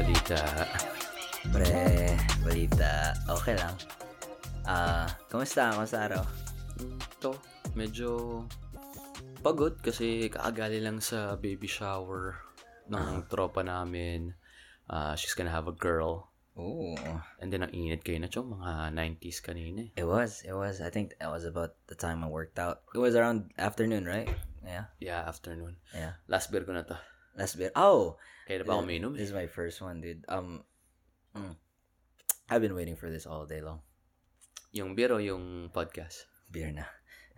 balita? 0.00 0.40
Pre, 1.52 1.76
balita. 2.40 3.12
Okay 3.36 3.52
lang. 3.52 3.76
Ah, 4.64 5.04
kumusta? 5.28 5.76
Kumusta 5.76 6.08
araw? 6.08 6.24
Ito, 7.20 7.36
medyo 7.76 8.42
pagod 9.44 9.76
kasi 9.84 10.32
kaagali 10.32 10.80
lang 10.80 11.04
sa 11.04 11.36
baby 11.36 11.68
shower 11.68 12.40
ng 12.88 13.28
tropa 13.28 13.60
namin. 13.60 14.32
Ah, 14.88 15.12
she's 15.20 15.36
gonna 15.36 15.52
have 15.52 15.68
a 15.68 15.76
girl. 15.76 16.32
Ooh. 16.56 16.96
And 17.36 17.52
then, 17.52 17.68
ang 17.68 17.72
init 17.76 18.00
kayo 18.00 18.24
na, 18.24 18.32
chong, 18.32 18.56
mga 18.56 18.96
90s 18.96 19.44
kanina. 19.44 19.92
It 20.00 20.08
was. 20.08 20.40
It 20.48 20.56
was. 20.56 20.80
I 20.80 20.88
think 20.88 21.12
that 21.20 21.28
was 21.28 21.44
about 21.44 21.76
the 21.92 21.96
time 21.96 22.24
I 22.24 22.28
worked 22.32 22.56
out. 22.56 22.88
It 22.96 23.00
was 23.00 23.16
around 23.16 23.52
afternoon, 23.60 24.08
right? 24.08 24.28
Yeah. 24.64 24.92
Yeah, 24.96 25.24
afternoon. 25.28 25.76
Yeah. 25.92 26.20
Last 26.24 26.48
beer 26.48 26.64
ko 26.64 26.72
na 26.72 26.88
to. 26.88 26.96
Last 27.36 27.58
bit. 27.58 27.72
Oh, 27.76 28.16
Kaya 28.46 28.60
na 28.60 28.64
pa 28.66 28.74
ako 28.78 28.82
uminom 28.86 29.14
this 29.14 29.30
is 29.30 29.36
my 29.36 29.46
first 29.46 29.78
one, 29.78 30.02
dude. 30.02 30.26
Um, 30.26 30.66
mm. 31.36 31.54
I've 32.50 32.62
been 32.62 32.74
waiting 32.74 32.98
for 32.98 33.10
this 33.10 33.26
all 33.26 33.46
day 33.46 33.62
long. 33.62 33.82
Yung 34.74 34.94
beer 34.94 35.14
o 35.14 35.22
yung 35.22 35.70
podcast? 35.70 36.26
Beer 36.50 36.74
na. 36.74 36.86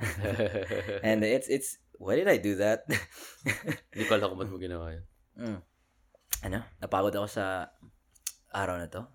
And 1.06 1.20
it's 1.22 1.48
it's. 1.52 1.76
Why 2.02 2.18
did 2.18 2.26
I 2.26 2.40
do 2.40 2.58
that? 2.58 2.88
Hindi 3.94 4.04
ko 4.08 4.18
alam 4.18 4.34
kung 4.34 4.40
ba't 4.42 4.50
mo 4.50 4.58
ginawa 4.58 4.96
yun. 4.96 5.04
Mm. 5.38 5.60
Ano? 6.42 6.58
Napagod 6.82 7.14
ako 7.14 7.28
sa 7.30 7.70
araw 8.50 8.80
na 8.80 8.90
to. 8.90 9.06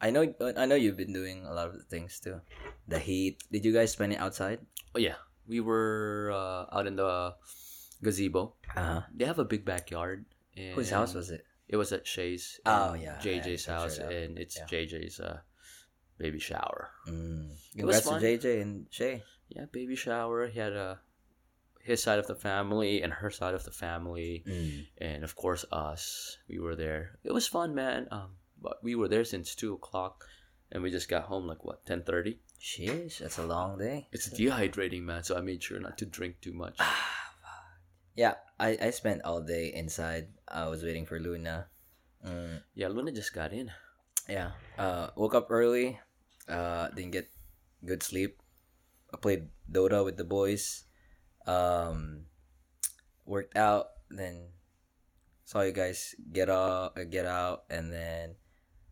I 0.00 0.08
know 0.08 0.24
I 0.56 0.64
know 0.64 0.80
you've 0.80 0.96
been 0.96 1.12
doing 1.12 1.44
a 1.44 1.52
lot 1.52 1.68
of 1.68 1.84
things 1.92 2.16
too. 2.24 2.40
The 2.88 2.98
heat. 2.98 3.44
Did 3.52 3.68
you 3.68 3.72
guys 3.76 3.92
spend 3.92 4.16
it 4.16 4.20
outside? 4.20 4.64
Oh 4.96 4.98
yeah, 4.98 5.20
we 5.44 5.60
were 5.60 6.32
uh, 6.32 6.72
out 6.72 6.88
in 6.88 6.96
the 6.96 7.36
gazebo. 8.02 8.54
Uh-huh. 8.76 9.02
They 9.14 9.24
have 9.24 9.38
a 9.38 9.44
big 9.44 9.64
backyard. 9.64 10.24
And 10.56 10.74
Whose 10.74 10.90
house 10.90 11.14
was 11.14 11.30
it? 11.30 11.44
It 11.68 11.76
was 11.76 11.92
at 11.92 12.06
Shay's. 12.06 12.58
Oh, 12.66 12.94
yeah, 12.94 13.16
JJ's 13.22 13.66
yeah, 13.66 13.74
house, 13.74 13.98
and 13.98 14.38
it's 14.38 14.56
Yeah. 14.58 14.66
JJ's 14.66 15.20
uh, 15.20 15.38
baby 16.18 16.40
shower. 16.40 16.90
Mm. 17.06 17.50
It 17.76 17.84
was 17.84 18.00
Congrats 18.00 18.40
to. 18.40 18.48
JJ 18.48 18.62
and 18.62 18.86
Shay. 18.90 19.22
Yeah, 19.48 19.66
baby 19.70 19.94
shower. 19.96 20.48
He 20.48 20.58
had 20.58 20.72
a 20.72 21.00
his 21.82 22.02
side 22.02 22.18
of 22.18 22.26
the 22.26 22.34
family 22.34 23.02
and 23.02 23.12
her 23.12 23.30
side 23.30 23.54
of 23.54 23.64
the 23.64 23.70
family, 23.70 24.44
Mm. 24.46 24.86
and 24.98 25.24
of 25.24 25.34
course 25.36 25.64
us. 25.72 26.36
We 26.48 26.58
were 26.58 26.76
there. 26.76 27.18
It 27.24 27.32
was 27.32 27.46
fun, 27.46 27.74
man. 27.74 28.08
Um, 28.10 28.36
but 28.60 28.82
we 28.82 28.94
were 28.96 29.08
there 29.08 29.24
since 29.24 29.54
two 29.54 29.72
o'clock, 29.74 30.26
and 30.72 30.82
we 30.82 30.90
just 30.90 31.08
got 31.08 31.24
home 31.24 31.46
like 31.46 31.64
what 31.64 31.86
ten 31.86 32.02
thirty. 32.02 32.40
Sheesh, 32.60 33.18
that's 33.18 33.38
a 33.38 33.46
long 33.46 33.78
day. 33.78 34.08
It's 34.12 34.28
dehydrating, 34.28 35.02
man. 35.02 35.22
So 35.24 35.36
I 35.38 35.40
made 35.40 35.62
sure 35.62 35.80
not 35.80 35.96
to 35.98 36.04
drink 36.04 36.40
too 36.42 36.52
much. 36.52 36.76
Yeah, 38.20 38.36
I, 38.60 38.76
I 38.76 38.90
spent 38.92 39.24
all 39.24 39.40
day 39.40 39.72
inside. 39.72 40.28
I 40.44 40.68
was 40.68 40.84
waiting 40.84 41.08
for 41.08 41.16
Luna. 41.16 41.72
Mm, 42.20 42.60
Yeah, 42.76 42.92
Luna 42.92 43.16
just 43.16 43.32
got 43.32 43.56
in. 43.56 43.72
yeah. 44.28 44.52
Uh, 44.76 45.08
woke 45.16 45.32
up 45.32 45.48
early. 45.48 45.96
Uh, 46.44 46.92
didn't 46.92 47.16
get 47.16 47.32
good 47.80 48.04
sleep. 48.04 48.36
I 49.08 49.16
played 49.16 49.48
Dota 49.64 50.04
with 50.04 50.20
the 50.20 50.28
boys. 50.28 50.84
Um, 51.48 52.28
worked 53.24 53.56
out. 53.56 53.96
Then 54.12 54.52
saw 55.48 55.64
you 55.64 55.72
guys 55.72 56.12
get 56.28 56.52
out, 56.52 57.00
uh, 57.00 57.08
get 57.08 57.24
out, 57.24 57.64
and 57.72 57.88
then 57.88 58.36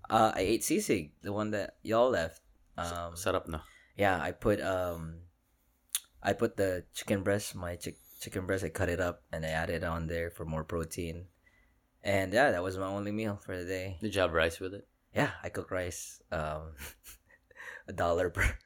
uh, 0.09 0.33
I 0.33 0.41
ate 0.57 0.63
sisig, 0.65 1.13
the 1.21 1.37
one 1.37 1.53
that 1.53 1.77
y'all 1.85 2.09
left. 2.09 2.41
Um, 2.81 3.13
Sarap 3.13 3.45
na. 3.45 3.61
yeah, 3.93 4.17
I 4.17 4.33
put 4.33 4.63
um, 4.65 5.27
I 6.23 6.33
put 6.33 6.57
the 6.57 6.87
chicken 6.95 7.21
breast, 7.27 7.53
my 7.59 7.77
chick 7.77 7.99
chicken 8.21 8.47
breast. 8.47 8.65
I 8.65 8.69
cut 8.69 8.89
it 8.89 9.01
up 9.01 9.23
and 9.33 9.45
I 9.45 9.51
added 9.51 9.85
on 9.85 10.07
there 10.07 10.31
for 10.31 10.45
more 10.45 10.65
protein. 10.65 11.27
And 12.03 12.33
yeah, 12.33 12.51
that 12.51 12.63
was 12.63 12.79
my 12.79 12.87
only 12.87 13.13
meal 13.13 13.41
for 13.43 13.57
the 13.57 13.65
day. 13.65 13.99
Did 14.01 14.15
you 14.15 14.21
have 14.21 14.33
rice 14.33 14.61
with 14.61 14.75
it? 14.75 14.87
Yeah, 15.15 15.31
I 15.43 15.49
cook 15.49 15.71
rice. 15.71 16.21
Um, 16.31 16.75
a 17.89 17.93
dollar 17.93 18.31
per 18.31 18.59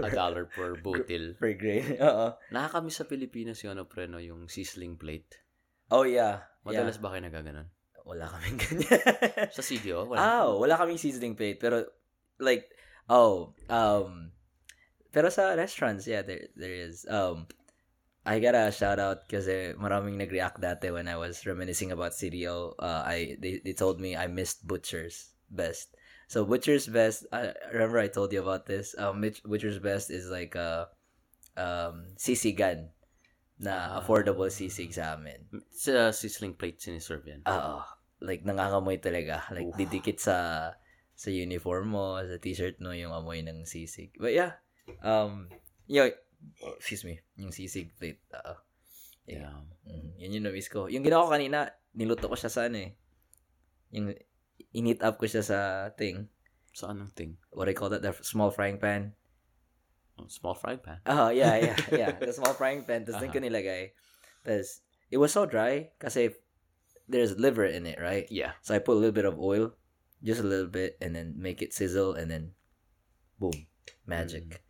A 0.00 0.10
dollar 0.14 0.48
per 0.48 0.76
butil. 0.80 1.36
per 1.38 1.52
grain. 1.54 1.96
Uh 2.00 2.32
Nakakamiss 2.52 3.02
sa 3.02 3.04
Pilipinas 3.04 3.60
yung 3.62 3.76
ano 3.76 3.84
pre, 3.84 4.08
no, 4.08 4.18
yung 4.18 4.48
sizzling 4.48 4.96
plate. 4.96 5.36
Oh 5.92 6.08
yeah. 6.08 6.48
Madalas 6.64 6.96
yeah. 6.96 7.02
ba 7.04 7.08
kayo 7.12 7.22
nagaganon? 7.28 7.68
Wala 8.08 8.26
kaming 8.32 8.58
ganyan. 8.58 9.00
Sa 9.52 9.62
CDO? 9.62 10.08
Wala. 10.08 10.48
Oh, 10.48 10.58
wala 10.58 10.80
kaming 10.80 10.98
seasoning 10.98 11.36
plate 11.36 11.60
pero 11.60 11.84
like 12.40 12.72
oh, 13.12 13.52
um 13.68 14.32
pero 15.10 15.28
sa 15.28 15.58
restaurants, 15.58 16.06
yeah, 16.06 16.22
there 16.22 16.48
there 16.54 16.72
is. 16.72 17.04
Um 17.10 17.50
I 18.20 18.36
gotta 18.38 18.68
shout 18.68 19.00
out 19.00 19.24
kasi 19.26 19.72
maraming 19.80 20.20
nag-react 20.20 20.60
dati 20.60 20.92
when 20.92 21.08
I 21.08 21.16
was 21.16 21.40
reminiscing 21.48 21.88
about 21.90 22.12
CDO. 22.12 22.76
Uh, 22.76 23.00
I 23.02 23.40
they, 23.40 23.64
they 23.64 23.72
told 23.72 23.96
me 23.96 24.12
I 24.12 24.28
missed 24.28 24.68
Butcher's 24.68 25.32
Best. 25.48 25.96
So 26.28 26.44
Butcher's 26.44 26.84
Best, 26.86 27.24
I 27.32 27.56
remember 27.72 27.98
I 27.98 28.12
told 28.12 28.30
you 28.30 28.44
about 28.44 28.68
this. 28.68 28.92
Um, 29.00 29.24
Butch- 29.24 29.42
Butcher's 29.42 29.80
Best 29.80 30.12
is 30.12 30.28
like 30.28 30.54
a 30.54 30.92
um 31.56 32.12
sisigan 32.14 32.92
na 33.60 33.96
Ah. 33.96 34.00
affordable 34.00 34.48
sisig 34.52 34.92
sa 34.94 35.16
amin. 35.16 35.40
Sa 35.72 36.12
sizzling 36.12 36.54
plate 36.56 36.80
siniserve 36.80 37.24
yan. 37.24 37.42
Oo. 37.48 37.80
like 38.20 38.44
nangangamoy 38.44 39.00
talaga. 39.00 39.48
Like 39.48 39.72
Oof. 39.72 39.80
didikit 39.80 40.20
sa 40.20 40.36
sa 41.16 41.28
uniform 41.32 41.96
mo, 41.96 42.20
sa 42.20 42.36
t-shirt 42.36 42.76
mo 42.84 42.92
yung 42.92 43.16
amoy 43.16 43.40
ng 43.40 43.64
sisig. 43.64 44.12
But 44.20 44.36
yeah. 44.36 44.60
Um 45.00 45.48
yung 45.88 46.12
excuse 46.76 47.04
me, 47.04 47.20
yung 47.36 47.52
sisig 47.52 47.92
plate. 47.96 48.20
Oo. 48.34 48.54
Yeah. 49.28 49.62
Mhm. 49.86 50.18
Yun 50.18 50.34
yung 50.40 50.46
na-miss 50.50 50.72
ko. 50.72 50.90
Yung 50.90 51.04
ginawa 51.06 51.28
ko 51.28 51.30
kanina, 51.38 51.70
niluto 51.94 52.26
ko 52.26 52.36
siya 52.36 52.50
sa 52.50 52.66
ano 52.66 52.82
eh. 52.82 52.90
Yung 53.94 54.14
init 54.74 55.02
up 55.02 55.18
ko 55.18 55.26
siya 55.26 55.44
sa 55.44 55.58
thing. 55.94 56.26
Sa 56.74 56.90
anong 56.90 57.14
thing? 57.14 57.38
What 57.50 57.66
you 57.70 57.76
call 57.78 57.90
that? 57.90 58.02
The 58.02 58.14
small 58.22 58.50
frying 58.50 58.78
pan. 58.78 59.14
Oh, 60.18 60.26
small 60.28 60.54
frying 60.54 60.82
pan. 60.82 61.00
Oh, 61.06 61.30
yeah, 61.30 61.56
yeah, 61.58 61.78
yeah. 62.00 62.12
The 62.18 62.34
small 62.34 62.54
frying 62.54 62.82
pan. 62.86 63.06
Tapos 63.06 63.22
doon 63.22 63.32
ko 63.34 63.38
nilagay. 63.42 63.94
Tapos, 64.46 64.82
it 65.10 65.18
was 65.18 65.34
so 65.34 65.46
dry 65.46 65.90
kasi 65.98 66.34
there's 67.10 67.34
liver 67.38 67.66
in 67.66 67.86
it, 67.86 67.98
right? 67.98 68.30
Yeah. 68.30 68.54
So 68.62 68.74
I 68.74 68.78
put 68.78 68.94
a 68.94 69.00
little 69.02 69.14
bit 69.14 69.26
of 69.26 69.38
oil, 69.38 69.74
just 70.22 70.40
a 70.40 70.46
little 70.46 70.70
bit, 70.70 70.94
and 71.02 71.14
then 71.14 71.34
make 71.34 71.62
it 71.62 71.74
sizzle, 71.74 72.14
and 72.14 72.30
then 72.30 72.54
boom, 73.42 73.66
magic. 74.06 74.62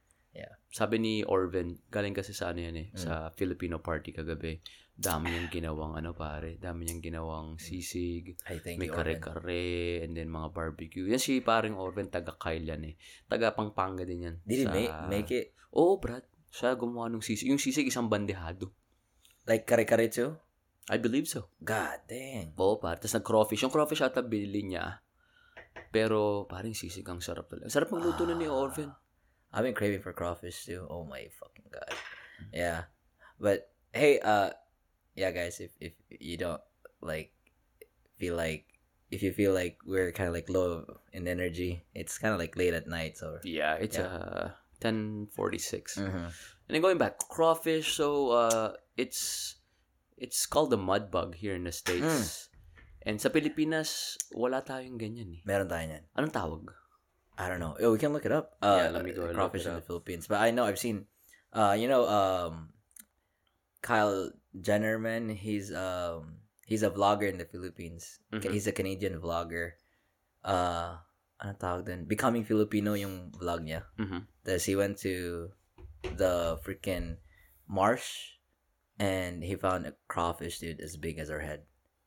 Sabi 0.70 0.96
ni 0.96 1.14
Orvin, 1.20 1.74
galing 1.86 2.14
kasi 2.14 2.30
sa 2.30 2.54
ano 2.54 2.62
yan 2.62 2.76
eh, 2.78 2.88
Mm. 2.94 2.96
sa 2.96 3.12
Filipino 3.34 3.82
party 3.82 4.14
kagabi. 4.14 4.62
Dami 4.94 5.28
niyang 5.28 5.50
ginawang 5.50 5.96
ano 5.96 6.12
pare, 6.12 6.54
dami 6.56 6.84
niyang 6.84 7.02
ginawang 7.02 7.48
sisig, 7.56 8.38
I 8.46 8.60
thank 8.60 8.78
may 8.78 8.86
you, 8.86 8.94
kare-kare, 8.94 9.64
and 10.00 10.12
then 10.12 10.28
mga 10.28 10.52
barbecue. 10.52 11.08
Yan 11.08 11.18
si 11.18 11.40
paring 11.40 11.74
Orvin, 11.74 12.06
taga 12.06 12.36
Kyle 12.36 12.62
yan 12.62 12.84
eh. 12.84 12.94
Taga 13.24 13.50
Pampanga 13.50 14.04
din 14.04 14.28
yan. 14.28 14.36
Did 14.40 14.68
Sa- 14.68 14.72
make, 14.72 14.94
make 15.08 15.30
it 15.32 15.46
Oo, 15.70 15.96
Brad. 15.96 16.22
Siya 16.50 16.74
gumawa 16.74 17.06
ng 17.08 17.22
sisig. 17.22 17.46
Yung 17.46 17.58
sisig 17.58 17.86
isang 17.86 18.06
bandehado. 18.06 18.74
like 19.46 19.64
kare-kare 19.64 20.06
too? 20.06 20.34
I 20.90 20.98
believe 20.98 21.26
so. 21.26 21.50
God 21.58 22.06
dang. 22.06 22.54
Oo, 22.54 22.78
pare. 22.78 22.98
Tapos 22.98 23.14
nag-crawfish. 23.16 23.62
Yung 23.62 23.70
crawfish 23.70 24.02
ata 24.02 24.20
bili 24.20 24.62
niya. 24.64 24.98
Pero 25.90 26.46
parang 26.46 26.70
sisig 26.70 27.06
ang 27.06 27.18
sarap 27.18 27.46
talaga. 27.46 27.70
Sarap 27.70 27.90
magluto 27.90 28.22
na 28.22 28.34
ni 28.34 28.46
Ah. 28.46 28.54
I've 29.52 29.66
been 29.66 29.74
craving 29.74 30.02
for 30.02 30.12
crawfish 30.14 30.64
too. 30.64 30.86
Oh 30.88 31.04
my 31.04 31.26
fucking 31.30 31.68
god. 31.70 31.90
Yeah. 32.54 32.90
But 33.38 33.70
hey, 33.92 34.20
uh 34.22 34.50
yeah 35.18 35.30
guys, 35.34 35.58
if 35.60 35.74
if 35.82 35.92
you 36.08 36.38
don't 36.38 36.62
like 37.02 37.34
feel 38.18 38.36
like 38.38 38.66
if 39.10 39.26
you 39.26 39.34
feel 39.34 39.50
like 39.50 39.82
we're 39.82 40.14
kind 40.14 40.30
of 40.30 40.34
like 40.34 40.46
low 40.46 40.86
in 41.10 41.26
energy, 41.26 41.82
it's 41.98 42.14
kind 42.18 42.30
of 42.32 42.38
like 42.38 42.54
late 42.54 42.74
at 42.78 42.86
night, 42.86 43.18
so 43.18 43.42
Yeah, 43.42 43.74
it's 43.82 43.98
Yeah. 43.98 44.06
uh 44.06 44.46
10:46. 44.80 45.98
Mhm. 45.98 46.30
And 46.30 46.70
then 46.72 46.80
going 46.80 46.96
back, 46.96 47.18
crawfish. 47.28 47.98
So 47.98 48.30
uh, 48.32 48.78
it's 48.96 49.56
it's 50.16 50.46
called 50.46 50.70
the 50.70 50.78
mud 50.80 51.10
bug 51.10 51.34
here 51.36 51.52
in 51.58 51.64
the 51.66 51.74
Mm. 51.74 51.82
states. 51.82 52.48
And 53.02 53.16
sa 53.20 53.28
Pilipinas, 53.32 54.20
wala 54.36 54.60
tayong 54.60 55.00
ganyan 55.00 55.32
eh. 55.36 55.42
meron 55.48 55.68
tayo 55.68 55.84
niyan. 55.88 56.04
Anong 56.16 56.32
tawag? 56.36 56.64
I 57.40 57.48
don't 57.48 57.56
know. 57.56 57.72
Oh, 57.80 57.92
we 57.92 57.98
can 57.98 58.12
look 58.12 58.28
it 58.28 58.32
up. 58.36 58.52
Uh, 58.60 58.84
Yeah, 58.84 58.88
let 58.92 59.00
me 59.00 59.16
go 59.16 59.32
Crawfish 59.32 59.64
in 59.64 59.72
the. 59.72 59.80
Philippines, 59.80 60.28
but 60.28 60.44
I 60.44 60.52
know 60.52 60.68
I've 60.68 60.76
seen. 60.78 61.08
Uh, 61.56 61.72
you 61.72 61.88
know, 61.88 62.04
um, 62.04 62.76
Kyle 63.80 64.28
Jennermann. 64.52 65.32
He's 65.32 65.72
um 65.72 66.44
he's 66.68 66.82
a 66.84 66.90
vlogger 66.92 67.24
in 67.32 67.38
the 67.40 67.48
Philippines. 67.48 68.20
Mhm. 68.32 68.52
He's 68.52 68.68
a 68.68 68.76
Canadian 68.76 69.16
vlogger. 69.24 69.80
Uh, 70.44 71.00
ano 71.40 71.56
tawag 71.56 71.88
din? 71.88 72.04
Becoming 72.04 72.44
Filipino 72.44 72.92
yung 72.92 73.32
vlog 73.32 73.64
niya. 73.64 73.88
Mhm. 73.96 74.28
Tapos 74.44 74.64
he 74.68 74.76
went 74.76 75.00
to 75.00 75.48
the 76.04 76.60
freaking 76.60 77.16
marsh 77.64 78.36
and 79.00 79.40
he 79.40 79.56
found 79.56 79.88
a 79.88 79.96
crawfish, 80.12 80.60
dude, 80.60 80.80
as 80.84 81.00
big 81.00 81.16
as 81.16 81.32
our 81.32 81.40
head. 81.40 81.64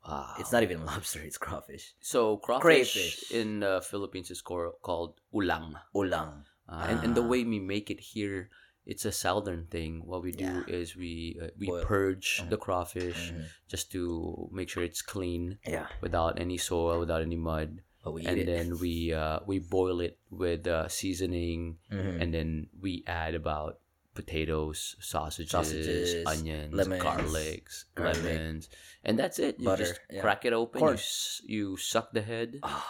Wow. 0.07 0.35
It's 0.39 0.51
not 0.51 0.63
even 0.63 0.85
lobster, 0.89 1.21
it's 1.21 1.37
crawfish. 1.37 1.93
So 2.01 2.37
crawfish 2.37 2.63
Crayfish. 2.93 3.31
in 3.31 3.59
the 3.61 3.81
Philippines 3.83 4.31
is 4.31 4.41
cor- 4.41 4.75
called 4.81 5.19
ulang. 5.33 5.73
Ulang. 5.95 6.43
Uh, 6.67 6.85
and, 6.89 6.99
and 7.03 7.11
the 7.15 7.23
Ah. 7.23 7.27
way 7.27 7.43
we 7.43 7.59
make 7.59 7.89
it 7.91 7.99
here, 7.99 8.49
it's 8.85 9.05
a 9.05 9.11
southern 9.11 9.67
thing. 9.67 10.03
What 10.05 10.23
we 10.23 10.31
do 10.31 10.43
Yeah. 10.43 10.63
is 10.67 10.95
we 10.95 11.39
uh, 11.41 11.47
we 11.57 11.67
Boil. 11.67 11.83
purge 11.87 12.41
Mhm. 12.43 12.49
the 12.51 12.57
crawfish 12.59 13.31
Mhm. 13.31 13.45
just 13.67 13.91
to 13.95 14.47
make 14.51 14.67
sure 14.67 14.83
it's 14.83 15.01
clean 15.01 15.59
Yeah. 15.67 15.87
without 16.03 16.39
any 16.39 16.57
soil, 16.59 16.99
without 16.99 17.21
any 17.23 17.39
mud. 17.39 17.79
But 18.03 18.11
we 18.11 18.23
eat 18.23 18.27
and 18.27 18.39
it. 18.43 18.47
then 18.47 18.67
we 18.83 19.15
uh, 19.15 19.39
we 19.47 19.59
boil 19.63 20.03
it 20.03 20.19
with 20.27 20.67
uh, 20.67 20.91
seasoning, 20.91 21.79
Mhm. 21.87 22.19
and 22.19 22.29
then 22.35 22.67
we 22.75 23.03
add 23.07 23.35
about 23.39 23.79
potatoes, 24.13 24.95
sausages, 24.99 25.51
Sausages, 25.51 26.25
onions, 26.25 26.73
lemons, 26.73 27.01
garlics, 27.03 27.85
garlic, 27.95 28.23
lemons, 28.23 28.69
and 29.03 29.17
that's 29.17 29.39
it. 29.39 29.59
You 29.59 29.65
butter, 29.65 29.83
just 29.85 29.99
yeah. 30.09 30.21
crack 30.21 30.45
it 30.45 30.53
open. 30.53 30.81
You, 30.81 30.97
you 31.45 31.77
suck 31.77 32.11
the 32.13 32.21
head, 32.21 32.59
Ah, 32.63 32.87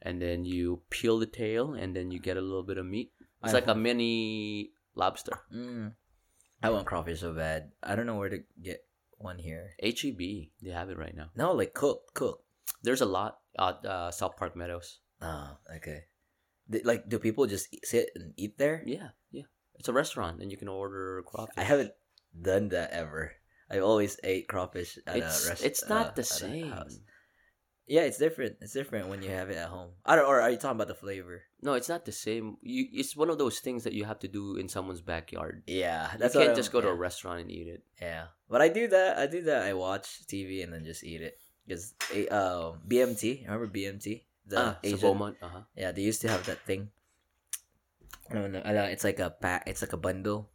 and 0.00 0.20
then 0.20 0.44
you 0.44 0.80
peel 0.90 1.18
the 1.18 1.26
tail, 1.26 1.74
and 1.74 1.94
then 1.94 2.10
you 2.10 2.18
get 2.18 2.36
a 2.36 2.40
little 2.40 2.62
bit 2.64 2.78
of 2.78 2.86
meat. 2.86 3.12
It's 3.44 3.52
I 3.52 3.58
like 3.58 3.66
a 3.68 3.74
mini 3.74 4.70
lobster. 4.94 5.40
mm. 5.52 5.92
I 6.62 6.70
want 6.70 6.86
crawfish 6.86 7.20
so 7.20 7.32
bad. 7.34 7.72
I 7.82 7.96
don't 7.96 8.06
know 8.06 8.14
where 8.16 8.28
to 8.30 8.38
get 8.62 8.84
one 9.18 9.38
here. 9.38 9.74
HEB, 9.82 10.18
they 10.62 10.70
have 10.70 10.90
it 10.90 10.98
right 10.98 11.14
now. 11.16 11.30
No, 11.34 11.52
like 11.52 11.74
cooked, 11.74 12.14
cooked. 12.14 12.44
There's 12.82 13.00
a 13.00 13.06
lot 13.06 13.38
at 13.58 13.84
uh, 13.84 14.10
South 14.12 14.36
Park 14.36 14.54
Meadows. 14.54 14.98
Oh, 15.20 15.58
okay. 15.76 16.04
Like, 16.84 17.08
do 17.08 17.18
people 17.18 17.46
just 17.46 17.66
sit 17.84 18.10
and 18.14 18.32
eat 18.36 18.58
there? 18.58 18.82
Yeah, 18.86 19.08
yeah. 19.30 19.50
It's 19.82 19.88
a 19.88 19.92
restaurant, 19.92 20.40
and 20.40 20.48
you 20.52 20.56
can 20.56 20.68
order 20.68 21.24
crawfish. 21.26 21.54
I 21.58 21.64
haven't 21.64 21.90
done 22.40 22.68
that 22.68 22.92
ever. 22.92 23.32
I 23.68 23.80
always 23.80 24.16
ate 24.22 24.46
crawfish 24.46 24.96
at 25.08 25.16
It's 25.16 25.44
a 25.44 25.48
restaurant. 25.48 25.66
it's 25.72 25.88
not 25.88 26.14
the 26.14 26.22
same. 26.22 26.72
Yeah, 27.88 28.02
it's 28.02 28.16
different. 28.16 28.58
It's 28.60 28.72
different 28.72 29.08
when 29.08 29.24
you 29.24 29.30
have 29.30 29.50
it 29.50 29.56
at 29.56 29.70
home. 29.70 29.90
I 30.06 30.14
don't, 30.14 30.24
or 30.24 30.40
are 30.40 30.48
you 30.48 30.56
talking 30.56 30.76
about 30.76 30.86
the 30.86 30.94
flavor? 30.94 31.42
No, 31.62 31.74
it's 31.74 31.88
not 31.88 32.04
the 32.04 32.12
same. 32.12 32.58
You, 32.62 32.86
it's 32.92 33.16
one 33.16 33.28
of 33.28 33.38
those 33.38 33.58
things 33.58 33.82
that 33.82 33.92
you 33.92 34.04
have 34.04 34.20
to 34.20 34.28
do 34.28 34.54
in 34.54 34.68
someone's 34.68 35.00
backyard. 35.00 35.64
Yeah, 35.66 36.12
You 36.14 36.30
can't 36.30 36.54
just 36.54 36.70
go 36.70 36.78
I'm- 36.78 36.86
to 36.86 36.92
a 36.92 36.94
restaurant 36.94 37.40
and 37.40 37.50
eat 37.50 37.66
it. 37.66 37.82
Yeah, 38.00 38.26
but 38.48 38.62
I 38.62 38.68
do 38.68 38.86
that. 38.86 39.18
I 39.18 39.26
do 39.26 39.42
that. 39.50 39.64
I 39.64 39.72
watch 39.74 40.06
TV 40.28 40.62
and 40.62 40.72
then 40.72 40.84
just 40.84 41.02
eat 41.02 41.22
it 41.22 41.38
because 41.66 41.92
uh, 42.30 42.78
BMT. 42.86 43.46
Remember 43.46 43.66
BMT? 43.66 44.22
The 44.46 44.58
ah, 44.60 44.78
Asian. 44.84 45.00
Beaumont, 45.00 45.36
uh-huh. 45.42 45.62
Yeah, 45.74 45.90
they 45.90 46.02
used 46.02 46.20
to 46.20 46.28
have 46.28 46.46
that 46.46 46.60
thing. 46.64 46.90
Know. 48.34 48.62
I 48.64 48.72
know, 48.72 48.84
It's 48.84 49.04
like 49.04 49.18
a 49.20 49.30
pack. 49.30 49.64
It's 49.66 49.82
like 49.82 49.92
a 49.92 49.96
bundle. 50.00 50.50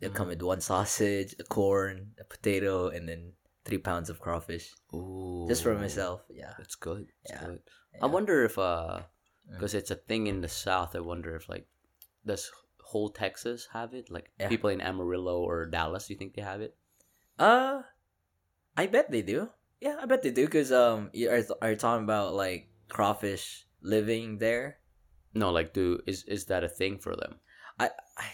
They 0.00 0.08
will 0.08 0.14
come 0.14 0.26
Mhm. 0.26 0.36
with 0.36 0.42
one 0.42 0.60
sausage, 0.60 1.34
a 1.38 1.44
corn, 1.44 2.12
a 2.18 2.24
potato, 2.24 2.88
and 2.88 3.08
then 3.08 3.32
three 3.64 3.78
pounds 3.78 4.10
of 4.10 4.20
crawfish. 4.20 4.74
Ooh, 4.92 5.46
Just 5.48 5.62
for 5.62 5.74
myself. 5.74 6.22
Yeah. 6.28 6.52
That's 6.58 6.74
good. 6.74 7.08
That's 7.24 7.40
Yeah. 7.40 7.46
good. 7.48 7.62
yeah. 7.94 8.04
I 8.04 8.06
wonder 8.06 8.44
if 8.44 8.58
uh, 8.58 9.02
Mm. 9.48 9.52
because 9.60 9.74
it's 9.74 9.90
a 9.90 9.96
thing 9.96 10.26
in 10.26 10.40
the 10.40 10.48
South. 10.48 10.96
I 10.96 11.00
wonder 11.00 11.36
if 11.36 11.48
like, 11.48 11.68
does 12.26 12.50
whole 12.80 13.08
Texas 13.10 13.68
have 13.72 13.94
it? 13.94 14.10
Like 14.10 14.30
Yeah. 14.38 14.48
people 14.48 14.68
in 14.70 14.80
Amarillo 14.80 15.40
or 15.40 15.64
Dallas, 15.66 16.06
do 16.08 16.14
you 16.14 16.18
think 16.18 16.34
they 16.34 16.42
have 16.42 16.60
it? 16.60 16.76
Uh, 17.38 17.82
I 18.76 18.86
bet 18.86 19.10
they 19.10 19.22
do. 19.22 19.50
Yeah, 19.80 19.98
I 20.00 20.06
bet 20.06 20.22
they 20.22 20.30
do. 20.32 20.48
Cause 20.48 20.72
um, 20.72 21.10
you 21.12 21.28
are, 21.30 21.42
are 21.62 21.70
you 21.72 21.76
talking 21.76 22.04
about 22.04 22.34
like 22.34 22.68
crawfish 22.88 23.66
living 23.80 24.38
there? 24.38 24.80
No, 25.34 25.50
like 25.50 25.72
do 25.74 26.00
is 26.06 26.24
is 26.24 26.46
that 26.46 26.62
a 26.64 26.68
thing 26.68 26.98
for 26.98 27.14
them? 27.16 27.40
I, 27.78 27.90
I 28.18 28.26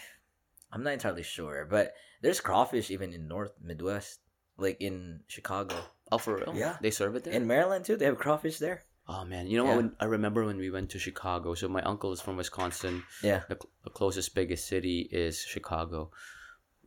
I'm 0.71 0.83
not 0.83 0.93
entirely 0.93 1.23
sure, 1.23 1.65
but 1.69 1.93
there's 2.21 2.39
crawfish 2.39 2.91
even 2.91 3.11
in 3.13 3.27
North 3.27 3.51
Midwest, 3.61 4.19
like 4.57 4.77
in 4.79 5.21
Chicago, 5.27 5.75
Oh, 6.11 6.17
for 6.17 6.37
real? 6.37 6.53
Yeah. 6.55 6.77
they 6.81 6.91
serve 6.91 7.15
it 7.15 7.23
there. 7.25 7.33
in 7.33 7.47
Maryland 7.47 7.83
too. 7.85 7.97
They 7.97 8.05
have 8.05 8.19
crawfish 8.21 8.59
there. 8.59 8.85
oh 9.09 9.25
man, 9.25 9.47
you 9.49 9.57
know 9.57 9.65
Yeah. 9.65 9.75
what? 9.75 9.77
When, 9.83 9.95
I 9.99 10.05
remember 10.05 10.45
when 10.45 10.57
we 10.61 10.69
went 10.69 10.91
to 10.93 10.99
Chicago. 11.01 11.55
So 11.57 11.67
my 11.67 11.81
uncle 11.81 12.13
is 12.13 12.21
from 12.21 12.37
Wisconsin. 12.37 13.03
Yeah. 13.25 13.41
the, 13.49 13.57
the 13.83 13.89
closest 13.89 14.35
biggest 14.37 14.67
city 14.69 15.09
is 15.11 15.41
Chicago. 15.41 16.11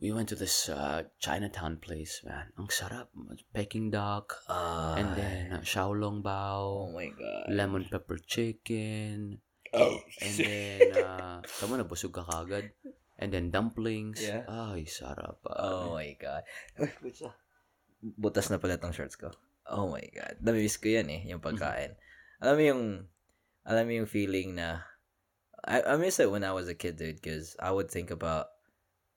We 0.01 0.11
went 0.11 0.27
to 0.29 0.35
this 0.35 0.67
uh, 0.67 1.03
Chinatown 1.19 1.77
place, 1.79 2.19
man. 2.25 2.51
Ang 2.59 2.67
sarap. 2.67 3.07
Peking 3.53 3.91
duck, 3.91 4.35
Uh, 4.49 4.95
and 4.99 5.09
then 5.15 5.53
uh, 5.55 5.61
xiaolong 5.63 6.19
oh 6.25 6.91
my 6.91 7.07
god. 7.15 7.47
lemon 7.51 7.85
pepper 7.91 8.17
chicken, 8.19 9.39
Oh. 9.75 9.99
and 10.23 10.33
then 10.39 10.79
uh, 11.03 11.37
tama 11.59 11.77
na 11.77 11.85
busog 11.85 12.15
ka 12.15 12.23
kagad. 12.23 12.71
And 13.15 13.31
then 13.31 13.47
dumplings. 13.47 14.19
Yeah. 14.19 14.43
Ay, 14.47 14.87
sarap. 14.87 15.39
Oh 15.47 15.95
my 15.95 16.15
god. 16.19 16.43
Butas 18.03 18.51
na 18.51 18.59
pala 18.59 18.75
tong 18.75 18.91
shorts 18.91 19.15
ko. 19.15 19.31
Oh 19.71 19.87
my 19.87 20.03
god. 20.11 20.39
Namiss 20.43 20.79
ko 20.79 20.91
yan 20.91 21.07
eh, 21.07 21.21
yung 21.31 21.39
pagkain. 21.39 21.95
Alam 22.43 22.55
mo 22.59 22.63
yung, 22.63 22.83
alam 23.63 23.83
mo 23.87 23.91
yung 24.03 24.11
feeling 24.11 24.59
na, 24.59 24.83
I, 25.63 25.81
I 25.81 25.95
miss 25.95 26.19
it 26.19 26.29
when 26.29 26.43
I 26.43 26.51
was 26.51 26.67
a 26.67 26.75
kid, 26.75 26.99
dude, 26.99 27.23
because 27.23 27.55
I 27.57 27.71
would 27.71 27.89
think 27.89 28.11
about, 28.11 28.51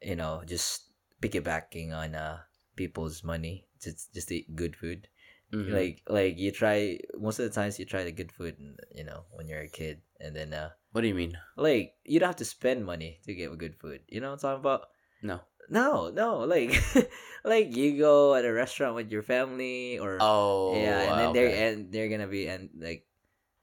you 0.00 0.14
know, 0.14 0.46
just 0.46 0.88
piggybacking 1.18 1.90
on 1.90 2.14
uh 2.14 2.38
people's 2.78 3.26
money 3.26 3.66
just 3.82 4.14
just 4.14 4.28
to 4.28 4.36
eat 4.36 4.54
good 4.54 4.76
food. 4.76 5.08
Mhm. 5.52 5.72
Like 5.72 6.02
like 6.08 6.36
you 6.36 6.52
try 6.52 7.00
most 7.16 7.38
of 7.40 7.48
the 7.48 7.54
times 7.54 7.78
you 7.78 7.84
try 7.88 8.04
the 8.04 8.12
good 8.12 8.32
food, 8.32 8.56
you 8.94 9.04
know, 9.04 9.24
when 9.32 9.48
you're 9.48 9.64
a 9.64 9.68
kid, 9.68 10.02
and 10.20 10.36
then 10.36 10.52
uh 10.52 10.70
what 10.92 11.00
do 11.00 11.08
you 11.08 11.14
mean? 11.16 11.38
like 11.56 11.94
you 12.04 12.20
don't 12.20 12.28
have 12.28 12.36
to 12.44 12.48
spend 12.48 12.84
money 12.84 13.20
to 13.24 13.32
get 13.32 13.56
good 13.56 13.76
food. 13.76 14.00
You 14.08 14.20
know 14.20 14.28
what 14.34 14.44
I'm 14.44 14.60
talking 14.60 14.60
about? 14.60 14.92
No. 15.22 15.40
No, 15.68 16.08
no, 16.08 16.48
like 16.48 16.72
like 17.44 17.76
you 17.76 17.96
go 18.00 18.34
at 18.34 18.44
a 18.44 18.52
restaurant 18.52 18.94
with 18.96 19.12
your 19.12 19.22
family 19.22 19.98
or 19.98 20.16
Oh, 20.20 20.72
yeah, 20.76 21.00
and 21.00 21.20
then 21.20 21.28
okay. 21.28 21.32
they're 21.32 21.54
and 21.68 21.92
they're 21.92 22.08
gonna 22.08 22.28
be 22.28 22.48
and 22.48 22.70
like 22.76 23.04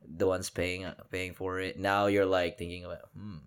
the 0.06 0.28
ones 0.28 0.50
paying 0.50 0.86
paying 1.10 1.34
for 1.34 1.60
it. 1.60 1.78
Now 1.78 2.06
you're 2.08 2.30
like 2.30 2.58
thinking 2.58 2.86
about 2.86 3.10
hmm, 3.18 3.42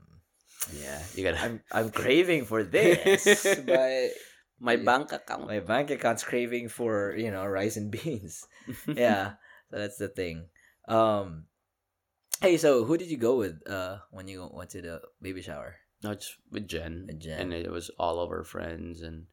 yeah, 0.75 0.99
you 1.15 1.23
gotta. 1.23 1.39
I'm 1.39 1.63
I'm 1.71 1.91
craving 1.91 2.45
for 2.47 2.63
this, 2.67 3.23
but 3.67 4.11
my 4.61 4.77
bank 4.77 5.13
account. 5.13 5.47
my 5.47 5.61
bank 5.61 5.91
account's 5.91 6.25
craving 6.25 6.69
for 6.69 7.15
you 7.17 7.31
know 7.31 7.47
rice 7.47 7.77
and 7.77 7.91
beans. 7.95 8.47
yeah, 8.87 9.33
so 9.71 9.79
that's 9.79 9.97
the 9.99 10.09
thing. 10.09 10.47
Um, 10.89 11.45
hey, 12.41 12.57
so 12.57 12.85
who 12.85 12.97
did 12.97 13.11
you 13.11 13.17
go 13.19 13.37
with 13.37 13.63
uh 13.69 13.99
when 14.11 14.29
you 14.29 14.49
went 14.53 14.71
to 14.71 14.83
the 14.83 15.01
baby 15.23 15.43
shower? 15.43 15.77
No, 16.03 16.15
just 16.15 16.37
with 16.51 16.69
Jen. 16.69 17.05
With 17.09 17.21
Jen. 17.21 17.41
And 17.41 17.53
it 17.53 17.71
was 17.71 17.91
all 17.99 18.21
of 18.21 18.31
our 18.31 18.45
friends 18.45 19.03
and 19.03 19.27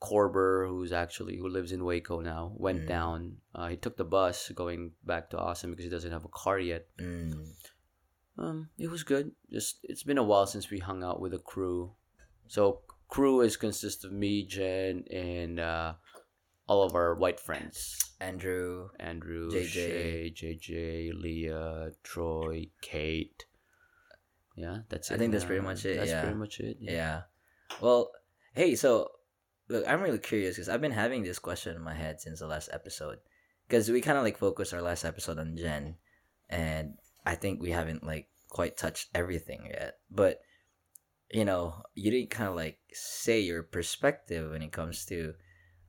Corber, 0.00 0.66
who's 0.66 0.92
actually 0.92 1.36
who 1.36 1.46
lives 1.48 1.72
in 1.72 1.84
Waco 1.84 2.20
now, 2.20 2.52
went 2.56 2.82
Mm. 2.82 2.88
down. 2.88 3.36
Uh, 3.54 3.68
he 3.68 3.76
took 3.76 3.96
the 3.96 4.04
bus 4.04 4.50
going 4.54 4.92
back 5.04 5.30
to 5.30 5.38
Austin 5.38 5.70
because 5.70 5.84
he 5.84 5.90
doesn't 5.90 6.10
have 6.10 6.24
a 6.24 6.28
car 6.32 6.58
yet. 6.58 6.86
Mm. 6.98 7.46
Um, 8.38 8.70
it 8.78 8.88
was 8.90 9.04
good. 9.04 9.32
Just 9.52 9.78
it's 9.84 10.02
been 10.02 10.16
a 10.18 10.22
while 10.24 10.46
since 10.46 10.70
we 10.70 10.78
hung 10.78 11.04
out 11.04 11.20
with 11.20 11.34
a 11.34 11.38
crew. 11.38 11.92
So 12.48 12.80
crew 13.10 13.40
is 13.40 13.56
consists 13.56 14.04
of 14.04 14.12
me, 14.12 14.46
Jen, 14.46 15.04
and 15.10 15.60
uh, 15.60 15.94
all 16.66 16.82
of 16.82 16.94
our 16.94 17.14
white 17.14 17.40
friends. 17.40 17.96
Andrew. 18.20 18.88
Andrew, 18.98 19.50
JJ. 19.50 19.68
Shay, 19.68 20.34
JJ, 20.34 21.20
Leah, 21.20 21.90
Troy, 22.02 22.68
Kate. 22.80 23.44
Yeah, 24.56 24.78
that's 24.88 25.10
it. 25.10 25.14
I 25.14 25.18
think 25.18 25.32
that's 25.32 25.44
pretty 25.44 25.62
much 25.62 25.84
it, 25.84 25.96
That's 25.96 26.10
yeah. 26.10 26.20
pretty 26.20 26.36
much 26.36 26.60
it. 26.60 26.76
Yeah. 26.80 27.22
Well, 27.80 28.10
hey, 28.54 28.74
so 28.74 29.08
look, 29.68 29.84
I'm 29.88 30.02
really 30.02 30.18
curious 30.18 30.56
because 30.56 30.68
I've 30.68 30.80
been 30.80 30.92
having 30.92 31.22
this 31.22 31.38
question 31.38 31.76
in 31.76 31.82
my 31.82 31.94
head 31.94 32.20
since 32.20 32.40
the 32.40 32.46
last 32.46 32.68
episode. 32.72 33.18
Because 33.66 33.90
we 33.90 34.00
kind 34.00 34.18
of 34.18 34.24
like 34.24 34.36
focused 34.36 34.74
our 34.74 34.82
last 34.82 35.04
episode 35.04 35.38
on 35.38 35.56
Jen, 35.56 35.94
and 36.48 36.94
I 37.24 37.36
think 37.36 37.62
we 37.62 37.70
haven't 37.70 38.04
like 38.04 38.28
quite 38.48 38.76
touched 38.76 39.08
everything 39.14 39.66
yet. 39.70 39.94
But 40.10 40.40
you 41.30 41.44
know, 41.44 41.82
you 41.94 42.10
didn't 42.10 42.30
kind 42.30 42.50
of 42.50 42.56
like 42.56 42.78
say 42.92 43.40
your 43.40 43.62
perspective 43.62 44.50
when 44.50 44.62
it 44.62 44.72
comes 44.72 45.04
to, 45.06 45.34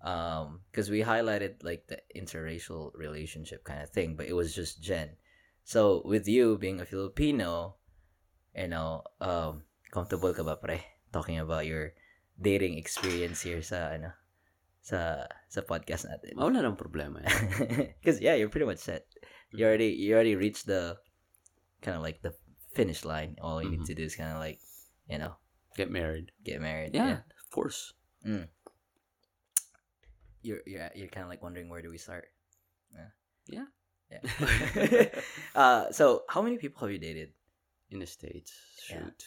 um, 0.05 0.61
because 0.71 0.89
we 0.89 1.01
highlighted 1.01 1.63
like 1.63 1.87
the 1.87 1.97
interracial 2.15 2.91
relationship 2.95 3.63
kind 3.63 3.81
of 3.81 3.89
thing, 3.89 4.15
but 4.15 4.27
it 4.27 4.33
was 4.33 4.53
just 4.53 4.81
Jen. 4.81 5.17
So 5.63 6.01
with 6.05 6.27
you 6.27 6.57
being 6.57 6.79
a 6.81 6.85
Filipino, 6.85 7.75
you 8.55 8.67
know, 8.67 9.03
um, 9.21 9.63
comfortable 9.91 10.33
ka 10.33 10.43
ba 10.43 10.55
pre 10.57 10.81
talking 11.13 11.39
about 11.39 11.65
your 11.65 11.93
dating 12.41 12.77
experience 12.77 13.41
here 13.41 13.61
sa 13.61 13.93
ano 13.97 14.13
sa 14.81 15.25
sa 15.49 15.61
podcast 15.61 16.09
natin? 16.09 16.33
Oh, 16.37 16.49
wala 16.49 16.61
nang 16.65 16.77
problema 16.79 17.21
because 18.01 18.17
yeah 18.25 18.33
you're 18.33 18.49
pretty 18.49 18.65
much 18.65 18.81
set. 18.81 19.05
You 19.53 19.65
already 19.67 19.93
you 19.93 20.13
already 20.15 20.33
reached 20.35 20.65
the 20.65 20.97
kind 21.85 21.97
of 21.97 22.01
like 22.01 22.21
the 22.25 22.33
finish 22.73 23.03
line. 23.05 23.37
All 23.41 23.61
you 23.61 23.69
need 23.69 23.85
Mhm. 23.85 23.91
to 23.93 23.95
do 23.99 24.05
is 24.07 24.15
kind 24.17 24.31
of 24.33 24.39
like 24.41 24.57
you 25.11 25.17
know 25.19 25.35
Get 25.75 25.91
married. 25.91 26.31
get 26.43 26.59
married 26.61 26.95
Yeah, 26.95 27.23
of 27.27 27.47
course. 27.51 27.93
you're 30.41 30.61
you're 30.65 30.89
you're 30.95 31.07
kind 31.11 31.23
of 31.23 31.29
like 31.29 31.43
wondering 31.43 31.69
where 31.69 31.81
do 31.81 31.89
we 31.89 31.97
start 31.97 32.25
yeah 32.95 33.09
Yeah. 33.47 33.67
yeah 34.11 35.05
uh 35.55 35.91
so 35.91 36.23
how 36.29 36.41
many 36.41 36.57
people 36.57 36.81
have 36.81 36.91
you 36.91 36.99
dated 36.99 37.31
In 37.91 37.99
the 37.99 38.07
States. 38.07 38.55
Yeah. 38.87 39.03
Shoot. 39.11 39.19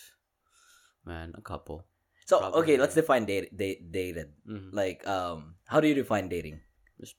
Man, 1.05 1.37
a 1.37 1.45
couple. 1.45 1.85
so 2.25 2.41
Probably. 2.41 2.61
okay 2.65 2.77
let's 2.81 2.97
define 2.97 3.29
date 3.29 3.53
date 3.57 3.93
dated 3.93 4.33
Mhm. 4.49 4.73
like 4.73 5.05
um 5.07 5.61
how 5.69 5.81
do 5.81 5.89
you 5.89 5.95
define 5.95 6.29
dating 6.33 6.61
Just 7.01 7.17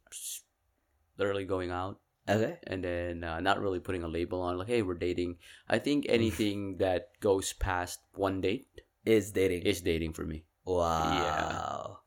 literally 1.21 1.45
going 1.45 1.69
out 1.69 2.01
okay 2.27 2.57
and 2.65 2.83
then 2.83 3.23
uh, 3.23 3.39
not 3.39 3.61
really 3.61 3.79
putting 3.79 4.03
a 4.03 4.07
label 4.07 4.41
on 4.41 4.57
like, 4.57 4.67
hey, 4.67 4.81
we're 4.81 4.95
dating. 4.95 5.37
I 5.69 5.79
think 5.79 6.05
anything 6.09 6.77
that 6.77 7.09
goes 7.19 7.53
past 7.53 7.99
one 8.13 8.41
date 8.41 8.67
is 9.05 9.31
dating 9.31 9.63
is 9.63 9.81
dating 9.81 10.13
for 10.13 10.25
me. 10.25 10.45
Wow. 10.65 11.99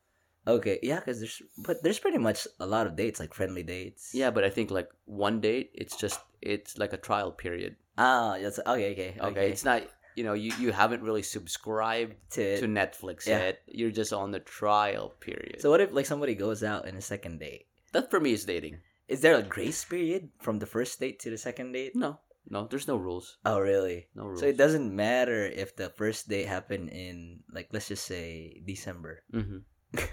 Yeah. 0.46 0.52
Okay, 0.54 0.78
yeah, 0.82 0.96
because 0.96 1.20
there's 1.20 1.42
but 1.58 1.82
there's 1.82 1.98
pretty 1.98 2.16
much 2.16 2.48
a 2.58 2.66
lot 2.66 2.86
of 2.86 2.96
dates, 2.96 3.20
like 3.20 3.34
friendly 3.34 3.62
dates. 3.62 4.14
Yeah, 4.14 4.30
but 4.30 4.44
I 4.44 4.50
think 4.50 4.70
like 4.70 4.88
one 5.04 5.40
date, 5.40 5.70
it's 5.74 5.94
just 5.94 6.20
it's 6.40 6.78
like 6.78 6.94
a 6.94 6.96
trial 6.96 7.30
period. 7.30 7.76
Ah, 7.98 8.38
that's 8.40 8.58
okay, 8.58 8.92
okay, 8.92 9.14
okay. 9.20 9.20
Okay, 9.20 9.50
it's 9.50 9.64
not 9.64 9.82
you 10.16 10.24
know 10.24 10.32
you 10.32 10.52
you 10.58 10.72
haven't 10.72 11.02
really 11.02 11.22
subscribed 11.22 12.16
to, 12.30 12.58
to 12.60 12.66
Netflix 12.66 13.26
Yeah. 13.26 13.38
yet. 13.38 13.60
You're 13.66 13.90
just 13.90 14.12
on 14.12 14.30
the 14.30 14.40
trial 14.40 15.12
period. 15.20 15.60
So 15.60 15.68
what 15.70 15.82
if 15.82 15.92
like 15.92 16.06
somebody 16.06 16.34
goes 16.34 16.64
out 16.64 16.88
in 16.88 16.96
a 16.96 17.02
second 17.02 17.40
date? 17.40 17.66
that 17.92 18.10
for 18.10 18.20
me 18.20 18.32
is 18.32 18.44
dating. 18.44 18.78
Is 19.08 19.20
there 19.24 19.36
a 19.40 19.42
grace 19.42 19.84
period 19.84 20.28
from 20.38 20.60
the 20.60 20.68
first 20.68 21.00
date 21.00 21.18
to 21.24 21.30
the 21.32 21.40
second 21.40 21.72
date? 21.72 21.96
No, 21.96 22.20
no, 22.48 22.68
there's 22.68 22.86
no 22.86 22.96
rules. 23.00 23.40
Oh, 23.44 23.58
really? 23.58 24.08
No 24.14 24.28
rules. 24.28 24.40
So 24.40 24.46
it 24.46 24.60
doesn't 24.60 24.92
matter 24.94 25.48
if 25.48 25.76
the 25.76 25.88
first 25.88 26.28
date 26.28 26.44
happened 26.46 26.92
in 26.92 27.40
like 27.48 27.72
let's 27.72 27.88
just 27.88 28.04
say 28.04 28.60
December. 28.68 29.24
hmm 29.32 29.64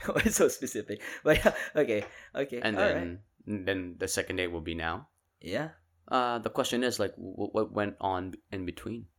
Why 0.08 0.24
so 0.32 0.48
specific? 0.48 1.04
But 1.28 1.44
yeah, 1.44 1.52
okay, 1.76 2.08
okay. 2.34 2.64
And 2.64 2.80
all 2.80 2.88
then 2.88 3.20
right. 3.44 3.66
then 3.68 3.80
the 4.00 4.08
second 4.08 4.40
date 4.40 4.48
will 4.52 4.64
be 4.64 4.76
now. 4.76 5.12
yeah. 5.44 5.76
Uh, 6.08 6.38
the 6.38 6.54
question 6.54 6.86
is 6.86 7.02
like 7.02 7.18
w- 7.18 7.50
what 7.52 7.74
went 7.74 7.98
on 8.00 8.38
in 8.54 8.64
between. 8.64 9.10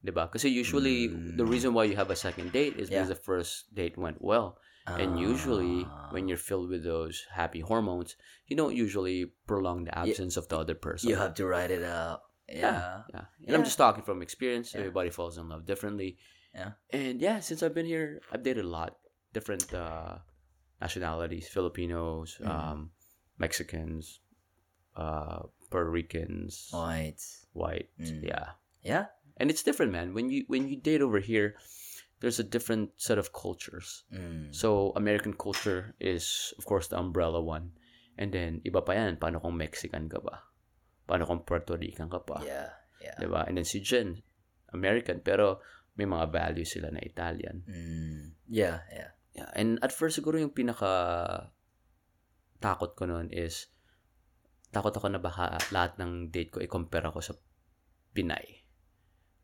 Diba? 0.00 0.30
Kasi 0.30 0.48
usually 0.48 1.06
the 1.10 1.44
Mm. 1.44 1.50
reason 1.52 1.74
why 1.74 1.84
you 1.84 1.96
have 2.00 2.08
a 2.10 2.16
second 2.16 2.50
date 2.50 2.80
is 2.80 2.88
Yeah. 2.88 3.02
because 3.04 3.12
the 3.12 3.20
first 3.20 3.68
date 3.74 3.98
went 3.98 4.22
well. 4.24 4.56
And 4.96 5.18
usually 5.18 5.82
when 6.10 6.24
Ah. 6.24 6.28
you're 6.28 6.36
filled 6.40 6.70
with 6.70 6.84
those 6.84 7.26
happy 7.32 7.60
hormones, 7.60 8.16
you 8.46 8.56
don't 8.56 8.74
usually 8.74 9.26
prolong 9.46 9.84
the 9.84 9.92
absence 9.98 10.36
of 10.36 10.48
the 10.48 10.56
other 10.58 10.74
person. 10.74 11.10
you 11.10 11.16
have 11.16 11.34
to 11.34 11.46
write 11.46 11.70
it 11.70 11.82
out. 11.84 12.22
Yeah. 12.48 13.02
Yeah. 13.12 13.24
And 13.46 13.56
I'm 13.56 13.64
just 13.64 13.76
talking 13.76 14.02
from 14.02 14.22
experience. 14.22 14.72
Yeah. 14.72 14.80
Everybody 14.80 15.10
falls 15.10 15.36
in 15.36 15.48
love 15.48 15.66
differently. 15.66 16.16
Yeah. 16.54 16.72
And 16.90 17.20
yeah, 17.20 17.40
since 17.40 17.62
I've 17.62 17.74
been 17.74 17.84
here, 17.86 18.20
I've 18.32 18.42
dated 18.42 18.64
a 18.64 18.68
lot. 18.68 18.96
Different 19.34 19.68
uh, 19.74 20.18
nationalities 20.80 21.48
Filipinos, 21.48 22.38
Mhm. 22.40 22.48
um, 22.48 22.90
Mexicans, 23.36 24.20
uh, 24.96 25.42
Puerto 25.70 25.90
Ricans, 25.90 26.70
Right. 26.72 27.20
white. 27.52 27.90
Mm. 28.00 28.24
Yeah. 28.24 28.46
Yeah. 28.82 29.06
And 29.36 29.50
it's 29.50 29.62
different, 29.62 29.92
man. 29.92 30.14
When 30.14 30.30
you 30.30 30.44
when 30.48 30.66
you 30.68 30.76
date 30.80 31.02
over 31.02 31.20
here, 31.20 31.54
there's 32.20 32.38
a 32.38 32.46
different 32.46 32.90
set 32.96 33.18
of 33.18 33.32
cultures. 33.32 34.04
Mm. 34.10 34.54
So 34.54 34.92
American 34.96 35.34
culture 35.34 35.94
is 36.02 36.54
of 36.58 36.66
course 36.66 36.88
the 36.88 36.98
umbrella 36.98 37.40
one. 37.40 37.74
And 38.18 38.34
then 38.34 38.60
iba 38.66 38.82
pa 38.82 38.98
yan, 38.98 39.22
paano 39.22 39.38
kung 39.38 39.54
Mexican 39.54 40.10
ka 40.10 40.18
ba? 40.18 40.42
Paano 41.06 41.24
kung 41.24 41.46
Puerto 41.46 41.78
Rican 41.78 42.10
ka 42.10 42.18
pa? 42.18 42.42
Yeah. 42.42 42.74
Yeah. 42.98 43.14
Diba? 43.22 43.46
And 43.46 43.56
then 43.56 43.64
si 43.64 43.78
Jen, 43.78 44.18
American, 44.74 45.22
pero 45.22 45.62
may 45.94 46.06
mga 46.06 46.26
values 46.34 46.74
sila 46.74 46.90
na 46.90 46.98
Italian. 46.98 47.62
Mm. 47.62 48.34
Yeah. 48.50 48.82
Yeah. 48.90 49.10
Yeah. 49.38 49.50
And 49.54 49.78
at 49.86 49.94
first, 49.94 50.18
siguro 50.18 50.42
yung 50.42 50.50
pinaka 50.50 51.54
takot 52.58 52.98
ko 52.98 53.06
noon 53.06 53.30
is 53.30 53.70
takot 54.74 54.90
ako 54.90 55.14
na 55.14 55.22
baka 55.22 55.54
lahat 55.70 55.94
ng 56.02 56.34
date 56.34 56.50
ko 56.50 56.58
i-compare 56.58 57.06
ako 57.06 57.22
sa 57.22 57.34
Pinay. 58.10 58.57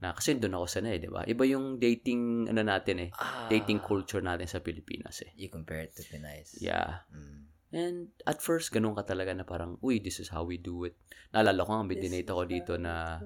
Na, 0.05 0.13
kasi 0.13 0.37
doon 0.37 0.61
ako 0.61 0.69
sanay, 0.69 1.01
di 1.01 1.09
ba? 1.09 1.25
Iba 1.25 1.49
yung 1.49 1.81
dating, 1.81 2.53
ano 2.53 2.61
natin 2.61 3.09
eh, 3.09 3.11
dating 3.49 3.81
Ah, 3.81 3.87
culture 3.89 4.21
natin 4.21 4.45
sa 4.45 4.61
Pilipinas 4.61 5.25
eh. 5.25 5.33
You 5.33 5.49
compare 5.49 5.89
it 5.89 5.97
to 5.97 6.05
Pinay's. 6.05 6.61
Yeah. 6.61 7.09
Mm. 7.09 7.49
And 7.73 7.97
at 8.29 8.45
first, 8.45 8.69
ganun 8.69 8.93
ka 8.93 9.09
talaga 9.09 9.33
na 9.33 9.49
parang, 9.49 9.81
uy, 9.81 10.05
this 10.05 10.21
is 10.21 10.29
how 10.29 10.45
we 10.45 10.61
do 10.61 10.85
it. 10.85 10.93
Naalala 11.33 11.65
ko 11.65 11.73
nga, 11.73 11.89
may 11.89 11.97
dinate 11.97 12.29
ako 12.29 12.45
dito 12.45 12.73
na 12.77 13.25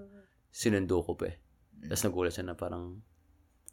sinundo 0.54 1.02
ko 1.02 1.18
pa 1.18 1.34
eh. 1.34 1.36
Mm. 1.82 1.90
Tapos 1.90 2.02
nagulat 2.06 2.32
siya 2.32 2.46
na 2.46 2.54
parang, 2.54 3.02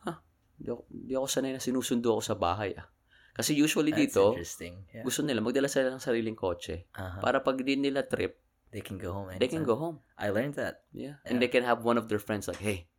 ha, 0.04 0.18
di 0.58 0.74
ako, 0.74 0.82
di 0.90 1.14
ako 1.14 1.28
sanay 1.30 1.54
na 1.54 1.62
sinusundo 1.62 2.10
ako 2.18 2.22
sa 2.26 2.34
bahay 2.36 2.74
ah. 2.74 2.90
Kasi 3.36 3.54
usually 3.54 3.92
That's 3.94 4.16
dito, 4.18 4.34
interesting. 4.34 4.88
Yeah. 4.90 5.04
gusto 5.06 5.22
nila, 5.22 5.46
magdala 5.46 5.70
sila 5.70 5.94
ng 5.94 6.02
sariling 6.02 6.40
kotse. 6.40 6.88
Uh-huh. 6.90 7.22
Para 7.22 7.44
pag 7.46 7.62
di 7.62 7.78
nila 7.78 8.02
trip, 8.10 8.42
They 8.74 8.84
can 8.84 9.00
go 9.00 9.14
home. 9.16 9.32
they 9.40 9.48
can 9.48 9.64
anytime. 9.64 9.72
go 9.72 9.76
home. 9.80 9.98
I 10.20 10.34
learned 10.36 10.56
that. 10.60 10.84
Yeah. 10.92 11.22
Yeah. 11.24 11.28
And 11.32 11.40
they 11.40 11.48
can 11.48 11.64
have 11.64 11.88
one 11.88 11.96
of 11.96 12.12
their 12.12 12.20
friends 12.20 12.48
like, 12.52 12.60
hey, 12.60 12.92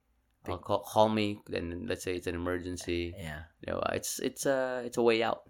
I'll 0.49 0.59
call, 0.59 0.81
call 0.81 1.09
me. 1.09 1.41
Then 1.49 1.87
let's 1.88 2.05
say 2.05 2.15
it's 2.15 2.26
an 2.26 2.35
emergency. 2.35 3.15
Yeah. 3.19 3.43
You 3.67 3.73
know, 3.73 3.83
it's 3.93 4.19
it's 4.21 4.47
a 4.47 4.83
it's 4.85 4.97
a 4.97 5.03
way 5.03 5.23
out. 5.23 5.43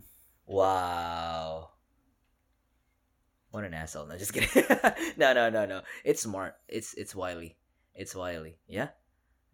Wow. 0.46 1.70
What 3.50 3.64
an 3.64 3.74
asshole. 3.74 4.06
No, 4.06 4.16
just 4.18 4.32
kidding. 4.32 4.64
no, 5.16 5.32
no, 5.32 5.50
no, 5.50 5.66
no. 5.66 5.82
It's 6.04 6.22
smart. 6.22 6.56
It's 6.68 6.94
it's 6.94 7.14
wily. 7.14 7.56
It's 7.94 8.14
wily. 8.14 8.58
Yeah. 8.68 8.88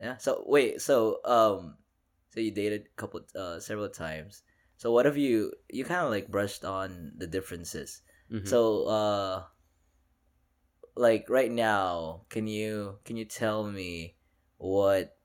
Yeah. 0.01 0.17
So 0.17 0.45
wait, 0.47 0.81
so 0.81 1.19
um 1.25 1.77
so 2.31 2.41
you 2.41 2.51
dated 2.51 2.87
a 2.87 2.97
couple 3.01 3.21
uh 3.37 3.61
several 3.61 3.89
times. 3.89 4.43
So 4.77 4.91
what 4.91 5.07
have 5.07 5.17
you 5.17 5.53
you 5.71 5.85
kind 5.85 6.01
of 6.05 6.11
like 6.11 6.29
brushed 6.29 6.65
on 6.65 7.13
the 7.17 7.27
differences. 7.27 8.03
Mhm. 8.31 8.49
So 8.49 8.85
uh 8.87 9.45
like 10.97 11.31
right 11.31 11.51
now, 11.51 12.23
can 12.29 12.47
you 12.47 12.99
can 13.05 13.17
you 13.17 13.25
tell 13.25 13.65
me 13.65 14.17
what 14.59 15.17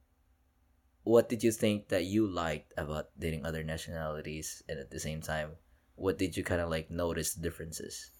what 1.07 1.29
did 1.31 1.39
you 1.39 1.51
think 1.55 1.87
that 1.87 2.03
you 2.03 2.27
liked 2.27 2.75
about 2.75 3.07
dating 3.15 3.45
other 3.47 3.63
nationalities 3.63 4.61
and 4.67 4.75
at 4.77 4.91
the 4.91 4.99
same 4.99 5.21
time 5.23 5.55
what 5.95 6.19
did 6.19 6.35
you 6.35 6.43
kind 6.43 6.59
of 6.59 6.67
like 6.69 6.91
notice 6.91 7.31
differences 7.33 8.11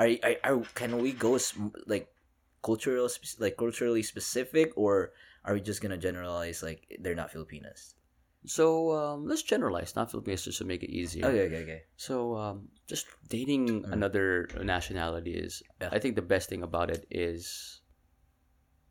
are, 0.00 0.08
are, 0.24 0.36
are 0.44 0.58
can 0.74 0.96
we 1.04 1.12
go 1.12 1.36
like 1.86 2.08
cultural 2.64 3.08
like 3.38 3.56
culturally 3.60 4.02
specific 4.02 4.72
or 4.76 5.12
are 5.44 5.52
we 5.54 5.60
just 5.60 5.84
gonna 5.84 6.00
generalize 6.00 6.64
like 6.64 6.88
they're 7.04 7.14
not 7.14 7.30
filipinas 7.30 7.94
so 8.48 8.96
um, 8.96 9.28
let's 9.28 9.42
generalize, 9.42 9.92
not 9.96 10.10
Filipinos, 10.10 10.48
just 10.48 10.56
to 10.58 10.64
make 10.64 10.82
it 10.82 10.88
easier. 10.88 11.26
okay 11.28 11.44
okay 11.44 11.60
okay 11.60 11.82
So 12.00 12.40
um, 12.40 12.72
just 12.88 13.04
dating 13.28 13.84
Mm. 13.84 13.92
another 13.92 14.48
nationality 14.64 15.36
is, 15.36 15.60
Yeah. 15.76 15.92
I 15.92 16.00
think 16.00 16.16
the 16.16 16.24
best 16.24 16.48
thing 16.48 16.64
about 16.64 16.88
it 16.88 17.04
is, 17.12 17.84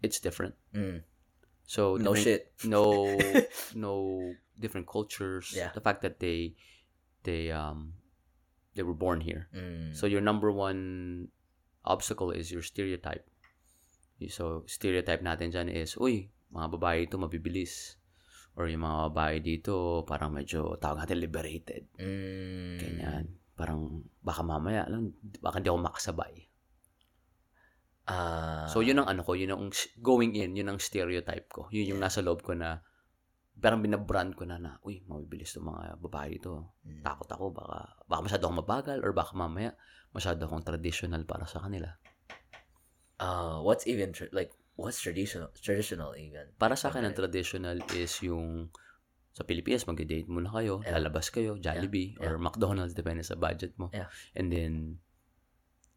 it's 0.05 0.21
different. 0.21 0.53
Mm. 0.77 1.01
So 1.69 2.01
no 2.01 2.17
shit 2.17 2.49
no 2.65 3.13
no 3.77 3.93
different 4.57 4.89
cultures. 4.89 5.53
Yeah. 5.53 5.69
The 5.69 5.85
fact 5.85 6.01
that 6.01 6.17
they 6.17 6.57
they 7.21 7.53
um 7.53 7.93
they 8.73 8.81
were 8.81 8.97
born 8.97 9.21
here. 9.21 9.53
Mm. 9.53 9.93
So 9.93 10.09
your 10.09 10.25
number 10.25 10.49
one 10.49 11.29
obstacle 11.85 12.33
is 12.33 12.49
your 12.49 12.65
stereotype. 12.65 13.29
So 14.33 14.65
stereotype 14.65 15.21
natin 15.21 15.53
dyan 15.53 15.69
is, 15.69 15.95
uy, 15.95 16.27
mga 16.51 16.67
babae 16.75 17.05
ito 17.05 17.15
mabibilis. 17.21 17.95
Or 18.57 18.67
yung 18.67 18.83
mga 18.83 19.13
babae 19.13 19.35
dito, 19.39 20.03
parang 20.03 20.35
medyo, 20.35 20.75
tawag 20.75 21.05
natin, 21.05 21.23
liberated. 21.23 21.87
Mm. 21.95 22.75
Ganyan. 22.75 23.25
Parang, 23.55 24.03
baka 24.19 24.43
mamaya, 24.43 24.83
lang, 24.91 25.15
baka 25.39 25.63
hindi 25.63 25.71
ako 25.71 25.79
makasabay. 25.79 26.48
Ah. 28.09 28.65
So, 28.65 28.81
yun 28.81 28.97
ang 28.97 29.07
ano 29.07 29.21
ko, 29.21 29.37
yun 29.37 29.53
ang 29.53 29.69
going 30.01 30.33
in, 30.33 30.57
yun 30.57 30.73
ang 30.73 30.81
stereotype 30.81 31.45
ko. 31.53 31.69
Yun 31.69 31.93
yung 31.95 32.01
Yeah. 32.01 32.09
nasa 32.09 32.25
loob 32.25 32.41
ko 32.41 32.57
na, 32.57 32.81
parang 33.59 33.85
binabrand 33.85 34.33
ko 34.33 34.49
na 34.49 34.57
na, 34.57 34.71
uy, 34.81 35.05
mabibilis 35.05 35.53
itong 35.53 35.69
mga 35.69 36.01
babae 36.01 36.41
ito. 36.41 36.73
Mm. 36.81 37.05
Takot 37.05 37.29
ako, 37.29 37.45
baka, 37.53 38.01
baka 38.09 38.19
masyado 38.25 38.43
akong 38.49 38.59
mabagal, 38.65 38.97
or 39.05 39.11
baka 39.13 39.37
mamaya, 39.37 39.77
masyado 40.09 40.41
akong 40.49 40.65
traditional 40.65 41.21
para 41.29 41.45
sa 41.45 41.61
kanila. 41.61 41.93
Uh, 43.19 43.59
what's 43.61 43.83
even 43.83 44.15
tr- 44.15 44.31
like 44.31 44.55
what's 44.79 44.95
traditional 45.03 45.51
traditional 45.59 46.15
even 46.15 46.55
Para 46.55 46.79
sa 46.79 46.87
akin, 46.87 47.03
ang 47.03 47.11
Okay. 47.11 47.19
traditional 47.27 47.77
is 47.93 48.15
yung, 48.23 48.71
sa 49.35 49.43
Pilipinas, 49.43 49.83
mag-date 49.85 50.31
muna 50.31 50.49
kayo, 50.49 50.79
Yeah. 50.81 50.97
lalabas 50.97 51.27
kayo, 51.29 51.59
Jollibee, 51.59 52.15
Yeah. 52.15 52.31
or 52.31 52.39
McDonald's, 52.39 52.95
depende 52.95 53.21
sa 53.27 53.35
budget 53.35 53.75
mo. 53.75 53.91
Yeah. 53.91 54.07
And 54.33 54.49
then, 54.49 55.03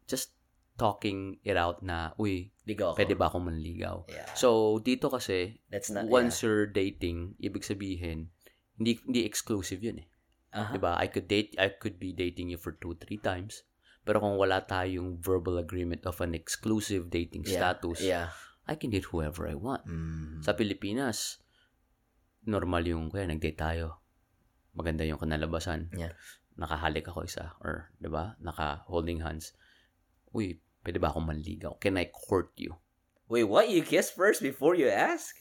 just 0.05 0.35
talking 0.73 1.37
it 1.45 1.53
out 1.55 1.85
na, 1.85 2.11
uy, 2.17 2.49
Ligaw 2.65 2.93
ako. 2.93 2.97
pwede 2.97 3.13
ba 3.13 3.29
akong 3.29 3.45
manligaw? 3.45 4.07
Yeah. 4.09 4.25
So, 4.33 4.79
dito 4.79 5.11
kasi, 5.11 5.61
That's 5.69 5.93
not 5.93 6.09
once 6.09 6.41
you're 6.41 6.65
dating, 6.65 7.37
ibig 7.37 7.61
sabihin, 7.61 8.33
hindi 8.73 8.97
hindi 9.05 9.21
exclusive 9.23 9.79
yun 9.79 10.01
eh. 10.01 10.07
yeah. 10.49 10.65
Uh-huh. 10.65 10.73
'Di 10.73 10.79
ba? 10.81 10.97
I 10.97 11.09
could 11.09 11.25
date 11.29 11.53
I 11.57 11.73
could 11.73 11.97
be 11.97 12.09
dating 12.13 12.49
you 12.49 12.57
for 12.57 12.73
two, 12.73 12.97
three 12.97 13.17
times. 13.17 13.65
Pero 14.01 14.17
kung 14.19 14.35
wala 14.35 14.65
tayong 14.65 15.21
verbal 15.21 15.57
agreement 15.57 16.03
of 16.05 16.17
an 16.19 16.33
exclusive 16.33 17.07
dating 17.09 17.45
Yeah. 17.45 17.57
status, 17.73 18.01
Yeah. 18.01 18.33
I 18.65 18.73
can 18.79 18.89
date 18.89 19.09
whoever 19.13 19.45
I 19.45 19.53
want. 19.59 19.83
Mm. 19.85 20.41
Sa 20.41 20.55
Pilipinas, 20.55 21.37
normal 22.43 22.83
yung 22.87 23.11
kaya 23.11 23.27
nag-date 23.27 23.59
tayo. 23.59 24.01
Maganda 24.73 25.05
yung 25.05 25.19
kanalabasan. 25.21 25.91
Yeah. 25.93 26.15
Nakahalik 26.55 27.05
ako 27.09 27.25
isa 27.25 27.53
or 27.61 27.93
'di 27.99 28.09
ba? 28.09 28.37
Naka 28.41 28.81
holding 28.89 29.21
hands. 29.21 29.53
Uy, 30.33 30.62
pwede 30.83 30.99
ba 30.99 31.09
akong 31.09 31.25
manligaw? 31.27 31.79
Can 31.79 31.97
I 31.97 32.11
court 32.11 32.51
you? 32.55 32.75
Wait, 33.27 33.47
what? 33.47 33.71
You 33.71 33.81
kiss 33.81 34.11
first 34.11 34.43
before 34.43 34.75
you 34.75 34.87
ask? 34.87 35.33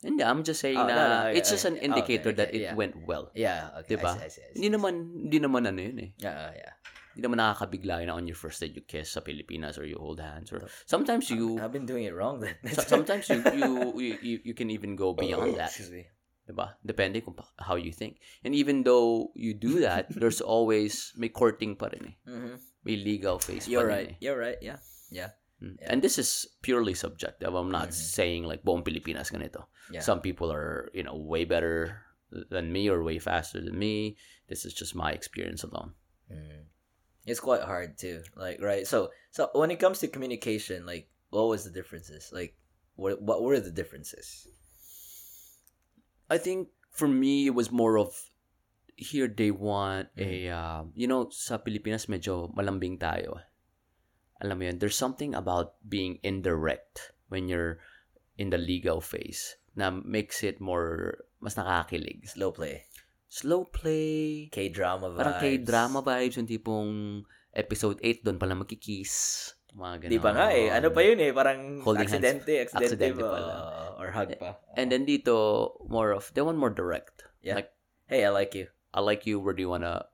Hindi, 0.00 0.24
I'm 0.24 0.40
just 0.40 0.64
saying 0.64 0.80
Oh, 0.80 0.88
na 0.88 0.94
no, 0.96 1.04
no, 1.04 1.16
okay, 1.28 1.36
it's 1.36 1.52
just 1.52 1.68
an 1.68 1.76
indicator 1.76 2.32
Okay, 2.32 2.38
that 2.40 2.50
it 2.56 2.62
yeah. 2.64 2.74
went 2.74 2.96
well. 3.04 3.28
Yeah. 3.36 3.68
Okay. 3.84 4.00
Diba? 4.00 4.16
I 4.16 4.16
see, 4.16 4.24
I 4.24 4.28
see, 4.32 4.40
I 4.40 4.48
see. 4.48 4.56
Hindi 4.56 4.68
naman 4.72 4.92
hindi 5.28 5.38
naman 5.44 5.62
ano 5.68 5.80
yun 5.84 5.98
eh. 6.00 6.10
Yeah. 6.16 6.56
Yeah. 6.56 6.72
Hindi 7.12 7.20
naman 7.28 7.36
nakakabigla 7.36 8.08
na 8.08 8.16
on 8.16 8.24
your 8.24 8.38
first 8.38 8.64
date 8.64 8.72
you 8.72 8.80
kiss 8.80 9.12
sa 9.12 9.20
Pilipinas 9.20 9.76
or 9.76 9.84
you 9.84 10.00
hold 10.00 10.16
hands 10.24 10.48
or 10.56 10.64
sometimes 10.88 11.28
you 11.28 11.60
I've 11.60 11.74
been 11.74 11.84
doing 11.84 12.08
it 12.08 12.16
wrong 12.16 12.40
then. 12.40 12.56
so- 12.72 12.86
sometimes 12.88 13.28
you, 13.28 13.44
you 13.52 13.70
you 14.00 14.12
you 14.24 14.36
you 14.48 14.54
can 14.56 14.72
even 14.72 14.96
go 14.96 15.12
beyond 15.12 15.60
that. 15.60 15.68
Excuse 15.68 15.92
me. 15.92 16.08
Diba? 16.48 16.80
Depende 16.80 17.20
kung 17.20 17.36
pa- 17.36 17.52
how 17.60 17.76
you 17.76 17.92
think. 17.92 18.24
And 18.40 18.56
even 18.56 18.88
though 18.88 19.36
you 19.36 19.52
do 19.52 19.84
that, 19.84 20.08
there's 20.16 20.40
always 20.40 21.12
may 21.20 21.28
courting 21.28 21.76
pa 21.76 21.92
rin 21.92 22.08
eh. 22.08 22.16
Mm-hmm. 22.24 22.54
May 22.84 22.96
legal 22.96 23.38
phase 23.38 23.68
You're 23.68 23.86
right. 23.86 24.16
You're 24.20 24.38
right. 24.38 24.56
Yeah. 24.60 24.78
Yeah. 25.10 25.36
Mm. 25.62 25.76
Yeah. 25.80 25.92
And 25.92 26.02
this 26.02 26.16
is 26.18 26.48
purely 26.62 26.94
subjective. 26.94 27.52
I'm 27.52 27.70
not 27.70 27.90
Mhm. 27.90 27.92
saying 27.92 28.42
like 28.44 28.64
buong 28.64 28.84
Pilipinas 28.84 29.28
ganito. 29.30 29.68
Yeah. 29.92 30.00
Some 30.00 30.20
people 30.20 30.48
are, 30.52 30.88
you 30.94 31.02
know, 31.02 31.16
way 31.16 31.44
better 31.44 32.06
than 32.30 32.72
me 32.72 32.88
or 32.88 33.02
way 33.02 33.18
faster 33.18 33.60
than 33.60 33.76
me. 33.76 34.16
This 34.48 34.64
is 34.64 34.72
just 34.72 34.94
my 34.94 35.12
experience 35.12 35.62
alone. 35.62 35.92
Mm. 36.30 36.64
It's 37.26 37.40
quite 37.40 37.62
hard 37.62 37.98
too. 37.98 38.22
Like 38.36 38.62
right. 38.62 38.86
So 38.86 39.12
so 39.30 39.50
when 39.52 39.70
it 39.70 39.76
comes 39.82 39.98
to 40.00 40.08
communication, 40.08 40.86
like 40.86 41.10
what 41.28 41.52
was 41.52 41.64
the 41.64 41.70
differences? 41.74 42.32
Like 42.32 42.56
what 42.96 43.20
what 43.20 43.42
were 43.42 43.60
the 43.60 43.70
differences? 43.74 44.48
I 46.30 46.38
think 46.38 46.68
for 46.90 47.08
me 47.08 47.46
it 47.46 47.54
was 47.54 47.70
more 47.70 47.98
of 47.98 48.29
here 49.00 49.26
they 49.26 49.48
want 49.48 50.12
a 50.20 50.52
uh, 50.52 50.84
you 50.92 51.08
know 51.08 51.32
sa 51.32 51.56
Pilipinas 51.58 52.06
medyo 52.06 52.52
malambing 52.52 53.00
tayo. 53.00 53.40
Alam 54.40 54.56
mo 54.56 54.62
yun, 54.68 54.76
there's 54.80 54.96
something 54.96 55.32
about 55.36 55.76
being 55.84 56.20
indirect 56.24 57.12
when 57.28 57.48
you're 57.48 57.80
in 58.40 58.48
the 58.48 58.60
legal 58.60 59.00
phase 59.00 59.56
na 59.76 59.92
makes 59.92 60.44
it 60.44 60.60
more 60.60 61.24
mas 61.40 61.56
nakakakilig. 61.56 62.28
Slow 62.28 62.52
play. 62.52 62.84
Slow 63.30 63.68
play, 63.68 64.48
K 64.52 64.68
drama 64.68 65.12
vibes. 65.12 65.20
parang 65.20 65.36
kay 65.40 65.54
drama 65.60 66.00
vibes 66.04 66.36
yung 66.36 66.48
tipong 66.48 66.90
episode 67.56 67.98
8 68.02 68.26
doon 68.26 68.36
pala 68.40 68.58
magkikiss. 68.58 69.14
Mga 69.70 69.94
ganun. 70.02 70.12
Di 70.12 70.18
ba 70.18 70.30
nga 70.34 70.46
eh. 70.50 70.66
Ano 70.66 70.90
pa 70.90 71.00
yun 71.06 71.18
eh. 71.22 71.30
Parang 71.30 71.78
Holding 71.86 72.10
hands. 72.10 72.42
Aksidente 72.74 73.22
ba? 73.22 73.30
pala. 73.30 73.54
Or 74.02 74.10
hug 74.10 74.34
pa. 74.34 74.58
And 74.74 74.90
then 74.90 75.06
dito, 75.06 75.70
more 75.86 76.10
of, 76.10 76.34
they 76.34 76.42
want 76.42 76.58
more 76.58 76.74
direct. 76.74 77.22
Yeah. 77.38 77.62
Like, 77.62 77.70
Hey, 78.10 78.26
I 78.26 78.34
like 78.34 78.58
you. 78.58 78.66
I 78.92 79.00
like 79.00 79.26
you. 79.26 79.38
Where 79.40 79.54
do 79.54 79.62
you 79.62 79.68
wanna? 79.68 80.06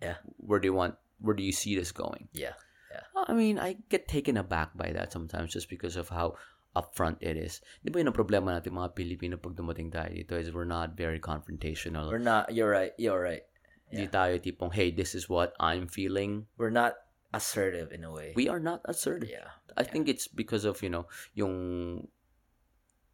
Yeah. 0.00 0.18
Where 0.38 0.60
do 0.60 0.66
you 0.68 0.74
want? 0.74 0.96
Where 1.20 1.34
do 1.34 1.42
you 1.42 1.52
see 1.52 1.74
this 1.74 1.92
going? 1.92 2.28
Yeah. 2.32 2.54
Yeah. 2.92 3.24
I 3.26 3.32
mean, 3.32 3.58
I 3.58 3.76
get 3.90 4.06
taken 4.06 4.36
aback 4.36 4.76
by 4.76 4.92
that 4.92 5.10
sometimes 5.10 5.52
just 5.52 5.68
because 5.68 5.96
of 5.96 6.08
how 6.08 6.36
upfront 6.76 7.18
it 7.22 7.38
is. 7.38 7.62
Di 7.82 7.90
ba 7.90 8.02
yun 8.02 8.10
ang 8.10 8.18
problema 8.18 8.54
natin 8.54 8.74
mga 8.74 8.94
Pilipino 8.94 9.38
pag 9.38 9.54
dumating 9.54 9.90
tayo 9.94 10.10
dito 10.10 10.34
is 10.34 10.50
we're 10.50 10.66
not 10.68 10.98
very 10.98 11.18
confrontational. 11.22 12.10
We're 12.10 12.22
not, 12.22 12.50
you're 12.54 12.70
right. 12.70 12.94
You're 12.98 13.22
right. 13.22 13.46
Hindi 13.90 14.10
tayo 14.10 14.42
tipong, 14.42 14.74
hey, 14.74 14.90
this 14.90 15.14
is 15.14 15.30
what 15.30 15.54
I'm 15.62 15.86
feeling. 15.86 16.50
We're 16.58 16.74
not 16.74 16.98
assertive 17.30 17.94
in 17.94 18.02
a 18.02 18.10
way. 18.10 18.34
We 18.34 18.50
are 18.50 18.58
not 18.58 18.82
assertive. 18.86 19.30
yeah. 19.30 19.54
I 19.78 19.82
think 19.82 20.10
it's 20.10 20.26
because 20.26 20.66
of, 20.66 20.82
you 20.82 20.90
know, 20.90 21.06
yung 21.34 22.06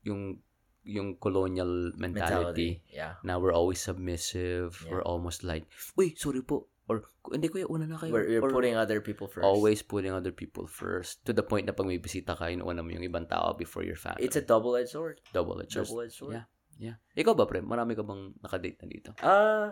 yung 0.04 0.40
yung 0.84 1.16
colonial 1.20 1.92
mentality. 1.96 2.80
Yeah. 2.88 3.20
na 3.22 3.36
we're 3.36 3.52
always 3.52 3.80
submissive. 3.80 4.80
Yeah. 4.84 4.90
We're 4.96 5.06
almost 5.06 5.44
like, 5.44 5.68
uy, 5.96 6.16
sorry 6.16 6.40
po. 6.42 6.66
Or, 6.90 7.06
hindi 7.30 7.46
kuya, 7.46 7.70
una 7.70 7.86
na 7.86 7.94
kayo. 8.00 8.10
We're, 8.10 8.26
we're 8.26 8.42
Or, 8.42 8.50
putting 8.50 8.74
other 8.74 8.98
people 8.98 9.30
first. 9.30 9.46
always 9.46 9.78
putting 9.78 10.10
other 10.10 10.32
people 10.34 10.66
first. 10.66 11.22
To 11.26 11.32
the 11.32 11.44
point 11.46 11.66
na 11.66 11.72
pag 11.72 11.86
may 11.86 12.02
bisita 12.02 12.34
ka, 12.34 12.50
inuuna 12.50 12.82
mo 12.82 12.90
yung 12.90 13.06
ibang 13.06 13.30
tao 13.30 13.54
before 13.54 13.86
your 13.86 13.94
family. 13.94 14.26
It's 14.26 14.34
a 14.34 14.42
double-edged 14.42 14.90
sword. 14.90 15.20
double 15.30 15.62
edged 15.62 15.78
Double-edged 15.78 16.16
sword. 16.18 16.42
Yeah. 16.42 16.46
Yeah. 16.80 16.96
Ikaw 17.14 17.36
ba, 17.38 17.46
pre? 17.46 17.62
Marami 17.62 17.94
ka 17.94 18.02
bang 18.02 18.34
nakadate 18.42 18.78
na 18.82 18.86
dito? 18.90 19.10
Uh, 19.22 19.70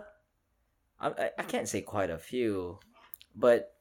I- 1.01 1.35
I 1.35 1.43
can't 1.43 1.67
say 1.67 1.81
quite 1.83 2.13
a 2.13 2.21
few, 2.21 2.79
but 3.35 3.75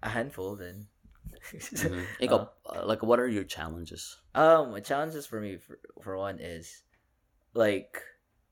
a 0.00 0.08
handful 0.14 0.56
then. 0.56 0.88
Mhm. 1.52 2.06
Ikaw, 2.20 2.48
uh, 2.66 2.86
like, 2.86 3.02
what 3.02 3.18
are 3.20 3.28
your 3.28 3.44
challenges? 3.44 4.20
Um, 4.34 4.76
challenges 4.82 5.26
for 5.26 5.40
me 5.40 5.56
for, 5.56 5.78
for 6.02 6.16
one 6.16 6.38
is 6.38 6.82
like 7.54 8.02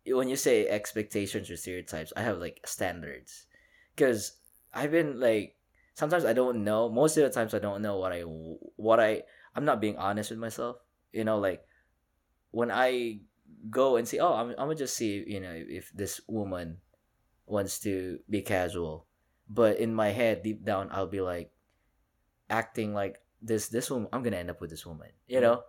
when 0.07 0.29
you 0.29 0.37
say 0.37 0.69
expectations 0.69 1.51
or 1.51 1.57
stereotypes, 1.57 2.13
I 2.17 2.23
have 2.23 2.39
like 2.39 2.63
standards 2.67 3.47
because 3.95 4.39
I've 4.73 4.91
been 4.91 5.21
like 5.21 5.57
sometimes 5.95 6.25
I 6.25 6.33
don't 6.33 6.65
know. 6.65 6.89
Most 6.89 7.17
of 7.17 7.25
the 7.25 7.31
times 7.31 7.55
I 7.55 7.59
don't 7.59 7.83
know 7.83 7.99
what 7.99 8.13
I 8.13 8.21
what 8.77 9.01
I 9.01 9.23
I'm 9.55 9.65
not 9.65 9.81
being 9.81 9.97
honest 9.99 10.31
with 10.31 10.39
myself. 10.39 10.77
You 11.13 11.25
know, 11.25 11.39
like 11.39 11.65
when 12.51 12.71
I 12.71 13.21
go 13.71 13.97
and 13.97 14.07
see, 14.07 14.21
oh, 14.21 14.35
I'm 14.35 14.51
I'm 14.51 14.69
gonna 14.71 14.75
just 14.77 14.97
see 14.97 15.25
you 15.27 15.41
know 15.41 15.53
if 15.55 15.91
this 15.93 16.21
woman 16.29 16.79
wants 17.47 17.79
to 17.81 18.19
be 18.29 18.43
casual, 18.43 19.07
but 19.49 19.79
in 19.79 19.95
my 19.95 20.11
head 20.11 20.43
deep 20.43 20.65
down 20.65 20.89
I'll 20.91 21.07
be 21.11 21.21
like 21.21 21.51
acting 22.51 22.95
like 22.95 23.19
this 23.43 23.69
this 23.69 23.91
woman 23.91 24.09
I'm 24.13 24.23
gonna 24.23 24.37
end 24.37 24.51
up 24.51 24.61
with 24.61 24.71
this 24.71 24.87
woman. 24.87 25.09
You 25.27 25.37
mm-hmm. 25.37 25.45
know. 25.45 25.63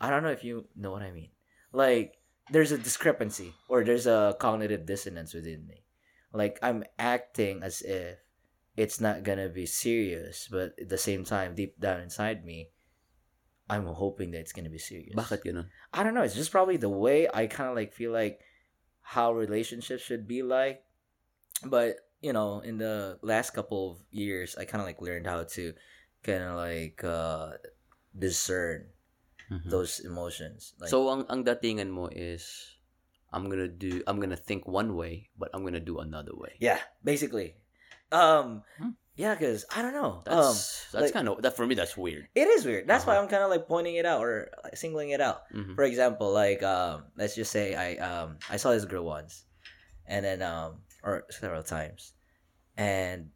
I 0.00 0.10
don't 0.10 0.24
know 0.24 0.30
if 0.30 0.42
you 0.42 0.66
know 0.74 0.90
what 0.90 1.02
I 1.02 1.12
mean. 1.12 1.30
Like 1.72 2.18
there's 2.50 2.72
a 2.72 2.78
discrepancy 2.78 3.54
or 3.68 3.84
there's 3.84 4.06
a 4.06 4.36
cognitive 4.38 4.84
dissonance 4.84 5.32
within 5.32 5.66
me. 5.66 5.84
Like 6.32 6.58
I'm 6.62 6.84
acting 6.98 7.62
as 7.62 7.82
if 7.82 8.18
it's 8.76 9.00
not 9.00 9.22
gonna 9.22 9.48
be 9.48 9.66
serious, 9.66 10.48
but 10.50 10.74
at 10.80 10.88
the 10.88 10.98
same 10.98 11.24
time, 11.24 11.54
deep 11.54 11.78
down 11.78 12.00
inside 12.00 12.44
me, 12.44 12.70
I'm 13.68 13.86
hoping 13.86 14.32
that 14.32 14.40
it's 14.40 14.52
gonna 14.52 14.70
be 14.70 14.78
serious. 14.78 15.14
Bakit 15.14 15.44
ganun? 15.44 15.68
I 15.92 16.02
don't 16.02 16.14
know. 16.14 16.22
It's 16.22 16.34
just 16.34 16.50
probably 16.50 16.78
the 16.78 16.88
way 16.88 17.28
I 17.32 17.46
kind 17.46 17.70
of 17.70 17.76
like 17.76 17.92
feel 17.92 18.12
like 18.12 18.40
how 19.02 19.32
relationships 19.32 20.02
should 20.02 20.26
be 20.26 20.42
like. 20.42 20.82
But 21.64 21.96
you 22.20 22.32
know, 22.32 22.60
in 22.60 22.78
the 22.78 23.18
last 23.22 23.50
couple 23.50 23.92
of 23.92 23.98
years, 24.10 24.56
I 24.56 24.64
kind 24.64 24.80
of 24.80 24.86
like 24.86 25.00
learned 25.00 25.26
how 25.26 25.44
to 25.44 25.74
kind 26.22 26.42
of 26.42 26.56
like 26.56 27.02
uh, 27.04 27.58
discern 28.16 28.86
Mhm. 29.50 29.68
those 29.68 30.00
emotions. 30.00 30.72
Like, 30.80 30.88
so, 30.88 31.10
ang, 31.12 31.26
ang 31.28 31.44
datingan 31.44 31.90
mo 31.92 32.08
is, 32.08 32.72
I'm 33.32 33.50
gonna 33.52 33.68
do, 33.68 34.00
I'm 34.06 34.16
gonna 34.20 34.36
think 34.38 34.64
one 34.64 34.96
way, 34.96 35.28
but 35.36 35.50
I'm 35.52 35.60
gonna 35.64 35.82
do 35.82 35.98
another 36.00 36.32
way. 36.32 36.56
yeah, 36.60 36.80
basically. 37.04 37.56
Um, 38.12 38.64
Hmm. 38.80 38.96
yeah, 39.16 39.34
because 39.36 39.64
I 39.72 39.82
don't 39.84 39.92
know. 39.92 40.24
um, 40.24 40.52
That's, 40.54 40.88
that's 40.92 41.04
like- 41.10 41.12
kind 41.12 41.28
of, 41.28 41.42
that 41.44 41.52
for 41.56 41.66
me, 41.66 41.74
that's 41.76 41.96
weird. 41.96 42.28
it 42.32 42.48
is 42.48 42.64
weird. 42.64 42.88
That's 42.88 43.04
why 43.04 43.16
Uh-huh. 43.16 43.24
I'm 43.24 43.28
kind 43.28 43.42
of 43.44 43.50
like 43.52 43.68
pointing 43.68 43.96
it 44.00 44.06
out 44.08 44.24
or 44.24 44.48
like, 44.64 44.76
singling 44.76 45.10
it 45.12 45.20
out. 45.20 45.44
Mhm. 45.52 45.74
For 45.76 45.84
example, 45.84 46.32
like 46.32 46.62
um, 46.64 47.12
let's 47.16 47.34
just 47.36 47.52
say 47.52 47.74
I 47.76 47.96
um 48.00 48.38
I 48.48 48.56
saw 48.56 48.72
this 48.72 48.84
girl 48.88 49.04
once, 49.04 49.44
and 50.08 50.24
then 50.24 50.40
um 50.40 50.80
or 51.04 51.24
several 51.28 51.64
times, 51.64 52.12
and 52.76 53.28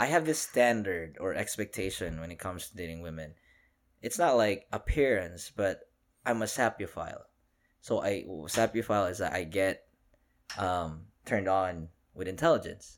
I 0.00 0.06
have 0.06 0.24
this 0.24 0.40
standard 0.40 1.20
or 1.20 1.36
expectation 1.36 2.24
when 2.24 2.32
it 2.32 2.40
comes 2.40 2.70
to 2.70 2.76
dating 2.76 3.04
women. 3.04 3.36
It's 4.00 4.16
not 4.16 4.40
like 4.40 4.64
appearance, 4.72 5.52
but 5.52 5.92
I'm 6.24 6.40
a 6.40 6.48
sapiophile. 6.48 7.28
So 7.84 8.00
I 8.00 8.24
sapiophile 8.48 9.10
is 9.10 9.18
that 9.18 9.36
I 9.36 9.44
get 9.44 9.84
um 10.56 11.12
turned 11.28 11.52
on 11.52 11.92
with 12.16 12.32
intelligence. 12.32 12.96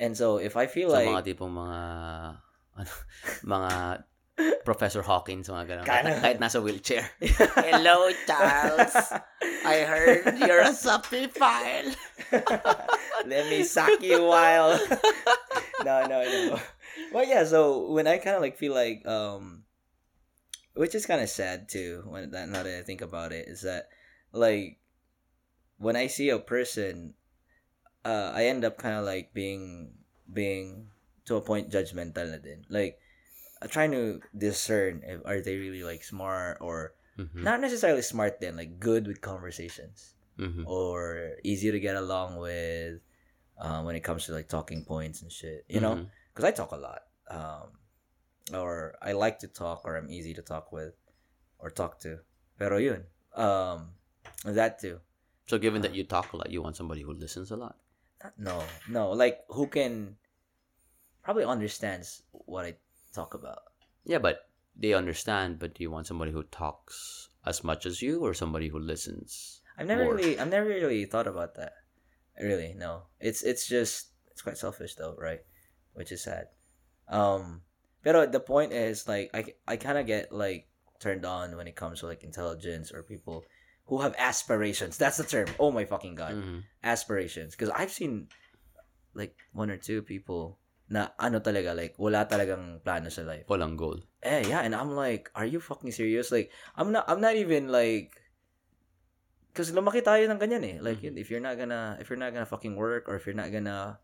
And 0.00 0.16
so 0.16 0.40
if 0.40 0.56
I 0.56 0.64
feel 0.64 0.88
Sa 0.88 1.04
like 1.04 1.08
mga 1.12 1.36
tipong 1.36 1.52
mga, 1.52 1.80
ano, 2.80 2.92
mga 3.44 3.72
Professor 4.36 5.00
Hawkins, 5.00 5.48
mga 5.48 5.64
ganun. 5.64 5.86
Kana. 5.88 6.10
Kahit, 6.12 6.20
kahit 6.20 6.38
nasa 6.42 6.60
wheelchair. 6.60 7.08
Hello, 7.72 8.12
Charles. 8.28 8.92
I 9.64 9.88
heard 9.88 10.36
you're 10.36 10.60
a 10.60 10.76
sapiophile. 10.76 11.96
Let 13.30 13.48
me 13.48 13.64
suck 13.64 14.02
you 14.04 14.20
while. 14.28 14.76
no, 15.88 16.04
no, 16.04 16.20
no. 16.20 16.60
But 17.12 17.28
yeah, 17.28 17.48
so 17.48 17.88
when 17.88 18.04
I 18.04 18.18
kind 18.18 18.36
of 18.36 18.42
like 18.42 18.60
feel 18.60 18.74
like, 18.74 19.06
um, 19.08 19.64
which 20.74 20.94
is 20.94 21.08
kind 21.08 21.24
of 21.24 21.32
sad 21.32 21.68
too. 21.72 22.04
When 22.04 22.30
that 22.36 22.48
now 22.52 22.62
that 22.62 22.78
I 22.78 22.82
think 22.82 23.00
about 23.00 23.32
it, 23.32 23.48
is 23.48 23.62
that 23.62 23.88
like 24.32 24.76
when 25.78 25.96
I 25.96 26.12
see 26.12 26.28
a 26.28 26.38
person, 26.38 27.14
uh, 28.04 28.32
I 28.34 28.52
end 28.52 28.64
up 28.64 28.76
kind 28.76 29.00
of 29.00 29.04
like 29.08 29.32
being 29.32 29.96
being 30.28 30.92
to 31.24 31.36
a 31.36 31.40
point 31.40 31.72
judgmental 31.72 32.28
na 32.28 32.36
din. 32.36 32.68
Like 32.68 33.00
trying 33.70 33.92
to 33.92 34.20
discern 34.36 35.00
if 35.04 35.24
are 35.24 35.40
they 35.40 35.56
really 35.56 35.82
like 35.82 36.04
smart 36.04 36.58
or 36.60 36.92
Mhm. 37.16 37.42
not 37.42 37.60
necessarily 37.60 38.02
smart 38.02 38.40
then 38.40 38.56
like 38.56 38.78
good 38.78 39.06
with 39.08 39.20
conversations 39.24 40.14
Mhm. 40.36 40.66
or 40.68 41.36
easy 41.42 41.70
to 41.72 41.80
get 41.80 41.96
along 41.96 42.36
with 42.36 43.00
um, 43.56 43.86
when 43.88 43.96
it 43.96 44.04
comes 44.04 44.26
to 44.26 44.32
like 44.36 44.48
talking 44.52 44.84
points 44.84 45.22
and 45.22 45.32
shit. 45.32 45.64
You 45.68 45.80
know, 45.80 45.96
Mhm. 45.96 46.10
because 46.28 46.44
I 46.44 46.52
talk 46.52 46.72
a 46.72 46.76
lot, 46.76 47.08
um, 47.32 47.72
or 48.52 48.94
I 49.00 49.12
like 49.16 49.38
to 49.40 49.48
talk, 49.48 49.80
or 49.88 49.96
I'm 49.96 50.10
easy 50.12 50.34
to 50.34 50.42
talk 50.44 50.72
with, 50.72 50.92
or 51.58 51.70
talk 51.72 51.98
to. 52.04 52.20
Pero 52.60 52.76
yun, 52.76 53.06
um, 53.32 53.96
that 54.44 54.78
too. 54.78 55.00
So 55.48 55.56
given 55.56 55.80
that 55.82 55.94
you 55.94 56.04
talk 56.04 56.34
a 56.34 56.36
lot, 56.36 56.50
you 56.50 56.60
want 56.60 56.76
somebody 56.76 57.00
who 57.00 57.14
listens 57.16 57.50
a 57.50 57.56
lot. 57.56 57.80
No, 58.36 58.60
no, 58.92 59.12
like 59.12 59.44
who 59.48 59.66
can 59.68 60.18
probably 61.22 61.44
understands 61.44 62.22
what 62.32 62.64
I 62.66 62.76
talk 63.16 63.32
about. 63.32 63.72
Yeah, 64.04 64.20
but 64.20 64.46
they 64.76 64.92
understand, 64.92 65.58
but 65.58 65.74
do 65.74 65.82
you 65.82 65.90
want 65.90 66.06
somebody 66.06 66.30
who 66.30 66.44
talks 66.44 67.28
as 67.48 67.64
much 67.64 67.86
as 67.88 68.02
you 68.04 68.20
or 68.20 68.34
somebody 68.34 68.68
who 68.68 68.78
listens? 68.78 69.62
I've 69.78 69.88
never 69.88 70.04
More. 70.04 70.14
really, 70.14 70.38
I've 70.38 70.52
never 70.52 70.68
really 70.68 71.04
thought 71.08 71.26
about 71.26 71.56
that. 71.56 71.72
Really, 72.36 72.76
no. 72.76 73.08
It's 73.20 73.42
it's 73.42 73.66
just 73.66 74.12
it's 74.30 74.42
quite 74.44 74.60
selfish 74.60 74.94
though, 74.94 75.16
right? 75.16 75.40
Which 75.96 76.12
is 76.12 76.22
sad. 76.22 76.52
Um, 77.08 77.62
pero 78.04 78.28
the 78.28 78.40
point 78.40 78.72
is 78.76 79.08
like 79.08 79.32
I 79.32 79.56
I 79.66 79.76
kind 79.80 79.96
of 79.96 80.04
get 80.06 80.32
like 80.32 80.68
turned 81.00 81.24
on 81.24 81.56
when 81.56 81.68
it 81.68 81.76
comes 81.76 82.00
to 82.00 82.06
like 82.06 82.24
intelligence 82.24 82.92
or 82.92 83.02
people 83.02 83.44
who 83.88 84.00
have 84.00 84.14
aspirations. 84.18 84.96
That's 85.00 85.16
the 85.16 85.24
term. 85.24 85.48
Oh 85.58 85.72
my 85.72 85.84
fucking 85.84 86.14
god. 86.16 86.34
Mhm. 86.36 86.64
Aspirations. 86.84 87.56
Because 87.56 87.70
I've 87.72 87.92
seen 87.92 88.28
like 89.14 89.36
one 89.52 89.70
or 89.70 89.76
two 89.80 90.02
people 90.02 90.58
na 90.86 91.10
ano 91.18 91.42
talaga 91.42 91.74
like 91.74 91.98
wala 91.98 92.30
talagang 92.30 92.78
plano 92.86 93.10
sa 93.10 93.26
life. 93.26 93.46
Walang 93.50 93.74
goal. 93.74 93.98
Eh, 94.22 94.46
yeah, 94.46 94.62
and 94.62 94.74
I'm 94.74 94.94
like, 94.94 95.30
are 95.34 95.46
you 95.46 95.58
fucking 95.58 95.90
serious? 95.90 96.30
Like, 96.30 96.50
I'm 96.78 96.90
not, 96.94 97.06
I'm 97.10 97.20
not 97.22 97.34
even 97.34 97.70
like, 97.70 98.14
cause 99.54 99.70
lumaki 99.74 100.02
tayo 100.02 100.26
ng 100.30 100.38
ganyan 100.38 100.62
eh. 100.62 100.76
Like, 100.82 101.02
Mhm. 101.02 101.18
if 101.18 101.30
you're 101.30 101.42
not 101.42 101.58
gonna, 101.58 101.98
if 101.98 102.10
you're 102.10 102.20
not 102.20 102.34
gonna 102.34 102.46
fucking 102.46 102.74
work, 102.78 103.08
or 103.10 103.18
if 103.18 103.26
you're 103.26 103.38
not 103.38 103.50
gonna, 103.50 103.98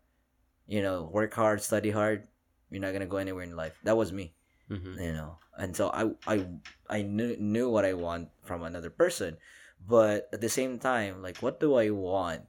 you 0.67 0.83
know, 0.83 1.07
work 1.11 1.31
hard, 1.35 1.61
study 1.63 1.91
hard, 1.91 2.27
you're 2.71 2.83
not 2.83 2.91
gonna 2.91 3.07
go 3.09 3.19
anywhere 3.19 3.43
in 3.43 3.55
life. 3.55 3.79
That 3.83 3.95
was 3.95 4.11
me, 4.11 4.35
Mhm. 4.71 4.99
you 4.99 5.13
know. 5.15 5.39
And 5.55 5.75
so 5.75 5.87
I, 5.93 6.11
I, 6.27 6.47
I 6.89 6.99
knew 7.03 7.37
knew 7.37 7.69
what 7.69 7.85
I 7.85 7.93
want 7.93 8.33
from 8.43 8.63
another 8.63 8.89
person, 8.89 9.37
but 9.79 10.27
at 10.33 10.41
the 10.41 10.51
same 10.51 10.79
time, 10.79 11.21
like, 11.21 11.39
what 11.39 11.59
do 11.59 11.75
I 11.79 11.91
want 11.93 12.47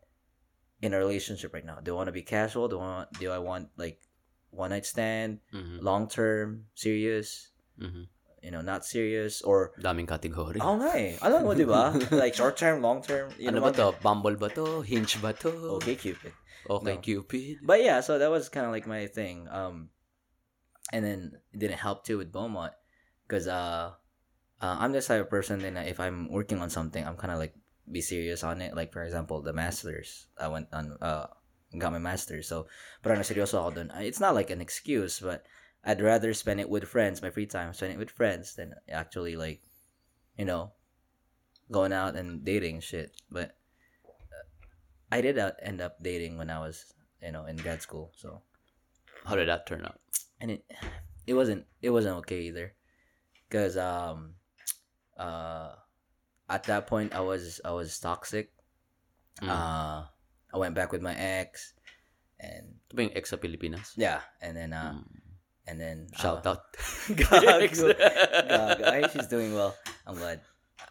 in 0.81 0.95
a 0.95 0.99
relationship 0.99 1.53
right 1.53 1.67
now? 1.67 1.79
Do 1.83 1.93
I 1.95 1.97
want 2.03 2.09
to 2.09 2.17
be 2.17 2.25
casual? 2.25 2.67
Do 2.67 2.81
I 2.81 3.05
want, 3.05 3.09
do 3.19 3.31
I 3.31 3.39
want 3.39 3.69
like 3.77 4.01
one 4.55 4.71
night 4.71 4.87
stand? 4.87 5.43
Mhm. 5.53 5.83
long 5.83 6.07
term, 6.09 6.67
serious, 6.79 7.51
Mhm. 7.79 8.07
you 8.41 8.51
know, 8.55 8.63
not 8.63 8.87
serious, 8.87 9.43
or 9.43 9.75
Daming 9.83 10.07
kategory. 10.07 10.63
Oo 10.63 10.79
nga 10.79 10.95
eh. 10.95 11.19
Alam 11.21 11.45
mo, 11.45 11.53
di 11.53 11.67
ba? 11.67 11.91
like, 12.15 12.35
short 12.39 12.55
term, 12.57 12.81
long 12.81 13.03
term. 13.03 13.35
You 13.37 13.51
ano 13.51 13.59
know 13.59 13.69
ba 13.69 13.75
to? 13.75 13.87
Bumble 14.01 14.37
ba 14.39 14.49
to? 14.55 14.81
Hinge 14.87 15.19
ba 15.19 15.35
to? 15.43 15.81
Okay, 15.83 15.99
Cupid. 15.99 16.33
Okay, 16.65 16.97
No. 16.97 17.05
Cupid. 17.05 17.61
But 17.61 17.85
yeah, 17.85 18.01
so 18.01 18.17
that 18.17 18.33
was 18.33 18.49
kind 18.49 18.65
of 18.65 18.73
like 18.73 18.89
my 18.89 19.05
thing. 19.05 19.45
Um, 19.53 19.93
and 20.93 21.05
then 21.05 21.21
it 21.53 21.59
didn't 21.61 21.81
help 21.81 22.05
too 22.09 22.17
with 22.17 22.33
Beaumont 22.33 22.73
because 23.29 23.49
uh, 23.49 23.93
uh, 24.65 24.77
I'm 24.81 24.93
this 24.93 25.09
type 25.09 25.21
of 25.21 25.29
person 25.29 25.61
that 25.61 25.89
if 25.89 26.01
I'm 26.01 26.33
working 26.33 26.61
on 26.65 26.71
something, 26.73 27.05
I'm 27.05 27.17
kind 27.21 27.33
of 27.33 27.39
like 27.39 27.53
be 27.85 28.01
serious 28.01 28.41
on 28.45 28.61
it. 28.65 28.73
Like 28.73 28.93
for 28.97 29.05
example, 29.05 29.45
the 29.45 29.53
masters. 29.53 30.29
I 30.41 30.49
went 30.49 30.69
on 30.73 30.97
uh 31.05 31.29
got 31.79 31.93
my 31.93 31.99
masters. 31.99 32.49
So, 32.49 32.67
pero 33.03 33.15
na 33.15 33.23
seryoso 33.23 33.59
ako 33.61 33.71
dun. 33.71 33.93
It's 34.03 34.21
not 34.21 34.35
like 34.35 34.51
an 34.51 34.61
excuse, 34.61 35.21
but 35.21 35.47
I'd 35.85 36.01
rather 36.01 36.33
spend 36.33 36.61
it 36.61 36.69
with 36.71 36.89
friends, 36.89 37.21
my 37.23 37.31
free 37.31 37.47
time, 37.47 37.73
spend 37.75 37.93
it 37.93 37.99
with 37.99 38.11
friends 38.11 38.55
than 38.57 38.75
actually 38.89 39.37
like, 39.37 39.61
you 40.39 40.45
know, 40.45 40.73
going 41.71 41.93
out 41.93 42.17
and 42.17 42.45
dating 42.45 42.81
shit. 42.81 43.13
But 43.31 43.57
uh, 44.33 44.47
I 45.13 45.21
did 45.21 45.39
uh, 45.39 45.53
end 45.63 45.81
up 45.81 46.03
dating 46.03 46.39
when 46.39 46.49
I 46.51 46.59
was, 46.61 46.95
you 47.23 47.33
know, 47.33 47.45
in 47.47 47.57
grad 47.57 47.83
school. 47.83 48.13
So, 48.17 48.43
How 49.25 49.37
did 49.37 49.49
that 49.49 49.67
turn 49.67 49.85
out? 49.85 50.01
and 50.41 50.51
it 50.51 50.65
it 51.27 51.33
wasn't 51.33 51.65
it 51.81 51.89
wasn't 51.89 52.17
okay 52.21 52.43
either 52.51 52.75
because 53.49 53.79
um 53.79 54.35
uh 55.17 55.73
at 56.51 56.65
that 56.65 56.87
point 56.91 57.15
i 57.15 57.21
was 57.23 57.61
i 57.65 57.71
was 57.71 57.97
toxic 58.03 58.51
Mm. 59.41 59.49
uh 59.49 60.05
i 60.55 60.57
went 60.57 60.79
back 60.79 60.95
with 60.95 61.03
my 61.03 61.13
ex 61.19 61.75
and 62.39 62.79
Ito 62.87 62.93
ba 62.95 63.01
yung 63.11 63.15
ex 63.19 63.35
sa 63.35 63.39
Pilipinas? 63.43 63.91
yeah 63.99 64.23
and 64.39 64.55
then 64.55 64.71
uh 64.71 64.95
Mm. 64.95 65.03
and 65.67 65.77
then 65.81 65.99
Shout 66.15 66.45
uh, 66.47 66.55
out. 66.55 66.63
Gago. 67.19 67.91
Gago. 68.53 68.85
I 68.87 69.09
she's 69.11 69.27
doing 69.27 69.51
well 69.57 69.73
i'm 70.07 70.15
glad 70.15 70.45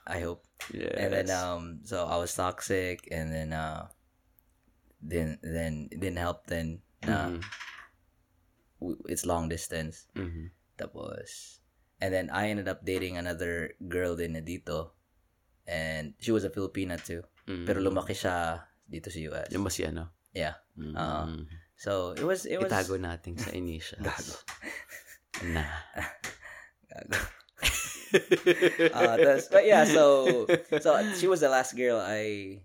i 0.09 0.17
hope 0.19 0.43
yes. 0.73 0.97
and 0.97 1.09
then 1.13 1.27
um 1.29 1.61
so 1.87 2.03
i 2.09 2.17
was 2.17 2.33
toxic 2.33 3.05
and 3.13 3.29
then 3.31 3.53
uh 3.53 3.85
then 4.99 5.37
then 5.45 5.87
it 5.93 5.99
didn't 6.01 6.19
help 6.19 6.47
then 6.49 6.81
uh, 7.05 7.37
Mhm. 7.37 7.41
w- 8.79 9.03
it's 9.07 9.25
long 9.25 9.47
distance 9.49 10.07
Mhm. 10.15 10.51
Tapos, 10.73 11.61
and 12.01 12.09
then 12.09 12.33
I 12.33 12.49
ended 12.49 12.65
up 12.65 12.81
dating 12.81 13.13
another 13.13 13.77
girl 13.77 14.17
din 14.17 14.33
na 14.33 14.41
dito. 14.41 14.97
And 15.69 16.17
she 16.17 16.33
was 16.33 16.41
a 16.41 16.49
Filipina 16.49 16.97
too. 16.97 17.21
Mhm. 17.45 17.69
Pero 17.69 17.77
lumaki 17.77 18.17
siya 18.17 18.65
dito 18.93 19.09
sa 19.09 19.17
US. 19.33 19.49
Yung 19.49 19.65
ba 19.65 19.73
si 19.73 19.81
ano? 19.81 20.13
Yeah. 20.37 20.53
Mhm. 20.77 20.93
Ah, 20.95 21.25
So, 21.73 22.13
it 22.15 22.23
was, 22.23 22.45
it 22.45 22.61
was... 22.61 22.69
Itago 22.71 22.95
natin 22.95 23.35
sa 23.35 23.49
initials. 23.51 23.99
Gago. 24.07 24.35
Na. 25.51 25.65
Gago. 26.87 27.17
Uh, 28.93 29.17
tas- 29.17 29.49
but 29.49 29.65
yeah, 29.65 29.89
so, 29.89 30.45
so 30.77 30.93
she 31.17 31.25
was 31.25 31.41
the 31.41 31.49
last 31.49 31.73
girl 31.73 31.97
I 31.97 32.61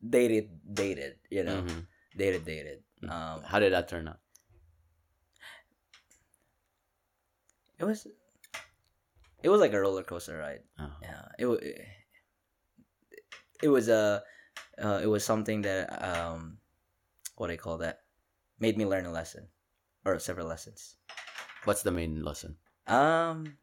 dated, 0.00 0.48
dated, 0.64 1.20
you 1.28 1.44
know? 1.44 1.60
Mhm. 1.60 1.84
Dated, 2.16 2.48
dated. 2.48 2.80
Um, 3.04 3.44
How 3.44 3.60
did 3.60 3.76
that 3.76 3.92
turn 3.92 4.08
out? 4.08 4.24
it 7.78 7.84
was, 7.84 8.06
it 9.42 9.48
was 9.48 9.60
like 9.60 9.72
a 9.72 9.80
roller 9.80 10.02
coaster 10.02 10.36
ride. 10.36 10.60
Oh. 10.78 10.92
yeah 11.00 11.24
it 11.38 11.46
wa- 11.48 11.64
it 13.62 13.68
was 13.68 13.88
a 13.88 14.22
uh, 14.80 15.00
it 15.02 15.06
was 15.06 15.24
something 15.24 15.62
that 15.62 15.86
um 16.02 16.58
what 17.36 17.48
do 17.48 17.52
I 17.54 17.56
call 17.56 17.78
that? 17.78 18.00
Made 18.58 18.76
me 18.76 18.84
learn 18.84 19.06
a 19.06 19.12
lesson 19.12 19.48
or 20.04 20.18
several 20.18 20.46
lessons. 20.46 20.96
What's 21.64 21.82
the 21.82 21.90
main 21.92 22.22
lesson? 22.22 22.56
um 22.86 23.56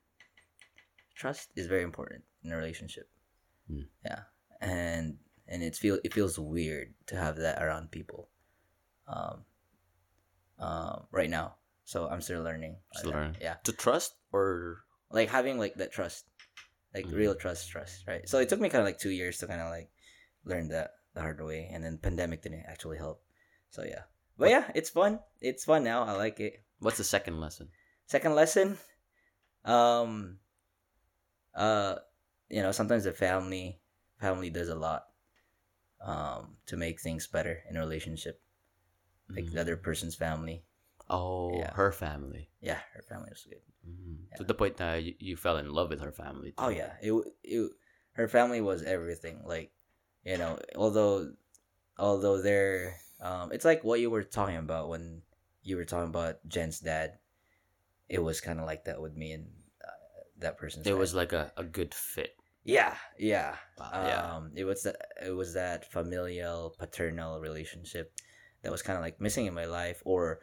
trust 1.15 1.49
is 1.55 1.67
very 1.67 1.83
important 1.83 2.23
in 2.43 2.51
a 2.51 2.57
relationship. 2.57 3.09
Hmm. 3.67 3.89
yeah 4.05 4.23
and 4.61 5.17
and 5.47 5.61
it 5.63 5.75
feel 5.75 5.99
it 6.03 6.13
feels 6.13 6.39
weird 6.39 6.93
to 7.07 7.15
have 7.17 7.35
that 7.37 7.61
around 7.61 7.91
people 7.91 8.29
um 9.07 9.43
um 10.59 11.05
right 11.11 11.29
now. 11.29 11.55
So 11.85 12.07
I'm 12.09 12.21
still 12.21 12.43
learning. 12.43 12.77
Still 12.93 13.11
learning. 13.11 13.37
yeah. 13.41 13.55
To 13.63 13.71
trust 13.71 14.15
or? 14.31 14.83
Like 15.09 15.29
having 15.29 15.57
like 15.57 15.75
that 15.75 15.91
trust. 15.91 16.25
Like 16.93 17.05
Mhm. 17.07 17.15
real 17.15 17.35
trust 17.35 17.69
trust 17.69 18.03
right? 18.07 18.27
So 18.27 18.39
it 18.39 18.49
took 18.49 18.59
me 18.59 18.69
kind 18.69 18.81
of 18.81 18.87
like 18.87 18.99
two 18.99 19.11
years 19.11 19.37
to 19.39 19.47
kind 19.47 19.61
of 19.61 19.69
like 19.69 19.89
learn 20.43 20.69
that 20.69 20.96
the 21.17 21.21
hard 21.25 21.41
way 21.41 21.65
and 21.73 21.81
then 21.83 21.97
pandemic 21.97 22.45
didn't 22.45 22.65
actually 22.69 22.97
help 23.01 23.25
so 23.73 23.81
yeah 23.83 24.05
but 24.37 24.49
yeah 24.53 24.69
it's 24.77 24.89
fun 24.93 25.17
it's 25.41 25.65
fun 25.65 25.81
now 25.83 26.03
i 26.05 26.13
like 26.13 26.37
it 26.39 26.61
what's 26.77 26.97
the 27.01 27.03
second 27.03 27.41
lesson? 27.41 27.67
second 28.05 28.35
lesson 28.37 28.77
um 29.65 30.37
uh 31.55 31.95
you 32.49 32.61
know 32.61 32.71
sometimes 32.71 33.03
the 33.03 33.11
family 33.11 33.81
family 34.21 34.49
does 34.53 34.69
a 34.69 34.75
lot 34.77 35.09
um 36.05 36.57
to 36.69 36.77
make 36.77 37.01
things 37.01 37.25
better 37.25 37.63
in 37.69 37.75
a 37.75 37.79
relationship 37.81 38.41
like 39.33 39.45
Mhm. 39.45 39.53
the 39.53 39.61
other 39.61 39.77
person's 39.77 40.15
family 40.15 40.63
Oh, 41.09 41.55
Yeah. 41.63 41.71
her 41.73 41.91
family. 41.91 42.51
yeah 42.61 42.79
her 42.93 43.01
family 43.01 43.29
was 43.31 43.43
good 43.47 43.63
Mhm. 43.87 44.37
To 44.37 44.43
the 44.43 44.53
point 44.53 44.77
na 44.77 44.99
you, 45.01 45.15
you 45.17 45.35
fell 45.39 45.57
in 45.57 45.71
love 45.71 45.89
with 45.89 46.01
her 46.03 46.11
family. 46.11 46.51
too. 46.51 46.61
Oh 46.61 46.69
yeah, 46.69 46.93
it, 47.01 47.09
it 47.41 47.71
her 48.19 48.27
family 48.27 48.59
was 48.61 48.83
everything. 48.83 49.41
Like, 49.47 49.71
you 50.27 50.37
know, 50.37 50.59
although 50.75 51.31
although 51.97 52.41
they're 52.41 52.99
um, 53.21 53.51
it's 53.51 53.63
like 53.65 53.83
what 53.83 54.01
you 54.01 54.11
were 54.11 54.23
talking 54.23 54.57
about 54.57 54.89
when 54.89 55.21
you 55.63 55.77
were 55.77 55.85
talking 55.85 56.09
about 56.09 56.43
Jen's 56.47 56.79
dad. 56.79 57.19
It 58.09 58.23
was 58.23 58.39
kind 58.39 58.59
of 58.59 58.65
like 58.65 58.85
that 58.85 59.01
with 59.01 59.15
me 59.15 59.33
and 59.33 59.47
uh, 59.83 60.23
that 60.39 60.57
person's. 60.57 60.87
It 60.87 60.97
was 60.97 61.13
like 61.15 61.33
a, 61.33 61.51
a 61.57 61.63
good 61.63 61.93
fit. 61.93 62.35
yeah, 62.63 62.95
yeah, 63.19 63.55
Wow, 63.79 63.91
yeah. 63.93 64.35
um, 64.35 64.51
it 64.55 64.63
was 64.63 64.83
that 64.83 64.95
it 65.25 65.31
was 65.31 65.53
that 65.55 65.91
familial 65.91 66.75
paternal 66.77 67.39
relationship 67.39 68.11
that 68.63 68.71
was 68.71 68.81
kind 68.81 68.95
of 68.97 69.03
like 69.03 69.19
missing 69.19 69.45
in 69.45 69.53
my 69.53 69.65
life, 69.65 70.01
or 70.05 70.39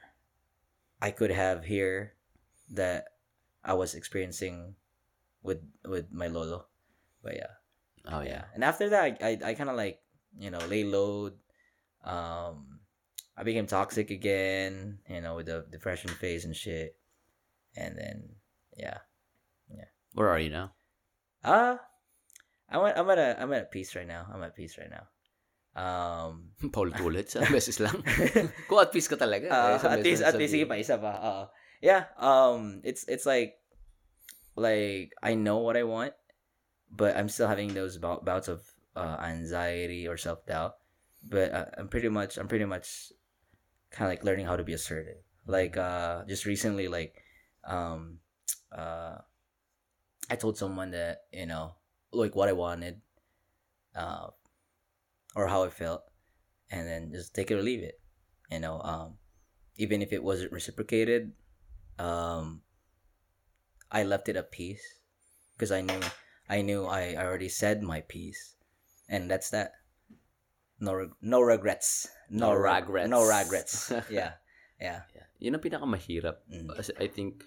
I 1.01 1.11
could 1.11 1.31
have 1.31 1.65
here 1.65 2.15
that 2.73 3.17
I 3.65 3.75
was 3.75 3.95
experiencing 3.95 4.77
with 5.43 5.61
with 5.85 6.13
my 6.13 6.29
lolo. 6.29 6.67
But 7.23 7.37
yeah, 7.37 7.53
Oh 8.09 8.21
yeah. 8.21 8.45
And 8.55 8.65
after 8.65 8.89
that, 8.91 9.03
I 9.05 9.11
I, 9.21 9.33
I 9.51 9.55
kind 9.55 9.71
of 9.71 9.77
like 9.77 10.01
you 10.39 10.51
know 10.51 10.61
lay 10.69 10.85
low. 10.85 11.33
Um, 12.05 12.81
I 13.37 13.43
became 13.43 13.67
toxic 13.67 14.11
again, 14.11 15.01
you 15.09 15.21
know, 15.21 15.37
with 15.37 15.47
the 15.47 15.67
depression 15.71 16.11
phase 16.11 16.45
and 16.45 16.55
shit. 16.55 16.97
And 17.77 17.97
then 17.97 18.37
yeah, 18.77 18.99
yeah. 19.73 19.91
Where 20.13 20.29
are 20.29 20.39
you 20.39 20.51
now? 20.51 20.73
ah, 21.45 21.77
I'm 22.69 22.85
at, 22.89 22.99
I'm 22.99 23.11
at 23.11 23.19
a 23.19 23.29
I'm 23.41 23.53
at 23.53 23.71
peace 23.71 23.95
right 23.95 24.09
now. 24.09 24.27
I'm 24.33 24.43
at 24.43 24.57
peace 24.57 24.79
right 24.79 24.91
now. 24.91 25.07
Um, 25.75 26.55
Paulit-ulit 26.75 27.29
sa 27.29 27.45
beses 27.55 27.83
lang. 27.83 28.01
Kung 28.71 28.81
at 28.81 28.95
peace 28.95 29.11
ka 29.11 29.19
talaga. 29.19 29.51
Uh, 29.51 29.77
at 29.91 30.07
least, 30.07 30.23
at 30.23 30.39
least, 30.39 30.55
sige 30.55 30.71
pa, 30.71 30.79
isa 30.79 30.97
pa. 30.97 31.13
Oo. 31.19 31.45
yeah, 31.83 32.09
um, 32.17 32.81
it's, 32.87 33.05
it's 33.11 33.27
like, 33.27 33.59
like, 34.57 35.13
I 35.21 35.35
know 35.35 35.59
what 35.59 35.77
I 35.77 35.83
want, 35.83 36.15
but 36.97 37.17
I'm 37.17 37.29
still 37.29 37.49
having 37.49 37.75
those 37.75 37.99
bout, 37.99 38.25
bouts 38.25 38.49
of 38.49 38.63
uh, 38.97 39.17
anxiety 39.21 40.07
or 40.07 40.17
self-doubt. 40.17 40.75
But 41.27 41.53
uh, 41.53 41.67
I'm 41.79 41.89
pretty 41.89 42.09
much, 42.09 42.37
I'm 42.37 42.49
pretty 42.49 42.67
much 42.67 43.13
kind 43.91 44.07
of 44.07 44.13
like 44.13 44.25
learning 44.25 44.47
how 44.47 44.57
to 44.57 44.65
be 44.65 44.75
assertive. 44.75 45.17
Like, 45.47 45.77
uh, 45.77 46.25
just 46.27 46.47
recently, 46.47 46.89
like, 46.89 47.23
um, 47.65 48.19
uh, 48.71 49.19
I 50.31 50.37
told 50.37 50.57
someone 50.57 50.91
that, 50.93 51.23
you 51.33 51.47
know, 51.47 51.75
like 52.13 52.35
what 52.35 52.49
I 52.49 52.53
wanted, 52.53 53.01
uh, 53.97 54.29
or 55.35 55.49
how 55.49 55.65
I 55.65 55.69
felt, 55.69 56.03
and 56.71 56.87
then 56.87 57.11
just 57.13 57.35
take 57.35 57.51
it 57.51 57.55
or 57.55 57.63
leave 57.63 57.83
it. 57.83 58.01
You 58.51 58.61
know, 58.61 58.81
um, 58.81 59.15
even 59.77 60.03
if 60.03 60.13
it 60.13 60.23
wasn't 60.23 60.53
reciprocated, 60.53 61.33
um, 61.99 62.63
I 63.91 64.05
left 64.05 64.29
it 64.29 64.37
at 64.37 64.53
peace 64.53 64.83
because 65.57 65.73
I 65.73 65.81
knew 65.81 66.01
I 66.49 66.61
knew 66.63 66.85
I 66.85 67.17
already 67.17 67.49
said 67.49 67.83
my 67.83 68.01
piece, 68.05 68.55
and 69.09 69.31
that's 69.31 69.51
that. 69.51 69.73
No, 70.81 70.93
reg- 70.95 71.17
no 71.23 71.41
regrets. 71.41 72.09
No 72.29 72.53
reg- 72.55 72.85
regrets. 72.89 73.09
No 73.11 73.23
regrets. 73.25 73.93
yeah, 74.11 74.37
yeah. 74.81 75.03
Yeah. 75.15 75.27
Yun 75.41 75.55
ang 75.57 75.63
pinakamahirap. 75.65 76.37
Mm. 76.51 76.69
I 77.01 77.07
think 77.09 77.45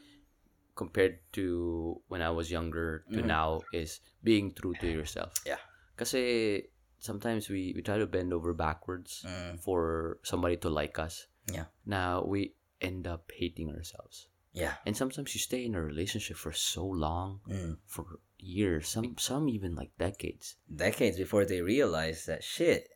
compared 0.78 1.20
to 1.34 1.98
when 2.08 2.22
I 2.22 2.30
was 2.30 2.50
younger 2.54 3.04
to 3.12 3.22
Mhm. 3.22 3.30
now 3.30 3.62
is 3.74 4.00
being 4.24 4.54
true 4.54 4.74
to 4.82 4.88
yourself. 4.88 5.34
Yeah. 5.46 5.58
Kasi 5.98 6.70
sometimes 7.02 7.50
we, 7.50 7.74
we 7.76 7.82
try 7.82 7.98
to 7.98 8.06
bend 8.06 8.34
over 8.34 8.54
backwards 8.54 9.26
Mm. 9.26 9.58
for 9.62 10.18
somebody 10.22 10.58
to 10.62 10.70
like 10.70 10.98
us. 11.02 11.26
Yeah. 11.50 11.70
Now 11.86 12.22
we 12.26 12.54
end 12.82 13.06
up 13.10 13.30
hating 13.34 13.74
ourselves. 13.74 14.30
Yeah. 14.54 14.78
And 14.86 14.94
sometimes 14.98 15.34
you 15.34 15.42
stay 15.42 15.66
in 15.66 15.74
a 15.74 15.82
relationship 15.82 16.38
for 16.38 16.54
so 16.54 16.86
long, 16.86 17.42
Mm. 17.50 17.78
for 17.90 18.22
years, 18.40 18.88
some 18.88 19.18
some 19.18 19.50
even 19.50 19.76
like 19.76 19.92
decades. 19.98 20.56
Decades 20.74 21.18
before 21.18 21.46
they 21.46 21.62
realize 21.62 22.26
that 22.26 22.44
shit. 22.44 22.90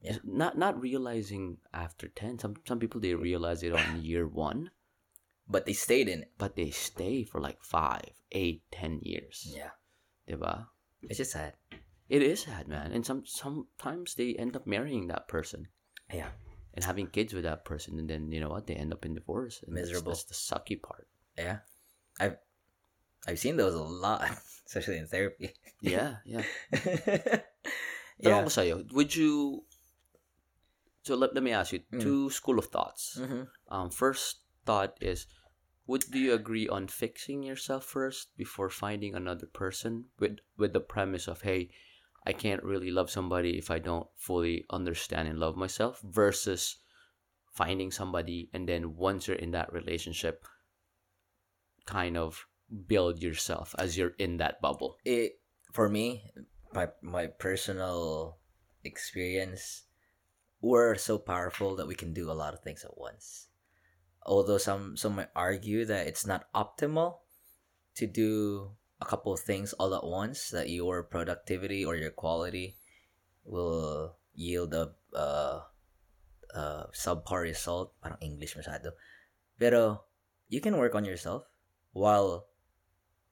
Yeah. 0.00 0.16
Not 0.24 0.56
not 0.56 0.80
realizing 0.80 1.58
after 1.74 2.08
10. 2.08 2.38
Some 2.38 2.54
some 2.66 2.78
people 2.78 3.00
they 3.00 3.14
realize 3.14 3.62
it 3.62 3.72
on 3.72 4.02
year 4.02 4.26
1, 4.26 4.70
But 5.48 5.66
they 5.66 5.72
stayed 5.72 6.08
in 6.08 6.22
it. 6.22 6.32
but 6.38 6.54
they 6.56 6.70
stay 6.70 7.24
for 7.24 7.40
like 7.40 7.62
5, 7.62 8.02
8, 8.32 8.62
10 8.70 9.00
years. 9.02 9.52
Yeah. 9.54 9.70
Diba? 10.28 10.66
It's 11.02 11.18
just 11.18 11.32
sad. 11.32 11.54
It 12.08 12.22
is 12.22 12.42
sad, 12.44 12.68
man. 12.68 12.92
And 12.92 13.04
some 13.04 13.24
sometimes 13.26 14.14
they 14.14 14.34
end 14.34 14.56
up 14.56 14.66
marrying 14.66 15.08
that 15.08 15.26
person 15.28 15.68
Yeah. 16.12 16.30
and 16.74 16.84
having 16.84 17.08
kids 17.08 17.34
with 17.34 17.44
that 17.44 17.64
person, 17.64 17.98
and 17.98 18.08
then 18.08 18.30
you 18.32 18.40
know 18.40 18.48
what? 18.50 18.66
They 18.66 18.74
end 18.74 18.92
up 18.92 19.04
in 19.04 19.14
divorce. 19.14 19.62
And 19.66 19.76
that's- 19.76 19.90
Miserable. 19.90 20.12
That's, 20.12 20.24
the 20.24 20.34
sucky 20.34 20.80
part. 20.80 21.08
Yeah. 21.36 21.58
I've 22.20 22.38
I've 23.26 23.38
seen 23.38 23.56
those 23.56 23.74
a 23.74 23.82
lot, 23.82 24.22
especially 24.66 24.98
in 24.98 25.06
therapy. 25.06 25.54
Yeah, 25.80 26.16
yeah. 26.24 26.42
yeah. 26.72 27.42
Tanong 28.22 28.46
ko 28.46 28.52
sa'yo, 28.52 28.84
would 28.92 29.14
you? 29.14 29.64
So 31.02 31.16
let, 31.16 31.34
let 31.34 31.42
me 31.42 31.52
ask 31.52 31.72
you 31.72 31.80
Mm. 31.92 32.00
two 32.00 32.30
school 32.30 32.58
of 32.58 32.66
thoughts. 32.68 33.16
Mhm. 33.18 33.48
Um, 33.68 33.88
first 33.90 34.44
thought 34.64 34.96
is, 35.00 35.26
would 35.88 36.04
do 36.12 36.18
you 36.20 36.34
agree 36.36 36.68
on 36.68 36.84
fixing 36.86 37.42
yourself 37.42 37.84
first 37.84 38.36
before 38.36 38.68
finding 38.68 39.16
another 39.16 39.48
person 39.48 40.12
with 40.20 40.44
with 40.60 40.76
the 40.76 40.84
premise 40.84 41.24
of 41.28 41.40
hey, 41.42 41.72
I 42.28 42.36
can't 42.36 42.60
really 42.62 42.92
love 42.92 43.08
somebody 43.08 43.56
if 43.56 43.72
I 43.72 43.80
don't 43.80 44.04
fully 44.20 44.68
understand 44.68 45.28
and 45.32 45.40
love 45.40 45.56
myself 45.56 46.04
versus 46.04 46.76
finding 47.56 47.88
somebody 47.90 48.50
and 48.52 48.68
then 48.68 49.00
once 49.00 49.26
you're 49.26 49.40
in 49.40 49.56
that 49.56 49.72
relationship, 49.72 50.44
kind 51.88 52.20
of 52.20 52.44
build 52.68 53.22
yourself 53.22 53.74
as 53.78 53.96
you're 53.96 54.14
in 54.18 54.36
that 54.38 54.60
bubble. 54.60 54.96
It 55.04 55.40
for 55.72 55.88
me, 55.88 56.30
my 56.72 56.88
my 57.02 57.26
personal 57.26 58.38
experience, 58.84 59.84
we're 60.60 60.96
so 60.96 61.18
powerful 61.18 61.76
that 61.76 61.86
we 61.86 61.94
can 61.94 62.12
do 62.12 62.30
a 62.30 62.36
lot 62.36 62.54
of 62.54 62.60
things 62.60 62.84
at 62.84 62.96
once. 62.96 63.48
Although 64.26 64.58
some 64.58 64.96
some 64.96 65.16
might 65.16 65.32
argue 65.34 65.84
that 65.86 66.06
it's 66.06 66.26
not 66.26 66.52
optimal 66.54 67.24
to 67.96 68.06
do 68.06 68.72
a 69.00 69.06
couple 69.06 69.32
of 69.32 69.40
things 69.40 69.72
all 69.74 69.94
at 69.94 70.04
once, 70.04 70.50
that 70.50 70.68
your 70.68 71.02
productivity 71.02 71.84
or 71.84 71.96
your 71.96 72.10
quality 72.10 72.76
will 73.44 74.16
yield 74.34 74.74
a 74.74 74.92
uh, 75.14 75.60
uh, 76.54 76.84
subpar 76.92 77.42
result. 77.42 77.94
Parang 78.02 78.18
English 78.20 78.56
masyado. 78.56 78.92
Pero 79.58 80.04
you 80.48 80.60
can 80.60 80.76
work 80.76 80.94
on 80.94 81.04
yourself 81.04 81.44
while 81.92 82.46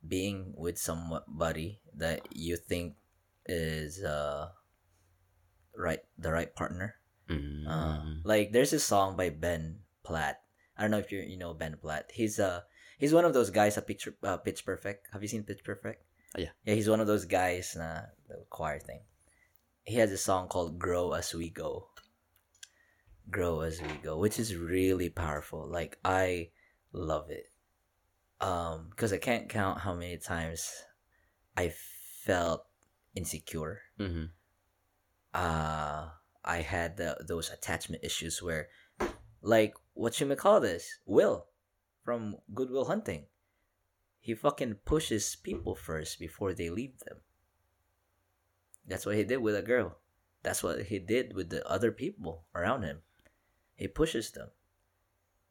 being 0.09 0.55
with 0.57 0.79
somebody 0.79 1.81
that 1.95 2.27
you 2.33 2.57
think 2.57 2.95
is 3.47 4.03
uh 4.03 4.49
right 5.77 6.01
the 6.19 6.33
right 6.33 6.55
partner. 6.55 6.97
Mm. 7.31 7.67
Uh, 7.67 8.23
like 8.25 8.53
there's 8.53 8.73
a 8.73 8.81
song 8.81 9.17
by 9.17 9.31
Ben 9.31 9.81
Platt. 10.05 10.43
I 10.77 10.83
don't 10.83 10.91
know 10.91 10.99
if 10.99 11.11
you 11.13 11.21
you 11.21 11.37
know 11.39 11.55
Ben 11.55 11.77
Platt. 11.81 12.11
He's 12.13 12.39
uh 12.39 12.63
he's 12.99 13.13
one 13.13 13.25
of 13.25 13.35
those 13.35 13.51
guys 13.51 13.77
at 13.77 13.87
Pitch 13.87 14.09
uh, 14.23 14.37
Pitch 14.39 14.65
Perfect. 14.65 15.09
Have 15.13 15.23
you 15.23 15.29
seen 15.29 15.43
Pitch 15.43 15.65
Perfect? 15.65 16.03
Oh, 16.37 16.41
yeah. 16.41 16.51
Yeah, 16.65 16.75
he's 16.75 16.89
one 16.89 17.01
of 17.01 17.07
those 17.07 17.25
guys 17.25 17.75
na 17.77 18.03
the 18.29 18.45
choir 18.51 18.81
thing. 18.81 19.01
He 19.85 19.97
has 19.97 20.11
a 20.11 20.19
song 20.19 20.49
called 20.49 20.79
Grow 20.79 21.13
as 21.13 21.33
We 21.35 21.51
Go. 21.51 21.89
Grow 23.31 23.61
as 23.61 23.81
We 23.81 23.95
Go, 24.03 24.19
which 24.19 24.39
is 24.39 24.57
really 24.57 25.09
powerful. 25.09 25.67
Like 25.67 25.99
I 26.05 26.51
love 26.93 27.31
it. 27.31 27.51
Um 28.41 28.89
because 28.91 29.13
I 29.13 29.19
can't 29.19 29.49
count 29.49 29.81
how 29.81 29.95
many 29.95 30.19
times 30.19 30.71
I 31.57 31.73
felt 32.25 32.67
insecure. 33.15 33.81
Mhm. 33.99 34.31
uh 35.35 36.09
I 36.45 36.63
had 36.63 36.97
the, 36.97 37.17
those 37.27 37.51
attachment 37.51 38.05
issues 38.05 38.41
where 38.41 38.69
like 39.43 39.75
what 39.95 40.21
you 40.21 40.27
may 40.27 40.37
call 40.37 40.61
this 40.61 41.01
Will 41.05 41.47
from 42.05 42.37
Good 42.55 42.71
Will 42.71 42.85
Hunting. 42.87 43.27
He 44.21 44.35
fucking 44.35 44.77
pushes 44.85 45.37
people 45.37 45.75
first 45.75 46.19
before 46.19 46.53
they 46.55 46.71
leave 46.71 46.99
them. 47.01 47.19
That's 48.87 49.07
what 49.07 49.17
he 49.17 49.25
did 49.25 49.39
with 49.39 49.57
a 49.57 49.63
girl. 49.63 49.99
That's 50.43 50.63
what 50.63 50.87
he 50.87 50.99
did 50.99 51.35
with 51.35 51.51
the 51.51 51.67
other 51.67 51.91
people 51.91 52.45
around 52.55 52.83
him. 52.83 53.03
He 53.75 53.89
pushes 53.89 54.31
them 54.31 54.51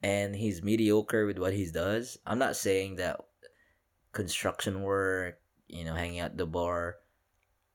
and 0.06 0.38
he's 0.38 0.62
mediocre 0.62 1.26
with 1.26 1.41
what 1.41 1.58
he 1.58 1.65
does 1.65 2.22
I'm 2.30 2.38
not 2.38 2.54
saying 2.54 3.02
that 3.02 3.18
construction 4.13 4.86
work 4.86 5.41
you 5.65 5.82
know 5.82 5.98
hanging 5.98 6.22
out 6.22 6.38
the 6.38 6.46
bar 6.46 7.02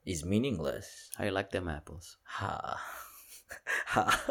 is 0.06 0.22
meaningless 0.22 1.10
I 1.18 1.34
like 1.34 1.50
them 1.50 1.66
apples? 1.66 2.16
Ha. 2.38 2.78
ha. 3.90 4.06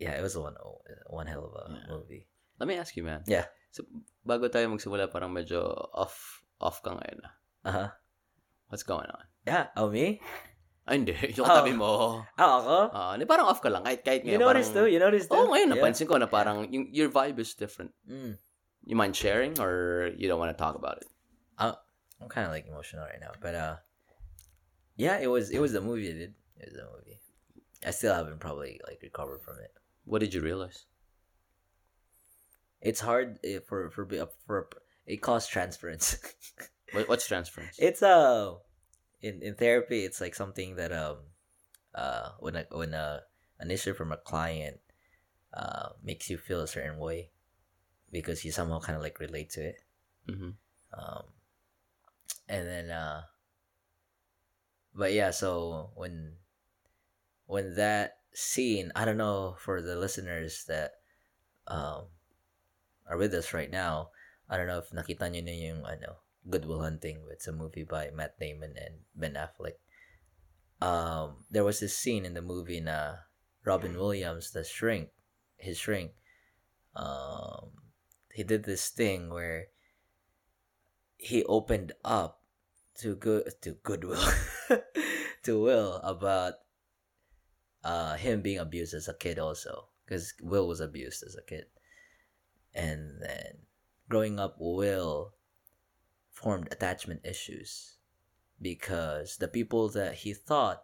yeah, 0.00 0.12
it 0.12 0.22
was 0.22 0.36
one 0.36 0.54
one 1.08 1.26
hell 1.26 1.48
of 1.48 1.56
a 1.56 1.72
Yeah. 1.72 1.88
movie. 1.88 2.28
Let 2.60 2.68
me 2.68 2.76
ask 2.76 2.94
you, 2.96 3.02
man. 3.02 3.24
Yeah. 3.26 3.48
So, 3.74 3.82
bago 4.22 4.46
tayo 4.46 4.70
magsimula, 4.70 5.10
parang 5.10 5.34
medyo 5.34 5.66
off 5.90 6.44
off 6.62 6.84
ka 6.84 6.94
ngayon. 6.94 7.20
Uh-huh. 7.66 7.88
What's 8.70 8.86
going 8.86 9.10
on? 9.10 9.26
Yeah, 9.48 9.74
oh 9.74 9.90
me? 9.90 10.22
Ay, 10.84 11.00
hindi. 11.00 11.16
Yung 11.40 11.48
Oh. 11.48 11.56
tabi 11.56 11.72
mo. 11.72 11.88
Oh, 12.20 12.52
ako? 12.60 12.76
Ah, 12.92 13.10
hindi, 13.16 13.24
parang 13.24 13.48
off 13.48 13.64
ka 13.64 13.72
lang. 13.72 13.84
Kahit, 13.88 14.04
kahit 14.04 14.20
you 14.28 14.36
ngayon. 14.36 14.52
noticed 14.52 14.72
too? 14.76 14.84
parang, 14.84 14.92
You 14.92 15.00
noticed 15.00 15.28
too? 15.32 15.40
Oo, 15.40 15.48
ngayon 15.48 15.68
Yeah. 15.72 15.80
napansin 15.80 16.04
ko 16.08 16.16
na 16.20 16.28
parang 16.28 16.68
yung, 16.68 16.92
your 16.92 17.08
vibe 17.08 17.40
is 17.40 17.56
different. 17.56 17.96
Mm. 18.04 18.36
You 18.84 18.96
mind 18.96 19.16
sharing 19.16 19.56
or 19.64 20.12
you 20.12 20.28
don't 20.28 20.36
want 20.38 20.52
to 20.52 20.60
talk 20.60 20.76
about 20.76 21.00
it? 21.00 21.08
I'm 22.20 22.28
kind 22.28 22.46
of 22.46 22.52
like 22.52 22.68
emotional 22.68 23.04
right 23.04 23.20
now, 23.20 23.32
but 23.40 23.54
uh, 23.56 23.76
yeah, 24.96 25.18
it 25.20 25.26
was 25.28 25.50
it 25.50 25.58
was 25.60 25.72
the 25.72 25.80
movie, 25.82 26.08
dude. 26.12 26.32
It 26.56 26.68
was 26.72 26.76
the 26.78 26.86
movie. 26.88 27.20
I 27.84 27.90
still 27.90 28.14
haven't 28.14 28.40
probably 28.40 28.80
like 28.88 29.00
recovered 29.02 29.42
from 29.44 29.58
it. 29.60 29.72
What 30.04 30.20
did 30.20 30.32
you 30.32 30.40
realize? 30.40 30.86
It's 32.80 33.00
hard 33.00 33.40
eh, 33.44 33.58
for 33.66 33.90
for 33.90 34.06
for 34.46 34.68
it 35.06 35.20
caused 35.20 35.50
transference. 35.50 36.16
What, 36.94 37.08
what's 37.08 37.26
transference? 37.26 37.74
it's 37.82 38.00
uh 38.04 38.54
in 39.24 39.40
in 39.40 39.56
therapy 39.56 40.04
it's 40.04 40.20
like 40.20 40.36
something 40.36 40.76
that 40.76 40.92
um 40.92 41.32
uh 41.96 42.36
when 42.44 42.54
a 42.60 42.68
when 42.68 42.92
a 42.92 43.24
an 43.58 43.72
issue 43.72 43.96
from 43.96 44.12
a 44.12 44.20
client 44.20 44.76
uh 45.56 45.96
makes 46.04 46.28
you 46.28 46.36
feel 46.36 46.60
a 46.60 46.68
certain 46.68 47.00
way 47.00 47.32
because 48.12 48.44
you 48.44 48.52
somehow 48.52 48.78
kind 48.78 48.96
of 48.96 49.02
like 49.02 49.18
relate 49.18 49.48
to 49.48 49.64
it 49.64 49.80
Mhm. 50.28 50.60
um 50.92 51.24
and 52.48 52.68
then 52.68 52.90
uh 52.92 53.22
but 54.92 55.12
yeah 55.12 55.30
so 55.32 55.90
when 55.96 56.36
when 57.46 57.74
that 57.76 58.20
scene 58.32 58.92
i 58.94 59.04
don't 59.04 59.16
know 59.16 59.56
for 59.58 59.80
the 59.80 59.96
listeners 59.96 60.64
that 60.68 61.00
um 61.68 62.12
are 63.08 63.16
with 63.16 63.32
us 63.32 63.52
right 63.52 63.70
now 63.70 64.10
i 64.48 64.56
don't 64.56 64.66
know 64.66 64.78
if 64.80 64.90
nakita 64.90 65.30
na 65.30 65.52
yung 65.52 65.84
ano 65.84 66.23
Good 66.48 66.64
Will 66.64 66.80
Hunting 66.80 67.24
it's 67.30 67.46
a 67.46 67.52
movie 67.52 67.84
by 67.84 68.10
Matt 68.14 68.38
Damon 68.38 68.74
and 68.76 69.04
Ben 69.14 69.34
Affleck. 69.34 69.78
Um 70.80 71.44
there 71.50 71.64
was 71.64 71.80
this 71.80 71.96
scene 71.96 72.24
in 72.24 72.34
the 72.34 72.42
movie 72.42 72.80
na 72.80 73.24
Robin 73.64 73.96
Williams 73.96 74.50
the 74.50 74.64
shrink 74.64 75.10
his 75.56 75.78
shrink 75.78 76.12
um 76.94 77.70
he 78.32 78.42
did 78.42 78.64
this 78.64 78.88
thing 78.88 79.30
where 79.30 79.68
he 81.16 81.44
opened 81.44 81.92
up 82.04 82.42
to 82.96 83.16
good 83.16 83.48
to 83.62 83.72
Goodwill 83.82 84.28
to 85.42 85.62
Will 85.62 85.96
about 86.02 86.54
uh 87.82 88.16
him 88.16 88.42
being 88.42 88.58
abused 88.58 88.94
as 88.94 89.08
a 89.08 89.14
kid 89.14 89.38
also 89.38 89.88
because 90.04 90.34
Will 90.40 90.68
was 90.68 90.80
abused 90.80 91.22
as 91.24 91.36
a 91.36 91.42
kid. 91.42 91.66
And 92.74 93.22
then 93.22 93.66
growing 94.08 94.38
up 94.38 94.56
Will 94.58 95.34
formed 96.34 96.68
attachment 96.70 97.20
issues 97.24 97.94
because 98.60 99.38
the 99.38 99.48
people 99.48 99.88
that 99.88 100.26
he 100.26 100.34
thought 100.34 100.82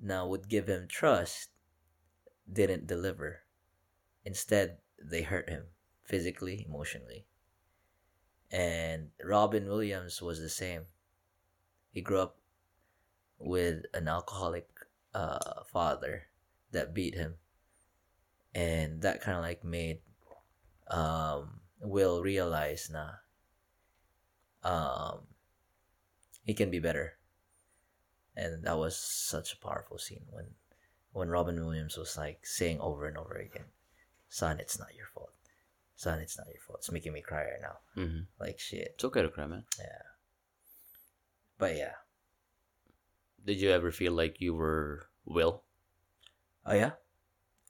now 0.00 0.26
would 0.26 0.48
give 0.48 0.66
him 0.68 0.88
trust 0.88 1.50
didn't 2.50 2.86
deliver. 2.86 3.40
Instead 4.24 4.78
they 4.98 5.22
hurt 5.22 5.48
him 5.48 5.64
physically 6.02 6.66
emotionally. 6.68 7.26
And 8.50 9.10
Robin 9.22 9.68
Williams 9.68 10.20
was 10.20 10.40
the 10.40 10.48
same. 10.48 10.86
He 11.90 12.00
grew 12.00 12.18
up 12.18 12.38
with 13.38 13.84
an 13.94 14.08
alcoholic 14.08 14.68
uh 15.14 15.62
father 15.70 16.28
that 16.72 16.94
beat 16.94 17.14
him. 17.14 17.34
And 18.54 19.02
that 19.02 19.20
kind 19.20 19.36
of 19.36 19.44
like 19.44 19.64
made 19.64 20.00
um 20.88 21.60
will 21.80 22.22
realize 22.22 22.90
na 22.92 23.21
um 24.64 25.20
he 26.44 26.54
can 26.54 26.70
be 26.70 26.78
better. 26.78 27.14
And 28.36 28.64
that 28.64 28.78
was 28.78 28.96
such 28.96 29.52
a 29.52 29.58
powerful 29.58 29.98
scene 29.98 30.24
when 30.30 30.46
when 31.12 31.28
robin 31.28 31.60
williams 31.60 31.98
was 31.98 32.16
like 32.16 32.46
saying 32.46 32.80
over 32.80 33.06
and 33.06 33.18
over 33.18 33.34
again 33.34 33.66
son 34.28 34.58
it's 34.58 34.78
not 34.78 34.94
your 34.96 35.06
fault. 35.14 35.32
Son 35.96 36.18
it's 36.18 36.38
not 36.38 36.48
your 36.48 36.60
fault. 36.66 36.78
It's 36.80 36.90
making 36.90 37.12
me 37.12 37.20
cry 37.20 37.44
right 37.44 37.60
now. 37.60 37.76
Hmm 37.94 38.20
like 38.40 38.58
shit. 38.58 38.92
It's 38.94 39.04
okay 39.04 39.22
to 39.22 39.28
cry, 39.28 39.46
man. 39.46 39.64
yeah. 39.78 40.02
But 41.58 41.76
yeah. 41.76 41.92
Did 43.44 43.60
you 43.60 43.70
ever 43.70 43.90
feel 43.90 44.12
like 44.12 44.40
you 44.40 44.54
were 44.54 45.08
Will? 45.24 45.62
Oh 46.64 46.74
yeah, 46.74 46.92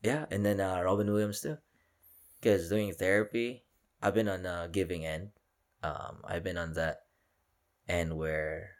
yeah, 0.03 0.27
and 0.31 0.45
then 0.45 0.61
uh, 0.61 0.83
Robin 0.83 1.11
Williams 1.11 1.41
too, 1.41 1.57
because 2.41 2.69
doing 2.69 2.93
therapy, 2.93 3.65
I've 4.03 4.15
been 4.15 4.29
on 4.29 4.43
the 4.43 4.69
giving 4.71 5.05
end. 5.07 5.31
Um, 5.83 6.23
I've 6.25 6.45
been 6.45 6.59
on 6.59 6.75
that 6.75 6.99
end 7.89 8.17
where 8.17 8.71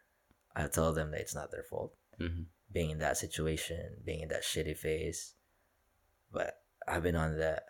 I 0.55 0.67
tell 0.69 0.93
them 0.93 1.11
that 1.11 1.21
it's 1.21 1.35
not 1.35 1.51
their 1.51 1.65
fault 1.65 1.95
hmm 2.19 2.43
being 2.73 2.89
in 2.91 2.99
that 3.01 3.19
situation, 3.19 3.99
being 4.03 4.21
in 4.23 4.29
that 4.29 4.43
shitty 4.43 4.75
phase, 4.77 5.35
but 6.33 6.55
I've 6.89 7.03
been 7.03 7.17
on 7.17 7.37
that 7.39 7.65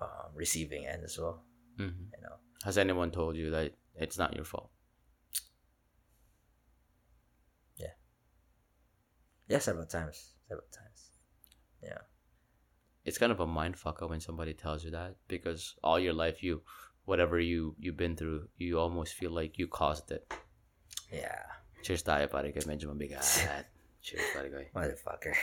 um, 0.00 0.30
receiving 0.34 0.86
end 0.86 1.02
as 1.04 1.18
well. 1.18 1.42
hmm 1.76 1.84
You 2.16 2.22
know, 2.22 2.36
Has 2.64 2.78
anyone 2.78 3.10
told 3.10 3.34
you 3.36 3.50
that 3.50 3.72
it's 3.96 4.18
not 4.18 4.36
your 4.36 4.44
fault? 4.44 4.70
Yeah. 7.76 7.94
Yeah, 9.48 9.58
several 9.58 9.86
times, 9.86 10.34
several 10.48 10.68
times. 10.72 11.10
Yeah, 11.82 11.98
It's 13.04 13.18
kind 13.18 13.32
of 13.32 13.40
a 13.40 13.46
mind 13.46 13.74
fucker 13.76 14.08
when 14.08 14.20
somebody 14.20 14.54
tells 14.54 14.84
you 14.84 14.92
that 14.92 15.16
because 15.26 15.74
all 15.82 15.98
your 15.98 16.12
life 16.12 16.42
you, 16.44 16.62
whatever 17.04 17.38
you 17.40 17.74
you've 17.78 17.96
been 17.96 18.16
through, 18.16 18.48
you 18.56 18.78
almost 18.78 19.14
feel 19.14 19.30
like 19.30 19.58
you 19.58 19.66
caused 19.66 20.10
it. 20.10 20.26
yeah, 21.12 21.44
Cheers 21.82 22.02
tayo 22.06 22.30
pare 22.30 22.52
kay 22.54 22.62
medyo 22.64 22.88
mabigat. 22.94 23.24
Cheers 24.02 24.26
pare 24.34 24.48
kay. 24.48 24.66
motherfucker. 24.74 25.34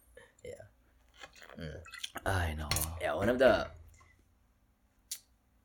yeah, 0.44 0.64
mm. 1.56 1.78
Ay 2.26 2.54
no. 2.56 2.68
yeah 3.00 3.14
one 3.14 3.28
of 3.28 3.38
the 3.38 3.66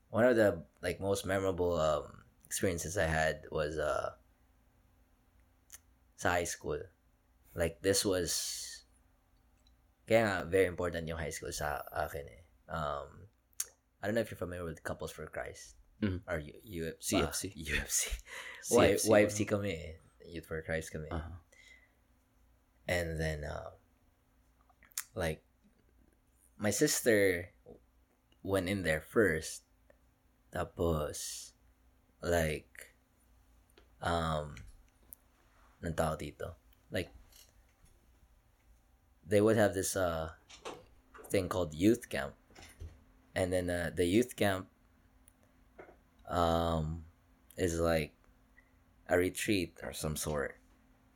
one 0.09 0.23
of 0.23 0.35
the 0.35 0.63
like 0.81 0.99
most 1.03 1.25
memorable 1.27 1.75
um 1.75 2.23
experiences 2.47 2.95
i 2.97 3.03
had 3.03 3.43
was 3.51 3.75
uh 3.77 4.15
sa 6.15 6.31
high 6.39 6.47
school 6.47 6.79
like 7.53 7.83
this 7.83 8.07
was 8.07 8.31
kaya 10.07 10.23
nga 10.23 10.37
very 10.47 10.65
important 10.65 11.03
yung 11.11 11.19
high 11.19 11.33
school 11.33 11.51
sa 11.51 11.83
akin 11.91 12.23
eh 12.23 12.41
um 12.71 13.27
I 14.01 14.07
don't 14.07 14.15
know 14.15 14.21
if 14.21 14.29
you're 14.31 14.37
familiar 14.37 14.63
with 14.65 14.83
Couples 14.83 15.11
for 15.11 15.25
Christ 15.27 15.75
Mhm. 16.01 16.21
or 16.29 16.37
U- 16.39 16.61
U- 16.63 16.97
CFC. 17.01 17.49
uh, 17.49 17.57
UFC 17.57 18.13
Y- 18.69 18.93
CFC. 18.95 19.09
YFC 19.09 19.37
kami 19.49 19.71
eh. 19.73 19.93
Youth 20.27 20.45
for 20.45 20.61
Christ 20.61 20.91
kami 20.93 21.09
Uh-huh. 21.09 21.39
and 22.87 23.17
then 23.19 23.43
uh, 23.43 23.73
like 25.17 25.41
my 26.61 26.69
sister 26.69 27.49
went 28.45 28.69
in 28.69 28.83
there 28.85 29.01
first 29.01 29.63
tapos 30.53 31.51
like 32.23 32.93
um 33.99 34.53
ng 35.83 35.91
tao 35.97 36.13
dito 36.15 36.55
like 36.93 37.09
they 39.25 39.41
would 39.41 39.57
have 39.57 39.73
this 39.73 39.95
uh 39.97 40.31
thing 41.27 41.49
called 41.51 41.73
youth 41.75 42.07
camp 42.07 42.36
and 43.37 43.53
then 43.53 43.69
uh, 43.69 43.91
the 43.93 44.05
youth 44.05 44.35
camp 44.35 44.65
um 46.27 47.05
is 47.55 47.79
like 47.79 48.11
a 49.07 49.17
retreat 49.17 49.77
or 49.83 49.93
some 49.93 50.17
sort 50.17 50.57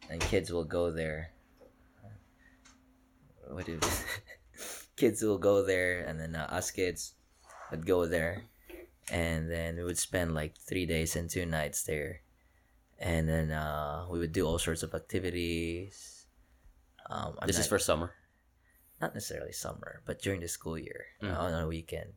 and 0.10 0.22
kids 0.22 0.52
will 0.54 0.64
go 0.64 0.92
there. 0.92 1.32
What 3.50 3.66
do 3.66 3.80
kids 4.96 5.22
will 5.22 5.38
go 5.38 5.66
there 5.66 6.06
and 6.06 6.20
then 6.20 6.36
uh, 6.36 6.48
us 6.50 6.72
kids 6.72 7.16
would 7.72 7.86
go 7.86 8.06
there 8.06 8.44
and 9.12 9.50
then 9.50 9.76
we 9.76 9.84
would 9.84 9.98
spend 9.98 10.34
like 10.34 10.56
three 10.56 10.86
days 10.86 11.16
and 11.16 11.30
two 11.30 11.46
nights 11.46 11.84
there. 11.84 12.22
And 13.00 13.28
then 13.28 13.52
uh, 13.52 14.06
we 14.10 14.20
would 14.20 14.32
do 14.32 14.46
all 14.46 14.60
sorts 14.60 14.84
of 14.84 14.94
activities 14.94 16.28
um, 17.10 17.36
This 17.46 17.58
is 17.58 17.68
for 17.68 17.80
summer. 17.80 18.14
Not 19.02 19.14
necessarily 19.14 19.52
summer, 19.52 20.02
but 20.06 20.22
during 20.22 20.42
the 20.42 20.48
school 20.48 20.78
year 20.78 21.06
uh, 21.24 21.28
on 21.28 21.54
a 21.54 21.68
weekend. 21.68 22.14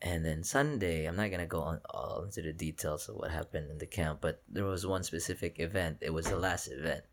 And 0.00 0.24
then 0.24 0.44
Sunday, 0.44 1.06
I'm 1.06 1.16
not 1.16 1.30
gonna 1.30 1.46
go 1.46 1.60
on 1.60 1.80
all 1.90 2.22
into 2.24 2.42
the 2.42 2.52
details 2.52 3.08
of 3.08 3.16
what 3.16 3.30
happened 3.30 3.70
in 3.70 3.78
the 3.78 3.86
camp, 3.86 4.20
but 4.20 4.42
there 4.48 4.64
was 4.64 4.86
one 4.86 5.02
specific 5.02 5.58
event. 5.58 5.98
It 6.00 6.12
was 6.12 6.26
the 6.26 6.36
last 6.36 6.68
event. 6.68 7.04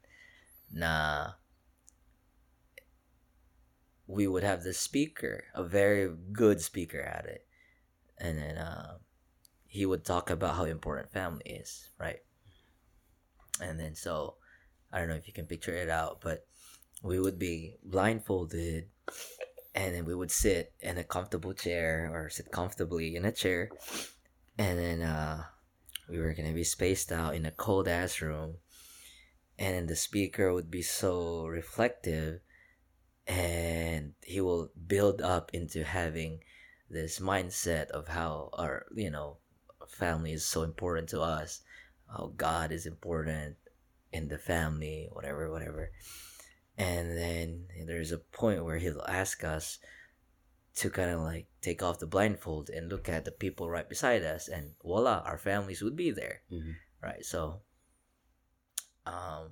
Na 0.72 1.34
we 4.08 4.28
would 4.28 4.44
have 4.44 4.64
the 4.64 4.74
speaker, 4.74 5.46
a 5.54 5.64
very 5.64 6.12
good 6.32 6.62
speaker 6.62 7.00
at 7.02 7.26
it, 7.26 7.48
and 8.18 8.38
then 8.38 8.58
uh, 8.58 8.98
he 9.66 9.86
would 9.86 10.06
talk 10.06 10.30
about 10.30 10.56
how 10.56 10.66
important 10.66 11.12
family 11.12 11.46
is, 11.46 11.90
right? 11.98 12.20
And 13.62 13.80
then 13.80 13.96
so 13.96 14.36
I 14.92 15.00
don't 15.00 15.10
know 15.10 15.16
if 15.16 15.28
you 15.28 15.34
can 15.34 15.46
picture 15.46 15.74
it 15.74 15.90
out, 15.90 16.22
but 16.22 16.46
we 17.04 17.20
would 17.20 17.38
be 17.38 17.76
blindfolded 17.84 18.88
and 19.76 19.94
then 19.94 20.06
we 20.06 20.16
would 20.16 20.32
sit 20.32 20.74
in 20.82 20.98
a 20.98 21.04
comfortable 21.04 21.54
chair 21.54 22.10
or 22.12 22.30
sit 22.30 22.50
comfortably 22.50 23.16
in 23.16 23.26
a 23.26 23.32
chair 23.32 23.70
and 24.58 24.80
then 24.80 25.02
uh 25.02 25.44
we 26.10 26.18
were 26.18 26.34
gonna 26.34 26.54
be 26.54 26.64
spaced 26.64 27.12
out 27.12 27.36
in 27.36 27.46
a 27.46 27.52
cold 27.52 27.88
ass 27.88 28.22
room 28.22 28.56
and 29.60 29.76
then 29.76 29.86
the 29.86 29.96
speaker 29.96 30.54
would 30.54 30.72
be 30.72 30.82
so 30.82 31.46
reflective 31.46 32.40
and 33.28 34.14
he 34.24 34.42
will 34.42 34.72
build 34.88 35.22
up 35.22 35.52
into 35.54 35.84
having 35.84 36.40
this 36.90 37.20
mindset 37.20 37.88
of 37.90 38.08
how 38.08 38.50
our 38.54 38.86
you 38.96 39.10
know 39.10 39.38
family 39.88 40.32
is 40.32 40.46
so 40.46 40.64
important 40.64 41.10
to 41.10 41.22
us 41.22 41.62
how 42.08 42.32
god 42.38 42.72
is 42.72 42.86
important 42.86 43.56
in 44.12 44.28
the 44.30 44.38
family 44.38 45.10
whatever 45.12 45.52
whatever 45.52 45.90
and 46.78 47.18
then 47.18 47.68
there's 47.86 48.12
a 48.12 48.18
point 48.18 48.64
where 48.64 48.78
he'll 48.78 49.06
ask 49.08 49.44
us 49.44 49.80
to 50.76 50.90
kind 50.90 51.12
of 51.12 51.22
like 51.22 51.48
take 51.62 51.84
off 51.84 52.00
the 52.00 52.08
blindfold 52.08 52.70
and 52.70 52.90
look 52.90 53.08
at 53.08 53.26
the 53.26 53.32
people 53.32 53.70
right 53.70 53.88
beside 53.90 54.24
us 54.24 54.48
and 54.48 54.72
voila 54.84 55.22
our 55.26 55.38
families 55.38 55.82
would 55.82 55.96
be 55.96 56.12
there 56.12 56.42
Mhm. 56.52 56.76
right 57.02 57.24
so 57.26 57.62
um 59.06 59.52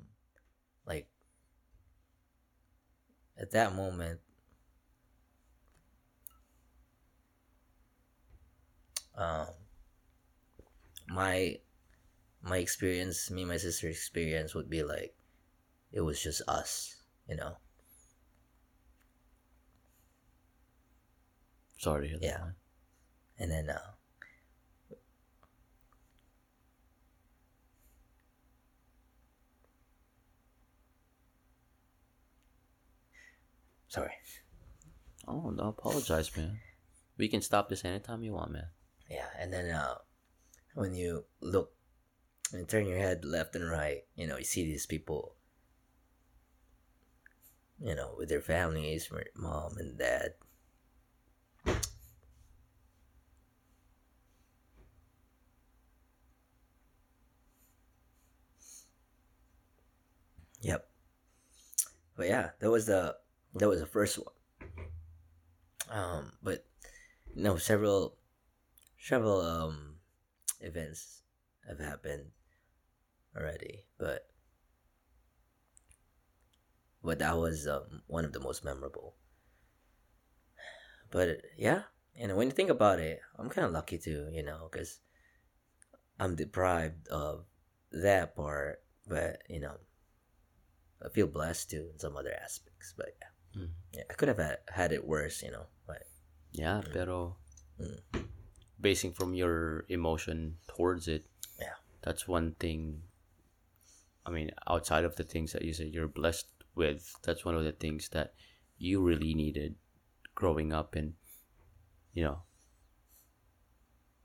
like 0.86 1.08
at 3.38 3.52
that 3.52 3.76
moment 3.76 4.20
um 9.16 9.48
my 11.08 11.60
my 12.42 12.58
experience 12.58 13.30
me 13.30 13.42
and 13.42 13.50
my 13.50 13.58
sister's 13.58 13.96
experience 13.96 14.56
would 14.56 14.70
be 14.70 14.84
like 14.84 15.16
it 15.92 16.02
was 16.02 16.22
just 16.22 16.42
us 16.48 17.01
you 17.32 17.38
know 17.38 17.56
Sorry. 21.78 22.04
to 22.04 22.10
hear 22.10 22.20
that, 22.20 22.26
Yeah. 22.28 22.38
man. 22.38 22.56
and 23.40 23.52
then 23.52 23.70
uh 23.70 23.92
sorry 33.88 34.12
Oh, 35.28 35.52
don't 35.52 35.68
apologize, 35.78 36.36
man. 36.36 36.60
We 37.18 37.28
can 37.30 37.42
stop 37.42 37.70
this 37.70 37.86
anytime 37.86 38.24
you 38.24 38.34
want, 38.34 38.52
man. 38.52 38.68
yeah 39.10 39.28
and 39.40 39.52
then 39.54 39.70
uh 39.72 39.96
when 40.74 40.94
you 40.96 41.26
look 41.42 41.74
and 42.54 42.68
turn 42.68 42.86
your 42.88 42.98
head 42.98 43.24
left 43.26 43.56
and 43.56 43.70
right 43.70 44.04
you 44.16 44.28
know 44.28 44.38
you 44.38 44.44
see 44.44 44.64
these 44.66 44.86
people 44.86 45.36
you 47.82 47.96
know 47.96 48.14
with 48.18 48.30
their 48.30 48.42
families 48.42 49.10
mom 49.36 49.78
and 49.78 49.98
dad. 49.98 50.34
Yep. 60.62 60.88
But 62.16 62.28
yeah 62.28 62.52
that 62.60 62.70
was 62.72 62.86
the 62.86 63.18
that 63.56 63.68
was 63.68 63.80
the 63.82 63.86
first 63.86 64.18
one. 64.18 64.34
Um 65.90 66.34
but 66.42 66.66
no 67.36 67.58
several 67.58 68.18
several 69.00 69.42
um 69.42 69.98
events 70.62 71.24
have 71.68 71.80
happened 71.80 72.32
already 73.36 73.86
but 73.98 74.31
but 77.04 77.20
that 77.20 77.38
was 77.38 77.68
um, 77.68 78.02
one 78.08 78.26
of 78.26 78.34
the 78.34 78.40
most 78.40 78.64
memorable. 78.64 79.16
But 81.12 81.42
yeah, 81.58 81.84
and 82.16 82.36
when 82.38 82.48
you 82.48 82.54
think 82.54 82.70
about 82.70 83.00
it, 83.00 83.20
I'm 83.38 83.50
kind 83.50 83.66
of 83.66 83.74
lucky 83.74 83.98
too, 83.98 84.30
you 84.32 84.44
know, 84.44 84.70
because 84.72 85.00
I'm 86.20 86.36
deprived 86.36 87.08
of 87.10 87.46
that 87.92 88.36
part, 88.36 88.84
but 89.08 89.42
you 89.50 89.60
know, 89.60 89.76
I 91.04 91.10
feel 91.10 91.28
blessed 91.28 91.70
too 91.72 91.90
in 91.92 92.00
some 92.00 92.16
other 92.16 92.34
aspects. 92.34 92.94
But 92.96 93.16
yeah, 93.20 93.28
Mm. 93.62 93.70
yeah 93.92 94.04
I 94.10 94.14
could 94.14 94.30
have 94.30 94.38
had, 94.38 94.60
had 94.70 94.92
it 94.94 95.06
worse, 95.06 95.44
you 95.44 95.52
know. 95.52 95.66
But 95.86 96.08
Yeah, 96.54 96.82
pero 96.94 97.36
Mm. 97.80 98.00
basing 98.80 99.12
from 99.12 99.34
your 99.34 99.86
emotion 99.90 100.60
towards 100.68 101.08
it, 101.08 101.26
Yeah. 101.60 101.76
that's 102.02 102.28
one 102.28 102.54
thing. 102.56 103.04
I 104.26 104.30
mean, 104.30 104.52
outside 104.68 105.04
of 105.04 105.16
the 105.16 105.24
things 105.24 105.52
that 105.54 105.64
you 105.66 105.74
said 105.74 105.92
you're 105.92 106.08
blessed 106.08 106.48
with, 106.76 107.16
that's 107.24 107.46
one 107.46 107.56
of 107.56 107.64
the 107.64 107.72
things 107.72 108.10
that 108.10 108.34
you 108.78 109.02
really 109.02 109.34
needed 109.34 109.76
growing 110.36 110.74
up, 110.74 110.96
and 110.96 111.14
you 112.14 112.24
know, 112.24 112.42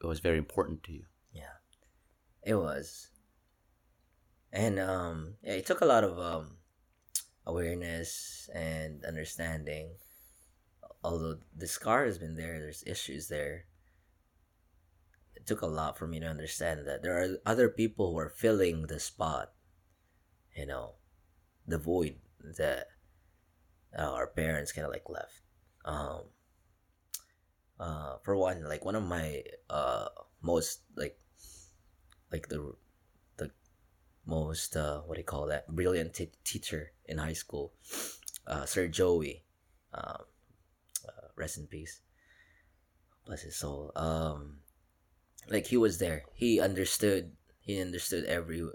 it 0.01 0.07
was 0.07 0.21
very 0.21 0.39
important 0.39 0.83
to 0.85 0.93
you. 0.93 1.05
yeah, 1.33 1.61
it 2.43 2.55
was, 2.55 3.11
and 4.53 4.79
um, 4.79 5.35
yeah, 5.43 5.55
it 5.55 5.67
took 5.67 5.81
a 5.81 5.87
lot 5.87 6.05
of 6.05 6.19
um 6.19 6.57
awareness 7.47 8.51
and 8.55 9.05
understanding. 9.05 9.91
Although 11.05 11.39
the 11.57 11.69
scar 11.69 12.05
has 12.05 12.19
been 12.19 12.37
there, 12.37 12.59
there's 12.59 12.83
issues 12.87 13.29
there. 13.29 13.67
It 15.35 15.47
took 15.47 15.63
a 15.63 15.67
lot 15.67 15.97
for 15.97 16.07
me 16.07 16.19
to 16.19 16.27
understand 16.27 16.87
that 16.87 17.03
there 17.03 17.23
are 17.23 17.37
other 17.47 17.69
people 17.69 18.11
who 18.11 18.19
are 18.19 18.29
filling 18.29 18.87
the 18.87 18.99
spot, 18.99 19.53
you 20.57 20.67
know, 20.67 20.95
the 21.67 21.79
void 21.79 22.17
that 22.59 22.89
uh, 23.99 24.03
our 24.13 24.27
parents 24.27 24.73
kind 24.73 24.87
of 24.87 24.93
like 24.93 25.09
left. 25.09 25.41
Um, 25.85 26.23
uh, 27.79 28.17
for 28.23 28.37
one, 28.37 28.65
like 28.65 28.85
one 28.85 28.95
of 28.97 29.03
my 29.05 29.43
uh 29.69 30.09
most 30.43 30.81
like 30.97 31.19
like 32.33 32.49
the 32.49 32.75
the 33.37 33.51
most 34.25 34.77
uh 34.77 35.01
what 35.01 35.15
do 35.15 35.21
you 35.21 35.25
call 35.25 35.47
that 35.47 35.69
brilliant 35.69 36.15
t- 36.15 36.31
teacher 36.45 36.93
in 37.07 37.19
high 37.19 37.35
school, 37.35 37.73
uh, 38.47 38.65
Sir 38.65 38.89
Joey, 38.89 39.45
um, 39.93 40.25
uh, 41.07 41.29
rest 41.37 41.59
in 41.59 41.67
peace, 41.67 42.01
bless 43.27 43.43
his 43.43 43.57
soul. 43.57 43.93
Um, 43.97 44.59
like 45.49 45.67
he 45.67 45.77
was 45.77 45.99
there. 45.99 46.25
He 46.35 46.61
understood. 46.61 47.33
He 47.61 47.81
understood 47.81 48.25
every 48.25 48.67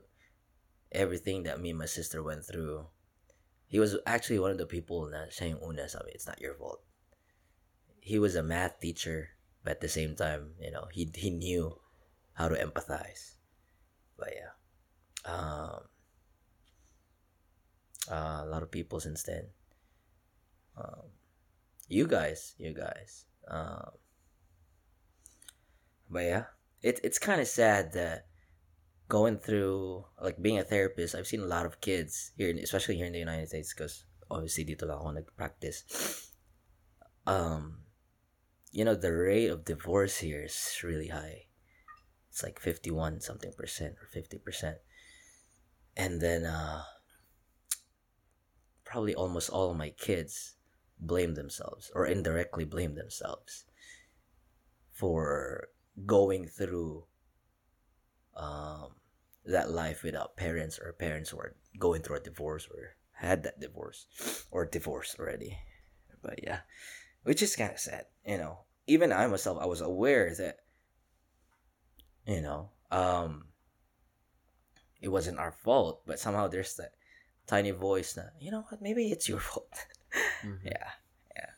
everything 0.91 1.43
that 1.43 1.59
me 1.59 1.69
and 1.69 1.79
my 1.79 1.85
sister 1.85 2.21
went 2.23 2.45
through. 2.45 2.85
He 3.71 3.79
was 3.79 3.95
actually 4.05 4.43
one 4.43 4.51
of 4.51 4.59
the 4.59 4.67
people 4.67 5.07
na 5.07 5.31
siya 5.31 5.55
yung 5.55 5.63
una 5.63 5.87
sabi, 5.87 6.11
it's 6.11 6.27
not 6.27 6.43
your 6.43 6.59
fault. 6.59 6.83
He 8.03 8.19
was 8.19 8.35
a 8.35 8.43
math 8.43 8.83
teacher, 8.83 9.39
but 9.63 9.79
at 9.79 9.81
the 9.81 9.87
same 9.87 10.19
time, 10.19 10.59
you 10.59 10.75
know, 10.75 10.91
he 10.91 11.07
he 11.15 11.31
knew 11.31 11.79
how 12.35 12.51
to 12.51 12.59
empathize. 12.59 13.39
But 14.19 14.35
yeah. 14.35 14.53
Um 15.23 15.87
uh, 18.11 18.43
a 18.43 18.49
lot 18.51 18.59
of 18.59 18.75
people 18.75 18.99
since 18.99 19.23
then. 19.23 19.47
Um, 20.75 21.15
you 21.87 22.07
guys, 22.07 22.55
you 22.59 22.73
guys. 22.75 23.23
Um, 23.47 23.95
but 26.09 26.23
yeah, 26.27 26.45
it 26.83 26.99
it's 27.03 27.19
kind 27.19 27.39
of 27.39 27.47
sad 27.47 27.93
that 27.93 28.27
going 29.11 29.35
through 29.35 30.07
like 30.23 30.39
being 30.39 30.55
a 30.55 30.63
therapist. 30.63 31.19
I've 31.19 31.27
seen 31.27 31.43
a 31.43 31.51
lot 31.51 31.67
of 31.67 31.83
kids 31.83 32.31
here, 32.39 32.55
especially 32.63 32.95
here 32.95 33.11
in 33.11 33.11
the 33.11 33.19
United 33.19 33.51
States, 33.51 33.75
because 33.75 34.07
obviously 34.31 34.63
dito 34.63 34.87
lang 34.87 35.03
ako 35.03 35.11
nag-practice. 35.11 35.83
Um, 37.27 37.83
you 38.71 38.87
know 38.87 38.95
the 38.95 39.11
rate 39.11 39.51
of 39.51 39.67
divorce 39.67 40.23
here 40.23 40.47
is 40.47 40.55
really 40.79 41.11
high. 41.11 41.51
It's 42.31 42.39
like 42.39 42.63
fifty-one 42.63 43.19
something 43.19 43.51
percent 43.51 43.99
or 43.99 44.07
fifty 44.07 44.39
percent, 44.39 44.79
and 45.99 46.23
then 46.23 46.47
uh, 46.47 46.87
probably 48.87 49.11
almost 49.11 49.51
all 49.51 49.75
of 49.75 49.75
my 49.75 49.91
kids 49.91 50.55
blame 50.95 51.35
themselves 51.35 51.91
or 51.91 52.07
indirectly 52.07 52.63
blame 52.63 52.95
themselves 52.95 53.67
for 54.95 55.67
going 56.07 56.47
through 56.47 57.03
um, 58.39 59.00
that 59.45 59.71
life 59.71 60.03
without 60.03 60.37
parents 60.37 60.79
or 60.79 60.93
parents 60.93 61.29
who 61.29 61.37
are 61.39 61.55
going 61.79 62.01
through 62.01 62.17
a 62.17 62.21
divorce 62.21 62.67
or 62.71 62.95
had 63.13 63.43
that 63.43 63.59
divorce 63.59 64.07
or 64.51 64.65
divorced 64.65 65.19
already. 65.19 65.57
But 66.21 66.43
yeah, 66.43 66.59
which 67.23 67.41
is 67.41 67.55
kind 67.55 67.71
of 67.71 67.79
sad, 67.79 68.05
you 68.25 68.37
know. 68.37 68.59
Even 68.87 69.11
I 69.11 69.25
myself, 69.27 69.57
I 69.61 69.65
was 69.65 69.81
aware 69.81 70.33
that, 70.35 70.57
you 72.25 72.41
know, 72.41 72.69
um, 72.91 73.45
it 75.01 75.09
wasn't 75.09 75.39
our 75.39 75.51
fault, 75.51 76.01
but 76.05 76.19
somehow 76.19 76.47
there's 76.47 76.75
that 76.75 76.93
tiny 77.47 77.71
voice 77.71 78.13
that, 78.13 78.33
you 78.39 78.51
know 78.51 78.61
what, 78.69 78.81
maybe 78.81 79.11
it's 79.11 79.27
your 79.27 79.39
fault. 79.51 79.85
Mhm. 80.43 80.59
yeah, 80.63 80.89
yeah. 81.35 81.49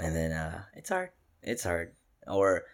And 0.00 0.14
then 0.16 0.32
uh, 0.32 0.62
it's 0.74 0.90
hard. 0.90 1.10
It's 1.42 1.64
hard. 1.64 1.94
Or 2.26 2.64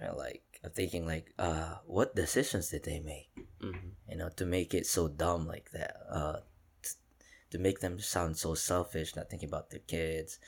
uh, 0.00 0.14
like 0.16 0.42
I'm 0.64 0.70
thinking 0.72 1.06
like, 1.06 1.32
uh, 1.38 1.76
what 1.86 2.16
decisions 2.16 2.70
did 2.70 2.84
they 2.84 3.00
make? 3.00 3.30
Mhm. 3.60 3.92
You 4.08 4.16
know, 4.16 4.28
to 4.36 4.44
make 4.46 4.74
it 4.74 4.86
so 4.86 5.08
dumb 5.08 5.46
like 5.46 5.70
that. 5.72 5.96
Uh, 6.10 6.40
t- 6.82 6.96
to 7.50 7.58
make 7.58 7.80
them 7.80 7.98
sound 8.00 8.36
so 8.38 8.54
selfish, 8.54 9.14
not 9.16 9.28
thinking 9.30 9.48
about 9.48 9.70
their 9.70 9.84
kids. 9.84 10.38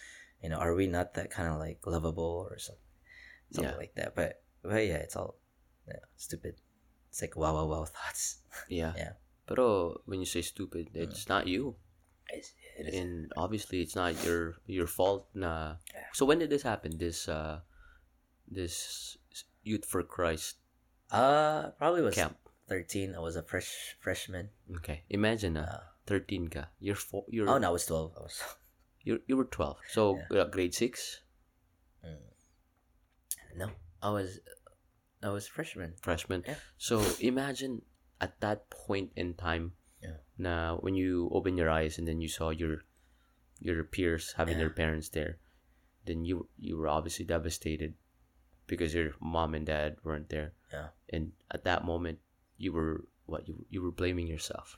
You 0.43 0.49
know, 0.51 0.59
are 0.59 0.75
we 0.75 0.87
not 0.87 1.15
that 1.15 1.31
kind 1.31 1.49
of 1.53 1.59
like 1.59 1.83
lovable 1.87 2.47
or 2.49 2.59
something, 2.59 2.85
something 3.53 3.73
Yeah. 3.75 3.79
like 3.79 3.95
that? 3.95 4.15
But 4.15 4.43
but 4.63 4.87
yeah, 4.87 5.03
it's 5.03 5.17
all 5.17 5.37
yeah, 5.87 6.05
stupid. 6.17 6.57
It's 7.11 7.21
like 7.23 7.37
wow 7.37 7.55
wow 7.55 7.67
wow 7.67 7.85
thoughts. 7.85 8.43
Yeah. 8.69 8.93
Yeah. 8.97 9.13
Pero 9.47 10.01
when 10.05 10.21
you 10.21 10.27
say 10.29 10.43
stupid, 10.43 10.91
it's 10.95 11.29
not 11.29 11.47
you. 11.49 11.77
It's, 12.29 12.53
it 12.77 12.93
is. 12.93 12.95
and 13.01 13.33
obviously 13.41 13.81
it's 13.81 13.97
not 13.97 14.13
your 14.23 14.61
your 14.69 14.87
fault 14.87 15.25
na 15.33 15.81
Yeah. 15.97 16.13
so 16.13 16.29
when 16.29 16.39
did 16.39 16.53
this 16.53 16.61
happen 16.63 17.01
this 17.01 17.25
uh 17.25 17.65
this 18.47 19.17
youth 19.69 19.85
for 19.85 20.03
christ 20.17 20.57
Uh, 21.13 21.71
probably 21.81 22.03
was 22.05 22.15
camp 22.17 22.37
thirteen. 22.69 23.15
I 23.17 23.21
was 23.25 23.37
a 23.37 23.43
fresh 23.43 23.97
freshman. 24.01 24.49
okay 24.81 24.99
imagine 25.09 25.57
Uh, 25.57 25.81
13 26.09 26.49
ka 26.53 26.69
you're 26.81 26.97
four, 27.09 27.25
you're 27.29 27.49
oh 27.49 27.57
no, 27.61 27.69
I 27.69 27.75
was 27.77 27.85
twelve. 27.89 28.13
I 28.17 28.23
was. 28.29 28.37
you 29.09 29.21
you 29.29 29.37
were 29.41 29.49
12 29.49 29.77
so 29.97 30.03
uh, 30.33 30.45
grade 30.53 30.75
6 30.77 31.21
No, 33.57 33.71
I 34.03 34.11
was, 34.11 34.39
I 35.23 35.31
was 35.31 35.47
freshman. 35.49 35.95
freshman 36.01 36.45
Yeah. 36.47 36.55
so 36.77 37.03
imagine 37.21 37.83
at 38.21 38.39
that 38.41 38.71
point 38.71 39.11
in 39.17 39.35
time 39.35 39.73
Yeah. 40.03 40.23
na 40.39 40.77
when 40.79 40.95
you 40.95 41.27
open 41.35 41.57
your 41.59 41.71
eyes 41.71 41.99
and 41.99 42.07
then 42.07 42.21
you 42.23 42.29
saw 42.31 42.51
your 42.55 42.87
your 43.59 43.83
peers 43.83 44.35
having 44.39 44.55
Yeah. 44.55 44.69
their 44.71 44.75
parents 44.83 45.09
there 45.11 45.39
then 46.07 46.23
you 46.25 46.47
you 46.55 46.79
were 46.79 46.87
obviously 46.87 47.27
devastated 47.27 47.95
because 48.69 48.93
your 48.93 49.17
mom 49.19 49.57
and 49.57 49.65
dad 49.67 49.97
weren't 50.05 50.29
there 50.29 50.53
Yeah. 50.69 50.93
and 51.09 51.33
at 51.49 51.65
that 51.65 51.83
moment 51.89 52.21
you 52.61 52.71
were 52.77 53.09
what 53.25 53.49
you 53.49 53.65
you 53.73 53.81
were 53.81 53.91
blaming 53.93 54.29
yourself 54.29 54.77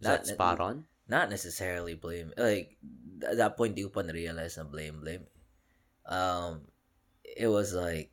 is 0.00 0.08
Not- 0.08 0.24
that 0.24 0.26
spot 0.26 0.58
on 0.58 0.88
Not 1.06 1.30
necessarily 1.30 1.94
blame. 1.94 2.34
Like 2.34 2.82
at 3.22 3.38
that 3.38 3.54
point, 3.54 3.78
you 3.78 3.86
ko 3.86 4.02
pa 4.02 4.02
na-realize 4.02 4.58
na 4.58 4.66
blame, 4.66 4.98
blame. 4.98 5.30
Um, 6.02 6.66
it 7.22 7.46
was 7.46 7.78
like 7.78 8.10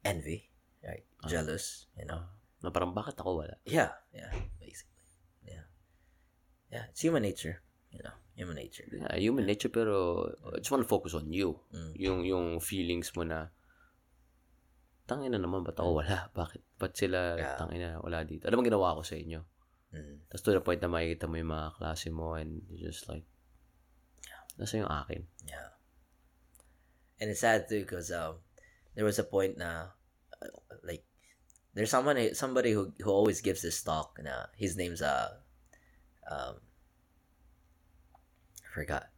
envy, 0.00 0.48
right? 0.80 1.04
Ah. 1.20 1.28
Jealous, 1.28 1.92
you 1.92 2.08
know. 2.08 2.24
na 2.64 2.72
parang 2.72 2.96
bakit 2.96 3.20
ako 3.20 3.44
wala 3.44 3.56
Yeah, 3.68 3.92
yeah, 4.16 4.32
basically, 4.56 5.04
yeah, 5.44 5.68
yeah. 6.72 6.88
It's 6.88 7.04
human 7.04 7.20
nature, 7.20 7.60
you 7.92 8.00
know, 8.00 8.16
human 8.40 8.56
nature. 8.56 8.88
yeah, 8.88 9.12
human 9.20 9.44
nature 9.44 9.68
pero 9.68 10.24
I 10.50 10.64
just 10.64 10.72
want 10.72 10.80
to 10.80 10.88
focus 10.88 11.12
on 11.12 11.28
you 11.28 11.60
Mm. 11.76 11.92
yung 11.94 12.18
yung 12.24 12.46
feelings 12.58 13.12
mo 13.12 13.22
na 13.22 13.52
tangina 15.04 15.36
naman 15.36 15.60
ba't 15.60 15.76
ako 15.76 16.00
wala 16.00 16.16
bakit 16.38 16.62
ba't 16.80 16.94
sila 16.96 17.36
Yeah. 17.36 17.58
tangina 17.58 17.98
wala 18.00 18.22
dito 18.24 18.46
ano 18.48 18.56
bang 18.56 18.68
ginawa 18.72 18.96
ko 18.96 19.02
sa 19.04 19.16
inyo 19.18 19.40
Mm. 19.90 20.30
Tapos 20.30 20.46
to 20.46 20.54
the 20.54 20.62
point 20.62 20.78
na 20.78 20.86
makikita 20.86 21.26
mo 21.26 21.34
yung 21.34 21.50
mga 21.50 21.74
klase 21.74 22.14
mo 22.14 22.38
and 22.38 22.62
you're 22.70 22.94
just 22.94 23.10
like, 23.10 23.26
nasa 24.54 24.78
yung 24.78 24.86
akin? 24.86 25.26
Yeah. 25.42 25.74
And 27.18 27.26
it's 27.34 27.42
sad 27.42 27.66
too 27.66 27.82
because 27.82 28.14
um, 28.14 28.38
there 28.94 29.02
was 29.02 29.18
a 29.18 29.26
point 29.26 29.58
na 29.58 29.90
uh, 30.38 30.46
like 30.86 31.02
there's 31.74 31.90
someone 31.90 32.22
somebody 32.38 32.70
who 32.70 32.94
who 33.02 33.10
always 33.10 33.42
gives 33.42 33.66
this 33.66 33.82
talk 33.82 34.14
na 34.22 34.46
his 34.54 34.78
name's 34.78 35.02
uh 35.02 35.42
um 36.30 36.62
I 38.70 38.74
forgot. 38.74 39.08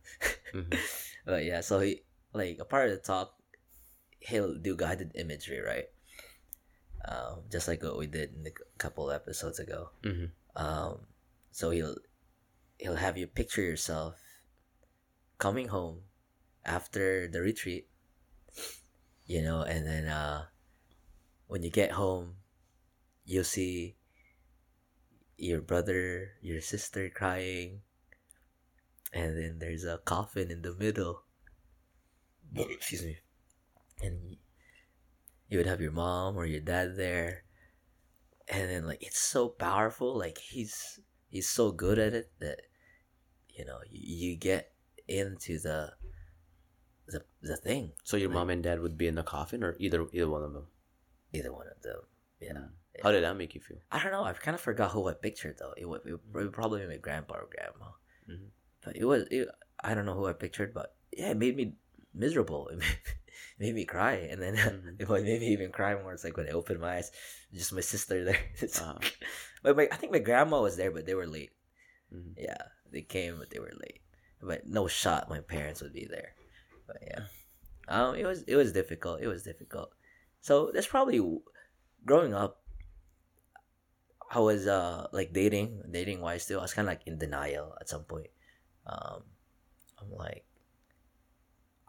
Mhm. 0.54 0.78
but 1.26 1.44
yeah, 1.44 1.60
so 1.60 1.80
he 1.80 2.02
like 2.32 2.58
a 2.60 2.64
part 2.64 2.88
of 2.88 2.96
the 2.96 3.02
talk 3.02 3.36
he'll 4.20 4.54
do 4.54 4.76
guided 4.76 5.12
imagery, 5.14 5.60
right? 5.60 5.86
Um, 7.04 7.42
just 7.50 7.66
like 7.68 7.82
what 7.82 7.98
we 7.98 8.06
did 8.06 8.32
in 8.34 8.46
a 8.46 8.54
couple 8.78 9.10
episodes 9.10 9.58
ago. 9.58 9.90
Mhm. 10.02 10.30
Um, 10.56 11.06
so 11.50 11.70
he'll 11.70 11.96
he'll 12.78 12.96
have 12.96 13.18
you 13.18 13.26
picture 13.26 13.62
yourself 13.62 14.16
coming 15.38 15.68
home 15.68 16.02
after 16.64 17.26
the 17.26 17.40
retreat 17.40 17.88
you 19.26 19.42
know 19.42 19.62
and 19.62 19.86
then 19.86 20.06
uh 20.06 20.46
when 21.46 21.62
you 21.62 21.70
get 21.70 21.92
home 21.92 22.36
you'll 23.24 23.42
see 23.42 23.96
your 25.36 25.60
brother 25.60 26.38
your 26.40 26.60
sister 26.60 27.10
crying 27.10 27.82
and 29.12 29.36
then 29.36 29.58
there's 29.58 29.84
a 29.84 29.98
coffin 30.04 30.50
in 30.50 30.62
the 30.62 30.74
middle. 30.74 31.22
Excuse 32.54 33.02
me. 33.04 33.16
And 34.02 34.36
you 35.48 35.58
would 35.58 35.66
have 35.66 35.80
your 35.80 35.92
mom 35.92 36.36
or 36.36 36.44
your 36.46 36.60
dad 36.60 36.96
there. 36.96 37.44
And 38.48 38.68
then 38.70 38.86
like 38.86 39.02
it's 39.02 39.20
so 39.20 39.48
powerful. 39.48 40.16
Like 40.18 40.38
he's 40.38 41.00
he's 41.30 41.48
so 41.48 41.70
good 41.72 41.98
at 41.98 42.12
it 42.12 42.30
that 42.40 42.60
you 43.48 43.64
know 43.64 43.78
you, 43.90 44.30
you 44.30 44.36
get 44.36 44.72
into 45.08 45.58
the 45.58 45.92
the 47.06 47.22
the 47.42 47.56
thing. 47.56 47.92
So 48.04 48.16
your 48.16 48.28
Like- 48.28 48.34
mom 48.34 48.50
and 48.50 48.62
dad 48.62 48.80
would 48.80 48.98
be 48.98 49.06
in 49.06 49.14
the 49.14 49.22
coffin, 49.22 49.62
or 49.62 49.76
either 49.78 50.06
either 50.12 50.28
one 50.28 50.42
of 50.42 50.52
them. 50.52 50.66
either 51.32 51.52
one 51.52 51.66
of 51.68 51.80
them 51.82 52.00
yeah 52.40 52.52
Mm. 52.52 52.68
How 53.02 53.10
did 53.10 53.24
that 53.24 53.36
make 53.38 53.54
you 53.54 53.60
feel? 53.62 53.78
i 53.90 54.02
don't 54.02 54.12
know. 54.12 54.22
I've 54.24 54.40
kind 54.42 54.54
of 54.54 54.60
forgot 54.60 54.90
who 54.90 55.08
i 55.08 55.14
pictured 55.14 55.56
though. 55.58 55.72
It 55.78 55.86
would, 55.88 56.02
it 56.04 56.18
would 56.34 56.52
probably 56.52 56.82
be 56.82 56.88
my 56.88 56.96
grandpa 56.98 57.36
or 57.36 57.48
grandma. 57.48 57.92
Mhm. 58.28 58.50
But 58.84 58.96
it 58.96 59.04
was 59.04 59.24
it, 59.30 59.48
i 59.82 59.94
don't 59.94 60.06
know 60.06 60.14
who 60.14 60.26
i 60.26 60.32
pictured 60.32 60.74
but 60.74 60.94
yeah 61.12 61.30
it 61.30 61.36
made 61.36 61.56
me 61.56 61.74
miserable 62.14 62.68
it 62.68 62.78
made, 62.78 62.88
it 62.88 63.60
made 63.60 63.74
me 63.74 63.84
cry 63.84 64.14
and 64.30 64.40
then 64.42 64.54
Mhm. 64.56 65.00
it 65.00 65.08
made 65.10 65.40
me 65.40 65.48
even 65.48 65.72
cry 65.72 65.94
more 65.94 66.12
it's 66.12 66.24
like 66.24 66.36
when 66.36 66.48
i 66.48 66.52
opened 66.52 66.80
my 66.80 66.96
eyes 66.96 67.10
just 67.54 67.72
my 67.72 67.80
sister 67.80 68.24
there 68.24 68.38
It's 68.60 68.80
Uh, 68.80 68.98
But 69.62 69.76
my, 69.76 69.88
I 69.92 69.96
think 69.96 70.12
my 70.12 70.18
grandma 70.18 70.60
was 70.60 70.76
there, 70.76 70.90
but 70.90 71.06
they 71.06 71.14
were 71.14 71.26
late. 71.26 71.52
mhm. 72.12 72.34
Yeah, 72.36 72.58
they 72.90 73.02
came, 73.02 73.38
but 73.38 73.50
they 73.50 73.60
were 73.60 73.72
late. 73.80 74.02
But 74.42 74.66
no 74.66 74.88
shot, 74.88 75.30
my 75.30 75.40
parents 75.40 75.82
would 75.82 75.92
be 75.94 76.06
there. 76.06 76.34
But 76.86 76.98
yeah, 77.06 77.24
um, 77.88 78.16
it 78.16 78.26
was 78.26 78.42
it 78.44 78.56
was 78.56 78.72
difficult. 78.72 79.20
It 79.22 79.28
was 79.28 79.42
difficult. 79.44 79.94
So 80.40 80.70
that's 80.74 80.86
probably 80.88 81.20
growing 82.06 82.34
up. 82.34 82.62
I 84.30 84.40
was 84.40 84.66
uh 84.66 85.06
like 85.12 85.32
dating, 85.32 85.82
dating 85.90 86.20
wise 86.20 86.46
too. 86.46 86.58
I 86.58 86.62
was 86.62 86.74
kind 86.74 86.88
of 86.88 86.92
like 86.92 87.06
in 87.06 87.18
denial 87.18 87.76
at 87.80 87.88
some 87.88 88.04
point. 88.04 88.28
Um, 88.86 89.22
I'm 90.00 90.12
like, 90.16 90.44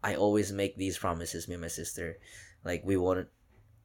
I 0.04 0.16
always 0.16 0.52
make 0.52 0.78
these 0.78 0.98
promises. 0.98 1.48
Me 1.48 1.56
and 1.56 1.62
my 1.62 1.68
sister, 1.68 2.18
like 2.64 2.84
we 2.84 2.98
want 2.98 3.28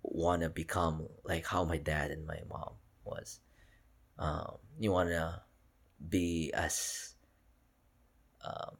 want 0.02 0.42
to 0.42 0.50
become 0.50 1.06
like 1.24 1.46
how 1.46 1.64
my 1.64 1.76
dad 1.76 2.10
and 2.10 2.26
my 2.26 2.38
mom 2.48 2.72
was 3.04 3.40
um, 4.18 4.56
you 4.78 4.90
want 4.90 5.10
to 5.10 5.42
be 6.08 6.50
as 6.52 7.14
um, 8.44 8.76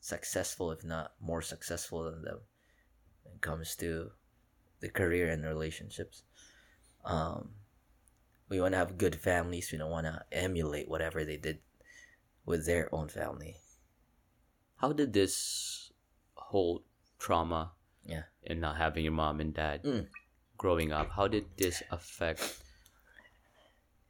successful, 0.00 0.72
if 0.72 0.84
not 0.84 1.12
more 1.20 1.42
successful 1.42 2.04
than 2.04 2.22
them 2.22 2.40
when 3.22 3.34
it 3.36 3.40
comes 3.40 3.76
to 3.76 4.10
the 4.80 4.88
career 4.88 5.28
and 5.30 5.44
relationships. 5.44 6.22
Um, 7.04 7.50
we 8.48 8.60
want 8.60 8.72
to 8.72 8.78
have 8.78 8.98
good 8.98 9.16
families. 9.16 9.70
We 9.70 9.78
don't 9.78 9.90
want 9.90 10.06
to 10.06 10.22
emulate 10.32 10.88
whatever 10.88 11.24
they 11.24 11.36
did 11.36 11.60
with 12.44 12.66
their 12.66 12.92
own 12.94 13.08
family. 13.08 13.56
How 14.76 14.92
did 14.92 15.12
this 15.12 15.92
whole 16.34 16.84
trauma 17.18 17.72
Yeah. 18.04 18.24
and 18.46 18.60
not 18.60 18.76
having 18.76 19.04
your 19.04 19.12
mom 19.16 19.40
and 19.40 19.54
dad 19.54 19.82
Mm. 19.82 20.08
growing 20.58 20.92
up, 20.92 21.10
how 21.10 21.26
did 21.28 21.46
this 21.56 21.82
affect? 21.90 22.60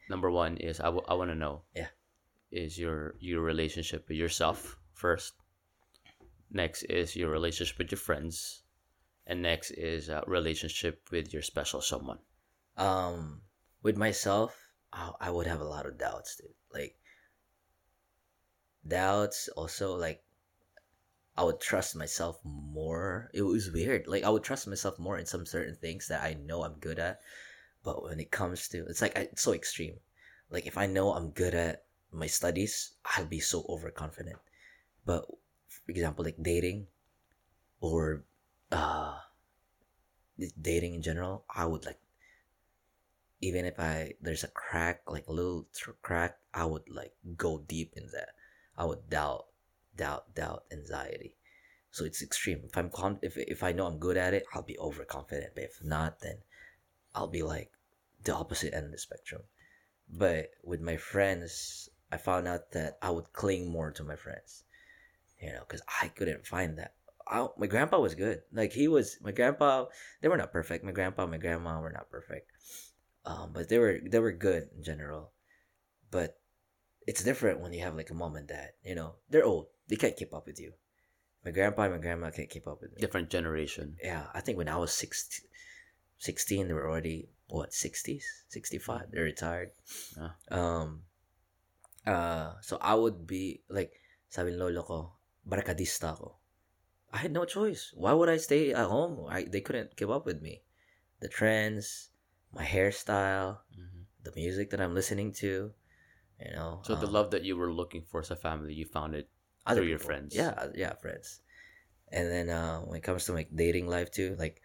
Number 0.09 0.31
one 0.31 0.57
is 0.59 0.81
I, 0.81 0.85
w- 0.93 1.05
I 1.09 1.15
want 1.15 1.31
to 1.31 1.35
know. 1.35 1.63
Yeah. 1.75 1.89
Is 2.51 2.79
your 2.79 3.15
your 3.19 3.41
relationship 3.41 4.09
with 4.09 4.19
yourself 4.19 4.79
first? 4.93 5.35
Next 6.51 6.83
is 6.85 7.17
your 7.17 7.31
relationship 7.31 7.79
with 7.79 7.91
your 7.91 7.99
friends, 7.99 8.63
and 9.27 9.43
next 9.43 9.71
is 9.73 10.09
a 10.09 10.23
relationship 10.27 11.09
with 11.11 11.33
your 11.33 11.43
special 11.43 11.81
someone. 11.81 12.19
um 12.77 13.43
with 13.83 13.97
myself 13.97 14.51
I, 14.93 15.13
I 15.21 15.31
would 15.31 15.47
have 15.47 15.61
a 15.61 15.65
lot 15.75 15.87
of 15.87 15.97
doubts 15.99 16.35
dude 16.37 16.55
like 16.73 16.99
doubts 18.87 19.49
also 19.57 19.97
like 19.97 20.23
i 21.37 21.43
would 21.43 21.61
trust 21.61 21.97
myself 21.97 22.39
more. 22.45 23.31
It 23.35 23.43
was 23.43 23.71
weird. 23.71 24.07
Like 24.07 24.25
i 24.25 24.31
would 24.31 24.45
trust 24.45 24.69
myself 24.69 24.99
more 24.99 25.19
in 25.19 25.27
some 25.27 25.47
certain 25.47 25.77
things 25.77 26.09
that 26.09 26.23
i 26.23 26.35
know 26.35 26.63
i'm 26.63 26.79
good 26.81 26.99
at 26.99 27.21
but 27.83 28.03
when 28.03 28.21
it 28.21 28.31
comes 28.31 28.69
to 28.69 28.87
it's 28.87 29.03
like 29.03 29.17
it's 29.17 29.43
so 29.43 29.53
extreme. 29.53 29.97
Like 30.51 30.67
if 30.67 30.79
i 30.79 30.87
know 30.87 31.13
i'm 31.13 31.31
good 31.31 31.55
at 31.55 31.85
my 32.13 32.27
studies 32.27 32.93
i'll 33.05 33.27
be 33.27 33.41
so 33.41 33.65
overconfident. 33.69 34.39
But 35.05 35.27
for 35.69 35.91
example 35.91 36.25
like 36.25 36.41
dating 36.41 36.87
or 37.81 38.25
uh 38.71 39.19
dating 40.61 40.95
in 40.95 41.03
general 41.03 41.45
i 41.49 41.65
would 41.65 41.85
like 41.85 41.99
even 43.45 43.65
if 43.65 43.79
I 43.79 44.15
there's 44.21 44.45
a 44.45 44.49
crack, 44.49 45.03
like 45.07 45.27
a 45.29 45.33
little 45.33 45.67
crack, 46.01 46.39
I 46.53 46.65
would 46.65 46.89
like 46.89 47.13
go 47.37 47.59
deep 47.59 47.93
in 47.95 48.09
that. 48.13 48.34
I 48.77 48.85
would 48.85 49.09
doubt, 49.11 49.47
doubt, 49.97 50.35
doubt, 50.35 50.65
anxiety. 50.73 51.37
So 51.91 52.05
it's 52.05 52.23
extreme. 52.23 52.63
If 52.65 52.77
I'm 52.77 52.91
con- 52.91 53.21
if 53.23 53.37
if 53.37 53.63
I 53.63 53.73
know 53.73 53.87
I'm 53.87 53.99
good 53.99 54.17
at 54.17 54.35
it, 54.35 54.45
I'll 54.53 54.63
be 54.63 54.79
overconfident. 54.79 55.55
But 55.55 55.65
if 55.65 55.85
not, 55.85 56.21
then 56.21 56.39
I'll 57.15 57.29
be 57.29 57.43
like 57.43 57.71
the 58.25 58.35
opposite 58.35 58.75
end 58.75 58.87
of 58.87 58.93
the 58.93 58.99
spectrum. 58.99 59.43
But 60.09 60.51
with 60.63 60.81
my 60.81 60.97
friends, 60.97 61.89
I 62.11 62.17
found 62.17 62.49
out 62.49 62.73
that 62.73 62.99
I 63.01 63.11
would 63.11 63.33
cling 63.33 63.71
more 63.71 63.91
to 63.93 64.03
my 64.05 64.17
friends, 64.17 64.65
you 65.41 65.53
know, 65.53 65.61
because 65.67 65.83
I 66.03 66.09
couldn't 66.09 66.47
find 66.47 66.79
that. 66.79 66.95
I, 67.27 67.47
my 67.57 67.67
grandpa 67.67 67.99
was 68.01 68.15
good. 68.15 68.43
Like 68.53 68.73
he 68.73 68.89
was, 68.89 69.19
my 69.23 69.33
grandpa. 69.33 69.87
They 70.21 70.29
were 70.29 70.37
not 70.37 70.53
perfect. 70.53 70.85
My 70.85 70.93
grandpa, 70.93 71.27
my 71.27 71.39
grandma 71.39 71.81
were 71.81 71.93
not 71.93 72.11
perfect 72.11 72.51
um, 73.27 73.51
but 73.53 73.69
they 73.69 73.79
were 73.79 74.01
they 74.05 74.19
were 74.19 74.33
good 74.33 74.69
in 74.77 74.83
general. 74.83 75.33
But 76.11 76.39
it's 77.07 77.23
different 77.23 77.61
when 77.61 77.73
you 77.73 77.83
have 77.83 77.97
like 77.97 78.11
a 78.11 78.15
mom 78.15 78.37
and 78.37 78.49
dad. 78.49 78.71
You 78.85 78.95
know, 78.95 79.15
they're 79.31 79.45
old. 79.45 79.67
They 79.89 79.97
can't 79.97 80.17
keep 80.17 80.33
up 80.33 80.47
with 80.47 80.59
you. 80.61 80.73
My 81.45 81.51
grandpa 81.51 81.83
and 81.83 81.93
my 81.93 81.99
grandma 81.99 82.31
can't 82.31 82.49
keep 82.49 82.67
up 82.67 82.81
with 82.81 82.93
me. 82.95 83.01
Different 83.01 83.29
generation. 83.29 83.97
Yeah, 84.03 84.27
I 84.33 84.41
think 84.41 84.57
when 84.57 84.69
I 84.69 84.77
was 84.77 84.93
16, 84.95 85.45
16 86.19 86.69
they 86.69 86.73
were 86.73 86.89
already 86.89 87.29
what 87.49 87.71
60s, 87.71 88.25
65. 88.49 89.11
They're 89.13 89.25
retired. 89.25 89.71
Um. 90.49 91.03
Uh. 92.07 92.55
So 92.63 92.79
I 92.81 92.95
would 92.95 93.27
be 93.27 93.61
like, 93.69 93.93
sabi 94.31 94.53
lolo 94.53 94.83
ko, 94.83 95.13
barkadista 95.47 96.13
ako. 96.17 96.37
I 97.13 97.19
had 97.19 97.33
no 97.33 97.45
choice. 97.45 97.93
Why 97.95 98.13
would 98.13 98.29
I 98.29 98.39
stay 98.39 98.73
at 98.73 98.89
home? 98.89 99.27
I, 99.31 99.45
they 99.45 99.61
couldn't 99.61 99.97
keep 99.97 100.09
up 100.09 100.27
with 100.27 100.43
me. 100.43 100.63
The 101.21 101.29
trends, 101.29 102.11
my 102.53 102.65
hairstyle, 102.65 103.63
Mhm. 103.79 104.11
the 104.25 104.33
music 104.35 104.71
that 104.71 104.81
I'm 104.81 104.95
listening 104.95 105.31
to, 105.45 105.73
you 106.41 106.53
know. 106.55 106.81
So 106.83 106.95
the 106.95 107.07
um, 107.07 107.13
love 107.13 107.31
that 107.31 107.45
you 107.45 107.57
were 107.57 107.73
looking 107.73 108.03
for 108.03 108.21
as 108.21 108.31
a 108.31 108.37
family, 108.37 108.75
you 108.75 108.85
found 108.85 109.15
it 109.15 109.29
other 109.67 109.81
through 109.81 109.91
your 109.91 109.99
friends. 109.99 110.35
Yeah, 110.35 110.55
uh, 110.57 110.69
yeah, 110.75 110.95
friends. 110.95 111.41
And 112.13 112.31
then 112.31 112.51
uh, 112.51 112.81
when 112.81 112.99
it 112.99 113.03
comes 113.03 113.25
to 113.27 113.33
like 113.33 113.49
dating 113.55 113.87
life 113.87 114.11
too, 114.11 114.37
like 114.39 114.61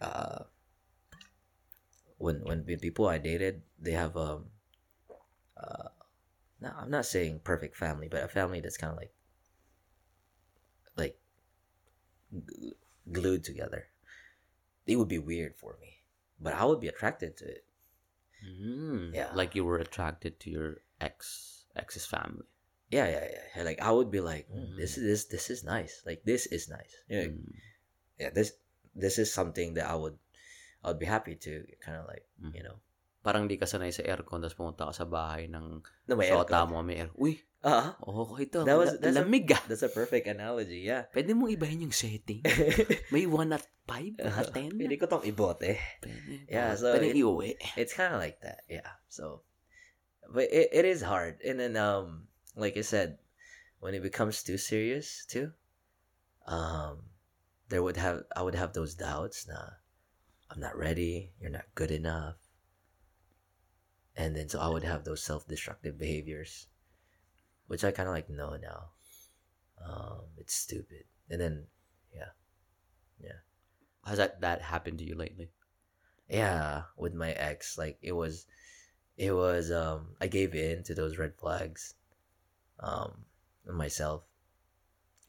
uh, 0.00 0.44
when 2.18 2.40
when 2.44 2.64
people 2.64 3.08
I 3.08 3.18
dated, 3.18 3.62
they 3.80 3.92
have 3.92 4.16
um, 4.16 4.46
uh, 5.56 5.88
no, 6.60 6.72
I'm 6.78 6.90
not 6.90 7.06
saying 7.06 7.40
perfect 7.44 7.76
family, 7.76 8.08
but 8.08 8.22
a 8.22 8.28
family 8.28 8.60
that's 8.60 8.76
kind 8.76 8.92
of 8.92 8.98
like 8.98 9.12
like 10.96 11.18
glued 13.10 13.44
together. 13.44 13.86
It 14.86 14.96
would 14.96 15.08
be 15.08 15.18
weird 15.18 15.56
for 15.56 15.76
me, 15.80 15.98
but 16.40 16.54
I 16.54 16.64
would 16.64 16.80
be 16.80 16.88
attracted 16.88 17.36
to 17.38 17.44
it. 17.46 17.64
Mm, 18.42 19.14
Yeah. 19.14 19.30
Like 19.34 19.54
you 19.54 19.62
were 19.64 19.78
attracted 19.78 20.38
to 20.42 20.50
your 20.50 20.70
ex 21.00 21.64
ex's 21.78 22.04
family. 22.06 22.44
Yeah, 22.92 23.08
yeah, 23.08 23.24
yeah. 23.56 23.62
Like 23.64 23.80
I 23.80 23.88
would 23.88 24.10
be 24.12 24.20
like, 24.20 24.50
"Mm, 24.52 24.76
this 24.76 24.98
is 25.00 25.04
this 25.06 25.22
this 25.32 25.46
is 25.48 25.64
nice. 25.64 26.02
Like 26.04 26.26
this 26.28 26.44
is 26.50 26.68
nice. 26.68 26.92
Yeah, 27.08 27.32
Mm, 27.32 27.56
yeah 28.20 28.30
this 28.34 28.52
this 28.92 29.16
is 29.16 29.32
something 29.32 29.74
that 29.80 29.88
I 29.88 29.96
would 29.96 30.18
I 30.84 30.92
would 30.92 31.00
be 31.00 31.08
happy 31.08 31.38
to 31.48 31.64
kind 31.80 31.96
of 31.96 32.04
like 32.10 32.26
Mhm. 32.42 32.52
you 32.52 32.64
know 32.66 32.76
Parang 33.22 33.46
di 33.46 33.54
ka 33.54 33.70
sanay 33.70 33.94
sa 33.94 34.02
aircon 34.02 34.42
tapos 34.42 34.58
pumunta 34.58 34.82
ka 34.90 34.92
sa 34.92 35.06
bahay 35.06 35.46
ng 35.46 35.78
no 36.10 36.12
may 36.18 36.26
sota 36.26 36.66
aircon. 36.66 36.74
mo 36.74 36.82
may 36.82 36.98
air. 37.06 37.10
Uy, 37.14 37.38
Uh, 37.62 37.94
okay 38.02 38.46
to. 38.50 38.66
That 38.66 38.74
was- 38.74 38.98
that's 38.98 39.14
a- 39.16 39.22
lamig 39.22 39.46
ah. 39.54 39.62
that's 39.70 39.86
a 39.86 39.88
perfect 39.88 40.26
analogy. 40.26 40.82
Yeah. 40.82 41.06
Pwede 41.14 41.30
mong 41.30 41.54
ibahin 41.54 41.86
yung 41.86 41.94
setting. 41.94 42.42
May 43.14 43.26
1 43.30 43.54
at 43.54 43.62
5 43.86 44.18
at 44.18 44.50
10. 44.50 44.74
Pwede 44.74 44.98
ko 44.98 45.06
tong 45.06 45.22
ibote. 45.22 45.78
Pwede. 46.02 46.42
Yeah, 46.50 46.74
Oh, 46.74 46.76
so 46.76 46.86
Pwede 46.98 47.14
it- 47.14 47.22
iuwi. 47.22 47.54
It's 47.78 47.94
kind 47.94 48.14
of 48.14 48.18
like 48.18 48.42
that. 48.42 48.66
Yeah. 48.66 48.98
So, 49.06 49.46
but 50.26 50.50
it, 50.50 50.74
it 50.74 50.84
is 50.90 51.06
hard, 51.06 51.38
and 51.46 51.62
then 51.62 51.78
um, 51.78 52.26
like 52.58 52.74
I 52.74 52.82
said, 52.82 53.22
when 53.78 53.94
it 53.94 54.02
becomes 54.02 54.42
too 54.42 54.58
serious 54.58 55.22
too, 55.30 55.54
um, 56.50 57.06
there 57.70 57.82
would 57.82 57.96
have 57.98 58.26
I 58.34 58.42
would 58.42 58.58
have 58.58 58.74
those 58.74 58.94
doubts. 58.98 59.46
Nah, 59.46 59.78
I'm 60.50 60.58
not 60.58 60.74
ready. 60.74 61.30
You're 61.38 61.54
not 61.54 61.70
good 61.78 61.90
enough. 61.94 62.42
and 64.16 64.36
then 64.36 64.48
so 64.48 64.60
I 64.60 64.68
would 64.68 64.84
have 64.84 65.04
those 65.04 65.22
self-destructive 65.22 65.96
behaviors, 65.98 66.66
which 67.72 67.84
I 67.84 67.90
kind 67.90 68.06
of 68.06 68.14
like 68.14 68.28
know 68.28 68.54
now. 68.60 68.90
Um, 69.82 70.20
it's 70.36 70.52
stupid, 70.52 71.04
and 71.30 71.40
then 71.40 71.64
yeah, 72.14 72.36
yeah. 73.18 73.40
Has 74.04 74.18
that 74.18 74.42
that 74.42 74.60
happened 74.60 74.98
to 74.98 75.06
you 75.06 75.14
lately? 75.14 75.48
yeah, 76.28 76.82
with 76.98 77.14
my 77.14 77.32
ex, 77.32 77.78
like 77.78 77.96
it 78.02 78.12
was, 78.12 78.44
it 79.16 79.32
was 79.32 79.72
um, 79.72 80.08
I 80.20 80.26
gave 80.26 80.54
in 80.54 80.82
to 80.84 80.94
those 80.94 81.16
red 81.16 81.32
flags, 81.40 81.94
um, 82.78 83.24
myself, 83.66 84.24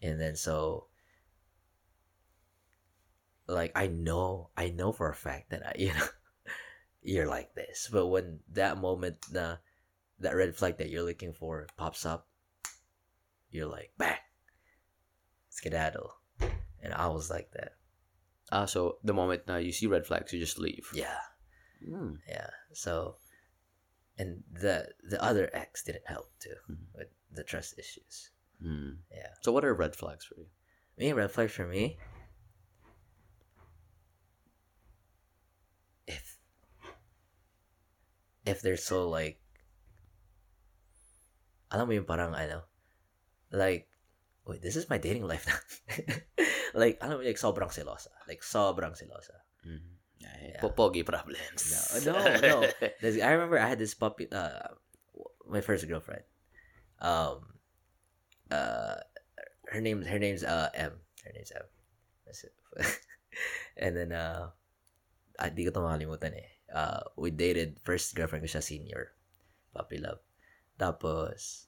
and 0.01 0.19
then 0.19 0.35
so. 0.35 0.87
Like 3.47 3.71
I 3.73 3.87
know, 3.87 4.49
I 4.57 4.69
know 4.69 4.91
for 4.91 5.09
a 5.09 5.15
fact 5.15 5.51
that 5.51 5.65
I, 5.65 5.75
you 5.79 5.93
know, 5.93 6.07
you're 7.01 7.27
like 7.27 7.55
this. 7.55 7.87
But 7.89 8.07
when 8.07 8.39
that 8.51 8.77
moment, 8.77 9.21
the 9.31 9.59
that 10.19 10.35
red 10.35 10.57
flag 10.57 10.77
that 10.79 10.89
you're 10.89 11.03
looking 11.03 11.31
for 11.31 11.67
pops 11.77 12.05
up, 12.05 12.27
you're 13.53 13.69
like, 13.69 13.93
bang, 13.97 14.17
skedaddle. 15.49 16.11
And 16.81 16.93
I 16.93 17.07
was 17.07 17.29
like 17.29 17.51
that. 17.53 17.77
Ah, 18.51 18.65
so 18.65 18.97
the 19.03 19.13
moment 19.13 19.47
na 19.47 19.57
you 19.57 19.71
see 19.71 19.87
red 19.87 20.05
flags, 20.05 20.33
you 20.33 20.39
just 20.39 20.59
leave. 20.59 20.89
Yeah, 20.93 21.21
Hmm. 21.79 22.19
yeah. 22.27 22.49
So, 22.73 23.17
and 24.17 24.43
the 24.51 24.89
the 25.01 25.21
other 25.23 25.49
ex 25.53 25.81
didn't 25.83 26.05
help 26.07 26.29
too 26.39 26.57
Mhm. 26.69 26.91
with 26.93 27.07
the 27.31 27.43
trust 27.43 27.79
issues. 27.79 28.29
Hmm. 28.61 29.01
Yeah, 29.11 29.33
So 29.41 29.51
what 29.51 29.63
are 29.65 29.73
red 29.73 29.95
flags 29.95 30.25
for 30.25 30.35
you? 30.37 30.49
me 30.97 31.11
red 31.13 31.31
flag 31.31 31.49
for 31.49 31.65
me. 31.65 31.97
If 36.05 36.37
if 38.45 38.61
they're 38.61 38.77
so 38.77 39.07
like, 39.09 39.39
alam 41.71 41.87
mo 41.87 41.93
yung 41.95 42.05
parang 42.05 42.35
ano, 42.35 42.67
like, 43.53 43.87
wait, 44.45 44.61
this 44.61 44.75
is 44.75 44.89
my 44.89 44.97
dating 44.97 45.23
life 45.23 45.45
now. 45.45 45.61
like, 46.73 46.97
alam 46.99 47.21
mo, 47.21 47.23
like, 47.23 47.39
sobrang 47.39 47.69
selosa. 47.69 48.11
Like, 48.27 48.41
sobrang 48.41 48.97
selosa. 48.97 49.45
Mm. 49.63 49.93
Yeah. 50.19 50.59
Popogi 50.59 51.05
problems. 51.05 51.71
No, 52.05 52.11
no, 52.17 52.39
no. 52.41 52.57
I 53.23 53.31
remember 53.31 53.59
I 53.59 53.69
had 53.69 53.79
this 53.79 53.93
puppy, 53.93 54.27
uh, 54.31 54.75
my 55.47 55.61
first 55.61 55.87
girlfriend. 55.87 56.23
Um, 56.99 57.59
uh, 58.51 58.95
her 59.67 59.81
name, 59.81 60.01
her 60.03 60.19
name's 60.19 60.43
uh 60.43 60.69
M. 60.73 60.91
Her 61.23 61.31
name's 61.35 61.51
M. 61.55 61.67
That's 62.25 62.43
it. 62.43 62.53
and 63.77 63.95
then 63.95 64.11
uh, 64.11 64.49
ah, 65.39 65.49
di 65.49 65.67
ko 65.67 65.71
ito 65.71 65.81
makalimutan 65.83 66.33
eh. 66.39 66.49
Uh, 66.73 67.03
we 67.19 67.29
dated 67.29 67.77
first 67.83 68.15
girlfriend 68.15 68.41
ko 68.45 68.49
siya 68.49 68.63
senior, 68.63 69.13
puppy 69.75 69.99
love. 69.99 70.23
Tapos 70.79 71.67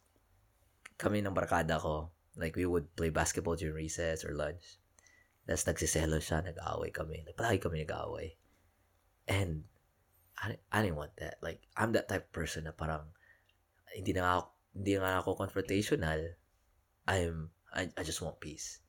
kami 0.96 1.22
ng 1.22 1.36
barkada 1.36 1.80
ko, 1.80 2.12
like 2.36 2.56
we 2.56 2.66
would 2.66 2.91
play 2.96 3.10
basketball 3.10 3.56
during 3.56 3.76
recess 3.76 4.24
or 4.24 4.36
lunch. 4.36 4.80
Tapos 5.46 5.68
nagsiselo 5.70 6.18
siya, 6.18 6.41
nag-aaway 6.41 6.89
kami. 6.89 7.22
Like, 7.22 7.38
palagi 7.38 7.62
kami 7.62 7.86
nag-aaway. 7.86 8.34
And 9.30 9.70
I, 10.41 10.58
I 10.74 10.82
didn't 10.82 10.98
want 10.98 11.14
that. 11.22 11.38
Like, 11.41 11.62
I'm 11.78 11.93
that 11.93 12.10
type 12.10 12.26
of 12.28 12.34
person 12.34 12.66
na 12.66 12.74
parang 12.74 13.14
hindi 13.93 14.12
na 14.12 14.41
ako, 14.41 14.41
hindi 14.74 14.91
nga 14.98 15.22
ako 15.22 15.38
confrontational. 15.38 16.22
I'm, 17.06 17.54
I, 17.70 17.93
I 17.93 18.02
just 18.02 18.26
want 18.26 18.41
peace. 18.41 18.82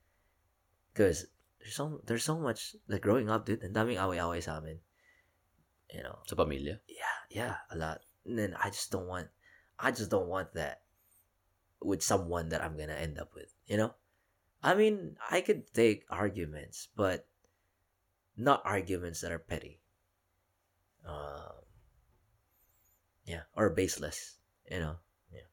Because 0.91 1.29
there's 1.61 1.77
so, 1.77 2.01
there's 2.09 2.25
so 2.25 2.41
much, 2.41 2.75
like 2.89 3.05
growing 3.05 3.29
up, 3.29 3.45
dude, 3.45 3.61
ang 3.61 3.77
daming 3.77 4.01
away-away 4.01 4.41
sa 4.41 4.57
amin. 4.57 4.81
You 5.93 6.03
know, 6.03 6.25
Sa 6.27 6.35
pamilya? 6.35 6.81
yeah, 6.89 7.17
yeah, 7.31 7.55
a 7.71 7.77
lot. 7.77 8.01
And 8.25 8.39
then 8.41 8.57
I 8.57 8.73
just 8.73 8.91
don't 8.91 9.07
want, 9.07 9.29
I 9.79 9.93
just 9.93 10.11
don't 10.11 10.27
want 10.27 10.57
that 10.57 10.86
with 11.83 12.03
someone 12.03 12.49
that 12.51 12.63
I'm 12.63 12.77
gonna 12.77 12.95
end 12.99 13.19
up 13.19 13.35
with. 13.35 13.53
You 13.67 13.77
know, 13.77 13.95
I 14.63 14.75
mean, 14.75 15.17
I 15.31 15.41
could 15.41 15.73
take 15.73 16.05
arguments, 16.11 16.89
but 16.97 17.27
not 18.37 18.63
arguments 18.65 19.21
that 19.21 19.33
are 19.33 19.39
petty. 19.41 19.81
Um, 21.07 21.63
yeah, 23.25 23.47
or 23.55 23.71
baseless. 23.71 24.37
You 24.71 24.81
know. 24.81 24.97
yeah. 25.33 25.47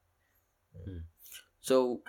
So, 1.61 2.01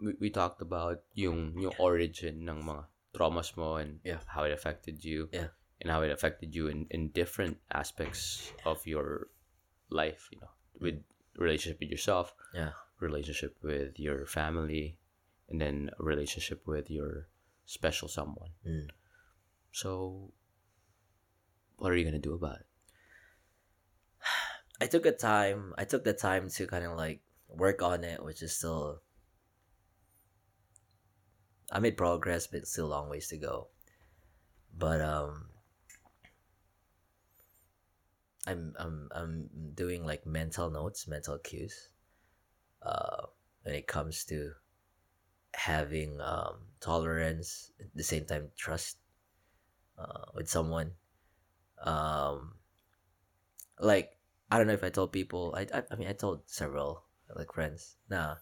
we, 0.00 0.14
we 0.20 0.30
talked 0.30 0.62
about 0.62 1.02
yung 1.14 1.58
yung 1.58 1.74
origin 1.80 2.46
ng 2.46 2.62
mga 2.62 2.84
traumas 3.16 3.56
mo 3.56 3.76
and 3.76 3.98
Yeah. 4.04 4.22
how 4.26 4.44
it 4.44 4.52
affected 4.52 5.02
you. 5.04 5.28
Yeah. 5.32 5.50
And 5.80 5.88
how 5.90 6.04
it 6.04 6.12
affected 6.12 6.54
you 6.54 6.68
in, 6.68 6.84
in 6.92 7.08
different 7.08 7.56
aspects 7.72 8.52
of 8.68 8.84
your 8.84 9.32
life, 9.88 10.28
you 10.30 10.36
know, 10.38 10.52
with 10.76 11.00
relationship 11.40 11.80
with 11.80 11.88
yourself, 11.88 12.36
Yeah. 12.52 12.76
Relationship 13.00 13.56
with 13.62 13.98
your 13.98 14.26
family, 14.26 14.98
and 15.48 15.60
then 15.60 15.90
a 15.98 16.02
relationship 16.02 16.66
with 16.66 16.90
your 16.90 17.28
special 17.66 18.08
someone. 18.08 18.50
Mm. 18.66 18.88
So, 19.72 20.32
what 21.76 21.92
are 21.92 21.96
you 21.96 22.04
gonna 22.04 22.18
do 22.18 22.34
about 22.34 22.60
it? 22.60 22.66
I 24.80 24.86
took 24.86 25.06
a 25.06 25.12
time. 25.12 25.74
I 25.78 25.84
took 25.84 26.04
the 26.04 26.12
time 26.12 26.48
to 26.50 26.66
kind 26.66 26.84
of 26.84 26.96
like 26.96 27.20
work 27.48 27.82
on 27.82 28.04
it, 28.04 28.22
which 28.24 28.42
is 28.42 28.56
still. 28.56 29.02
I 31.72 31.78
made 31.78 31.96
progress, 31.96 32.48
but 32.48 32.66
still 32.66 32.86
a 32.86 32.94
long 32.94 33.08
ways 33.08 33.28
to 33.28 33.36
go. 33.36 33.68
But 34.76 35.00
um, 35.00 35.50
I'm 38.46 38.74
I'm 38.78 39.08
I'm 39.14 39.50
doing 39.74 40.04
like 40.04 40.26
mental 40.26 40.70
notes, 40.70 41.06
mental 41.06 41.38
cues. 41.38 41.89
Uh, 42.82 43.26
when 43.62 43.74
it 43.74 43.86
comes 43.86 44.24
to 44.24 44.52
having 45.52 46.20
um 46.20 46.56
tolerance 46.80 47.72
at 47.80 47.92
the 47.94 48.02
same 48.04 48.24
time 48.24 48.48
trust 48.56 48.96
uh, 49.98 50.32
with 50.34 50.48
someone. 50.48 50.92
Um, 51.84 52.54
like 53.78 54.16
I 54.50 54.58
don't 54.58 54.66
know 54.66 54.74
if 54.74 54.84
I 54.84 54.90
told 54.90 55.12
people. 55.12 55.54
I 55.56 55.66
I, 55.72 55.82
I 55.90 55.94
mean 55.96 56.08
I 56.08 56.12
told 56.12 56.42
several 56.46 57.04
like 57.36 57.52
friends. 57.52 57.96
Nah, 58.08 58.36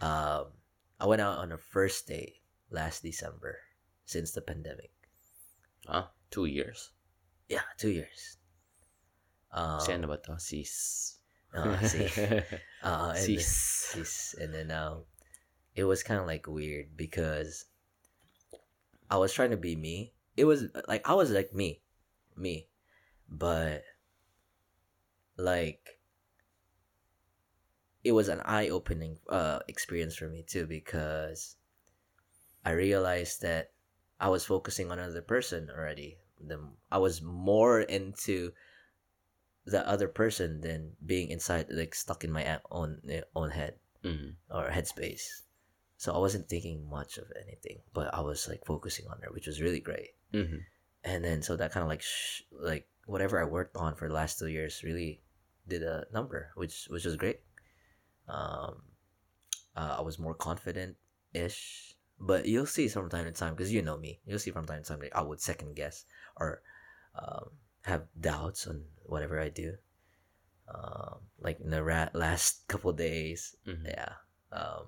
um, 0.00 0.52
I 0.98 1.06
went 1.06 1.22
out 1.22 1.38
on 1.38 1.52
a 1.52 1.58
first 1.58 2.08
date 2.08 2.42
last 2.70 3.02
December 3.02 3.58
since 4.04 4.32
the 4.32 4.42
pandemic. 4.42 4.90
Huh? 5.86 6.06
Two 6.30 6.46
years. 6.46 6.90
Yeah, 7.48 7.66
two 7.78 7.90
years. 7.90 8.38
Um, 9.52 9.80
si 9.80 9.96
ba 9.96 10.18
to? 10.26 10.38
Sis. 10.38 11.19
Uh, 11.54 11.80
si, 11.86 12.06
uh, 12.82 13.12
and 13.16 13.26
then, 13.26 13.38
sis, 13.38 14.34
and 14.40 14.54
then 14.54 14.70
um, 14.70 15.04
it 15.74 15.84
was 15.84 16.02
kind 16.02 16.20
of 16.20 16.26
like 16.26 16.46
weird 16.46 16.96
because 16.96 17.66
I 19.10 19.16
was 19.16 19.32
trying 19.32 19.50
to 19.50 19.56
be 19.56 19.76
me. 19.76 20.12
It 20.36 20.44
was 20.44 20.64
like 20.86 21.08
I 21.08 21.14
was 21.14 21.30
like 21.30 21.54
me, 21.54 21.80
me, 22.36 22.68
but 23.28 23.82
like 25.36 26.00
it 28.04 28.12
was 28.12 28.28
an 28.28 28.40
eye-opening 28.44 29.18
uh 29.28 29.58
experience 29.68 30.16
for 30.16 30.28
me 30.28 30.42
too 30.46 30.66
because 30.66 31.56
I 32.64 32.70
realized 32.72 33.42
that 33.42 33.72
I 34.20 34.28
was 34.28 34.44
focusing 34.44 34.90
on 34.90 34.98
another 34.98 35.22
person 35.22 35.70
already. 35.70 36.18
The 36.40 36.60
I 36.90 36.98
was 36.98 37.22
more 37.22 37.80
into 37.80 38.52
the 39.64 39.86
other 39.86 40.08
person 40.08 40.60
than 40.60 40.96
being 41.04 41.30
inside 41.30 41.66
like 41.70 41.94
stuck 41.94 42.24
in 42.24 42.32
my 42.32 42.60
own 42.70 43.00
eh, 43.08 43.22
own 43.34 43.50
head 43.50 43.74
Mhm. 44.04 44.36
or 44.50 44.70
headspace. 44.70 45.42
So 45.96 46.14
I 46.14 46.18
wasn't 46.18 46.48
thinking 46.48 46.88
much 46.88 47.18
of 47.18 47.30
anything, 47.36 47.82
but 47.92 48.12
I 48.14 48.20
was 48.20 48.48
like 48.48 48.64
focusing 48.64 49.06
on 49.08 49.20
her, 49.20 49.30
which 49.30 49.46
was 49.46 49.60
really 49.60 49.80
great. 49.80 50.16
Mhm. 50.32 50.64
And 51.04 51.24
then 51.24 51.42
so 51.42 51.56
that 51.56 51.72
kind 51.72 51.82
of 51.82 51.88
like 51.88 52.02
sh- 52.02 52.42
like 52.50 52.88
whatever 53.04 53.40
I 53.40 53.44
worked 53.44 53.76
on 53.76 53.94
for 53.94 54.08
the 54.08 54.14
last 54.14 54.38
two 54.38 54.48
years 54.48 54.82
really 54.82 55.22
did 55.68 55.82
a 55.82 56.06
number, 56.12 56.52
which 56.54 56.88
which 56.88 57.04
was 57.04 57.16
great. 57.16 57.40
Um, 58.28 58.82
uh, 59.76 59.96
I 59.98 60.00
was 60.00 60.18
more 60.18 60.34
confident 60.34 60.96
ish, 61.34 61.94
but 62.18 62.46
you'll 62.46 62.66
see 62.66 62.88
from 62.88 63.08
time 63.08 63.24
to 63.26 63.32
time 63.32 63.54
because 63.54 63.72
you 63.72 63.82
know 63.82 63.96
me. 63.96 64.20
You'll 64.24 64.38
see 64.38 64.50
from 64.50 64.66
time 64.66 64.82
to 64.82 64.88
time 64.88 65.00
like 65.00 65.14
I 65.14 65.22
would 65.22 65.40
second 65.40 65.74
guess 65.76 66.04
or 66.36 66.62
um, 67.14 67.50
have 67.82 68.06
doubts 68.18 68.66
on 68.66 68.84
whatever 69.04 69.40
I 69.40 69.48
do. 69.48 69.76
Um, 70.68 71.20
like 71.40 71.58
in 71.60 71.70
the 71.70 71.82
ra- 71.82 72.10
last 72.14 72.68
couple 72.68 72.92
days, 72.92 73.56
Mhm. 73.66 73.86
yeah. 73.86 74.14
Um, 74.52 74.86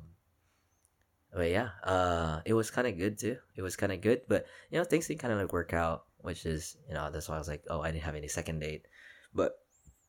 but 1.34 1.50
yeah, 1.50 1.70
uh, 1.82 2.40
it 2.44 2.52
was 2.54 2.70
kind 2.70 2.86
of 2.86 2.98
good 2.98 3.18
too. 3.18 3.38
It 3.56 3.62
was 3.62 3.74
kind 3.74 3.90
of 3.92 4.00
good, 4.00 4.22
but 4.28 4.46
you 4.70 4.78
know, 4.78 4.84
things 4.84 5.08
didn't 5.08 5.20
kind 5.20 5.32
of 5.32 5.40
like 5.40 5.52
work 5.52 5.72
out, 5.72 6.06
which 6.18 6.46
is 6.46 6.76
you 6.86 6.94
know 6.94 7.10
that's 7.10 7.28
why 7.28 7.34
I 7.36 7.38
was 7.38 7.48
like, 7.48 7.64
oh, 7.68 7.80
I 7.80 7.90
didn't 7.90 8.04
have 8.04 8.14
any 8.14 8.28
second 8.28 8.60
date, 8.60 8.86
but 9.34 9.58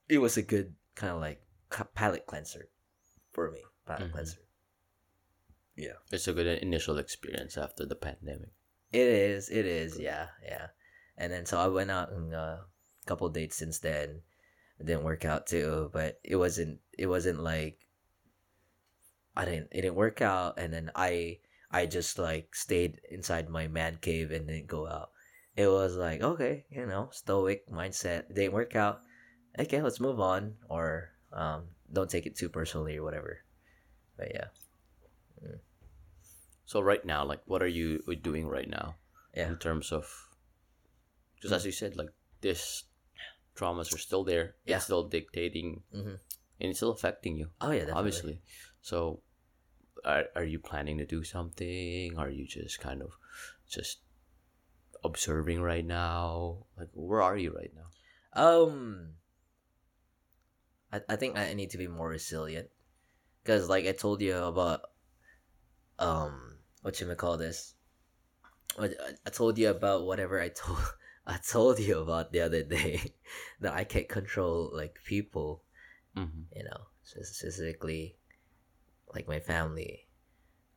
it 0.09 0.19
was 0.19 0.37
a 0.37 0.41
good 0.43 0.75
kind 0.95 1.11
of 1.13 1.19
like 1.21 1.41
palate 1.95 2.27
cleanser 2.27 2.69
for 3.31 3.49
me. 3.49 3.63
Palate 3.87 4.09
Mhm. 4.09 4.11
cleanser. 4.13 4.39
Yeah, 5.75 5.97
It's 6.11 6.27
a 6.27 6.33
good 6.33 6.45
initial 6.61 6.99
experience 6.99 7.57
after 7.57 7.83
the 7.85 7.95
pandemic. 7.95 8.51
it 8.91 9.07
is. 9.07 9.49
It 9.49 9.65
is. 9.65 9.97
Yeah, 9.97 10.29
yeah. 10.43 10.67
And 11.17 11.33
then 11.33 11.47
so 11.47 11.57
I 11.57 11.65
went 11.67 11.89
out 11.89 12.11
and 12.11 12.31
a 12.31 12.67
couple 13.03 13.29
dates 13.29 13.55
since 13.57 13.79
then. 13.79 14.21
it 14.79 14.85
didn't 14.85 15.03
work 15.03 15.25
out 15.25 15.47
too. 15.47 15.89
But 15.93 16.19
it 16.23 16.35
wasn't 16.35 16.79
it 16.97 17.07
wasn't 17.07 17.39
like 17.39 17.79
I 19.35 19.45
didn't 19.45 19.69
it 19.71 19.81
didn't 19.81 19.95
work 19.95 20.21
out, 20.21 20.57
and 20.59 20.73
then 20.73 20.91
I 20.95 21.39
I 21.71 21.85
just 21.85 22.17
like 22.19 22.55
stayed 22.55 23.01
inside 23.09 23.49
my 23.49 23.67
man 23.67 23.97
cave 24.01 24.31
and 24.31 24.47
didn't 24.47 24.67
go 24.67 24.87
out. 24.87 25.11
It 25.55 25.67
was 25.67 25.95
like 25.97 26.21
okay, 26.21 26.65
you 26.69 26.85
know, 26.85 27.09
stoic 27.11 27.69
mindset. 27.69 28.29
It 28.29 28.35
didn't 28.35 28.53
work 28.53 28.75
out. 28.75 29.01
Okay, 29.59 29.81
let's 29.81 29.99
move 29.99 30.19
on, 30.19 30.55
or 30.69 31.11
um, 31.31 31.65
don't 31.91 32.09
take 32.09 32.25
it 32.25 32.35
too 32.35 32.49
personally 32.49 32.97
or 32.97 33.03
whatever. 33.03 33.39
But 34.17 34.31
yeah, 34.33 34.47
So 36.65 36.81
right 36.81 37.03
now, 37.05 37.25
like, 37.25 37.41
what 37.45 37.61
are 37.61 37.67
you 37.67 38.01
doing 38.21 38.47
right 38.47 38.69
now 38.69 38.95
yeah, 39.35 39.47
in 39.47 39.57
terms 39.57 39.91
of, 39.91 40.09
just 41.41 41.53
as 41.53 41.65
you 41.65 41.71
said, 41.71 41.95
like 41.97 42.09
this 42.41 42.83
traumas 43.55 43.93
are 43.93 43.97
still 43.97 44.23
there. 44.23 44.55
Yeah. 44.65 44.77
It's 44.77 44.85
still 44.85 45.03
dictating, 45.07 45.83
Mhm. 45.93 46.19
and 46.59 46.69
it's 46.69 46.79
still 46.79 46.91
affecting 46.91 47.37
you. 47.37 47.51
oh 47.61 47.71
yeah, 47.71 47.79
definitely. 47.85 47.99
obviously. 47.99 48.41
So, 48.81 49.21
are 50.03 50.25
are 50.35 50.43
you 50.43 50.59
planning 50.59 50.97
to 50.97 51.05
do 51.05 51.23
something? 51.23 52.17
Are 52.17 52.29
you 52.29 52.45
just 52.47 52.79
kind 52.79 53.01
of 53.01 53.17
just 53.69 53.99
observing 55.03 55.61
right 55.61 55.85
now? 55.85 56.65
Like, 56.77 56.89
where 56.93 57.21
are 57.21 57.37
you 57.37 57.53
right 57.55 57.71
now? 57.75 57.87
Um, 58.33 59.15
I 60.91 61.01
I 61.09 61.15
think 61.15 61.37
I 61.37 61.53
need 61.53 61.69
to 61.71 61.77
be 61.77 61.87
more 61.87 62.09
resilient, 62.09 62.69
because 63.43 63.69
like 63.69 63.85
I 63.85 63.91
told 63.93 64.21
you 64.21 64.35
about, 64.37 64.89
um, 65.99 66.57
what 66.81 66.99
you 66.99 67.07
may 67.07 67.15
call 67.15 67.37
this. 67.37 67.75
I 68.79 69.29
told 69.29 69.57
you 69.59 69.69
about 69.69 70.05
whatever 70.05 70.41
I 70.41 70.49
told 70.49 70.79
I 71.27 71.37
told 71.37 71.79
you 71.79 71.99
about 71.99 72.31
the 72.31 72.41
other 72.41 72.63
day 72.63 73.13
that 73.61 73.73
I 73.73 73.83
can't 73.83 74.09
control 74.09 74.69
like 74.73 74.99
people, 75.05 75.63
Mm-hmm. 76.17 76.43
you 76.55 76.63
know, 76.63 76.87
specifically 77.03 78.17
like 79.13 79.27
my 79.27 79.39
family, 79.39 80.07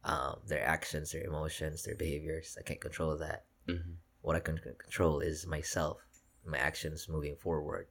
um, 0.05 0.41
their 0.47 0.65
actions, 0.65 1.13
their 1.13 1.25
emotions, 1.25 1.83
their 1.85 1.95
behaviors. 1.97 2.57
I 2.59 2.63
can't 2.63 2.81
control 2.81 3.17
that 3.19 3.45
Mm-hmm. 3.69 3.93
what 4.23 4.37
I 4.37 4.41
can 4.41 4.59
control 4.59 5.21
is 5.21 5.47
myself, 5.47 5.99
my 6.45 6.59
actions 6.59 7.09
moving 7.09 7.37
forward. 7.37 7.89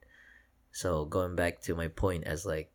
So 0.72 1.06
going 1.06 1.36
back 1.36 1.62
to 1.64 1.76
my 1.76 1.88
point 1.90 2.26
as 2.26 2.46
like 2.46 2.72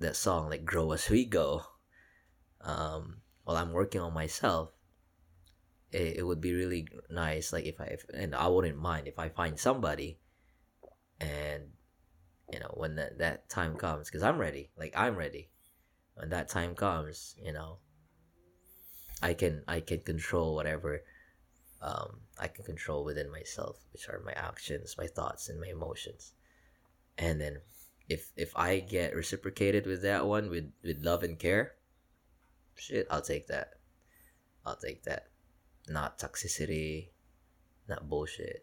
that 0.00 0.16
song, 0.16 0.48
like 0.50 0.64
grow 0.64 0.92
as 0.92 1.08
we 1.10 1.24
go. 1.24 1.62
Um, 2.60 3.22
while 3.44 3.56
I'm 3.56 3.72
working 3.72 4.00
on 4.00 4.14
myself, 4.14 4.70
it, 5.92 6.18
it 6.18 6.22
would 6.26 6.40
be 6.40 6.52
really 6.52 6.88
nice, 7.10 7.52
like 7.52 7.64
if 7.64 7.80
I 7.80 7.84
if, 7.84 8.04
and 8.12 8.34
I 8.34 8.48
wouldn't 8.48 8.78
mind 8.78 9.08
if 9.08 9.18
I 9.18 9.28
find 9.28 9.58
somebody, 9.58 10.18
and 11.20 11.64
you 12.52 12.60
know 12.60 12.72
when 12.74 12.96
that 12.96 13.18
that 13.18 13.48
time 13.48 13.76
comes, 13.76 14.08
because 14.08 14.22
I'm 14.22 14.38
ready, 14.38 14.70
like 14.78 14.94
I'm 14.96 15.16
ready. 15.16 15.50
When 16.14 16.30
that 16.30 16.48
time 16.48 16.74
comes, 16.74 17.34
you 17.42 17.52
know, 17.52 17.78
I 19.22 19.34
can 19.34 19.62
I 19.66 19.80
can 19.80 20.00
control 20.00 20.54
whatever 20.54 21.02
um, 21.82 22.20
I 22.38 22.48
can 22.48 22.64
control 22.64 23.04
within 23.04 23.30
myself, 23.30 23.78
which 23.92 24.08
are 24.08 24.20
my 24.24 24.32
actions, 24.32 24.96
my 24.98 25.06
thoughts, 25.06 25.48
and 25.48 25.60
my 25.60 25.68
emotions. 25.68 26.32
And 27.16 27.40
then, 27.40 27.60
if 28.08 28.32
if 28.36 28.56
I 28.56 28.80
get 28.80 29.14
reciprocated 29.14 29.86
with 29.86 30.02
that 30.02 30.26
one 30.26 30.50
with 30.50 30.72
with 30.82 31.02
love 31.02 31.22
and 31.22 31.38
care, 31.38 31.72
shit, 32.76 33.06
I'll 33.10 33.22
take 33.22 33.46
that. 33.48 33.74
I'll 34.66 34.76
take 34.76 35.04
that. 35.04 35.29
Not 35.90 36.22
toxicity, 36.22 37.10
not 37.90 38.06
bullshit. 38.06 38.62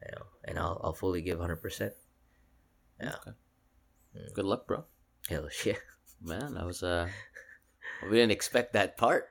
You 0.00 0.16
know, 0.16 0.26
and 0.48 0.56
I'll 0.56 0.80
I'll 0.80 0.96
fully 0.96 1.20
give 1.20 1.36
hundred 1.36 1.60
percent. 1.60 1.92
Yeah. 2.96 3.20
Okay. 3.20 3.36
Mm. 4.16 4.32
Good 4.32 4.48
luck, 4.48 4.64
bro. 4.64 4.88
Hell 5.28 5.52
shit. 5.52 5.76
Man, 6.24 6.56
I 6.56 6.64
was 6.64 6.80
uh, 6.82 7.06
we 8.08 8.16
didn't 8.16 8.32
expect 8.32 8.72
that 8.72 8.96
part. 8.96 9.28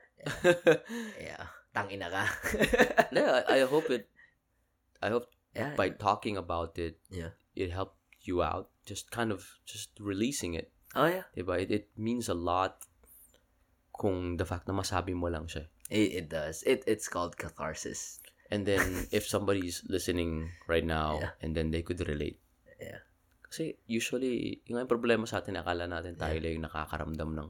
Yeah. 1.18 1.42
Tangina 1.74 2.08
ka. 2.10 2.24
yeah, 3.12 3.44
I, 3.44 3.60
I 3.60 3.68
hope 3.68 3.90
it. 3.90 4.08
I 5.02 5.10
hope 5.10 5.28
yeah. 5.54 5.74
by 5.76 5.90
talking 5.90 6.36
about 6.36 6.78
it, 6.78 6.98
Yeah. 7.10 7.36
it 7.54 7.70
helped 7.70 7.98
you 8.22 8.42
out. 8.42 8.70
Just 8.86 9.10
kind 9.10 9.30
of 9.30 9.44
just 9.66 9.90
releasing 10.00 10.54
it. 10.54 10.72
Oh 10.96 11.06
yeah. 11.06 11.28
Diba? 11.36 11.60
It, 11.60 11.70
it 11.70 11.86
means 11.96 12.28
a 12.28 12.34
lot 12.34 12.82
kung 13.92 14.38
the 14.38 14.46
fact 14.46 14.66
na 14.66 14.74
masabi 14.74 15.12
mo 15.14 15.28
lang 15.28 15.46
siya. 15.46 15.68
It, 15.88 16.08
it 16.12 16.26
does. 16.28 16.60
It 16.68 16.84
it's 16.84 17.08
called 17.08 17.36
catharsis. 17.40 18.20
And 18.48 18.64
then, 18.64 19.08
if 19.12 19.28
somebody's 19.28 19.84
listening 19.88 20.48
right 20.64 20.84
now, 20.84 21.20
Yeah. 21.20 21.32
and 21.44 21.52
then 21.52 21.68
they 21.68 21.84
could 21.84 22.00
relate. 22.00 22.40
Yeah. 22.80 23.04
Kasi 23.44 23.76
usually, 23.84 24.64
yung 24.64 24.80
nga 24.80 24.88
problema 24.88 25.28
sa 25.28 25.44
atin, 25.44 25.60
akala 25.60 25.84
natin 25.84 26.16
tayo 26.16 26.40
lang 26.40 26.56
yung 26.56 26.64
nakakaramdam 26.68 27.36
ng 27.36 27.48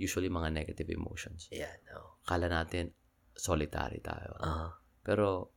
usually 0.00 0.32
mga 0.32 0.48
negative 0.52 0.88
emotions. 0.88 1.52
Yeah. 1.52 1.72
No. 1.92 2.16
Akala 2.24 2.48
natin, 2.48 2.96
solitary 3.36 4.00
tayo. 4.00 4.40
Uh. 4.40 4.72
Pero, 5.04 5.52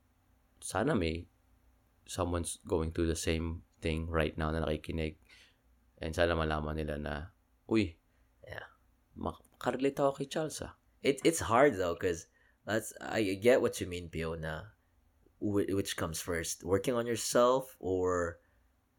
sana 0.59 0.91
may 0.91 1.23
someone's 2.03 2.59
going 2.67 2.91
through 2.91 3.07
the 3.07 3.19
same 3.19 3.63
thing 3.79 4.11
right 4.11 4.35
now 4.35 4.51
na 4.51 4.59
nakikinig. 4.59 5.15
And 6.03 6.11
sana 6.11 6.35
malaman 6.35 6.75
nila 6.75 6.99
na, 6.99 7.13
uy, 7.71 7.95
Yeah. 8.43 8.67
makarelate 9.15 9.95
ako 10.03 10.19
kay 10.19 10.27
Charles 10.27 10.59
ah. 10.67 10.75
It 11.03 11.21
it's 11.23 11.39
hard 11.39 11.77
though 11.77 11.93
because 11.95 12.27
that's 12.65 12.93
I 13.01 13.23
get 13.41 13.61
what 13.61 13.81
you 13.81 13.87
mean, 13.87 14.09
Fiona. 14.09 14.71
Which 15.43 15.97
comes 15.97 16.21
first, 16.21 16.63
working 16.63 16.93
on 16.93 17.07
yourself 17.07 17.75
or 17.79 18.37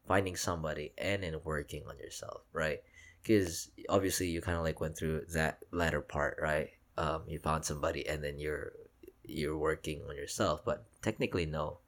finding 0.05 0.35
somebody, 0.35 0.91
and 0.97 1.23
then 1.23 1.39
working 1.45 1.83
on 1.87 1.97
yourself, 1.97 2.41
right? 2.51 2.79
Because 3.21 3.71
obviously 3.87 4.27
you 4.27 4.41
kind 4.41 4.57
of 4.57 4.63
like 4.65 4.81
went 4.81 4.97
through 4.97 5.21
that 5.33 5.59
latter 5.71 6.01
part, 6.01 6.37
right? 6.41 6.71
Um, 6.97 7.23
you 7.27 7.39
found 7.39 7.63
somebody, 7.63 8.05
and 8.09 8.21
then 8.21 8.39
you're 8.39 8.73
you're 9.23 9.57
working 9.57 10.01
on 10.09 10.17
yourself, 10.17 10.65
but 10.65 10.83
technically 11.01 11.45
no, 11.45 11.79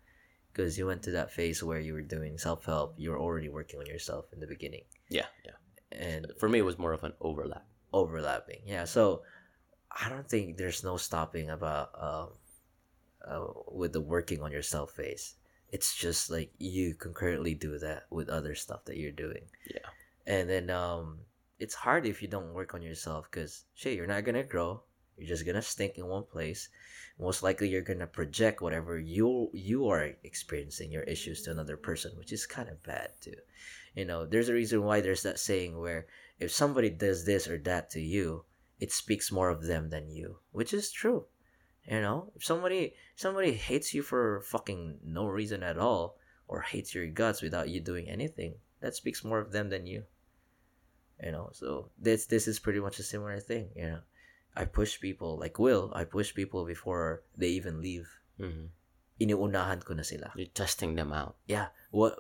because 0.54 0.78
you 0.78 0.86
went 0.88 1.04
to 1.04 1.12
that 1.12 1.34
phase 1.34 1.62
where 1.62 1.82
you 1.82 1.92
were 1.94 2.02
doing 2.02 2.38
self 2.38 2.64
help. 2.64 2.96
You 2.98 3.12
were 3.12 3.20
already 3.20 3.50
working 3.50 3.82
on 3.82 3.88
yourself 3.88 4.32
in 4.32 4.40
the 4.40 4.48
beginning, 4.48 4.86
Yeah, 5.10 5.26
yeah. 5.44 5.52
and 5.92 6.32
For 6.40 6.48
me, 6.48 6.60
it 6.60 6.66
was 6.66 6.80
more 6.80 6.94
of 6.94 7.04
an 7.04 7.12
overlap. 7.20 7.66
overlapping. 7.92 8.62
Yeah, 8.66 8.86
so 8.86 9.24
I 9.96 10.10
don't 10.10 10.30
think 10.30 10.58
there's 10.58 10.84
no 10.84 10.98
stopping 10.98 11.50
about 11.50 11.90
um 12.00 12.30
uh, 13.26 13.48
with 13.72 13.94
the 13.94 14.02
working 14.02 14.42
on 14.42 14.52
yourself 14.52 14.92
phase. 14.92 15.36
It's 15.72 15.96
just 15.96 16.30
like 16.30 16.52
you 16.60 16.94
concurrently 16.94 17.56
do 17.56 17.80
that 17.80 18.04
with 18.12 18.30
other 18.30 18.56
stuff 18.56 18.86
that 18.86 18.98
you're 18.98 19.12
doing. 19.12 19.46
Yeah. 19.66 19.90
And 20.28 20.50
then 20.50 20.70
um 20.70 21.20
it's 21.60 21.74
hard 21.74 22.06
if 22.06 22.22
you 22.22 22.28
don't 22.28 22.54
work 22.54 22.74
on 22.74 22.82
yourself 22.82 23.32
cuz 23.32 23.64
shit, 23.74 23.96
you're 23.96 24.08
not 24.08 24.26
going 24.26 24.36
to 24.36 24.44
grow. 24.44 24.84
You're 25.18 25.30
just 25.30 25.46
going 25.46 25.56
to 25.56 25.62
stink 25.62 25.98
in 25.98 26.06
one 26.08 26.24
place. 26.24 26.68
Most 27.18 27.42
likely 27.42 27.70
you're 27.70 27.82
going 27.82 28.00
to 28.00 28.08
project 28.08 28.62
whatever 28.62 29.00
you 29.00 29.50
you 29.54 29.88
are 29.88 30.14
experiencing 30.24 30.92
your 30.92 31.04
issues 31.04 31.42
to 31.44 31.52
another 31.52 31.78
person, 31.78 32.18
which 32.18 32.34
is 32.34 32.46
kind 32.46 32.68
of 32.68 32.84
bad 32.84 33.12
too. 33.22 33.40
You 33.96 34.04
know, 34.04 34.26
there's 34.26 34.50
a 34.50 34.54
reason 34.54 34.84
why 34.84 35.00
there's 35.00 35.24
that 35.24 35.40
saying 35.40 35.80
where 35.80 36.08
if 36.38 36.52
somebody 36.52 36.90
does 36.90 37.24
this 37.24 37.48
or 37.48 37.58
that 37.60 37.90
to 37.92 38.02
you, 38.02 38.44
it 38.80 38.92
speaks 38.92 39.32
more 39.32 39.50
of 39.50 39.66
them 39.66 39.90
than 39.90 40.10
you, 40.10 40.40
which 40.52 40.74
is 40.74 40.92
true. 40.92 41.26
You 41.86 42.02
know, 42.02 42.32
if 42.36 42.44
somebody 42.44 42.96
somebody 43.16 43.54
hates 43.54 43.94
you 43.94 44.02
for 44.02 44.42
fucking 44.42 45.00
no 45.06 45.28
reason 45.28 45.62
at 45.62 45.78
all, 45.78 46.18
or 46.48 46.62
hates 46.62 46.94
your 46.94 47.08
guts 47.08 47.42
without 47.42 47.70
you 47.70 47.80
doing 47.80 48.10
anything, 48.10 48.56
that 48.82 48.96
speaks 48.96 49.24
more 49.24 49.40
of 49.40 49.52
them 49.52 49.70
than 49.70 49.86
you. 49.86 50.04
You 51.24 51.32
know, 51.32 51.50
so 51.54 51.90
this 51.98 52.26
this 52.26 52.48
is 52.48 52.60
pretty 52.60 52.80
much 52.80 53.00
a 53.00 53.04
similar 53.04 53.40
thing. 53.40 53.70
You 53.76 53.88
know, 53.88 54.02
I 54.56 54.66
push 54.66 55.00
people 55.00 55.38
like 55.38 55.60
Will. 55.60 55.92
I 55.96 56.04
push 56.04 56.34
people 56.34 56.66
before 56.66 57.24
they 57.38 57.50
even 57.50 57.82
leave. 57.82 58.10
Mhm. 58.40 58.70
Iniunahan 59.22 59.86
ko 59.86 59.94
na 59.94 60.04
sila. 60.04 60.34
You're 60.36 60.52
testing 60.52 60.96
them 60.96 61.14
out. 61.14 61.38
Yeah. 61.48 61.72
What 61.92 62.20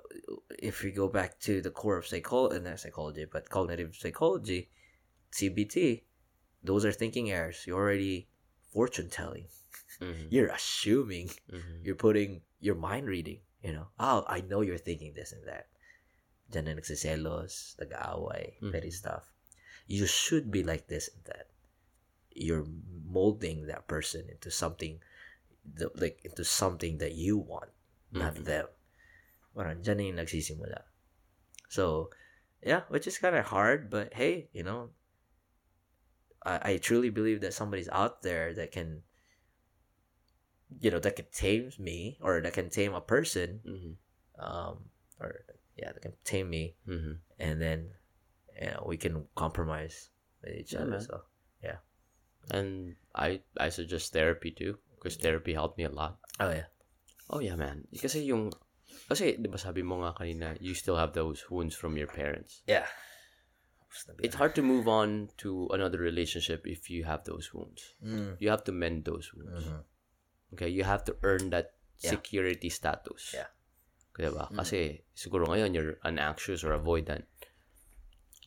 if 0.60 0.84
we 0.84 0.91
go 0.91 1.10
back 1.10 1.39
to 1.43 1.60
the 1.60 1.72
core 1.72 1.97
of 1.97 2.08
psychology, 2.08 2.64
not 2.64 2.80
psychology, 2.80 3.26
but 3.26 3.49
cognitive 3.49 3.95
psychology, 3.97 4.72
CBT? 5.32 6.08
Those 6.66 6.86
are 6.86 6.91
thinking 6.91 7.30
errors. 7.30 7.63
You're 7.66 7.78
already 7.78 8.28
fortune 8.74 9.09
telling. 9.09 9.47
Mhm. 10.01 10.28
You're 10.34 10.49
assuming. 10.49 11.30
Mhm. 11.47 11.86
You're 11.86 11.95
putting 12.01 12.41
your 12.59 12.76
mind 12.76 13.05
reading. 13.07 13.45
You 13.61 13.74
know, 13.74 13.88
oh, 13.97 14.26
I 14.28 14.41
know 14.41 14.61
you're 14.61 14.82
thinking 14.82 15.13
this 15.13 15.32
and 15.32 15.45
that. 15.45 15.70
Diyan 16.49 16.70
na 16.70 16.78
nagsiselos, 16.78 17.78
nag-aaway, 17.82 18.61
petty 18.70 18.91
stuff. 18.93 19.34
You 19.88 20.05
should 20.05 20.49
be 20.49 20.61
like 20.61 20.86
this 20.89 21.09
and 21.09 21.24
that. 21.26 21.49
You're 22.34 22.66
molding 23.05 23.66
that 23.70 23.88
person 23.88 24.30
into 24.30 24.49
something, 24.49 25.01
the- 25.66 25.93
like 25.95 26.22
into 26.26 26.43
something 26.43 26.97
that 26.97 27.13
you 27.13 27.38
want, 27.38 27.72
not 28.11 28.36
Mhm. 28.38 28.45
them. 28.45 28.68
Parang 29.55 29.82
dyan 29.82 29.97
na 29.97 30.03
yung 30.03 30.20
nagsisimula. 30.22 30.86
So, 31.70 32.11
yeah, 32.61 32.86
which 32.89 33.07
is 33.07 33.18
kind 33.18 33.38
of 33.38 33.49
hard, 33.49 33.89
but 33.89 34.13
hey, 34.13 34.49
you 34.51 34.61
know, 34.66 34.91
I, 36.46 36.78
I 36.78 36.78
truly 36.78 37.10
believe 37.10 37.41
that 37.41 37.54
somebody's 37.58 37.89
out 37.89 38.22
there 38.22 38.54
that 38.54 38.72
can, 38.72 39.02
you 40.80 40.91
know, 40.91 41.00
that 41.00 41.16
can 41.16 41.26
tame 41.34 41.72
me 41.80 42.18
or 42.22 42.41
that 42.41 42.54
can 42.54 42.70
tame 42.70 42.93
a 42.93 43.02
person 43.02 43.62
Mhm. 43.66 43.93
um, 44.39 44.89
or 45.20 45.46
yeah, 45.76 45.91
that 45.91 46.02
can 46.02 46.14
tame 46.24 46.50
me, 46.50 46.76
Mhm. 46.88 47.20
and 47.39 47.62
then 47.62 47.91
you 48.62 48.68
know 48.72 48.84
we 48.88 48.98
can 48.98 49.28
compromise 49.36 50.10
with 50.43 50.56
each 50.56 50.74
Yeah, 50.74 50.82
other. 50.88 51.00
man. 51.00 51.02
So 51.02 51.24
yeah. 51.64 51.80
And 52.52 52.96
I 53.16 53.41
I 53.58 53.70
suggest 53.70 54.14
therapy 54.14 54.52
too 54.52 54.78
because 54.96 55.18
therapy 55.18 55.54
helped 55.54 55.78
me 55.78 55.84
a 55.86 55.91
lot. 55.91 56.20
Oh 56.39 56.52
yeah. 56.52 56.68
Oh 57.30 57.39
yeah, 57.39 57.56
man. 57.56 57.88
Kasi 57.96 58.22
yung 58.28 58.54
kasi 59.10 59.36
'di 59.36 59.50
ba 59.50 59.58
sabi 59.58 59.82
mo 59.82 60.00
nga 60.04 60.14
kanina, 60.14 60.54
you 60.62 60.78
still 60.78 60.96
have 60.96 61.14
those 61.18 61.50
wounds 61.50 61.74
from 61.76 61.98
your 61.98 62.08
parents. 62.08 62.62
Yeah. 62.70 62.86
It's 64.20 64.36
hard 64.36 64.56
to 64.56 64.62
move 64.62 64.88
on 64.88 65.30
to 65.39 65.70
another 65.72 65.98
relationship 66.00 66.68
if 66.68 66.89
you 66.89 67.04
have 67.06 67.24
those 67.24 67.54
wounds. 67.54 67.96
Mm. 68.04 68.36
You 68.39 68.50
have 68.50 68.64
to 68.66 68.74
mend 68.76 69.06
those 69.06 69.32
wounds. 69.34 69.66
Mhm. 69.66 69.82
Okay, 70.54 70.70
you 70.70 70.84
have 70.84 71.04
to 71.08 71.16
earn 71.24 71.50
that 71.52 71.76
Yeah. 72.04 72.12
security 72.20 72.68
status. 72.68 73.32
Yeah. 73.32 73.48
Diba? 74.16 74.52
Mm. 74.52 74.60
Kasi 74.60 75.04
siguro 75.16 75.48
ngayon 75.48 75.76
you're 75.76 76.00
an 76.04 76.20
anxious 76.20 76.64
or 76.64 76.72
avoidant. 76.76 77.28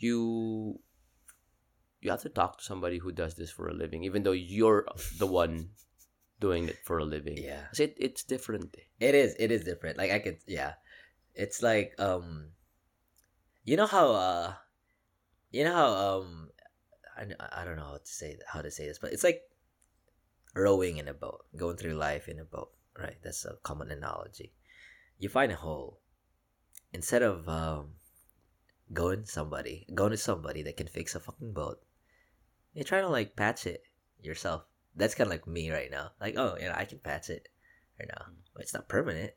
You 0.01 0.79
you 2.01 2.11
have 2.15 2.23
to 2.23 2.31
talk 2.31 2.59
to 2.61 2.65
somebody 2.65 2.99
who 3.03 3.11
does 3.11 3.35
this 3.35 3.51
for 3.51 3.67
a 3.69 3.75
living 3.75 4.05
even 4.05 4.23
though 4.23 4.37
you're 4.37 4.87
the 5.19 5.27
one 5.27 5.75
doing 6.39 6.69
it 6.71 6.79
for 6.87 6.99
a 7.03 7.05
living. 7.09 7.37
Yeah. 7.37 7.67
Kasi 7.75 7.91
it, 7.91 7.95
it's 7.99 8.23
different. 8.23 8.71
Eh. 8.79 8.87
It 9.03 9.15
is. 9.19 9.35
It 9.39 9.51
is 9.51 9.65
different. 9.67 9.99
Like 9.99 10.13
I 10.15 10.21
could. 10.23 10.39
Yeah. 10.47 10.79
It's 11.35 11.63
like 11.63 11.99
um. 11.99 12.55
You 13.65 13.77
know 13.77 13.91
how 13.91 14.13
uh. 14.15 14.55
You 15.51 15.65
know 15.65 15.75
how 15.75 15.93
um. 15.93 16.51
I, 17.17 17.63
I 17.63 17.65
don't 17.65 17.77
know 17.77 17.83
how 17.85 17.97
to 17.97 18.07
say 18.07 18.37
how 18.47 18.63
to 18.63 18.71
say 18.71 18.87
this, 18.87 18.99
but 19.01 19.13
it's 19.13 19.25
like 19.25 19.43
rowing 20.55 20.99
in 20.99 21.09
a 21.09 21.15
boat, 21.15 21.45
going 21.57 21.77
through 21.77 21.95
life 21.95 22.29
in 22.29 22.39
a 22.39 22.45
boat, 22.45 22.71
right? 22.99 23.17
That's 23.23 23.45
a 23.45 23.57
common 23.63 23.91
analogy. 23.91 24.53
You 25.19 25.29
find 25.29 25.53
a 25.53 25.57
hole. 25.57 26.01
Instead 26.93 27.23
of 27.23 27.49
um, 27.49 27.95
going 28.93 29.25
somebody, 29.27 29.87
going 29.95 30.11
to 30.11 30.17
somebody 30.17 30.63
that 30.63 30.77
can 30.77 30.87
fix 30.87 31.15
a 31.15 31.21
fucking 31.21 31.53
boat, 31.53 31.81
you 32.73 32.85
try 32.85 33.01
to 33.01 33.09
like 33.09 33.37
patch 33.37 33.67
it 33.67 33.83
yourself. 34.23 34.63
That's 34.97 35.15
kind 35.15 35.29
of 35.29 35.33
like 35.33 35.47
me 35.47 35.71
right 35.71 35.91
now. 35.91 36.13
Like, 36.21 36.37
oh, 36.37 36.57
you 36.61 36.67
know, 36.67 36.75
I 36.77 36.85
can 36.85 36.99
patch 36.99 37.31
it 37.31 37.49
right 37.99 38.09
now. 38.09 38.27
But 38.55 38.63
it's 38.63 38.75
not 38.75 38.89
permanent. 38.89 39.33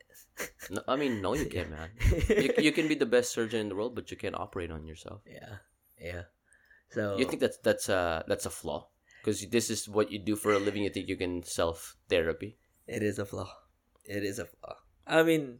No, 0.69 0.81
I 0.87 0.95
mean, 0.95 1.21
no, 1.21 1.33
you 1.35 1.45
can't, 1.45 1.69
man. 1.69 1.89
You, 2.29 2.53
you 2.57 2.71
can 2.71 2.87
be 2.87 2.95
the 2.95 3.05
best 3.05 3.31
surgeon 3.31 3.59
in 3.59 3.69
the 3.69 3.75
world, 3.75 3.93
but 3.93 4.09
you 4.09 4.17
can't 4.17 4.35
operate 4.35 4.71
on 4.71 4.85
yourself. 4.85 5.21
yeah, 5.27 5.57
yeah. 6.01 6.23
So 6.89 7.15
You 7.17 7.25
think 7.25 7.39
that's 7.39 7.57
that's 7.63 7.87
a 7.87 8.25
that's 8.27 8.45
a 8.45 8.49
flaw 8.51 8.89
because 9.21 9.45
this 9.47 9.69
is 9.69 9.87
what 9.87 10.11
you 10.11 10.19
do 10.19 10.35
for 10.35 10.51
a 10.51 10.59
living. 10.59 10.83
You 10.83 10.89
think 10.89 11.07
you 11.07 11.15
can 11.15 11.43
self 11.43 11.95
therapy? 12.09 12.57
it 12.87 13.03
is 13.03 13.19
a 13.19 13.25
flaw. 13.25 13.47
It 14.03 14.23
is 14.25 14.39
a 14.39 14.45
flaw. 14.45 14.75
I 15.07 15.23
mean, 15.23 15.59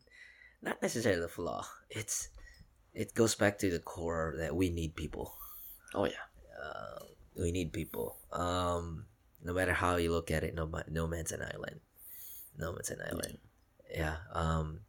not 0.62 0.82
necessarily 0.82 1.24
a 1.24 1.30
flaw. 1.32 1.64
It's 1.90 2.28
it 2.94 3.14
goes 3.16 3.36
back 3.36 3.60
to 3.60 3.70
the 3.72 3.80
core 3.80 4.36
that 4.38 4.56
we 4.56 4.70
need 4.70 4.96
people. 4.98 5.32
Oh 5.96 6.04
yeah. 6.06 6.28
Uh, 6.60 7.06
we 7.40 7.52
need 7.54 7.72
people. 7.72 8.18
Um, 8.34 9.06
no 9.44 9.54
matter 9.54 9.72
how 9.74 9.96
you 9.96 10.12
look 10.12 10.32
at 10.32 10.44
it, 10.44 10.54
no 10.54 10.68
no 10.92 11.08
man's 11.08 11.32
an 11.32 11.42
island. 11.42 11.80
No 12.58 12.74
man's 12.74 12.90
an 12.92 13.00
island. 13.08 13.38
Yeah. 13.88 14.18
Um, 14.36 14.82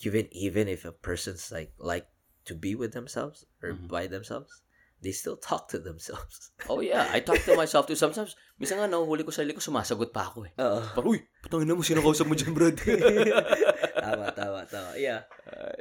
even 0.00 0.28
even 0.32 0.68
if 0.68 0.86
a 0.88 0.92
person's 0.92 1.52
like 1.52 1.74
like 1.76 2.08
to 2.46 2.54
be 2.56 2.74
with 2.74 2.92
themselves 2.96 3.44
or 3.62 3.76
Mhm. 3.76 3.88
by 3.92 4.06
themselves, 4.08 4.61
they 5.02 5.10
still 5.10 5.36
talk 5.36 5.68
to 5.74 5.78
themselves. 5.78 6.54
Oh 6.70 6.78
yeah. 6.78 7.10
I 7.10 7.18
talk 7.18 7.42
to 7.42 7.58
myself 7.58 7.90
too. 7.90 7.98
Sometimes, 7.98 8.38
minsan 8.54 8.78
nga 8.78 8.86
nahuhuli 8.86 9.26
ko 9.26 9.34
sa 9.34 9.42
sarili 9.42 9.58
ko, 9.58 9.58
sumasagot 9.58 10.14
pa 10.14 10.30
ako 10.30 10.46
eh. 10.46 10.54
Oo. 10.62 10.78
Parang, 10.94 11.10
uy, 11.10 11.20
putangin 11.42 11.66
na 11.66 11.74
mo, 11.74 11.82
sino 11.82 11.98
kausap 11.98 12.30
mo 12.30 12.38
dyan, 12.38 12.54
Brad? 12.54 12.78
tama, 14.06 14.30
tama, 14.30 14.62
tama. 14.70 14.94
Yeah. 14.94 15.26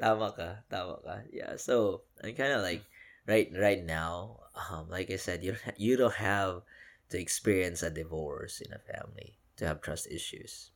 Tama 0.01 0.33
ka, 0.33 0.65
tama 0.65 0.97
ka. 1.05 1.21
Yeah. 1.29 1.53
So 1.61 2.01
I'm 2.25 2.33
kind 2.33 2.57
of 2.57 2.65
like 2.65 2.81
right 3.29 3.53
right 3.53 3.85
now. 3.85 4.41
Um, 4.57 4.89
like 4.89 5.13
I 5.13 5.21
said, 5.21 5.45
you 5.45 5.53
don't 5.53 5.77
you 5.77 5.93
don't 6.01 6.17
have 6.17 6.65
to 7.13 7.21
experience 7.21 7.85
a 7.85 7.93
divorce 7.93 8.57
in 8.57 8.73
a 8.73 8.81
family 8.81 9.37
to 9.61 9.69
have 9.69 9.85
trust 9.85 10.09
issues. 10.09 10.73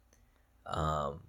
Um, 0.70 1.26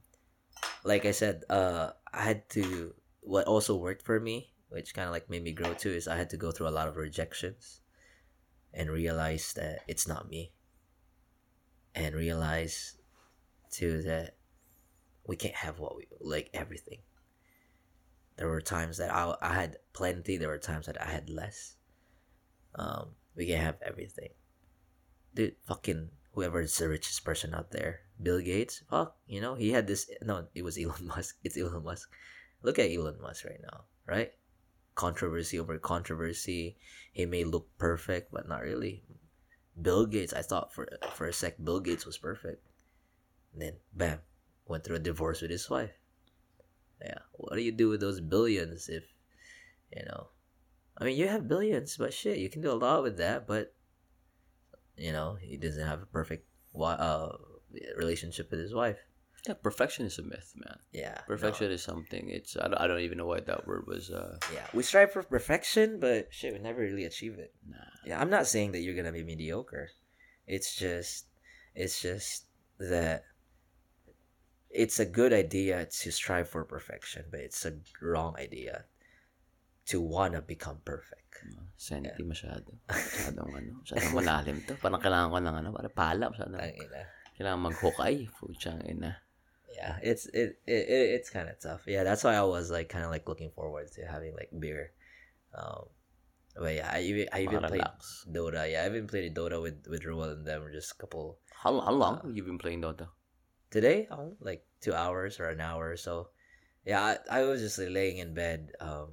like 0.85 1.09
I 1.09 1.17
said, 1.17 1.49
uh, 1.49 1.97
I 2.13 2.23
had 2.23 2.45
to. 2.61 2.93
What 3.27 3.51
also 3.51 3.75
worked 3.75 4.07
for 4.07 4.21
me, 4.21 4.55
which 4.77 4.95
kind 4.95 5.07
of 5.07 5.13
like 5.13 5.31
made 5.31 5.43
me 5.43 5.53
grow 5.53 5.73
too, 5.73 5.89
is 5.89 6.07
I 6.07 6.17
had 6.17 6.29
to 6.31 6.37
go 6.37 6.51
through 6.53 6.69
a 6.69 6.77
lot 6.77 6.87
of 6.87 6.97
rejections, 6.97 7.81
and 8.75 8.91
realize 8.91 9.55
that 9.55 9.81
it's 9.89 10.07
not 10.07 10.29
me. 10.29 10.53
And 11.95 12.15
realize, 12.15 12.99
too, 13.71 14.03
that 14.03 14.37
we 15.27 15.35
can't 15.35 15.55
have 15.55 15.79
what 15.79 15.97
we 15.97 16.07
like 16.21 16.51
everything. 16.53 16.99
There 18.37 18.49
were 18.49 18.61
times 18.61 18.99
that 18.99 19.11
I, 19.11 19.35
I 19.41 19.55
had 19.55 19.79
plenty. 19.95 20.37
There 20.37 20.51
were 20.51 20.59
times 20.59 20.85
that 20.87 21.01
I 21.01 21.07
had 21.07 21.31
less. 21.31 21.77
Um, 22.75 23.17
we 23.35 23.47
can't 23.47 23.65
have 23.65 23.81
everything, 23.81 24.29
dude. 25.35 25.57
Fucking 25.67 26.11
whoever 26.33 26.61
is 26.61 26.77
the 26.77 26.91
richest 26.91 27.25
person 27.25 27.55
out 27.55 27.71
there, 27.71 28.01
Bill 28.23 28.43
Gates. 28.43 28.83
Fuck, 28.91 29.17
you 29.27 29.41
know 29.41 29.55
he 29.55 29.71
had 29.71 29.87
this. 29.87 30.11
No, 30.21 30.49
it 30.55 30.61
was 30.63 30.77
Elon 30.77 31.07
Musk. 31.17 31.39
It's 31.43 31.57
Elon 31.57 31.83
Musk. 31.83 32.11
Look 32.61 32.79
at 32.79 32.91
Elon 32.91 33.17
Musk 33.23 33.47
right 33.47 33.63
now, 33.63 33.85
right? 34.05 34.33
Controversy 34.97 35.61
over 35.61 35.79
controversy. 35.79 36.77
He 37.13 37.25
may 37.27 37.45
look 37.45 37.69
perfect, 37.79 38.33
but 38.33 38.49
not 38.49 38.63
really. 38.63 39.05
Bill 39.81 40.07
Gates. 40.07 40.33
I 40.33 40.43
thought 40.43 40.75
for 40.75 40.89
for 41.15 41.29
a 41.29 41.33
sec, 41.33 41.63
Bill 41.63 41.81
Gates 41.81 42.05
was 42.05 42.19
perfect. 42.19 42.67
And 43.53 43.63
then, 43.63 43.73
bam, 43.93 44.19
went 44.67 44.83
through 44.85 44.97
a 44.97 44.99
divorce 44.99 45.43
with 45.43 45.51
his 45.51 45.71
wife. 45.71 45.93
Yeah. 47.01 47.19
What 47.33 47.55
do 47.55 47.63
you 47.63 47.73
do 47.73 47.89
with 47.89 48.01
those 48.01 48.21
billions 48.21 48.89
if, 48.89 49.05
you 49.95 50.05
know, 50.05 50.29
I 50.99 51.05
mean, 51.05 51.17
you 51.17 51.29
have 51.29 51.49
billions, 51.49 51.97
but 51.97 52.15
shit, 52.15 52.39
you 52.39 52.49
can 52.49 52.63
do 52.63 52.73
a 52.73 52.81
lot 52.81 53.03
with 53.03 53.19
that, 53.19 53.47
but, 53.47 53.75
you 54.97 55.13
know, 55.13 55.37
he 55.39 55.59
doesn't 55.59 55.87
have 55.87 56.03
a 56.03 56.07
perfect 56.07 56.49
uh, 56.75 57.37
relationship 57.97 58.51
with 58.51 58.61
his 58.61 58.75
wife. 58.75 58.99
Yeah, 59.47 59.55
perfection 59.55 60.07
is 60.07 60.19
a 60.19 60.23
myth, 60.23 60.53
man. 60.57 60.79
Yeah. 60.93 61.19
Perfection 61.27 61.71
is 61.71 61.83
something. 61.83 62.29
It's 62.31 62.57
I 62.57 62.69
don't, 62.69 62.81
I 62.81 62.87
don't 62.87 63.01
even 63.01 63.19
know 63.19 63.27
why 63.27 63.41
that 63.41 63.67
word 63.67 63.87
was. 63.87 64.11
Uh, 64.11 64.39
Yeah. 64.53 64.67
We 64.75 64.83
strive 64.83 65.13
for 65.13 65.23
perfection, 65.23 66.01
but 66.01 66.29
shit, 66.31 66.53
we 66.53 66.59
never 66.59 66.81
really 66.81 67.05
achieve 67.05 67.39
it. 67.39 67.55
nah. 67.69 67.77
Yeah. 68.05 68.21
I'm 68.21 68.31
not 68.31 68.47
saying 68.47 68.73
that 68.73 68.81
you're 68.81 68.99
to 68.99 69.13
be 69.13 69.23
mediocre. 69.23 69.91
It's 70.47 70.75
just, 70.77 71.27
it's 71.75 72.01
just 72.03 72.47
that 72.79 73.25
it's 74.71 74.99
a 75.01 75.07
good 75.07 75.33
idea 75.33 75.87
to 75.87 76.11
strive 76.13 76.49
for 76.49 76.65
perfection, 76.65 77.25
but 77.31 77.41
it's 77.41 77.65
a 77.65 77.75
wrong 78.03 78.35
idea 78.39 78.85
to 79.87 80.01
wanna 80.01 80.43
become 80.43 80.79
perfect. 80.85 81.23
Sanity 81.77 82.25
masyado. 82.25 82.75
Masyadong 82.89 83.53
ano. 83.53 83.73
Masyadong 83.85 84.15
malalim 84.17 84.59
to. 84.67 84.75
Parang 84.81 84.99
kailangan 84.99 85.29
ko 85.31 85.39
ng 85.39 85.57
ano. 85.63 85.69
Parang 85.77 85.95
pala. 85.95 86.25
Masyadong, 86.33 86.59
kailangan 87.37 87.61
mag-hukay. 87.61 88.15
Puchang 88.33 88.81
ina. 88.89 89.21
Yeah, 89.75 89.99
it's 90.03 90.27
it, 90.27 90.59
it, 90.67 90.89
it 90.89 91.07
it's 91.21 91.31
kind 91.31 91.49
of 91.49 91.59
tough. 91.61 91.85
Yeah, 91.87 92.05
that's 92.05 92.25
why 92.25 92.35
I 92.35 92.43
was 92.43 92.71
like 92.71 92.89
kind 92.89 93.05
of 93.05 93.11
like 93.11 93.29
looking 93.29 93.51
forward 93.51 93.91
to 93.93 94.07
having 94.07 94.35
like 94.35 94.51
beer. 94.59 94.93
Um, 95.55 95.87
but 96.57 96.75
yeah, 96.75 96.91
I 96.93 97.01
even 97.03 97.29
I 97.33 97.43
even 97.43 97.61
played 97.63 97.83
Relax. 97.83 98.27
Dota. 98.31 98.71
Yeah, 98.71 98.83
I 98.85 98.87
even 98.87 99.07
played 99.07 99.35
Dota 99.35 99.61
with 99.61 99.87
with 99.89 100.05
Ruel 100.05 100.31
and 100.31 100.47
them 100.47 100.69
just 100.73 100.93
a 100.93 100.97
couple 100.97 101.39
How, 101.63 101.81
how 101.81 101.93
long 101.93 102.21
have 102.23 102.37
you 102.37 102.43
been 102.43 102.59
playing 102.59 102.83
Dota? 102.83 103.09
today. 103.71 104.09
Oh, 104.11 104.37
like 104.41 104.65
two 104.81 104.95
hours 104.95 105.41
or 105.41 105.49
an 105.49 105.61
hour 105.61 105.91
or 105.91 105.97
so. 105.97 106.29
Yeah, 106.85 107.03
I, 107.03 107.41
I 107.41 107.43
was 107.43 107.61
just 107.61 107.79
like, 107.79 107.91
laying 107.91 108.19
in 108.19 108.33
bed 108.35 108.73
um 108.81 109.09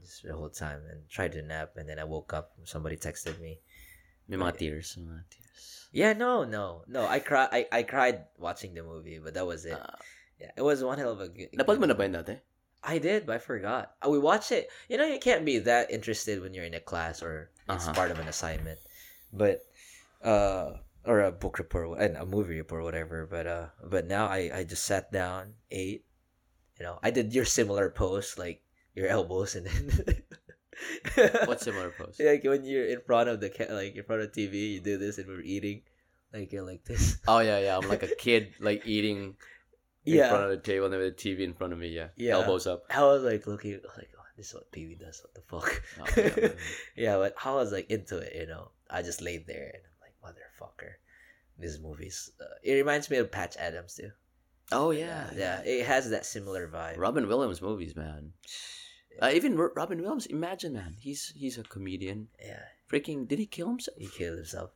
just 0.00 0.22
the 0.24 0.34
whole 0.34 0.50
time 0.50 0.82
and 0.90 1.08
tried 1.08 1.32
to 1.32 1.42
nap, 1.42 1.72
and 1.76 1.88
then 1.88 1.98
I 1.98 2.04
woke 2.04 2.32
up. 2.34 2.52
Somebody 2.64 2.96
texted 2.96 3.40
me. 3.40 3.60
May 4.28 4.36
mga 4.36 4.58
tears. 4.58 4.98
Mga 5.00 5.24
tears. 5.30 5.45
Yeah, 5.96 6.12
no, 6.12 6.44
no, 6.44 6.84
no. 6.84 7.08
I 7.08 7.24
cried. 7.24 7.48
I, 7.56 7.60
I 7.72 7.80
cried 7.82 8.28
watching 8.36 8.76
the 8.76 8.84
movie, 8.84 9.16
but 9.16 9.32
that 9.32 9.48
was 9.48 9.64
it. 9.64 9.80
Ah, 9.80 9.96
yeah, 10.36 10.52
it 10.52 10.60
was 10.60 10.84
one 10.84 11.00
hell 11.00 11.16
of 11.16 11.24
a. 11.24 11.32
good 11.32 11.48
mo 11.56 11.88
na 11.88 11.96
ba 11.96 12.04
yun 12.04 12.20
dati? 12.20 12.36
I 12.84 13.00
did, 13.00 13.24
but 13.24 13.36
I 13.36 13.40
forgot. 13.40 13.96
Uh, 14.04 14.12
We 14.12 14.20
watched 14.20 14.52
it. 14.52 14.68
You 14.92 15.00
know, 15.00 15.08
you 15.08 15.16
can't 15.16 15.48
be 15.48 15.56
that 15.64 15.88
interested 15.88 16.44
when 16.44 16.52
you're 16.52 16.68
in 16.68 16.76
a 16.76 16.84
class 16.84 17.24
or 17.24 17.48
it's 17.72 17.88
Uh-huh. 17.88 17.96
part 17.96 18.12
of 18.12 18.20
an 18.20 18.28
assignment, 18.28 18.76
but 19.32 19.64
uh, 20.20 20.84
or 21.08 21.24
a 21.24 21.32
book 21.32 21.56
report 21.56 21.96
and 21.96 22.20
a 22.20 22.28
movie 22.28 22.60
report, 22.60 22.84
whatever. 22.84 23.24
But 23.24 23.48
uh, 23.48 23.66
but 23.80 24.04
now 24.04 24.28
I 24.28 24.52
I 24.52 24.60
just 24.68 24.84
sat 24.84 25.08
down, 25.08 25.56
ate. 25.72 26.04
You 26.76 26.84
know, 26.84 27.00
I 27.00 27.08
did 27.08 27.32
your 27.32 27.48
similar 27.48 27.88
pose, 27.88 28.36
like 28.36 28.60
your 28.92 29.08
elbows, 29.08 29.56
and 29.56 29.64
then. 29.64 30.12
What 31.46 31.60
similar 31.60 31.90
pose? 31.90 32.20
Like 32.22 32.44
when 32.44 32.64
you're 32.64 32.86
in 32.86 33.00
front 33.06 33.28
of 33.28 33.40
the 33.40 33.50
ca- 33.50 33.72
like 33.72 33.96
in 33.96 34.04
front 34.04 34.22
of 34.22 34.32
TV, 34.32 34.74
you 34.74 34.80
do 34.80 34.98
this, 34.98 35.18
and 35.18 35.26
we're 35.28 35.40
eating, 35.40 35.82
like 36.32 36.52
you're 36.52 36.62
like 36.66 36.84
this. 36.84 37.18
Oh, 37.28 37.38
yeah, 37.40 37.58
yeah. 37.58 37.76
I'm 37.78 37.88
like 37.88 38.02
a 38.02 38.14
kid, 38.14 38.54
like 38.60 38.82
eating 38.86 39.36
in 40.04 40.14
Yeah. 40.14 40.28
front 40.30 40.44
of 40.44 40.50
the 40.50 40.58
table 40.58 40.84
and 40.86 40.94
then 40.94 41.00
with 41.00 41.16
the 41.16 41.34
TV 41.34 41.40
in 41.40 41.54
front 41.54 41.72
of 41.72 41.78
me. 41.78 41.88
Yeah. 41.88 42.08
Yeah. 42.16 42.34
Elbows 42.34 42.66
up. 42.66 42.84
I 42.90 43.02
was 43.02 43.22
like 43.22 43.46
looking 43.46 43.80
like, 43.96 44.10
oh, 44.18 44.22
this 44.36 44.48
is 44.48 44.54
what 44.54 44.70
TV 44.72 44.98
does. 44.98 45.22
What 45.24 45.34
the 45.34 45.42
fuck? 45.42 45.82
Oh, 46.00 46.40
yeah. 46.46 46.48
yeah, 46.96 47.16
but 47.16 47.34
I 47.44 47.54
was 47.54 47.72
like 47.72 47.90
into 47.90 48.18
it. 48.18 48.32
You 48.36 48.46
know, 48.46 48.70
I 48.90 49.02
just 49.02 49.20
laid 49.22 49.46
there 49.46 49.70
and 49.74 49.82
I'm 49.84 49.98
like, 50.02 50.14
motherfucker, 50.34 50.90
this 51.58 51.78
movie's. 51.80 52.30
Uh, 52.40 52.44
it 52.62 52.74
reminds 52.74 53.10
me 53.10 53.16
of 53.16 53.30
Patch 53.32 53.56
Adams 53.56 53.94
too. 53.94 54.10
Oh, 54.72 54.90
yeah. 54.90 55.30
yeah, 55.36 55.60
it 55.64 55.86
has 55.86 56.10
that 56.10 56.26
similar 56.26 56.66
vibe. 56.68 56.98
Robin 56.98 57.28
Williams 57.28 57.62
movies, 57.62 57.94
man. 57.94 58.32
Uh, 59.16 59.32
even 59.32 59.56
Ro- 59.56 59.72
Robin 59.72 59.96
Williams, 59.96 60.26
imagine 60.28 60.76
man, 60.76 60.96
he's 61.00 61.32
he's 61.32 61.56
a 61.56 61.64
comedian. 61.64 62.28
Yeah, 62.36 62.68
Freaking, 62.84 63.24
did 63.24 63.40
he 63.40 63.48
kill 63.48 63.72
himself? 63.72 63.96
he 63.96 64.06
killed 64.12 64.36
himself. 64.36 64.70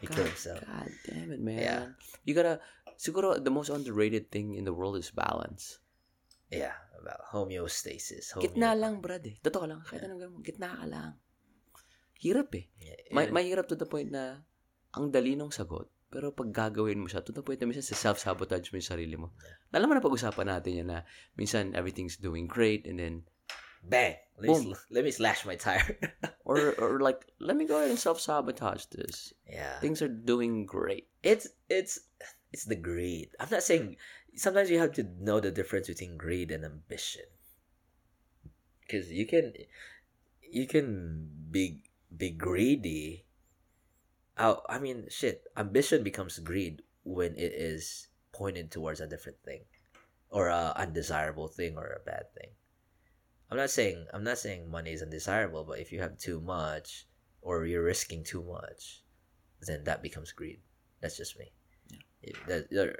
He 0.00 0.06
God, 0.06 0.14
killed 0.16 0.28
himself. 0.36 0.60
God 0.64 0.90
damn 1.08 1.32
it, 1.32 1.40
man. 1.40 1.58
Yeah. 1.60 1.84
You 2.28 2.36
gotta, 2.36 2.60
siguro, 3.00 3.40
the 3.40 3.52
most 3.52 3.72
underrated 3.72 4.28
thing 4.28 4.52
in 4.56 4.64
the 4.68 4.72
world 4.76 5.00
is 5.00 5.08
balance. 5.08 5.80
Yeah, 6.52 6.76
about 7.00 7.24
homeostasis. 7.32 8.36
Gitna 8.36 8.76
homeo- 8.76 8.80
lang, 8.80 8.94
brad 9.00 9.24
eh. 9.24 9.36
Totoo 9.40 9.64
lang. 9.64 9.80
Kahit 9.82 10.04
anong 10.04 10.20
gawin 10.20 10.32
mo, 10.36 10.40
gitna 10.44 10.76
ka 10.76 10.84
lang. 10.86 11.10
Hirap 12.20 12.52
eh. 12.56 12.64
Yeah, 12.80 13.00
May, 13.12 13.28
and- 13.28 13.34
mahirap 13.34 13.68
to 13.68 13.76
the 13.76 13.88
point 13.88 14.12
na 14.12 14.44
ang 14.92 15.08
dali 15.12 15.36
nung 15.36 15.52
sagot. 15.52 15.88
Pero 16.06 16.30
pag 16.32 16.48
gagawin 16.54 17.02
mo 17.02 17.10
siya, 17.10 17.20
to 17.20 17.34
the 17.34 17.42
point 17.42 17.58
na 17.60 17.66
minsan 17.68 17.82
sa 17.84 17.98
self-sabotage 17.98 18.70
mo 18.72 18.78
yung 18.78 18.90
sarili 18.94 19.16
mo. 19.18 19.34
Alam 19.74 19.90
mo 19.90 19.94
na 19.98 20.04
pag-usapan 20.04 20.48
natin 20.48 20.80
yan 20.84 20.88
na 20.88 20.98
minsan 21.34 21.74
everything's 21.76 22.16
doing 22.16 22.46
great 22.48 22.86
and 22.88 22.96
then 22.96 23.26
bang. 23.88 24.16
Let 24.38 24.48
me, 24.48 24.54
sl- 24.74 24.82
let 24.90 25.04
me 25.04 25.10
slash 25.10 25.46
my 25.46 25.56
tire. 25.56 25.96
or 26.44 26.72
or 26.76 27.00
like 27.00 27.24
let 27.40 27.56
me 27.56 27.64
go 27.66 27.78
ahead 27.78 27.90
and 27.90 27.98
self-sabotage 27.98 28.84
this. 28.86 29.32
yeah, 29.48 29.78
Things 29.80 30.02
are 30.02 30.08
doing 30.08 30.66
great. 30.66 31.08
it's 31.22 31.48
it's 31.70 32.00
it's 32.52 32.64
the 32.64 32.76
greed. 32.76 33.30
I'm 33.40 33.48
not 33.50 33.62
saying. 33.62 33.96
Sometimes 34.36 34.68
you 34.68 34.78
have 34.78 34.92
to 35.00 35.08
know 35.18 35.40
the 35.40 35.50
difference 35.50 35.88
between 35.88 36.18
greed 36.18 36.50
and 36.52 36.64
ambition. 36.64 37.24
Because 38.82 39.10
you 39.10 39.24
can, 39.26 39.54
you 40.42 40.66
can 40.66 41.26
be 41.50 41.80
be 42.14 42.30
greedy. 42.30 43.24
Oh, 44.38 44.60
I 44.68 44.78
mean, 44.78 45.06
shit. 45.08 45.44
Ambition 45.56 46.04
becomes 46.04 46.38
greed 46.38 46.82
when 47.04 47.32
it 47.36 47.52
is 47.56 48.08
pointed 48.32 48.70
towards 48.70 49.00
a 49.00 49.06
different 49.08 49.38
thing, 49.42 49.64
or 50.28 50.48
a 50.48 50.74
undesirable 50.76 51.48
thing, 51.48 51.78
or 51.78 51.96
a 51.96 52.04
bad 52.04 52.28
thing. 52.36 52.50
I'm 53.50 53.56
not 53.56 53.70
saying 53.70 54.06
I'm 54.12 54.24
not 54.24 54.38
saying 54.38 54.70
money 54.70 54.92
is 54.92 55.02
undesirable, 55.02 55.64
but 55.64 55.78
if 55.78 55.92
you 55.92 56.00
have 56.00 56.18
too 56.18 56.40
much, 56.40 57.06
or 57.42 57.64
you're 57.64 57.84
risking 57.84 58.24
too 58.24 58.42
much, 58.42 59.04
then 59.62 59.84
that 59.84 60.02
becomes 60.02 60.32
greed. 60.32 60.60
That's 61.00 61.16
just 61.16 61.38
me. 61.38 61.52
It- 62.22 62.36
that- 62.46 62.70
you 62.70 62.76
know, 62.76 62.92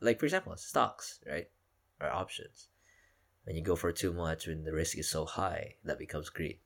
like 0.00 0.20
for 0.20 0.26
example, 0.26 0.56
stocks, 0.56 1.18
right, 1.26 1.50
or 2.00 2.08
options. 2.10 2.68
When 3.44 3.56
you 3.56 3.62
go 3.62 3.76
for 3.76 3.92
too 3.92 4.12
much, 4.12 4.46
when 4.46 4.64
the 4.64 4.72
risk 4.72 4.96
is 4.96 5.10
so 5.10 5.24
high, 5.24 5.76
that 5.84 5.98
becomes 5.98 6.30
greed. 6.30 6.60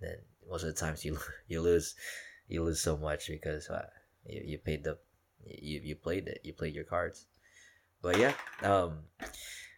And 0.00 0.10
then 0.10 0.18
most 0.48 0.64
of 0.64 0.72
the 0.72 0.80
times 0.80 1.04
you 1.04 1.18
you 1.48 1.60
lose, 1.60 1.94
you 2.48 2.64
lose 2.64 2.80
so 2.80 2.96
much 2.96 3.28
because 3.28 3.68
uh, 3.68 3.86
you 4.24 4.56
you 4.56 4.58
paid 4.58 4.84
the, 4.84 4.98
you 5.44 5.80
you 5.84 5.96
played 5.96 6.28
it, 6.28 6.40
you 6.44 6.54
played 6.54 6.74
your 6.74 6.88
cards. 6.88 7.26
But 8.00 8.16
yeah, 8.16 8.32
um, 8.64 9.04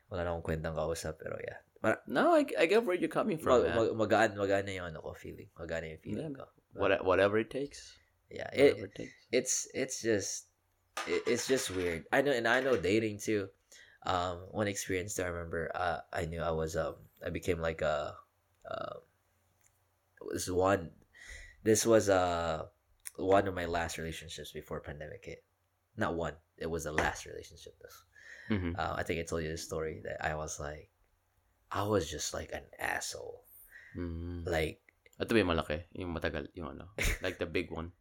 wala 0.07 0.23
na 0.23 0.31
akong 0.31 0.47
kwentang 0.47 0.79
kausap, 0.79 1.19
pero 1.19 1.35
yeah. 1.43 1.59
Para, 1.83 1.99
No, 2.07 2.33
I, 2.33 2.47
I 2.59 2.67
get 2.67 2.85
where 2.87 2.95
you're 2.97 3.11
coming 3.11 3.39
from. 3.39 3.67
mag, 3.67 3.75
man. 3.75 3.77
mag, 3.99 4.09
magaan, 4.09 4.31
magaan 4.39 4.65
na 4.67 4.73
yung 4.73 4.87
ano 4.95 5.01
ko, 5.03 5.13
feeling. 5.19 5.51
Magaan 5.59 5.83
na 5.83 5.89
yung 5.99 6.03
feeling 6.07 6.31
Yeah. 6.33 6.39
ko. 6.39 6.45
What, 6.79 7.05
whatever 7.05 7.37
it 7.43 7.51
takes. 7.51 7.99
Yeah, 8.31 8.49
it, 8.55 8.79
it 8.81 8.95
takes. 8.97 9.13
it's 9.29 9.55
it's 9.77 9.97
just 10.01 10.49
it, 11.05 11.21
it's 11.29 11.45
just 11.47 11.69
weird. 11.69 12.09
I 12.09 12.23
know, 12.25 12.33
and 12.33 12.49
I 12.49 12.65
know 12.65 12.81
dating 12.81 13.19
too. 13.21 13.53
Um, 14.09 14.49
one 14.51 14.67
experience 14.73 15.15
that 15.21 15.27
I 15.27 15.35
remember, 15.37 15.69
uh, 15.75 16.01
I 16.11 16.25
knew 16.25 16.41
I 16.41 16.51
was 16.57 16.73
um, 16.81 16.97
I 17.21 17.29
became 17.29 17.61
like 17.61 17.83
a, 17.85 18.17
um, 18.65 19.05
was 20.25 20.51
one. 20.51 20.91
This 21.63 21.85
was 21.87 22.09
uh 22.09 22.65
one 23.17 23.47
of 23.47 23.55
my 23.55 23.67
last 23.67 23.99
relationships 23.99 24.53
before 24.53 24.81
pandemic 24.81 25.25
hit. 25.25 25.45
Not 25.97 26.15
one. 26.17 26.35
It 26.57 26.71
was 26.71 26.85
the 26.85 26.93
last 26.93 27.27
relationship 27.27 27.75
though. 27.83 28.57
Mhm. 28.57 28.79
Uh, 28.79 28.95
I 28.97 29.03
think 29.03 29.21
I 29.21 29.25
told 29.29 29.45
you 29.45 29.51
the 29.53 29.59
story 29.59 30.01
that 30.05 30.25
I 30.25 30.35
was 30.35 30.59
like, 30.59 30.89
I 31.73 31.83
was 31.89 32.05
just 32.11 32.35
like 32.37 32.53
an 32.53 32.65
asshole. 32.79 33.43
Mm. 33.97 34.45
Like, 34.47 34.81
Ito 35.21 35.33
ba 35.33 35.39
yung 35.41 35.53
malaki? 35.53 35.79
Yung 35.97 36.13
matagal? 36.13 36.53
Yung 36.53 36.77
ano? 36.77 36.93
Like 37.25 37.39
the 37.41 37.47
big 37.49 37.73
one? 37.73 37.93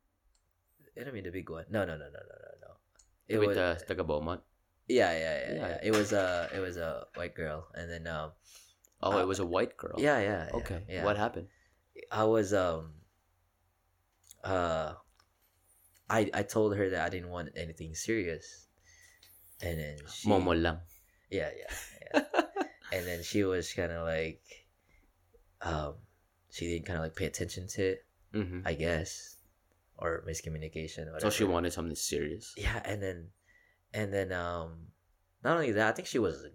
I 1.00 1.04
don't 1.08 1.16
mean 1.16 1.24
the 1.24 1.32
big 1.32 1.48
one. 1.50 1.66
No, 1.72 1.88
no, 1.88 1.96
no, 1.96 2.08
no, 2.12 2.22
no, 2.22 2.36
no, 2.36 2.52
no. 2.60 2.72
It 3.32 3.40
With 3.40 3.56
was 3.56 3.58
the 3.58 3.70
taga 3.88 4.04
Beaumont? 4.04 4.44
Yeah, 4.92 5.12
yeah, 5.16 5.36
yeah, 5.40 5.54
Yeah. 5.56 5.68
yeah. 5.72 5.80
It 5.88 5.94
was 5.96 6.12
a 6.12 6.52
it 6.52 6.60
was 6.60 6.76
a 6.76 7.08
white 7.16 7.32
girl, 7.32 7.68
and 7.76 7.88
then 7.88 8.08
um 8.12 8.36
Oh, 9.02 9.18
Uh, 9.18 9.24
it 9.24 9.28
was 9.28 9.40
a 9.40 9.48
white 9.48 9.78
girl. 9.80 9.96
yeah, 9.98 10.20
yeah, 10.20 10.42
yeah, 10.52 10.58
Okay. 10.62 10.80
Yeah. 10.86 11.04
What 11.08 11.16
happened? 11.18 11.48
I 12.12 12.28
was 12.28 12.52
um 12.54 13.00
uh 14.44 14.94
I 16.12 16.28
I 16.34 16.44
told 16.44 16.76
her 16.76 16.90
that 16.92 17.02
I 17.06 17.10
didn't 17.10 17.32
want 17.32 17.56
anything 17.56 17.96
serious, 17.96 18.68
and 19.64 19.80
then 19.80 19.96
she 20.12 20.28
Momo 20.28 20.52
lang. 20.52 20.84
yeah 21.32 21.50
yeah 21.56 21.72
yeah, 21.72 22.14
and 22.92 23.06
then 23.08 23.24
she 23.24 23.44
was 23.44 23.72
kind 23.74 23.92
of 23.92 24.06
like 24.06 24.42
um 25.62 25.96
she 26.52 26.68
didn't 26.68 26.86
kind 26.86 26.98
of 27.00 27.04
like 27.04 27.16
pay 27.16 27.26
attention 27.26 27.68
to 27.68 27.82
it, 27.96 28.06
Mhm. 28.34 28.64
I 28.66 28.74
guess, 28.74 29.38
or 29.98 30.24
miscommunication. 30.28 31.08
Or 31.14 31.20
So 31.20 31.30
she 31.30 31.44
wanted 31.46 31.72
something 31.74 31.96
serious. 31.96 32.54
yeah 32.58 32.82
and 32.84 33.02
then 33.02 33.30
and 33.94 34.12
then 34.14 34.32
um 34.32 34.88
not 35.44 35.56
only 35.60 35.72
that 35.74 35.88
i 35.90 35.92
think 35.92 36.08
she 36.08 36.20
was 36.20 36.48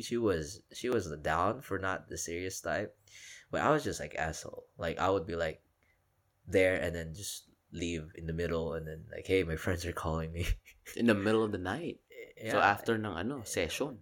she 0.00 0.16
was 0.16 0.62
she 0.72 0.88
was 0.88 1.10
down 1.20 1.60
for 1.60 1.78
not 1.78 2.08
the 2.08 2.16
serious 2.16 2.60
type 2.60 2.96
but 3.50 3.60
i 3.60 3.68
was 3.68 3.84
just 3.84 4.00
like 4.00 4.14
asshole 4.16 4.64
like 4.78 4.96
i 4.98 5.10
would 5.10 5.26
be 5.26 5.36
like 5.36 5.60
there 6.48 6.76
and 6.80 6.94
then 6.96 7.12
just 7.12 7.50
leave 7.72 8.08
in 8.16 8.24
the 8.26 8.32
middle 8.32 8.72
and 8.74 8.86
then 8.88 9.04
like 9.12 9.26
hey 9.26 9.42
my 9.44 9.56
friends 9.64 9.84
are 9.84 9.92
calling 9.92 10.32
me 10.32 10.46
In 10.96 11.06
the 11.06 11.14
middle 11.14 11.44
of 11.44 11.52
the 11.52 11.58
night. 11.60 12.00
yeah. 12.40 12.52
So 12.52 12.58
after 12.58 12.94
ng 12.98 13.04
ano, 13.06 13.42
session. 13.44 13.98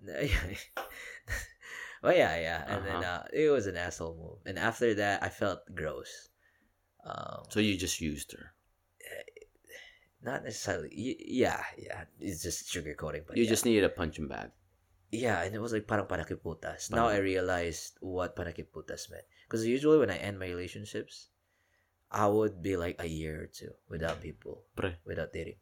Well 2.03 2.15
yeah 2.15 2.35
yeah 2.39 2.61
and 2.69 2.81
then 2.87 3.01
Uh-huh. 3.03 3.23
uh 3.27 3.35
it 3.35 3.51
was 3.51 3.67
an 3.67 3.77
asshole 3.77 4.15
move 4.17 4.39
and 4.47 4.59
after 4.59 4.95
that 4.95 5.23
i 5.23 5.29
felt 5.29 5.61
gross 5.75 6.31
um 7.05 7.43
So 7.51 7.59
you 7.61 7.75
just 7.79 8.01
used 8.01 8.33
her. 8.37 8.55
not 10.23 10.43
necessarily 10.43 10.91
yeah 11.27 11.63
yeah 11.79 12.05
it's 12.19 12.43
just 12.43 12.67
sugarcoating 12.67 13.23
but 13.27 13.37
You 13.39 13.45
yeah. 13.47 13.53
just 13.55 13.65
needed 13.65 13.85
a 13.87 13.93
punching 13.93 14.27
bag. 14.29 14.51
Yeah, 15.09 15.41
and 15.41 15.57
it 15.57 15.63
was 15.63 15.73
like 15.73 15.89
parang 15.89 16.05
panakiputas. 16.05 16.93
Now 16.93 17.09
I 17.09 17.17
Parang- 17.17 17.33
realized 17.33 17.97
what 18.05 18.37
panakiputas 18.37 19.09
meant. 19.09 19.25
Because 19.49 19.65
usually 19.65 19.97
when 19.97 20.13
I 20.13 20.21
end 20.21 20.37
my 20.37 20.53
relationships, 20.53 21.33
I 22.13 22.29
would 22.29 22.61
be 22.61 22.77
like 22.77 23.01
a 23.01 23.09
year 23.09 23.41
or 23.41 23.49
two 23.49 23.73
without 23.89 24.21
people, 24.21 24.69
Pre, 24.77 24.93
without 25.09 25.33
dating. 25.33 25.57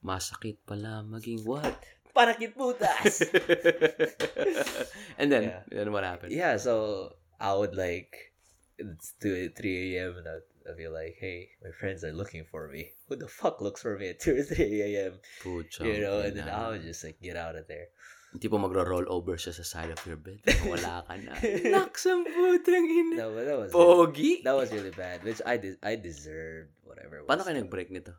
masakit 0.00 0.56
pala 0.64 1.04
maging 1.04 1.44
what? 1.44 1.76
Panakiputas! 2.14 3.24
and 5.18 5.32
then, 5.32 5.42
Yeah. 5.44 5.60
then 5.70 5.92
what 5.92 6.04
happened? 6.04 6.32
yeah, 6.32 6.56
so 6.56 7.14
I 7.40 7.54
would 7.54 7.74
like, 7.74 8.32
it's 8.78 9.14
2 9.20 9.50
3 9.56 9.96
a.m. 9.98 10.16
and 10.18 10.26
I'd, 10.28 10.46
I'd 10.70 10.76
be 10.78 10.88
like, 10.88 11.16
hey, 11.18 11.50
my 11.64 11.70
friends 11.72 12.04
are 12.04 12.12
looking 12.12 12.44
for 12.44 12.68
me. 12.68 12.92
Who 13.08 13.16
the 13.16 13.28
fuck 13.28 13.60
looks 13.60 13.82
for 13.82 13.98
me 13.98 14.10
at 14.10 14.20
2 14.20 14.36
or 14.36 14.42
3 14.44 14.82
a.m.? 14.82 15.12
Pucha. 15.42 15.82
You 15.88 16.00
know, 16.00 16.20
and 16.20 16.36
then. 16.36 16.48
I 16.48 16.68
would 16.70 16.82
just 16.82 17.02
like 17.04 17.20
get 17.20 17.36
out 17.36 17.56
of 17.56 17.66
there. 17.68 17.88
Hindi 18.32 18.48
po 18.48 18.56
magro-roll 18.56 19.04
over 19.12 19.36
siya 19.36 19.52
sa 19.52 19.60
side 19.60 19.92
of 19.92 20.00
your 20.08 20.16
bed. 20.16 20.40
Wala 20.64 21.04
ka 21.04 21.20
na. 21.20 21.36
Laksang 21.68 22.24
putang 22.24 22.88
ina. 22.88 23.28
No, 23.28 23.36
that 23.36 23.58
was 23.60 23.68
Pogi. 23.68 24.40
that 24.40 24.56
was 24.56 24.72
really 24.72 24.88
bad, 24.94 25.20
which 25.20 25.44
I 25.44 25.60
did 25.60 25.76
I 25.84 26.00
deserved 26.00 26.72
whatever. 26.80 27.20
Paano 27.28 27.44
kayo 27.44 27.60
nag-break 27.60 27.92
nito? 27.92 28.16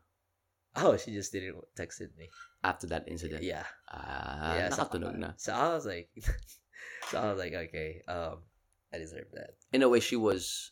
Oh, 0.75 0.97
she 0.97 1.11
just 1.11 1.31
didn't 1.31 1.57
texted 1.77 2.15
me. 2.17 2.29
After 2.63 2.87
that 2.87 3.07
incident? 3.07 3.43
Yeah. 3.43 3.63
Ah, 3.91 4.55
yeah. 4.55 4.69
so- 4.69 4.87
na. 4.97 5.33
So 5.37 5.53
I 5.53 5.69
was 5.69 5.85
like, 5.85 6.09
so 7.11 7.21
I 7.21 7.29
was 7.29 7.39
like, 7.39 7.53
okay, 7.53 8.01
um, 8.07 8.39
I 8.93 8.97
deserve 8.97 9.27
that. 9.33 9.55
In 9.71 9.83
a 9.83 9.89
way, 9.89 9.99
she 9.99 10.15
was 10.15 10.71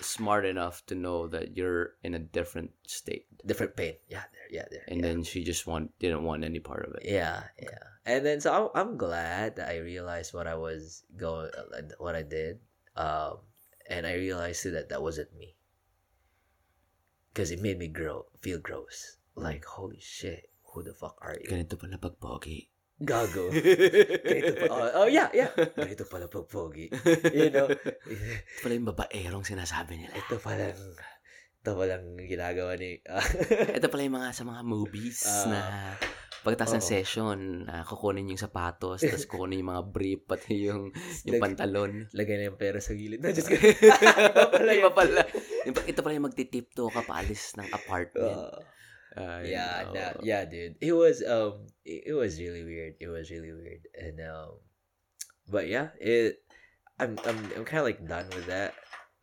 smart 0.00 0.44
enough 0.44 0.84
to 0.86 0.94
know 0.94 1.26
that 1.28 1.56
you're 1.56 1.94
in 2.02 2.14
a 2.14 2.18
different 2.18 2.70
state. 2.86 3.26
Different 3.44 3.76
pain. 3.76 3.94
Yeah, 4.08 4.24
there. 4.32 4.48
Yeah, 4.50 4.64
there. 4.70 4.84
And 4.88 5.00
yeah. 5.00 5.08
then 5.08 5.22
she 5.22 5.44
just 5.44 5.66
want 5.66 5.96
didn't 5.98 6.24
want 6.24 6.44
any 6.44 6.60
part 6.60 6.86
of 6.86 6.94
it. 6.94 7.02
Yeah, 7.04 7.44
yeah. 7.60 7.84
And 8.04 8.24
then 8.24 8.40
so 8.40 8.72
I'm, 8.74 8.88
I'm 8.88 8.96
glad 8.96 9.56
that 9.56 9.68
I 9.68 9.78
realized 9.78 10.34
what 10.34 10.46
I 10.46 10.54
was 10.54 11.02
going, 11.16 11.50
what 11.98 12.14
I 12.14 12.22
did, 12.22 12.60
um, 12.96 13.38
and 13.88 14.06
I 14.06 14.14
realized 14.14 14.62
too 14.62 14.70
that 14.72 14.88
that 14.90 15.02
wasn't 15.02 15.34
me. 15.36 15.56
Because 17.32 17.50
it 17.50 17.60
made 17.60 17.78
me 17.78 17.88
grow, 17.88 18.26
feel 18.40 18.58
gross. 18.58 19.18
Like 19.36 19.64
holy 19.64 20.00
shit, 20.00 20.48
who 20.66 20.80
the 20.80 20.92
fuck 20.92 21.20
are 21.20 21.36
you? 21.36 21.46
Ganito 21.46 21.76
pala 21.76 21.96
pag 21.96 22.16
pogi. 22.16 22.64
Gago. 22.96 23.52
Ganito 24.24 24.52
pa, 24.56 24.72
oh, 24.72 25.04
oh 25.04 25.06
yeah, 25.06 25.28
yeah. 25.30 25.52
Ganito 25.52 26.08
pala 26.08 26.24
pag 26.26 26.48
pogi. 26.48 26.88
You 27.28 27.52
know, 27.52 27.68
Ito 27.68 28.60
pala 28.64 28.72
yung 28.72 28.88
babaerong 28.88 29.44
sinasabi 29.44 30.00
nila. 30.00 30.16
ito 30.16 30.40
palang, 30.40 30.80
ito 31.60 31.70
palang 31.70 32.16
ginagawa 32.18 32.72
ni, 32.74 32.96
Ito 33.76 33.86
pala 33.86 34.02
yung 34.02 34.16
mga 34.16 34.32
sa 34.32 34.42
mga 34.42 34.62
movies 34.62 35.20
Ah. 35.22 35.44
na 35.44 35.60
pagkatapos 36.40 36.78
ng 36.78 36.86
session, 36.88 37.38
ah, 37.66 37.82
kukunin 37.82 38.30
yung 38.30 38.40
sapatos, 38.40 39.02
tapos 39.02 39.26
kukunin 39.28 39.60
yung 39.60 39.72
mga 39.74 39.84
brief, 39.86 40.24
pati 40.24 40.64
yung, 40.64 40.88
yung 41.26 41.36
Lag- 41.36 41.52
pantalon. 41.52 42.08
lagay 42.14 42.38
na 42.38 42.48
yung 42.48 42.56
pera 42.56 42.78
sa 42.78 42.94
gilid. 42.94 43.20
No, 43.20 43.28
just 43.28 43.50
Iba 43.52 44.48
pala 44.48 44.70
Iba 44.72 44.88
pala. 44.90 45.20
Yung- 45.68 45.84
Ito 45.84 46.00
pala 46.00 46.16
yung 46.16 46.24
magtitipto 46.24 46.88
ka 46.88 47.04
paalis 47.04 47.58
ng 47.60 47.68
apartment. 47.68 48.40
Uh, 48.40 48.62
Yeah, 49.44 49.84
no, 49.92 50.20
yeah, 50.22 50.44
dude. 50.44 50.76
It 50.80 50.92
was 50.92 51.22
um, 51.24 51.66
it, 51.84 52.12
it 52.12 52.12
was 52.12 52.38
really 52.38 52.64
weird. 52.64 52.94
It 53.00 53.08
was 53.08 53.30
really 53.30 53.52
weird, 53.52 53.88
and 53.96 54.20
um, 54.20 54.60
but 55.48 55.68
yeah, 55.68 55.88
it 56.00 56.42
I'm 56.98 57.18
I'm 57.24 57.38
I'm 57.56 57.64
kind 57.64 57.80
of 57.80 57.88
like 57.88 58.06
done 58.06 58.28
with 58.34 58.46
that. 58.46 58.74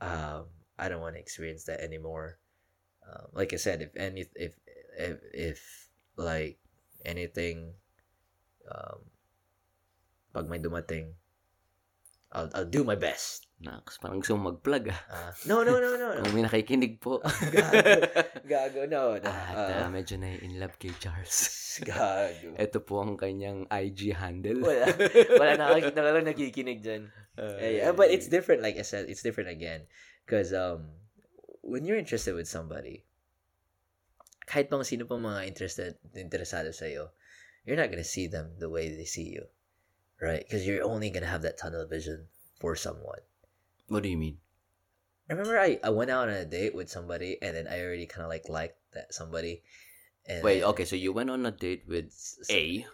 Um, 0.02 0.46
I 0.78 0.90
don't 0.90 1.02
want 1.02 1.16
to 1.16 1.22
experience 1.22 1.66
that 1.66 1.82
anymore. 1.82 2.40
Um, 3.06 3.28
like 3.34 3.54
I 3.54 3.58
said, 3.58 3.82
if 3.82 3.96
any 3.96 4.26
if 4.36 4.54
if 4.98 5.18
if 5.34 5.60
like 6.18 6.58
anything, 7.06 7.74
um, 8.70 9.10
pag 10.34 10.50
may 10.50 10.60
dumating, 10.60 11.14
I'll 12.34 12.50
I'll 12.54 12.68
do 12.68 12.82
my 12.84 12.98
best. 12.98 13.46
Naks, 13.64 13.96
parang 13.96 14.20
gusto 14.20 14.36
mong 14.36 14.60
mag-plug 14.60 14.92
ah. 14.92 15.00
Uh, 15.08 15.32
no, 15.48 15.64
no, 15.64 15.80
no, 15.80 15.96
no, 15.96 16.20
no. 16.20 16.20
Kung 16.20 16.36
may 16.36 16.44
nakikinig 16.44 17.00
po. 17.00 17.24
Gago. 17.56 17.96
Gago, 18.44 18.82
no. 18.92 19.16
no. 19.16 19.30
At 19.30 19.56
uh, 19.56 19.88
Uh, 19.88 19.90
medyo 19.94 20.20
na 20.20 20.36
in 20.36 20.60
love 20.60 20.76
kay 20.76 20.92
Charles. 21.00 21.80
gago. 21.80 22.52
Ito 22.60 22.84
po 22.84 23.00
ang 23.00 23.16
kanyang 23.16 23.64
IG 23.72 24.12
handle. 24.20 24.60
Wala. 24.60 24.92
Wala 25.40 25.52
nakakita 25.56 25.96
ka 25.96 26.12
lang 26.12 26.28
nakikinig 26.28 26.84
dyan. 26.84 27.08
Uh, 27.40 27.56
Yeah, 27.56 27.72
yeah, 27.88 27.92
but 27.96 28.12
it's 28.12 28.28
different. 28.28 28.60
Like 28.60 28.76
I 28.76 28.84
said, 28.84 29.08
it's 29.08 29.24
different 29.24 29.48
again, 29.48 29.88
because 30.28 30.52
um, 30.52 30.92
when 31.64 31.88
you're 31.88 31.98
interested 32.02 32.36
with 32.36 32.52
somebody, 32.52 33.08
kahit 34.44 34.68
pang 34.68 34.84
sino 34.84 35.08
pang 35.08 35.24
mga 35.24 35.48
interested, 35.48 35.96
interesado 36.20 36.76
sa 36.76 36.84
iyo, 36.84 37.16
you're 37.64 37.80
not 37.80 37.88
gonna 37.88 38.04
see 38.04 38.28
them 38.28 38.60
the 38.60 38.68
way 38.68 38.92
they 38.92 39.08
see 39.08 39.32
you, 39.32 39.48
right? 40.24 40.40
Because 40.44 40.66
you're 40.66 40.84
only 40.84 41.10
gonna 41.10 41.26
have 41.28 41.42
that 41.44 41.58
tunnel 41.60 41.86
vision 41.86 42.28
for 42.60 42.76
someone. 42.76 43.20
What 43.90 44.04
do 44.04 44.10
you 44.10 44.18
mean? 44.18 44.38
I 45.30 45.34
Remember, 45.34 45.60
I, 45.60 45.80
I 45.84 45.90
went 45.90 46.12
out 46.12 46.30
on 46.30 46.34
a 46.36 46.46
date 46.46 46.76
with 46.76 46.90
somebody, 46.90 47.38
and 47.42 47.56
then 47.56 47.68
I 47.68 47.82
already 47.84 48.06
kind 48.06 48.24
of 48.24 48.30
like 48.30 48.50
liked 48.50 48.78
that 48.94 49.14
somebody. 49.14 49.64
And 50.26 50.44
Wait, 50.44 50.64
okay, 50.64 50.86
so 50.86 50.96
you 50.96 51.12
went 51.14 51.30
on 51.30 51.46
a 51.46 51.52
date 51.52 51.84
with 51.88 52.14
A, 52.50 52.86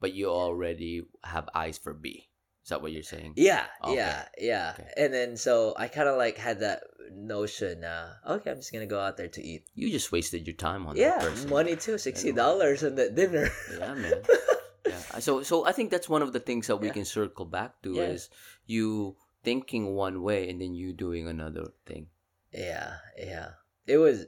but 0.00 0.12
you 0.14 0.26
already 0.30 1.02
have 1.24 1.48
eyes 1.54 1.78
for 1.78 1.92
B. 1.92 2.28
Is 2.62 2.68
that 2.70 2.82
what 2.82 2.92
you're 2.92 3.02
saying? 3.02 3.32
Yeah, 3.36 3.64
Okay. 3.82 3.94
yeah, 3.96 4.24
yeah. 4.38 4.74
Okay. 4.78 4.90
And 4.96 5.12
then 5.14 5.36
so 5.36 5.74
I 5.76 5.88
kind 5.88 6.08
of 6.08 6.16
like 6.18 6.36
had 6.38 6.60
that 6.60 6.82
notion. 7.10 7.82
Uh, 7.84 8.14
okay, 8.28 8.50
I'm 8.50 8.58
just 8.58 8.72
gonna 8.72 8.86
go 8.86 9.00
out 9.00 9.16
there 9.16 9.28
to 9.28 9.42
eat. 9.42 9.64
You 9.74 9.90
just 9.90 10.12
wasted 10.12 10.46
your 10.46 10.54
time 10.56 10.86
on 10.86 10.94
Yeah, 10.96 11.18
that 11.18 11.20
person. 11.20 11.50
money 11.50 11.74
too. 11.76 11.98
Sixty 11.98 12.30
dollars 12.32 12.84
on 12.84 12.94
that 12.96 13.14
dinner. 13.14 13.48
Yeah, 13.78 13.94
man. 13.94 14.22
yeah. 14.86 15.18
So 15.20 15.42
so 15.42 15.66
I 15.66 15.72
think 15.72 15.90
that's 15.90 16.08
one 16.08 16.22
of 16.22 16.32
the 16.32 16.40
things 16.40 16.66
that 16.68 16.76
we 16.76 16.88
Yeah. 16.88 16.94
can 16.94 17.04
circle 17.04 17.44
back 17.44 17.80
to 17.82 17.94
Yeah. 17.94 18.14
is 18.14 18.30
you 18.66 19.16
thinking 19.42 19.94
one 19.94 20.22
way 20.22 20.48
and 20.50 20.60
then 20.60 20.74
you 20.74 20.92
doing 20.92 21.26
another 21.28 21.72
thing. 21.86 22.08
yeah, 22.52 22.98
yeah. 23.16 23.50
It 23.86 23.96
was. 23.98 24.26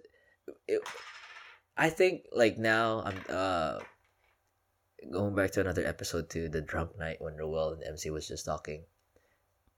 It, 0.67 0.81
I 1.77 1.89
think 1.91 2.27
like 2.33 2.59
now 2.59 3.03
I'm 3.05 3.21
uh 3.29 3.81
going 5.11 5.35
back 5.35 5.51
to 5.53 5.61
another 5.61 5.85
episode 5.87 6.31
to 6.31 6.49
the 6.49 6.61
drunk 6.63 6.97
night 6.99 7.21
when 7.21 7.35
Roel 7.37 7.73
and 7.75 7.83
MC 7.83 8.11
was 8.11 8.29
just 8.29 8.45
talking. 8.47 8.85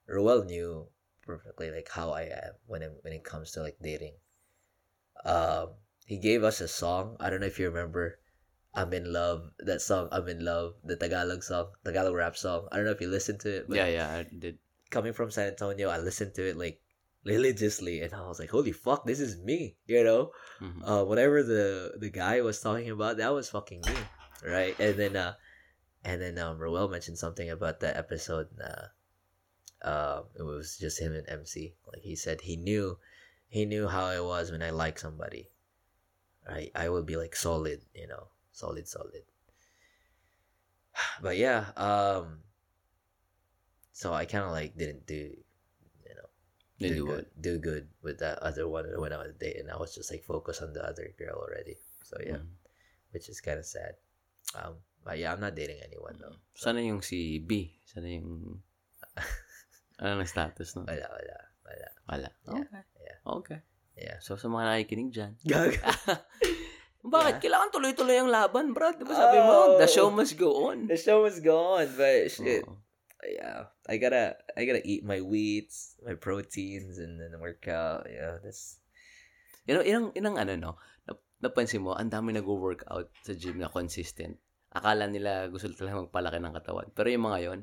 Roel 0.07 0.45
knew 0.45 0.87
perfectly 1.23 1.71
like 1.71 1.89
how 1.89 2.11
I 2.13 2.23
am 2.29 2.53
when 2.67 2.83
it, 2.83 2.93
when 3.01 3.13
it 3.15 3.25
comes 3.25 3.53
to 3.53 3.63
like 3.63 3.77
dating. 3.81 4.15
Um, 5.25 5.75
he 6.05 6.19
gave 6.19 6.45
us 6.45 6.61
a 6.61 6.69
song. 6.69 7.17
I 7.21 7.31
don't 7.31 7.41
know 7.41 7.47
if 7.49 7.59
you 7.59 7.69
remember. 7.71 8.19
I'm 8.75 8.93
in 8.93 9.13
love. 9.13 9.51
That 9.61 9.81
song, 9.81 10.09
I'm 10.11 10.29
in 10.29 10.45
love. 10.45 10.75
The 10.85 10.97
Tagalog 10.97 11.43
song, 11.43 11.69
Tagalog 11.85 12.15
rap 12.15 12.37
song. 12.37 12.69
I 12.73 12.77
don't 12.77 12.85
know 12.85 12.91
if 12.91 13.01
you 13.01 13.09
listened 13.09 13.41
to 13.41 13.51
it. 13.63 13.69
But 13.69 13.77
yeah, 13.77 13.87
yeah, 13.87 14.09
I 14.11 14.23
did. 14.25 14.59
coming 14.91 15.13
from 15.13 15.31
San 15.31 15.49
Antonio, 15.49 15.89
I 15.91 15.99
listened 15.99 16.35
to 16.35 16.43
it 16.49 16.57
like 16.57 16.81
religiously, 17.25 18.03
and 18.03 18.13
I 18.13 18.27
was 18.27 18.39
like, 18.39 18.51
"Holy 18.51 18.73
fuck, 18.73 19.07
this 19.07 19.21
is 19.21 19.39
me!" 19.39 19.77
You 19.87 20.05
know, 20.05 20.33
Mhm. 20.61 20.83
uh, 20.85 21.05
whatever 21.05 21.43
the 21.43 21.95
the 21.99 22.11
guy 22.11 22.41
was 22.43 22.61
talking 22.61 22.91
about, 22.91 23.17
that 23.19 23.33
was 23.33 23.49
fucking 23.49 23.81
me, 23.87 23.97
right? 24.45 24.75
And 24.79 24.99
then, 24.99 25.17
uh, 25.17 25.35
and 26.05 26.21
then 26.21 26.39
um, 26.39 26.59
Roel 26.59 26.89
mentioned 26.89 27.19
something 27.19 27.49
about 27.51 27.81
that 27.81 27.97
episode. 27.97 28.49
Uh, 28.61 28.91
um, 29.83 30.25
it 30.39 30.43
was 30.43 30.77
just 30.79 31.01
him 31.01 31.15
and 31.15 31.29
MC. 31.29 31.75
Like 31.87 32.03
he 32.03 32.17
said, 32.17 32.43
he 32.43 32.57
knew, 32.57 32.99
he 33.49 33.65
knew 33.67 33.87
how 33.89 34.05
I 34.05 34.21
was 34.21 34.51
when 34.51 34.63
I 34.63 34.71
like 34.71 34.99
somebody. 34.99 35.51
Right, 36.47 36.71
I 36.75 36.89
would 36.91 37.07
be 37.07 37.17
like 37.17 37.35
solid, 37.37 37.81
you 37.95 38.07
know, 38.07 38.29
solid, 38.55 38.87
solid. 38.87 39.27
But 41.23 41.37
yeah, 41.37 41.75
um, 41.75 42.47
so 43.91 44.15
I 44.15 44.25
kind 44.25 44.47
of 44.47 44.55
like 44.55 44.79
didn't 44.79 45.07
do, 45.07 45.35
you 46.07 46.15
know, 46.15 46.29
Didn't 46.79 46.97
do 46.97 47.03
do 47.03 47.07
good, 47.07 47.27
do 47.41 47.53
good 47.59 47.85
with 48.03 48.19
that 48.23 48.39
other 48.39 48.67
one 48.71 48.87
when 48.99 49.13
I 49.13 49.19
was 49.19 49.35
dating. 49.39 49.71
I 49.71 49.77
was 49.77 49.95
just 49.95 50.11
like 50.11 50.23
focused 50.23 50.63
on 50.63 50.73
the 50.73 50.83
other 50.87 51.11
girl 51.19 51.39
already. 51.43 51.79
So 52.07 52.17
yeah, 52.23 52.43
Mhm. 52.43 52.55
which 53.11 53.27
is 53.29 53.43
kind 53.43 53.59
of 53.59 53.67
sad. 53.67 53.99
Um, 54.55 54.79
but 55.03 55.19
yeah, 55.19 55.35
I'm 55.35 55.43
not 55.43 55.59
dating 55.59 55.83
anyone 55.83 56.15
though. 56.19 56.39
Sana 56.55 56.79
yung 56.79 57.03
si 57.03 57.39
B? 57.43 57.75
Sana 57.87 58.07
yung... 58.07 58.63
ano 60.03 60.19
ang 60.23 60.27
status 60.31 60.75
no? 60.79 60.87
Wala, 60.87 61.07
wala, 61.11 61.37
wala. 61.67 61.89
Wala. 62.11 62.29
Yeah. 62.31 62.55
Okay. 62.63 62.83
Yeah. 63.03 63.19
Okay. 63.27 63.61
Yeah. 63.99 64.17
So 64.23 64.35
sa 64.39 64.47
mga 64.51 64.65
nakikinig 64.71 65.11
dyan, 65.15 65.33
Gag. 65.43 65.79
bakit? 67.07 67.33
Yeah. 67.35 67.43
Kailangan 67.43 67.69
tuloy-tuloy 67.71 68.17
ang 68.17 68.31
laban, 68.31 68.73
bro. 68.73 68.93
Diba 68.93 69.13
sabi 69.13 69.39
mo, 69.39 69.53
Oh. 69.53 69.77
the 69.77 69.87
show 69.87 70.09
must 70.09 70.35
go 70.35 70.69
on. 70.69 70.87
the 70.87 70.97
show 70.97 71.25
is 71.25 71.39
gone, 71.39 71.89
but 71.95 72.29
shit. 72.29 72.65
Oo. 72.65 72.81
Yeah, 73.21 73.73
I 73.89 73.97
gotta, 73.97 74.37
I 74.53 74.65
gotta 74.65 74.85
eat 74.85 75.01
my 75.01 75.17
wheats, 75.19 75.97
my 76.01 76.13
proteins, 76.13 77.01
and 77.01 77.17
then 77.17 77.33
work 77.39 77.65
out. 77.67 78.05
Yeah, 78.05 78.37
that's 78.41 78.77
You 79.65 79.73
know, 79.73 79.81
inang, 79.81 80.13
inang 80.13 80.37
ano, 80.37 80.53
no? 80.55 80.73
Nap- 81.03 81.25
Napansin 81.41 81.81
mo, 81.81 81.97
ang 81.97 82.13
dami 82.13 82.33
nag-workout 82.33 83.09
sa 83.21 83.33
gym 83.33 83.57
na 83.57 83.73
consistent. 83.73 84.37
Akala 84.69 85.09
nila 85.09 85.49
gusto 85.49 85.73
talaga 85.73 86.05
magpalaki 86.05 86.37
ng 86.37 86.53
katawan. 86.53 86.89
Pero 86.93 87.09
yung 87.09 87.25
mga 87.25 87.39
yon, 87.49 87.61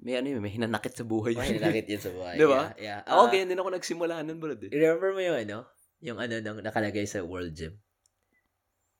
may 0.00 0.16
ano 0.16 0.28
yun, 0.28 0.40
may 0.40 0.48
hinanakit 0.48 0.96
sa 0.96 1.04
buhay. 1.04 1.36
May 1.36 1.60
nakit 1.60 1.88
yun 1.88 2.00
sa 2.00 2.08
buhay. 2.16 2.36
Di 2.36 2.48
ba? 2.48 2.72
Yeah. 2.80 3.04
yeah. 3.04 3.12
Ako, 3.12 3.20
Ah, 3.20 3.28
ganyan 3.28 3.52
din 3.52 3.60
ako 3.60 3.68
nagsimula 3.72 4.24
nun, 4.24 4.40
bro. 4.40 4.56
Eh. 4.56 4.72
Remember 4.72 5.12
mo 5.12 5.20
yung 5.20 5.36
ano? 5.36 5.56
Yung 6.00 6.16
ano 6.16 6.34
nang 6.40 6.64
nakalagay 6.64 7.04
sa 7.04 7.20
World 7.20 7.52
Gym? 7.52 7.76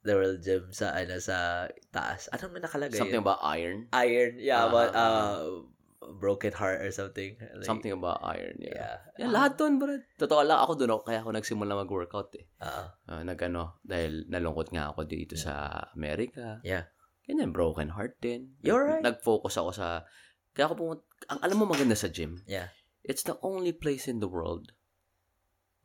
The 0.02 0.14
World 0.14 0.40
Gym 0.42 0.70
sa 0.70 0.92
ano 0.92 1.16
sa 1.18 1.66
taas. 1.90 2.26
Anong 2.30 2.58
nakalagay? 2.58 2.98
Something 2.98 3.22
yun? 3.22 3.26
about 3.26 3.40
iron. 3.42 3.78
iron. 3.94 4.32
Yeah, 4.38 4.66
Ah, 4.66 4.70
but 4.70 4.90
uh 4.92 5.62
broken 6.02 6.50
heart 6.50 6.82
or 6.82 6.90
something. 6.90 7.38
Like, 7.38 7.62
Something 7.62 7.94
about 7.94 8.18
iron, 8.26 8.58
yeah. 8.58 8.74
Yeah. 8.74 9.22
Yan, 9.22 9.30
lahat 9.30 9.54
doon, 9.54 9.78
bro. 9.78 10.02
Totoo 10.18 10.42
lang, 10.42 10.58
ako 10.58 10.74
doon 10.74 10.90
ako, 10.98 11.02
kaya 11.06 11.22
ako 11.22 11.30
nagsimula 11.30 11.78
mag-workout 11.78 12.34
eh. 12.34 12.44
Uh, 12.58 12.90
Uh, 13.06 13.22
nag-ano, 13.22 13.78
dahil 13.86 14.26
nalungkot 14.26 14.74
nga 14.74 14.90
ako 14.90 15.06
dito 15.06 15.38
sa 15.38 15.70
Amerika. 15.94 16.58
yeah. 16.66 16.90
Ganyan, 17.22 17.54
broken 17.54 17.94
heart 17.94 18.18
din. 18.18 18.58
You're 18.66 18.82
right. 18.82 18.98
Nag-focus 19.06 19.62
ako 19.62 19.70
sa, 19.70 20.02
kaya 20.50 20.66
ako 20.66 20.74
pumunta, 20.74 21.06
ang 21.30 21.38
alam 21.38 21.56
mo 21.62 21.70
maganda 21.70 21.94
sa 21.94 22.10
gym, 22.10 22.42
Yeah. 22.50 22.74
it's 23.06 23.22
the 23.22 23.38
only 23.38 23.70
place 23.70 24.10
in 24.10 24.18
the 24.18 24.26
world, 24.26 24.74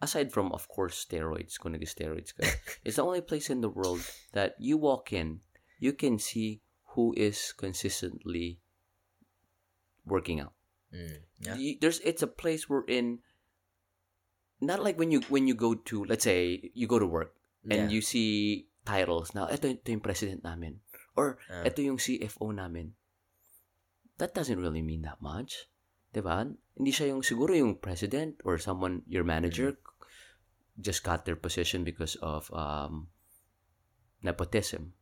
aside 0.01 0.31
from, 0.31 0.51
of 0.51 0.67
course, 0.67 1.05
steroids, 1.05 1.57
kung 1.59 1.71
nag-steroids 1.73 2.35
ka, 2.37 2.45
it's 2.85 2.97
the 2.97 3.05
only 3.05 3.21
place 3.21 3.49
in 3.49 3.61
the 3.61 3.69
world 3.69 4.01
that 4.33 4.55
you 4.59 4.77
walk 4.77 5.11
in, 5.13 5.41
you 5.79 5.93
can 5.93 6.19
see 6.19 6.61
who 6.93 7.13
is 7.17 7.53
consistently 7.53 8.59
working 10.05 10.39
out. 10.39 10.53
Mm, 10.93 11.17
yeah. 11.39 11.55
Y- 11.55 11.77
There's, 11.81 11.99
it's 12.01 12.21
a 12.23 12.27
place 12.29 12.69
we're 12.69 12.85
in, 12.87 13.19
not 14.61 14.81
like 14.83 14.97
when 14.97 15.11
you, 15.11 15.21
when 15.29 15.47
you 15.47 15.53
go 15.53 15.75
to, 15.75 16.05
let's 16.05 16.23
say, 16.23 16.71
you 16.73 16.87
go 16.87 16.99
to 16.99 17.05
work, 17.05 17.33
and 17.69 17.89
Yeah. 17.89 17.89
you 17.89 18.01
see 18.01 18.67
titles 18.85 19.35
now 19.35 19.47
ito, 19.51 19.67
ito 19.67 19.91
yung 19.91 19.99
president 19.99 20.43
namin. 20.43 20.79
Or, 21.17 21.37
Ah. 21.51 21.65
ito 21.67 21.81
yung 21.81 21.97
CFO 21.97 22.53
namin. 22.55 22.93
That 24.17 24.33
doesn't 24.33 24.57
really 24.61 24.81
mean 24.81 25.01
that 25.03 25.21
much. 25.21 25.67
'Di 26.18 26.26
ba? 26.26 26.41
Hindi 26.73 26.89
siya 26.89 27.14
yung, 27.14 27.22
siguro 27.22 27.53
yung 27.53 27.77
president 27.77 28.41
or 28.41 28.57
someone, 28.57 29.06
your 29.06 29.22
manager, 29.22 29.77
just 30.73 31.06
got 31.06 31.30
their 31.30 31.38
position 31.38 31.85
because 31.85 32.18
of 32.26 32.49
um, 32.49 33.14
nepotism. 34.22 34.98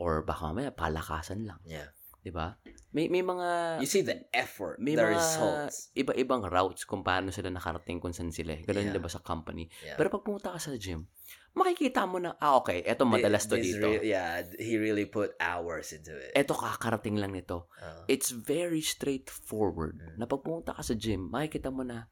Or 0.00 0.24
baka 0.24 0.48
mamaya, 0.48 0.72
palakasan 0.72 1.44
lang. 1.44 1.60
yeah. 1.68 1.92
'Di 2.20 2.32
ba? 2.32 2.56
May, 2.92 3.08
may 3.08 3.24
mga... 3.24 3.80
You 3.80 3.88
see 3.88 4.04
the 4.04 4.28
effort, 4.32 4.76
may 4.76 4.92
the 4.92 5.04
mga 5.04 5.12
results. 5.16 5.88
iba-ibang 5.96 6.44
routes 6.44 6.84
kung 6.84 7.00
paano 7.00 7.32
sila 7.32 7.48
nakarating 7.48 7.96
kung 7.96 8.12
saan 8.12 8.28
sila. 8.28 8.56
eh. 8.56 8.64
Ganun 8.64 8.92
Yeah. 8.92 8.96
diba 8.96 9.08
sa 9.08 9.20
company. 9.20 9.68
Yeah. 9.80 9.96
Pero 9.96 10.08
pag 10.12 10.24
pumunta 10.24 10.52
ka 10.52 10.60
sa 10.60 10.76
gym, 10.76 11.08
makikita 11.50 12.06
mo 12.06 12.18
na, 12.18 12.38
ah, 12.38 12.56
okay, 12.58 12.80
eto 12.82 13.02
madalas 13.04 13.44
to 13.44 13.58
This 13.58 13.74
dito. 13.76 13.90
re- 13.90 14.06
yeah, 14.06 14.40
he 14.56 14.78
really 14.78 15.04
put 15.04 15.34
hours 15.42 15.90
into 15.90 16.14
it. 16.14 16.30
Eto 16.32 16.54
kakarating 16.54 17.18
lang 17.18 17.34
nito. 17.34 17.66
Uh, 17.76 18.06
It's 18.06 18.30
very 18.30 18.80
straightforward. 18.80 19.98
Mm. 19.98 20.14
Na 20.16 20.24
pag 20.24 20.40
pumunta 20.40 20.72
ka 20.72 20.82
sa 20.82 20.94
gym, 20.94 21.26
makikita 21.28 21.68
mo 21.68 21.82
na, 21.82 22.06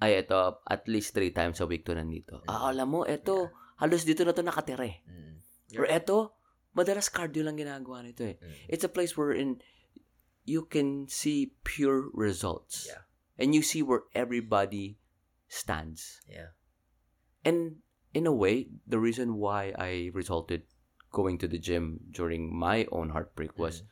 ay, 0.00 0.24
eto, 0.24 0.64
at 0.64 0.88
least 0.88 1.12
three 1.12 1.30
times 1.30 1.60
a 1.60 1.68
week 1.68 1.84
to 1.84 1.92
nandito. 1.92 2.40
Ah, 2.48 2.66
Mm. 2.66 2.70
alam 2.72 2.88
mo, 2.88 3.00
eto, 3.04 3.52
halos 3.78 4.02
dito 4.02 4.24
na 4.24 4.32
to 4.32 4.40
nakatire. 4.42 5.04
mm. 5.06 5.76
Or 5.76 5.86
eto, 5.86 6.38
madalas 6.74 7.10
cardio 7.12 7.44
lang 7.44 7.58
ginagawa 7.58 8.00
nito 8.02 8.24
eh. 8.24 8.40
Mm. 8.40 8.70
It's 8.70 8.82
a 8.86 8.90
place 8.90 9.14
where 9.14 9.30
in 9.30 9.60
you 10.44 10.64
can 10.66 11.06
see 11.08 11.52
pure 11.64 12.08
results. 12.12 12.84
Yeah. 12.88 13.04
And 13.36 13.52
you 13.52 13.60
see 13.66 13.80
where 13.82 14.06
everybody 14.14 14.98
stands. 15.48 16.20
Yeah. 16.28 16.52
And 17.44 17.83
in 18.14 18.26
a 18.26 18.32
way, 18.32 18.68
the 18.86 18.98
reason 18.98 19.34
why 19.36 19.74
I 19.76 20.10
resulted 20.14 20.62
going 21.10 21.38
to 21.38 21.48
the 21.48 21.58
gym 21.58 22.00
during 22.10 22.54
my 22.54 22.86
own 22.90 23.10
heartbreak 23.10 23.58
was 23.58 23.82
Mm. 23.82 23.86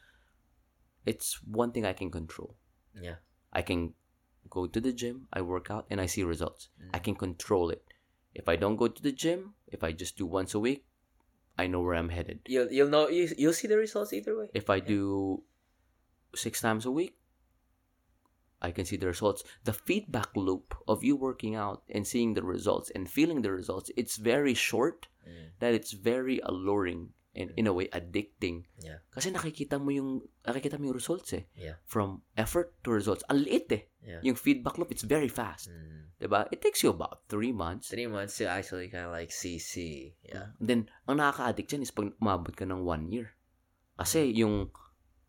it's 1.06 1.42
one 1.42 1.72
thing 1.72 1.84
I 1.84 1.92
can 1.92 2.10
control. 2.10 2.56
Yeah. 2.94 3.16
I 3.52 3.62
can 3.62 3.94
go 4.50 4.66
to 4.66 4.80
the 4.80 4.92
gym, 4.92 5.28
I 5.32 5.40
work 5.42 5.70
out, 5.70 5.86
and 5.90 6.00
I 6.00 6.06
see 6.06 6.22
results. 6.22 6.68
I 6.92 6.98
Mm. 6.98 7.04
can 7.04 7.14
control 7.16 7.70
it. 7.70 7.84
If 8.34 8.48
I 8.48 8.56
don't 8.56 8.76
go 8.76 8.88
to 8.88 9.02
the 9.02 9.12
gym, 9.12 9.54
if 9.66 9.82
I 9.84 9.92
just 9.92 10.16
do 10.16 10.26
once 10.26 10.54
a 10.54 10.58
week, 10.60 10.84
I 11.58 11.66
know 11.66 11.82
where 11.82 11.94
I'm 11.94 12.08
headed. 12.08 12.40
You'll 12.46 12.70
you'll 12.72 12.88
know 12.88 13.08
you 13.08 13.28
you'll 13.36 13.52
see 13.52 13.68
the 13.68 13.76
results 13.76 14.12
either 14.12 14.36
way. 14.38 14.48
If 14.54 14.70
I 14.70 14.80
do 14.80 15.42
six 16.34 16.60
times 16.60 16.86
a 16.86 16.90
week, 16.90 17.18
I 18.62 18.70
can 18.70 18.86
see 18.86 18.94
the 18.96 19.10
results. 19.10 19.42
The 19.66 19.74
feedback 19.74 20.30
loop 20.38 20.72
of 20.86 21.02
you 21.02 21.18
working 21.18 21.58
out 21.58 21.82
and 21.90 22.06
seeing 22.06 22.38
the 22.38 22.46
results 22.46 22.88
and 22.94 23.10
feeling 23.10 23.42
the 23.42 23.50
results, 23.50 23.90
it's 23.98 24.16
very 24.16 24.54
short 24.54 25.10
Mm. 25.22 25.54
that 25.62 25.70
it's 25.70 25.94
very 25.94 26.42
alluring 26.42 27.14
and 27.30 27.54
in 27.54 27.70
a 27.70 27.72
way 27.72 27.86
addicting. 27.94 28.66
Yeah. 28.82 29.06
Kasi 29.14 29.30
nakikita 29.30 29.78
mo 29.78 29.94
yung 29.94 30.26
nakikita 30.42 30.82
mo 30.82 30.90
yung 30.90 30.98
results 30.98 31.30
eh. 31.32 31.46
Yeah. 31.54 31.78
From 31.86 32.26
effort 32.34 32.74
to 32.82 32.90
results. 32.90 33.22
Ang 33.30 33.46
liit 33.46 33.70
eh. 33.70 33.86
Yeah. 34.02 34.18
Yung 34.26 34.34
feedback 34.34 34.82
loop, 34.82 34.90
it's 34.90 35.06
very 35.06 35.30
fast. 35.30 35.70
Mm. 35.70 36.10
'Di 36.18 36.26
ba? 36.26 36.50
It 36.50 36.58
takes 36.58 36.82
you 36.82 36.90
about 36.90 37.22
three 37.30 37.54
months. 37.54 37.94
Three 37.94 38.10
months 38.10 38.34
to 38.42 38.50
actually 38.50 38.90
kind 38.90 39.06
of 39.06 39.14
like 39.14 39.30
CC. 39.30 40.10
Yeah. 40.26 40.58
And 40.58 40.66
then, 40.66 40.80
ang 41.06 41.22
nakaka-addict 41.22 41.70
dyan 41.70 41.86
is 41.86 41.94
pag 41.94 42.10
umabot 42.18 42.52
ka 42.58 42.66
ng 42.66 42.82
one 42.82 43.06
year. 43.06 43.38
Kasi 43.94 44.26
yung, 44.34 44.74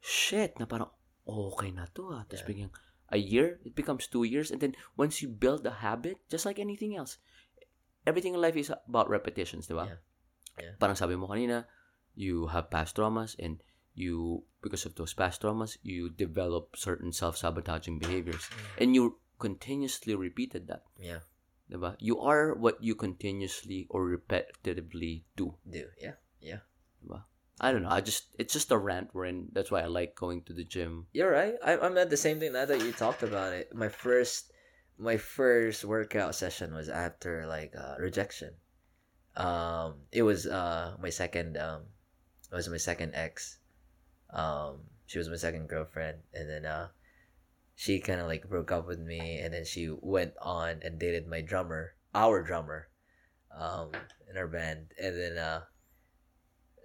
shit, 0.01 0.57
na 0.57 0.65
parang, 0.65 0.89
okay 1.29 1.69
na 1.69 1.85
to 1.93 2.09
ah. 2.17 2.25
Tapos 2.25 2.41
Yeah. 2.43 2.49
biglang, 2.49 2.73
a 3.13 3.21
year, 3.21 3.61
it 3.63 3.77
becomes 3.77 4.09
two 4.09 4.25
years. 4.25 4.49
And 4.49 4.59
then, 4.59 4.73
once 4.97 5.21
you 5.21 5.29
build 5.29 5.63
a 5.69 5.85
habit, 5.85 6.17
just 6.27 6.49
like 6.49 6.57
anything 6.57 6.97
else, 6.97 7.21
everything 8.09 8.33
in 8.33 8.41
life 8.41 8.57
is 8.57 8.73
about 8.73 9.07
repetitions, 9.07 9.69
di 9.69 9.77
ba? 9.77 9.85
Yeah. 9.85 10.01
Yeah. 10.57 10.73
Parang 10.81 10.97
sabi 10.97 11.13
mo 11.13 11.29
kanina, 11.29 11.69
you 12.17 12.49
have 12.49 12.73
past 12.73 12.97
traumas 12.97 13.37
and 13.37 13.61
you, 13.93 14.43
because 14.61 14.85
of 14.89 14.97
those 14.97 15.13
past 15.13 15.41
traumas, 15.41 15.77
you 15.85 16.09
develop 16.09 16.73
certain 16.73 17.13
self-sabotaging 17.13 18.01
behaviors. 18.01 18.49
And 18.81 18.97
you 18.97 19.21
continuously 19.37 20.17
repeated 20.17 20.67
that. 20.67 20.81
Yeah. 20.97 21.25
Diba? 21.69 21.95
You 21.97 22.19
are 22.21 22.53
what 22.53 22.81
you 22.83 22.93
continuously 22.93 23.87
or 23.89 24.09
repetitively 24.09 25.23
do. 25.37 25.57
Do. 25.69 25.89
Yeah. 26.01 26.17
Yeah. 26.41 26.65
I 27.59 27.71
don't 27.71 27.83
know. 27.83 27.89
I 27.89 28.01
just 28.01 28.25
it's 28.37 28.53
just 28.53 28.71
a 28.71 28.77
rant 28.77 29.09
we're 29.13 29.25
in. 29.25 29.47
that's 29.51 29.71
why 29.71 29.81
I 29.81 29.85
like 29.85 30.15
going 30.15 30.41
to 30.43 30.53
the 30.53 30.63
gym. 30.63 31.07
You're 31.13 31.31
right. 31.31 31.55
I, 31.63 31.77
I'm 31.77 31.97
at 31.97 32.09
the 32.09 32.17
same 32.17 32.39
thing 32.39 32.53
now 32.53 32.65
that 32.65 32.81
you 32.81 32.91
talked 32.91 33.23
about 33.23 33.53
it. 33.53 33.73
My 33.73 33.89
first, 33.89 34.51
my 34.97 35.17
first 35.17 35.85
workout 35.85 36.35
session 36.35 36.73
was 36.73 36.89
after 36.89 37.45
like 37.45 37.73
uh, 37.77 37.95
rejection. 37.99 38.55
Um, 39.35 39.95
it 40.11 40.23
was 40.23 40.45
uh 40.45 40.95
my 41.01 41.09
second 41.09 41.57
um, 41.57 41.83
it 42.51 42.55
was 42.55 42.69
my 42.69 42.77
second 42.77 43.13
ex. 43.15 43.59
Um, 44.31 44.81
she 45.05 45.19
was 45.19 45.29
my 45.29 45.37
second 45.37 45.69
girlfriend, 45.69 46.19
and 46.33 46.49
then 46.49 46.65
uh, 46.65 46.87
she 47.75 47.99
kind 47.99 48.19
of 48.19 48.27
like 48.27 48.49
broke 48.49 48.71
up 48.71 48.87
with 48.87 48.99
me, 48.99 49.39
and 49.39 49.53
then 49.53 49.65
she 49.65 49.89
went 50.01 50.33
on 50.41 50.79
and 50.83 50.99
dated 50.99 51.27
my 51.27 51.41
drummer, 51.41 51.95
our 52.15 52.41
drummer, 52.41 52.89
um, 53.55 53.91
in 54.29 54.37
our 54.37 54.47
band, 54.47 54.93
and 55.01 55.15
then 55.15 55.37
uh, 55.37 55.61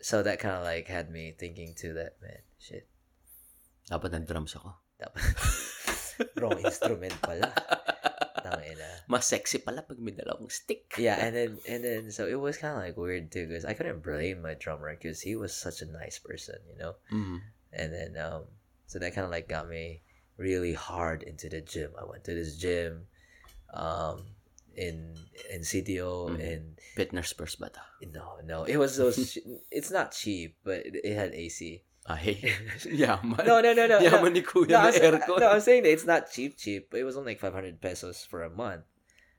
so 0.01 0.23
that 0.23 0.39
kind 0.39 0.57
of 0.57 0.65
like 0.65 0.87
had 0.87 1.11
me 1.11 1.35
thinking 1.39 1.75
too 1.77 1.95
that 1.95 2.17
man, 2.23 2.43
shit. 2.59 2.89
Dapat 3.91 4.13
nag-drums 4.13 4.55
ako. 4.57 4.75
Dapat. 5.01 5.23
Wrong 6.41 6.59
instrument 6.61 7.15
pala. 7.23 7.51
Tangina. 8.43 9.07
Mas 9.09 9.27
sexy 9.27 9.59
pala 9.59 9.83
pag 9.83 9.99
may 9.99 10.13
dalawang 10.13 10.51
stick. 10.51 10.95
Yeah, 10.99 11.19
and 11.19 11.35
then 11.35 11.51
and 11.67 11.81
then 11.83 12.03
so 12.11 12.27
it 12.27 12.39
was 12.39 12.59
kind 12.59 12.77
of 12.77 12.83
like 12.83 12.97
weird 12.97 13.31
too 13.31 13.47
because 13.47 13.65
I 13.65 13.75
couldn't 13.75 14.03
blame 14.03 14.43
my 14.43 14.55
drummer 14.55 14.93
because 14.95 15.21
he 15.21 15.37
was 15.37 15.55
such 15.55 15.83
a 15.83 15.89
nice 15.89 16.19
person, 16.19 16.59
you 16.69 16.79
know. 16.79 16.95
Mm. 17.11 17.39
And 17.73 17.89
then 17.93 18.11
um, 18.21 18.45
so 18.87 18.99
that 18.99 19.15
kind 19.15 19.25
of 19.25 19.33
like 19.33 19.49
got 19.49 19.69
me 19.69 20.03
really 20.37 20.73
hard 20.73 21.23
into 21.23 21.49
the 21.49 21.61
gym. 21.61 21.93
I 21.99 22.05
went 22.05 22.25
to 22.25 22.35
this 22.35 22.57
gym, 22.57 23.07
um, 23.75 24.38
in 24.79 25.19
in 25.51 25.61
CTO 25.67 26.31
Mhm. 26.31 26.39
and 26.39 26.65
Fitness 26.95 27.33
first 27.35 27.59
ba 27.59 27.69
to? 27.75 27.83
no 28.15 28.39
no 28.47 28.63
it 28.65 28.79
was 28.79 28.95
those. 28.97 29.37
it's 29.75 29.91
not 29.91 30.15
cheap, 30.15 30.55
but 30.63 30.87
it, 30.87 31.03
had 31.15 31.35
AC. 31.35 31.83
Ay, 32.09 32.39
yaman. 32.89 33.45
No 33.45 33.61
no 33.61 33.75
no 33.77 33.85
no. 33.91 33.99
no. 34.01 34.25
Ni 34.33 34.41
kuya 34.41 34.71
No, 34.73 34.81
aircon. 34.89 35.39
no, 35.43 35.47
I'm 35.53 35.61
saying 35.61 35.83
that 35.85 35.93
it's 35.93 36.07
not 36.09 36.31
cheap, 36.33 36.57
cheap. 36.57 36.89
But 36.89 37.01
it 37.03 37.05
was 37.05 37.19
only 37.21 37.37
like 37.37 37.43
500 37.45 37.83
pesos 37.85 38.25
for 38.25 38.43
a 38.43 38.49
month. 38.49 38.89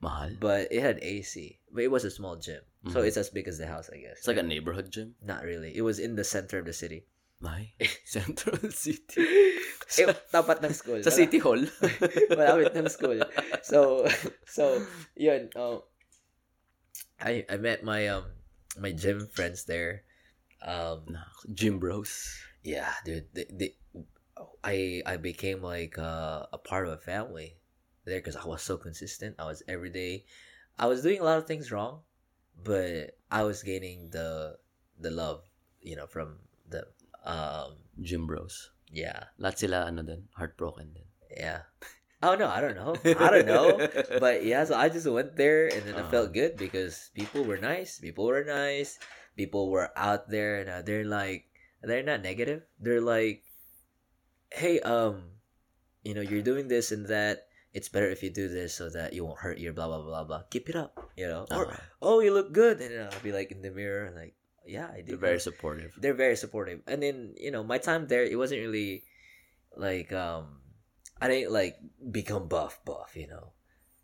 Mahal. 0.05 0.37
But 0.39 0.69
it 0.71 0.79
had 0.85 1.01
AC. 1.01 1.57
But 1.73 1.83
it 1.83 1.91
was 1.91 2.05
a 2.05 2.13
small 2.13 2.37
gym. 2.37 2.61
So 2.93 3.01
Mhm. 3.01 3.07
it's 3.09 3.17
as 3.17 3.33
big 3.33 3.49
as 3.49 3.57
the 3.57 3.65
house, 3.67 3.89
I 3.91 3.97
guess. 3.99 4.21
It's 4.23 4.29
like 4.29 4.37
a 4.39 4.45
neighborhood 4.45 4.93
gym. 4.93 5.17
Not 5.19 5.43
really. 5.43 5.73
It 5.75 5.81
was 5.81 5.97
in 5.99 6.13
the 6.15 6.23
center 6.23 6.61
of 6.61 6.65
the 6.69 6.77
city. 6.77 7.08
Ay, 7.45 7.71
Central 8.05 8.59
City. 8.71 9.23
Eh, 9.89 10.05
tapat 10.29 10.61
ng 10.61 10.69
school. 10.69 11.01
Sa 11.01 11.09
City 11.09 11.41
Hall. 11.41 11.65
Malapit 12.37 12.77
ng 12.77 12.85
school. 12.93 13.17
So, 13.65 14.05
so, 14.45 14.85
yun. 15.17 15.49
Oh, 15.57 15.89
I, 17.17 17.41
I 17.49 17.57
met 17.57 17.81
my, 17.81 18.05
um, 18.05 18.29
my 18.77 18.93
gym 18.93 19.25
friends 19.33 19.65
there. 19.65 20.05
Um, 20.61 21.17
Gym 21.57 21.79
bros. 21.81 22.37
yeah, 22.61 22.93
dude. 23.01 23.33
They, 23.33 23.49
they, 23.49 23.71
I, 24.63 25.01
I 25.05 25.17
became 25.17 25.63
like 25.63 25.97
uh, 25.97 26.45
a 26.53 26.59
part 26.61 26.85
of 26.85 26.93
a 26.93 27.01
family 27.01 27.57
there 28.05 28.19
because 28.19 28.35
I 28.35 28.45
was 28.45 28.61
so 28.61 28.77
consistent. 28.77 29.35
I 29.39 29.45
was 29.45 29.63
every 29.67 29.89
day. 29.89 30.25
I 30.77 30.85
was 30.85 31.01
doing 31.01 31.19
a 31.19 31.23
lot 31.23 31.39
of 31.39 31.47
things 31.47 31.71
wrong, 31.71 32.01
but 32.63 33.17
I 33.31 33.43
was 33.43 33.63
gaining 33.63 34.09
the 34.11 34.57
the 34.99 35.11
love, 35.11 35.43
you 35.81 35.95
know, 35.95 36.07
from 36.07 36.39
the 36.69 36.85
um 37.25 37.79
Gym 37.99 38.27
bros. 38.27 38.71
yeah 38.89 39.29
Lahat 39.37 39.59
sila, 39.59 39.85
ano 39.89 40.01
din, 40.03 40.27
heartbroken 40.37 40.93
din. 40.95 41.07
yeah. 41.35 41.67
Oh 42.19 42.35
no, 42.35 42.51
I 42.51 42.59
don't 42.59 42.75
know. 42.75 42.99
I 43.15 43.31
don't 43.31 43.47
know. 43.47 43.79
But 44.19 44.43
yeah, 44.43 44.67
so 44.67 44.75
I 44.75 44.91
just 44.91 45.07
went 45.07 45.39
there 45.39 45.71
and 45.71 45.87
then 45.87 45.95
I 45.95 46.03
felt 46.11 46.35
Uh-huh. 46.35 46.51
good 46.51 46.59
because 46.59 47.15
people 47.15 47.47
were 47.47 47.55
nice. 47.55 47.95
People 48.03 48.27
were 48.27 48.43
nice. 48.43 48.99
People 49.39 49.71
were 49.71 49.87
out 49.95 50.27
there 50.27 50.59
and 50.59 50.67
uh, 50.67 50.81
they're 50.83 51.07
like 51.07 51.47
they're 51.79 52.03
not 52.03 52.19
negative. 52.19 52.67
They're 52.75 52.99
like, 52.99 53.47
hey, 54.51 54.79
um, 54.83 55.39
you 56.03 56.11
know, 56.11 56.19
you're 56.19 56.43
doing 56.43 56.67
this 56.67 56.91
and 56.91 57.07
that. 57.07 57.47
It's 57.71 57.87
better 57.87 58.09
if 58.11 58.19
you 58.19 58.33
do 58.33 58.49
this 58.51 58.73
so 58.75 58.89
that 58.91 59.13
you 59.13 59.23
won't 59.23 59.39
hurt 59.39 59.61
your 59.61 59.71
blah 59.71 59.87
blah 59.87 60.01
blah 60.03 60.27
blah. 60.27 60.41
Keep 60.49 60.73
it 60.73 60.75
up, 60.75 60.97
you 61.15 61.23
know. 61.29 61.45
Or 61.53 61.69
Ah, 61.71 61.79
oh, 62.01 62.19
you 62.19 62.33
look 62.33 62.51
good, 62.51 62.81
and 62.81 62.91
then 62.91 63.07
I'll 63.07 63.21
be 63.23 63.31
like 63.31 63.53
in 63.53 63.61
the 63.61 63.69
mirror, 63.71 64.09
and 64.09 64.17
like, 64.17 64.33
yeah, 64.69 64.87
I 64.93 65.01
do. 65.01 65.17
they're 65.17 65.25
very 65.33 65.41
supportive. 65.41 65.97
they're 65.97 66.17
very 66.17 66.37
supportive. 66.37 66.85
And 66.85 67.01
then 67.01 67.33
you 67.35 67.49
know, 67.49 67.65
my 67.65 67.81
time 67.81 68.05
there, 68.05 68.23
it 68.23 68.37
wasn't 68.37 68.61
really 68.61 69.03
like 69.75 70.13
um, 70.13 70.61
I 71.17 71.27
didn't 71.27 71.51
like 71.51 71.81
become 71.99 72.47
buff, 72.47 72.77
buff. 72.85 73.17
You 73.17 73.33
know, 73.33 73.45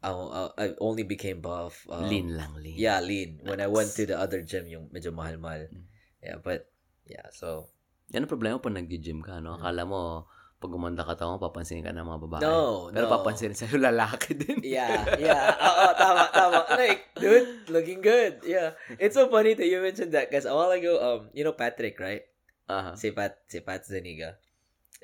I 0.01 0.09
I, 0.57 0.65
only 0.81 1.05
became 1.05 1.39
buff. 1.39 1.85
Um, 1.85 2.09
lean 2.09 2.33
lang, 2.33 2.57
lean. 2.57 2.75
Yeah, 2.81 2.99
lean. 2.99 3.45
When 3.45 3.61
I 3.61 3.69
went 3.69 3.93
to 4.01 4.09
the 4.09 4.17
other 4.17 4.41
gym, 4.41 4.65
yung 4.65 4.89
medyo 4.89 5.13
mahal-mahal. 5.13 5.69
Mm. 5.69 5.85
Yeah, 6.25 6.41
but 6.41 6.65
yeah, 7.05 7.29
so 7.29 7.69
Yan 8.13 8.25
ang 8.25 8.29
problema 8.29 8.61
pag 8.61 8.77
nag-gym 8.77 9.25
ka, 9.25 9.41
no? 9.41 9.57
Akala 9.57 9.81
mo, 9.81 10.29
pag 10.65 10.73
gumanda 10.73 11.05
ka 11.05 11.13
tao, 11.13 11.37
papansin 11.37 11.85
ka 11.85 11.93
ng 11.93 12.01
mga 12.01 12.19
babae. 12.25 12.41
no, 12.41 12.89
Pero 12.89 13.05
no. 13.05 13.13
papansin 13.13 13.53
sa'yo, 13.53 13.77
lalaki 13.77 14.33
din. 14.33 14.57
Yeah, 14.65 15.05
yeah. 15.21 15.53
Oo, 15.53 15.85
tama, 15.93 16.25
tama. 16.33 16.59
Like, 16.73 17.13
dude, 17.13 17.69
looking 17.69 18.01
good. 18.01 18.41
Yeah. 18.41 18.73
It's 18.97 19.13
so 19.13 19.29
funny 19.29 19.53
that 19.53 19.69
you 19.69 19.77
mentioned 19.77 20.17
that 20.17 20.33
because 20.33 20.49
a 20.49 20.53
while 20.57 20.73
ago, 20.73 20.97
um, 20.97 21.19
you 21.37 21.45
know 21.45 21.53
Patrick, 21.53 22.01
right? 22.01 22.25
Aha. 22.65 22.97
Si 22.97 23.13
Pat, 23.13 23.45
si 23.45 23.61
Pat 23.61 23.85
Zaniga. 23.85 24.41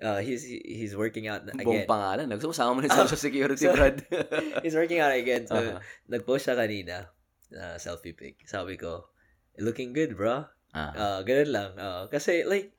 Uh, 0.01 0.17
he's 0.17 0.41
he's 0.41 0.97
working 0.97 1.29
out 1.29 1.45
Buong 1.45 1.61
again. 1.61 1.85
pangalan. 1.85 2.25
Gusto 2.33 2.57
mo 2.73 2.81
na 2.81 2.89
sa 2.89 3.05
social 3.05 3.21
security, 3.21 3.69
So- 3.69 3.77
Brad. 3.77 4.01
He's 4.65 4.73
working 4.73 4.97
out 4.97 5.13
again. 5.13 5.45
So, 5.45 5.61
Aha. 5.61 5.77
nag-post 6.09 6.49
siya 6.49 6.57
kanina. 6.57 7.13
Uh, 7.53 7.77
selfie 7.77 8.17
pic. 8.17 8.41
Sabi 8.49 8.81
ko, 8.81 9.13
looking 9.61 9.93
good, 9.93 10.17
bro. 10.17 10.49
Ah. 10.73 10.89
Uh, 10.97 11.19
ganun 11.21 11.51
lang. 11.53 11.71
Uh, 11.77 12.09
kasi, 12.09 12.41
like, 12.49 12.73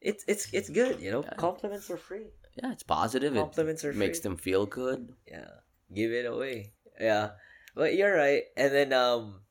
it's 0.00 0.24
it's 0.26 0.48
it's 0.52 0.70
good, 0.70 1.00
you 1.00 1.10
know? 1.10 1.22
Yeah. 1.22 1.34
Compliments 1.36 1.90
are 1.90 2.00
free. 2.00 2.30
yeah, 2.58 2.72
it's 2.72 2.82
positive. 2.82 3.34
It 3.34 3.38
Compliments 3.38 3.84
are 3.84 3.92
free. 3.92 3.98
makes 3.98 4.20
them 4.20 4.36
feel 4.36 4.66
good. 4.66 5.14
Yeah. 5.26 5.62
Give 5.94 6.12
it 6.12 6.26
away. 6.26 6.74
Yeah. 7.00 7.38
But 7.78 7.94
you're 7.94 8.14
right. 8.14 8.50
And 8.58 8.70
then, 8.74 8.90
um, 8.92 9.46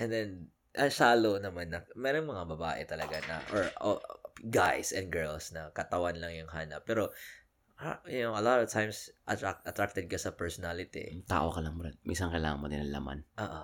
and 0.00 0.08
then, 0.08 0.28
ang 0.74 0.90
shallow 0.90 1.36
naman 1.38 1.70
na, 1.70 1.84
meron 1.94 2.26
mga 2.26 2.44
babae 2.56 2.82
talaga 2.88 3.20
na, 3.28 3.36
or 3.52 3.68
oh, 3.84 4.00
guys 4.48 4.90
and 4.90 5.12
girls 5.12 5.52
na 5.52 5.70
katawan 5.70 6.18
lang 6.18 6.34
yung 6.34 6.50
hanap. 6.50 6.88
Pero, 6.88 7.12
ah, 7.78 8.00
you 8.08 8.24
know, 8.24 8.34
a 8.34 8.42
lot 8.42 8.58
of 8.58 8.72
times, 8.72 9.12
attract, 9.28 9.62
attracted 9.68 10.08
ka 10.08 10.16
sa 10.16 10.32
personality. 10.32 11.22
Tao 11.28 11.52
ka 11.52 11.60
lang, 11.60 11.76
Brad. 11.76 12.00
Minsan 12.08 12.32
kailangan 12.32 12.58
mo 12.58 12.66
din 12.72 12.82
ng 12.82 12.94
laman. 12.96 13.22
Oo. 13.38 13.62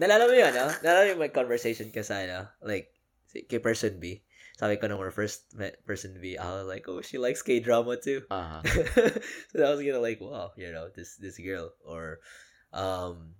Nalala 0.00 0.28
mo 0.28 0.34
yun, 0.36 0.52
no? 0.52 0.68
Nalala 0.84 1.08
mo 1.08 1.10
yung 1.16 1.22
may 1.24 1.32
conversation 1.34 1.88
ka 1.90 2.04
sa, 2.04 2.22
ano, 2.22 2.52
like, 2.62 2.92
kay 3.32 3.58
person 3.58 3.98
B. 3.98 4.22
Sabi 4.54 4.78
ko 4.78 4.86
nung 4.86 5.02
we're 5.02 5.10
first 5.10 5.50
met 5.58 5.82
person 5.82 6.14
B, 6.22 6.38
I 6.38 6.46
was 6.62 6.70
like, 6.70 6.86
oh, 6.86 7.02
she 7.02 7.18
likes 7.18 7.42
K-drama 7.42 7.98
too. 7.98 8.22
Aha. 8.30 8.62
so 9.50 9.58
I 9.58 9.70
was 9.74 9.82
gonna 9.82 9.98
like, 9.98 10.22
wow, 10.22 10.54
you 10.54 10.70
know, 10.70 10.86
this 10.94 11.18
this 11.18 11.38
girl 11.42 11.74
or 11.82 12.22
um 12.70 13.34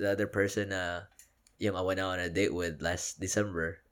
the 0.00 0.10
other 0.10 0.26
person 0.26 0.72
uh 0.72 1.04
yung 1.60 1.76
I 1.76 1.84
went 1.84 2.00
out 2.00 2.16
on 2.16 2.24
a 2.24 2.32
date 2.32 2.52
with 2.56 2.80
last 2.80 3.20
December. 3.20 3.84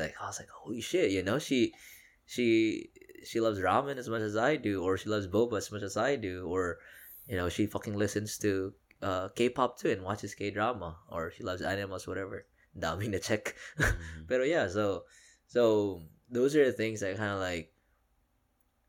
Like 0.00 0.16
I 0.16 0.26
was 0.26 0.40
like, 0.40 0.48
holy 0.48 0.80
shit, 0.80 1.12
you 1.12 1.20
know, 1.22 1.36
she 1.38 1.76
she 2.24 2.88
she 3.24 3.40
loves 3.40 3.60
ramen 3.60 4.00
as 4.00 4.08
much 4.08 4.24
as 4.24 4.36
I 4.36 4.56
do, 4.56 4.80
or 4.80 4.96
she 4.96 5.12
loves 5.12 5.28
boba 5.28 5.60
as 5.60 5.68
much 5.70 5.84
as 5.84 5.96
I 5.96 6.16
do, 6.16 6.48
or 6.48 6.80
you 7.28 7.36
know, 7.36 7.52
she 7.52 7.68
fucking 7.68 8.00
listens 8.00 8.40
to 8.40 8.72
uh 9.04 9.28
K-pop 9.36 9.76
too 9.76 9.92
and 9.92 10.00
watches 10.00 10.32
K-drama 10.32 10.96
or 11.12 11.30
she 11.36 11.44
loves 11.44 11.60
animals, 11.60 12.08
whatever. 12.08 12.48
Dami 12.72 13.12
na 13.12 13.20
check. 13.20 13.54
Mhm. 13.76 14.24
Pero 14.24 14.42
yeah, 14.48 14.72
so 14.72 15.04
so 15.46 16.00
those 16.34 16.56
are 16.56 16.64
the 16.64 16.72
things 16.72 17.00
that 17.00 17.16
kind 17.16 17.32
of 17.32 17.40
like 17.40 17.72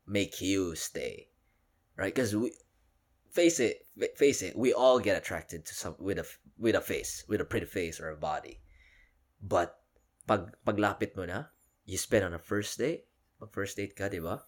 make 0.06 0.40
you 0.40 0.74
stay, 0.74 1.28
right? 1.96 2.14
Because 2.14 2.34
we 2.34 2.52
face 3.30 3.60
it, 3.60 3.86
fa- 3.98 4.16
face 4.16 4.42
it, 4.42 4.56
we 4.56 4.72
all 4.72 4.98
get 4.98 5.16
attracted 5.16 5.64
to 5.66 5.74
some 5.74 5.94
with 5.98 6.18
a 6.18 6.26
with 6.58 6.74
a 6.74 6.80
face, 6.80 7.24
with 7.28 7.40
a 7.40 7.44
pretty 7.44 7.66
face 7.66 8.00
or 8.00 8.10
a 8.10 8.16
body. 8.16 8.60
But 9.40 9.78
pag 10.26 10.50
paglapit 10.66 11.16
mo 11.16 11.24
na, 11.24 11.44
you 11.84 11.96
spend 11.98 12.24
on 12.24 12.34
a 12.34 12.42
first 12.42 12.78
date, 12.78 13.06
pag 13.38 13.52
first 13.52 13.76
date 13.76 13.94
ka, 13.94 14.08
di 14.08 14.18
ba? 14.18 14.42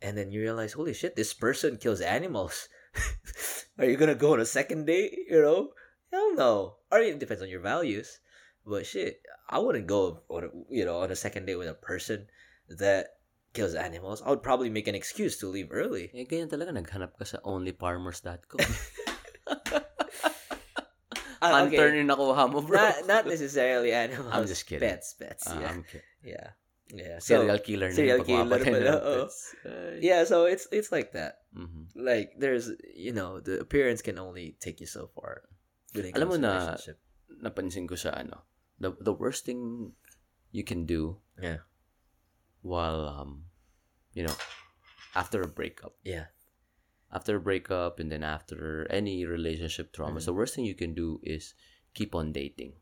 And 0.00 0.16
then 0.16 0.32
you 0.32 0.40
realize, 0.40 0.72
holy 0.72 0.94
shit, 0.94 1.14
this 1.14 1.34
person 1.34 1.76
kills 1.76 2.00
animals. 2.00 2.72
Are 3.78 3.84
you 3.84 4.00
gonna 4.00 4.16
go 4.16 4.32
on 4.32 4.40
a 4.40 4.48
second 4.48 4.86
date? 4.86 5.12
You 5.28 5.42
know? 5.42 5.76
Hell 6.10 6.34
no. 6.34 6.80
Mean, 6.90 7.14
it 7.14 7.18
depends 7.20 7.42
on 7.42 7.52
your 7.52 7.60
values. 7.60 8.18
But 8.64 8.86
shit, 8.86 9.20
I 9.50 9.58
wouldn't 9.58 9.90
go 9.90 10.22
on 10.30 10.44
a, 10.46 10.50
you 10.70 10.86
know 10.86 11.02
on 11.02 11.10
a 11.10 11.18
second 11.18 11.46
date 11.46 11.58
with 11.58 11.68
a 11.68 11.74
person 11.74 12.30
that 12.78 13.18
kills 13.52 13.74
animals. 13.74 14.22
I 14.22 14.30
would 14.30 14.46
probably 14.46 14.70
make 14.70 14.86
an 14.86 14.94
excuse 14.94 15.42
to 15.42 15.50
leave 15.50 15.74
early. 15.74 16.14
Eh, 16.14 16.22
ganyan 16.22 16.46
talaga, 16.46 16.70
naghanap 16.70 17.18
ka 17.18 17.26
sa 17.26 17.42
onlyfarmers.com. 17.42 18.62
Ah, 21.40 21.64
Hunter 21.64 21.88
okay. 21.88 22.04
nakuha 22.04 22.52
mo, 22.52 22.60
bro. 22.60 22.76
Not 22.76 23.08
not 23.08 23.24
necessarily 23.24 23.96
animals. 23.96 24.28
I'm 24.28 24.44
just 24.44 24.68
kidding. 24.68 24.84
Pets, 24.84 25.16
pets. 25.16 25.48
Ah, 25.48 25.56
yeah, 25.56 25.70
I'm 25.72 25.82
kidding. 25.88 26.12
yeah, 26.20 26.48
yeah. 26.92 27.16
So 27.16 27.40
Serial 27.40 27.60
killer 27.64 27.88
na 27.88 27.96
serial 27.96 28.20
killer 28.28 28.60
pala. 28.60 28.92
Ay. 29.64 30.04
yeah, 30.04 30.28
so 30.28 30.44
it's 30.44 30.68
it's 30.68 30.92
like 30.92 31.16
that. 31.16 31.48
Mhm. 31.56 31.96
Like 31.96 32.36
there's 32.36 32.68
you 32.92 33.16
know 33.16 33.40
the 33.40 33.56
appearance 33.56 34.04
can 34.04 34.20
only 34.20 34.60
take 34.60 34.84
you 34.84 34.86
so 34.86 35.08
far. 35.16 35.48
Alam 35.96 36.28
mo 36.28 36.36
na-. 36.36 36.76
Napansin 37.40 37.88
ko 37.88 37.96
sa 37.96 38.12
ano, 38.12 38.44
the, 38.80 38.96
the 38.98 39.12
worst 39.12 39.44
thing 39.44 39.92
you 40.50 40.64
can 40.64 40.84
do 40.88 41.20
Yeah, 41.38 41.62
while, 42.64 43.04
um, 43.06 43.44
you 44.16 44.24
know, 44.24 44.34
after 45.14 45.42
a 45.42 45.48
breakup, 45.48 45.94
yeah, 46.02 46.32
after 47.12 47.36
a 47.36 47.40
breakup 47.40 48.00
and 48.00 48.10
then 48.10 48.24
after 48.24 48.86
any 48.90 49.24
relationship 49.24 49.92
traumas, 49.92 50.24
Mm-hmm. 50.24 50.32
the 50.32 50.38
worst 50.40 50.54
thing 50.56 50.64
you 50.64 50.74
can 50.74 50.94
do 50.94 51.20
is 51.22 51.54
keep 51.94 52.14
on 52.14 52.32
dating. 52.32 52.74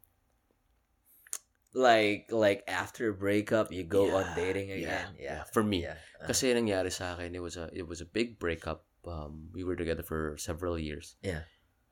like 1.74 2.32
like 2.32 2.64
after 2.66 3.10
a 3.10 3.14
breakup 3.14 3.70
you 3.70 3.84
go 3.84 4.16
on 4.16 4.24
Yeah, 4.24 4.34
dating 4.34 4.68
yeah, 4.72 4.76
again. 4.76 5.08
yeah. 5.20 5.30
Yeah, 5.38 5.42
For 5.52 5.62
me. 5.62 5.84
yeah, 5.84 6.00
uh, 6.18 6.26
Kasi 6.26 6.50
nangyari 6.56 6.90
sa 6.90 7.14
akin, 7.14 7.36
it 7.36 7.42
was 7.44 7.60
a 7.60 7.68
it 7.76 7.86
was 7.86 8.00
a 8.00 8.08
big 8.08 8.40
breakup. 8.40 8.88
Um, 9.04 9.48
we 9.52 9.62
were 9.64 9.76
together 9.76 10.02
for 10.02 10.34
several 10.40 10.80
years. 10.80 11.16
Yeah. 11.22 11.44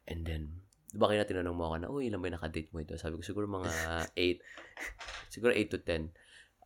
And 0.09 0.25
then, 0.27 0.65
di 0.87 0.97
ba 0.97 1.11
kaya 1.11 1.27
tinanong 1.27 1.57
mo 1.57 1.65
ako 1.71 1.77
na, 1.83 1.89
uy, 1.91 2.09
ilan 2.09 2.23
ba 2.23 2.31
yung 2.31 2.39
nakadate 2.39 2.71
mo 2.71 2.79
ito? 2.79 2.95
Sabi 2.95 3.19
ko, 3.19 3.23
siguro 3.27 3.47
mga 3.51 3.71
8. 4.15 5.33
siguro 5.35 5.53
8 5.53 5.73
to 5.75 5.79
10. 5.83 6.15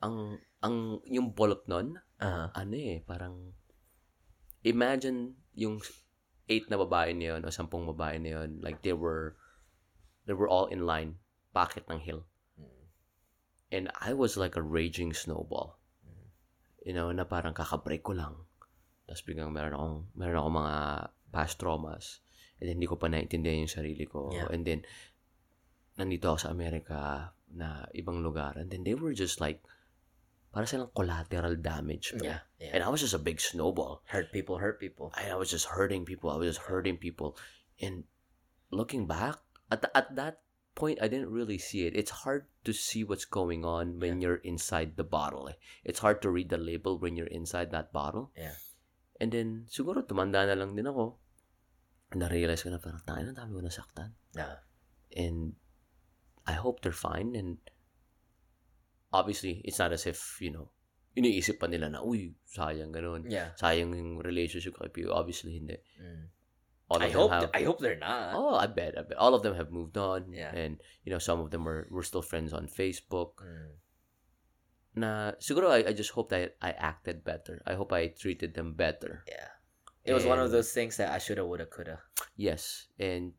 Ang, 0.01 0.17
ang, 0.65 0.77
yung 1.09 1.33
bolot 1.33 1.65
nun, 1.69 1.97
uh-huh. 2.21 2.49
ano 2.53 2.75
eh, 2.77 3.01
parang, 3.05 3.53
imagine 4.65 5.41
yung 5.57 5.81
8 6.49 6.69
na 6.69 6.79
babae 6.81 7.17
na 7.17 7.37
yun, 7.37 7.41
o 7.47 7.53
10 7.53 7.69
babae 7.71 8.17
na 8.21 8.31
yun, 8.41 8.61
like 8.61 8.83
they 8.85 8.93
were, 8.93 9.37
they 10.29 10.37
were 10.37 10.49
all 10.49 10.69
in 10.69 10.85
line, 10.85 11.17
packet 11.55 11.87
ng 11.89 12.01
hill. 12.01 12.27
Mm. 12.59 12.85
And 13.71 13.85
I 13.99 14.15
was 14.15 14.37
like 14.37 14.55
a 14.55 14.65
raging 14.65 15.15
snowball. 15.15 15.79
Mm. 16.03 16.27
You 16.87 16.93
know, 16.95 17.09
na 17.13 17.25
parang 17.25 17.55
kakabreak 17.55 18.03
ko 18.03 18.15
lang. 18.15 18.35
Tapos 19.07 19.23
biglang 19.27 19.51
meron 19.51 19.75
akong, 19.75 19.99
meron 20.15 20.39
akong 20.39 20.59
mga 20.63 20.77
past 21.35 21.59
traumas. 21.59 22.23
And 22.61 22.69
then, 22.69 22.77
hindi 22.77 22.87
ko 22.87 23.01
pa 23.01 23.09
naintindihan 23.09 23.65
yung 23.65 23.73
sarili 23.73 24.05
ko. 24.05 24.31
Yeah. 24.31 24.53
And 24.53 24.63
then, 24.69 24.85
nandito 25.97 26.33
ako 26.33 26.39
sa 26.45 26.53
Amerika 26.53 27.33
na 27.57 27.89
ibang 27.97 28.21
lugar. 28.21 28.55
And 28.61 28.69
then, 28.69 28.85
they 28.85 28.95
were 28.95 29.17
just 29.17 29.41
like, 29.41 29.65
para 30.51 30.67
silang 30.67 30.91
collateral 30.91 31.55
damage. 31.55 32.11
Yeah, 32.19 32.43
yeah. 32.59 32.75
And 32.75 32.83
I 32.83 32.91
was 32.91 33.01
just 33.01 33.15
a 33.15 33.23
big 33.23 33.39
snowball. 33.41 34.03
hurt 34.11 34.35
people, 34.35 34.59
hurt 34.59 34.83
people. 34.83 35.15
I, 35.15 35.31
I 35.31 35.39
was 35.39 35.51
just 35.51 35.71
hurting 35.71 36.05
people. 36.05 36.31
I 36.31 36.37
was 36.37 36.59
just 36.59 36.67
hurting 36.67 36.99
people. 36.99 37.39
And 37.79 38.03
looking 38.75 39.07
back, 39.07 39.39
at, 39.71 39.87
at 39.95 40.17
that 40.19 40.43
point, 40.75 40.99
I 41.01 41.07
didn't 41.07 41.31
really 41.31 41.59
see 41.59 41.87
it. 41.87 41.95
It's 41.95 42.27
hard 42.27 42.47
to 42.65 42.73
see 42.73 43.05
what's 43.05 43.25
going 43.25 43.65
on 43.65 44.01
when 44.01 44.21
you're 44.21 44.43
inside 44.43 44.99
the 44.99 45.07
bottle. 45.07 45.49
eh. 45.49 45.55
It's 45.85 46.01
hard 46.03 46.21
to 46.23 46.31
read 46.31 46.51
the 46.51 46.59
label 46.59 46.99
when 46.99 47.17
you're 47.17 47.31
inside 47.31 47.71
that 47.71 47.93
bottle. 47.93 48.35
Yeah. 48.37 48.59
And 49.21 49.31
then, 49.31 49.67
siguro, 49.71 50.03
tumanda 50.03 50.51
na 50.51 50.59
lang 50.59 50.75
din 50.75 50.91
ako. 50.91 51.15
Na-realize 52.11 52.67
ko 52.67 52.75
na 52.75 52.83
parang, 52.83 53.03
tayo 53.07 53.23
na 53.23 53.35
dami 53.35 53.55
ko 53.55 53.63
nasaktan. 53.63 54.11
Yeah. 54.35 54.59
And 55.15 55.55
I 56.47 56.59
hope 56.59 56.83
they're 56.83 56.97
fine. 56.97 57.39
And 57.39 57.63
obviously, 59.15 59.63
it's 59.63 59.79
not 59.79 59.95
as 59.95 60.07
if, 60.07 60.39
you 60.43 60.51
know, 60.51 60.75
iniisip 61.15 61.63
pa 61.63 61.67
nila 61.71 61.91
na, 61.91 62.03
uy, 62.03 62.35
sayang 62.51 62.91
ganun. 62.91 63.31
Yeah. 63.31 63.55
Sayang 63.55 63.95
yung 63.95 64.19
relationship 64.19 64.75
ko 64.75 64.91
kay. 64.91 65.07
Obviously, 65.07 65.59
hindi. 65.59 65.79
Mm. 66.03 66.35
All 66.91 66.99
of 66.99 67.07
I 67.07 67.15
them 67.15 67.21
hope 67.23 67.31
have, 67.31 67.51
I 67.55 67.63
hope 67.63 67.79
they're 67.79 68.03
not. 68.03 68.35
Oh, 68.35 68.59
I 68.59 68.67
bet, 68.67 68.99
I 68.99 69.07
bet. 69.07 69.15
All 69.15 69.35
of 69.35 69.47
them 69.47 69.55
have 69.55 69.71
moved 69.71 69.95
on. 69.95 70.35
Yeah. 70.35 70.51
And, 70.51 70.83
you 71.07 71.15
know, 71.15 71.23
some 71.23 71.39
of 71.39 71.55
them 71.55 71.63
were, 71.63 71.87
were 71.91 72.03
still 72.03 72.23
friends 72.23 72.51
on 72.53 72.67
Facebook. 72.67 73.39
Mm. 73.47 73.71
Na, 74.99 75.31
siguro, 75.39 75.71
I, 75.71 75.91
I 75.91 75.93
just 75.95 76.11
hope 76.11 76.35
that 76.35 76.59
I 76.59 76.75
acted 76.75 77.23
better. 77.23 77.63
I 77.63 77.79
hope 77.79 77.93
I 77.93 78.11
treated 78.11 78.55
them 78.55 78.75
better. 78.75 79.23
Yeah. 79.31 79.55
It 80.05 80.15
was 80.15 80.25
one 80.25 80.39
of 80.41 80.51
those 80.51 80.73
things 80.73 80.97
that 80.97 81.13
I 81.13 81.19
shoulda, 81.19 81.45
woulda, 81.45 81.67
coulda. 81.67 82.01
Yes. 82.37 82.89
And, 82.99 83.33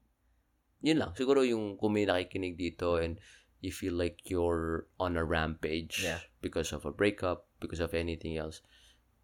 yun 0.82 1.00
lang. 1.00 1.14
Siguro 1.18 1.42
yung 1.48 1.78
kung 1.78 1.94
may 1.94 2.06
nakikinig 2.06 2.58
dito 2.58 3.02
and 3.02 3.18
you 3.62 3.72
feel 3.72 3.94
like 3.94 4.30
you're 4.30 4.88
on 5.00 5.18
a 5.18 5.24
rampage 5.26 6.04
Yeah. 6.04 6.20
because 6.42 6.74
of 6.74 6.86
a 6.86 6.92
breakup, 6.92 7.50
because 7.60 7.80
of 7.80 7.94
anything 7.94 8.38
else, 8.38 8.62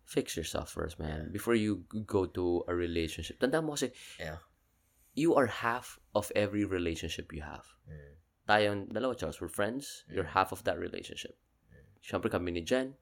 fix 0.05 0.37
yourself 0.37 0.71
first, 0.71 0.97
man. 0.99 1.29
Before 1.33 1.55
you 1.55 1.85
go 2.05 2.25
to 2.25 2.63
a 2.67 2.73
relationship. 2.73 3.41
Tanda 3.41 3.61
mo 3.61 3.73
kasi, 3.73 3.91
Yeah. 4.21 4.41
you 5.17 5.33
are 5.35 5.49
half 5.49 5.99
of 6.13 6.31
every 6.37 6.63
relationship 6.63 7.33
you 7.33 7.41
have. 7.41 7.65
Mm. 7.89 8.13
Tayong 8.47 8.79
dalawa, 8.93 9.17
Charles, 9.17 9.41
we're 9.41 9.51
friends. 9.51 10.05
You're 10.07 10.29
mm. 10.29 10.37
half 10.37 10.53
of 10.53 10.63
that 10.63 10.77
relationship. 10.77 11.35
Mm. 11.73 11.85
Siyempre 12.05 12.29
kami 12.29 12.53
ni 12.53 12.61
Jen. 12.61 12.95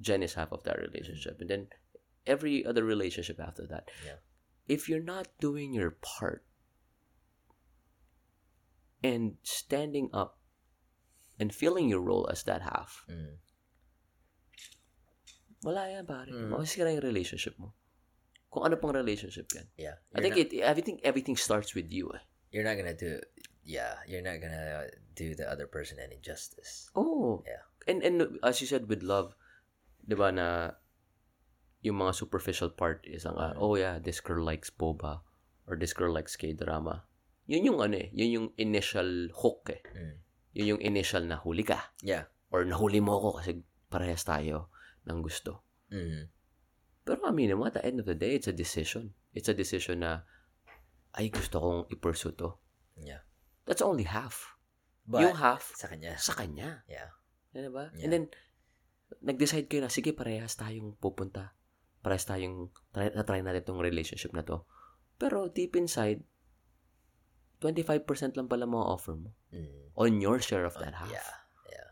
Jen 0.00 0.24
is 0.24 0.34
half 0.34 0.50
of 0.50 0.64
that 0.64 0.80
relationship. 0.80 1.38
Mm. 1.38 1.40
And 1.44 1.48
then, 1.48 1.62
every 2.26 2.64
other 2.64 2.84
relationship 2.84 3.38
after 3.40 3.66
that. 3.66 3.90
Yeah. 4.04 4.18
If 4.68 4.88
you're 4.88 5.02
not 5.02 5.28
doing 5.40 5.72
your 5.72 5.96
part 6.02 6.44
and 9.02 9.36
standing 9.42 10.10
up 10.12 10.38
and 11.38 11.54
filling 11.54 11.88
your 11.88 12.00
role 12.00 12.28
as 12.30 12.42
that 12.44 12.62
half, 12.62 13.04
Mm. 13.08 13.38
wala 15.64 15.88
yan, 15.90 16.06
pare. 16.06 16.26
Mm. 16.28 16.50
Masisira 16.52 16.92
yung 16.92 17.02
relationship 17.06 17.54
mo. 17.58 17.74
Kung 18.50 18.64
ano 18.64 18.76
pang 18.76 18.92
relationship 18.96 19.46
yan. 19.54 19.68
Yeah. 19.76 19.96
I 20.14 20.20
think 20.20 20.36
not, 20.36 20.52
it, 20.52 20.60
everything, 20.60 20.98
everything 21.04 21.36
starts 21.36 21.74
with 21.74 21.92
you. 21.92 22.10
Eh. 22.14 22.22
you're 22.50 22.64
not 22.64 22.76
gonna 22.76 22.96
do. 22.96 23.20
Yeah, 23.64 24.00
you're 24.08 24.24
not 24.24 24.40
gonna 24.40 24.88
do 25.14 25.34
the 25.34 25.44
other 25.44 25.66
person 25.68 25.98
any 26.00 26.16
justice. 26.24 26.88
Oh. 26.96 27.44
Yeah. 27.44 27.60
And 27.84 28.00
and 28.00 28.16
as 28.40 28.60
you 28.60 28.66
said 28.66 28.88
with 28.88 29.04
love, 29.04 29.36
'di 30.08 30.16
ba 30.16 30.32
na 30.32 30.46
yung 31.82 32.02
mga 32.02 32.12
superficial 32.14 32.74
part 32.74 33.06
is 33.06 33.22
ang 33.22 33.38
Mm. 33.38 33.54
oh 33.58 33.74
yeah, 33.78 34.02
this 34.02 34.18
girl 34.18 34.42
likes 34.42 34.68
boba 34.70 35.22
or 35.68 35.78
this 35.78 35.94
girl 35.94 36.10
likes 36.10 36.34
K-drama. 36.34 37.06
Yun 37.48 37.70
yung 37.74 37.78
ano 37.80 37.96
eh, 37.96 38.08
yun 38.12 38.30
yung 38.34 38.48
initial 38.58 39.30
hook 39.32 39.70
eh. 39.72 39.80
Mm. 39.94 40.14
Yun 40.58 40.66
yung 40.76 40.82
initial 40.82 41.22
na 41.24 41.38
huli 41.38 41.62
ka 41.62 41.94
Yeah. 42.02 42.26
or 42.50 42.66
nahuli 42.66 42.98
mo 42.98 43.16
ako 43.20 43.28
kasi 43.40 43.62
parehas 43.88 44.26
tayo 44.26 44.68
ng 45.06 45.22
gusto. 45.22 45.62
Mm. 45.88 46.28
Pero 47.08 47.24
aminin 47.24 47.56
mo, 47.56 47.64
at 47.64 47.72
the 47.78 47.84
end 47.84 48.02
of 48.02 48.04
the 48.04 48.12
day, 48.18 48.36
it's 48.36 48.50
a 48.50 48.52
decision. 48.52 49.16
It's 49.32 49.48
a 49.48 49.56
decision 49.56 50.04
na 50.04 50.28
ay 51.16 51.32
gusto 51.32 51.56
kong 51.56 51.80
i-pursue 51.88 52.36
to. 52.36 52.60
Yeah. 53.00 53.24
That's 53.64 53.80
only 53.80 54.04
half. 54.04 54.58
But 55.08 55.24
yung 55.24 55.40
half 55.40 55.72
sa 55.72 55.88
kanya. 55.88 56.20
sa 56.20 56.36
kanya. 56.36 56.84
Yeah. 56.84 57.16
Ano 57.56 57.72
ba? 57.72 57.88
Yeah. 57.96 58.04
And 58.04 58.10
then, 58.12 58.24
nag-decide 59.24 59.72
kayo 59.72 59.80
na, 59.80 59.88
sige, 59.88 60.12
parehas 60.12 60.52
tayong 60.60 61.00
pupunta. 61.00 61.56
Parehas 62.08 62.24
tayong, 62.24 62.72
try, 62.96 63.12
try 63.12 63.44
natin 63.44 63.60
itong 63.60 63.84
relationship 63.84 64.32
na 64.32 64.40
to. 64.40 64.64
Pero 65.20 65.52
deep 65.52 65.76
inside, 65.76 66.24
25% 67.60 68.32
lang 68.40 68.48
pala 68.48 68.64
mga 68.64 68.86
offer 68.88 69.12
mo 69.12 69.36
Mm. 69.52 69.92
on 69.92 70.20
your 70.24 70.40
share 70.40 70.64
of 70.64 70.72
that 70.80 70.96
half. 70.96 71.12
Yeah. 71.12 71.32
Yeah. 71.68 71.90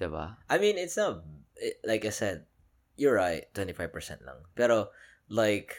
Diba? 0.00 0.40
I 0.48 0.56
mean, 0.56 0.80
it's 0.80 0.96
not 0.96 1.20
it, 1.60 1.80
like 1.84 2.08
I 2.08 2.12
said. 2.12 2.48
You're 2.96 3.16
right, 3.16 3.48
twenty 3.52 3.72
five 3.72 3.92
percent 3.92 4.20
lang. 4.24 4.44
Pero 4.56 4.88
like, 5.28 5.76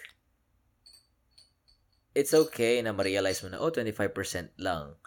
it's 2.14 2.34
okay 2.34 2.82
na 2.82 2.94
ma-realize 2.94 3.42
mo 3.46 3.54
na 3.54 3.62
oh 3.62 3.70
25 3.70 3.94
percent 4.14 4.50
lang. 4.58 4.98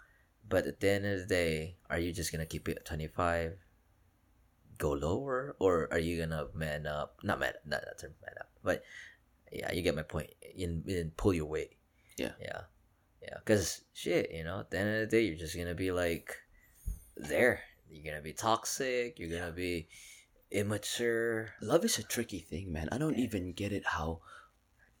But 0.47 0.63
at 0.67 0.79
the 0.79 0.89
end 0.95 1.03
of 1.07 1.19
the 1.23 1.27
day, 1.27 1.75
are 1.91 1.99
you 1.99 2.15
just 2.15 2.31
gonna 2.31 2.47
keep 2.47 2.67
it 2.71 2.79
at 2.79 2.87
25? 2.87 3.59
Go 4.79 4.95
lower, 4.95 5.59
or 5.59 5.91
are 5.91 5.99
you 5.99 6.15
gonna 6.15 6.47
man 6.55 6.87
up? 6.87 7.19
Not 7.19 7.43
man, 7.43 7.59
not 7.67 7.83
not 7.83 7.99
term 7.99 8.15
man 8.23 8.39
up, 8.39 8.46
but 8.67 8.83
yeah, 9.49 9.71
you 9.71 9.81
get 9.81 9.95
my 9.95 10.03
point. 10.03 10.27
In, 10.55 10.83
in 10.87 11.11
pull 11.15 11.33
your 11.33 11.47
weight. 11.47 11.71
Yeah. 12.17 12.35
Yeah. 12.41 12.67
Yeah. 13.23 13.39
Because 13.39 13.81
shit, 13.93 14.29
you 14.31 14.43
know, 14.43 14.59
at 14.59 14.71
the 14.71 14.77
end 14.77 14.89
of 14.89 14.99
the 14.99 15.15
day, 15.15 15.23
you're 15.23 15.39
just 15.39 15.55
gonna 15.55 15.73
be 15.73 15.91
like 15.91 16.35
there. 17.15 17.61
You're 17.89 18.03
gonna 18.03 18.21
be 18.21 18.33
toxic. 18.33 19.17
You're 19.17 19.31
gonna 19.31 19.55
be 19.55 19.87
immature. 20.51 21.55
Love 21.61 21.85
is 21.85 21.97
a 21.97 22.03
tricky 22.03 22.39
thing, 22.39 22.73
man. 22.73 22.89
I 22.91 22.97
don't 22.97 23.15
even 23.15 23.53
get 23.53 23.71
it 23.71 23.85
how 23.95 24.19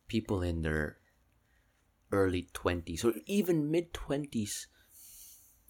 people 0.07 0.41
in 0.41 0.61
their 0.61 0.97
early 2.11 2.47
20s 2.53 3.03
or 3.03 3.13
even 3.25 3.69
mid 3.69 3.91
20s 3.93 4.67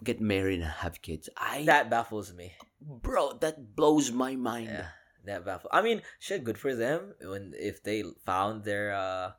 get 0.03 0.21
married 0.21 0.61
and 0.61 0.69
have 0.85 1.01
kids. 1.01 1.29
I 1.35 1.63
That 1.65 1.89
baffles 1.89 2.33
me. 2.33 2.53
bro, 2.79 3.33
that 3.41 3.75
blows 3.75 4.11
my 4.11 4.35
mind. 4.35 4.67
Yeah. 4.67 4.89
That 5.27 5.43
baffles. 5.43 5.75
I 5.75 5.83
mean, 5.83 6.01
shit, 6.23 6.47
good 6.47 6.57
for 6.57 6.71
them 6.71 7.13
when 7.19 7.51
if 7.53 7.83
they 7.83 8.07
found 8.23 8.63
their 8.63 8.95
uh 8.95 9.35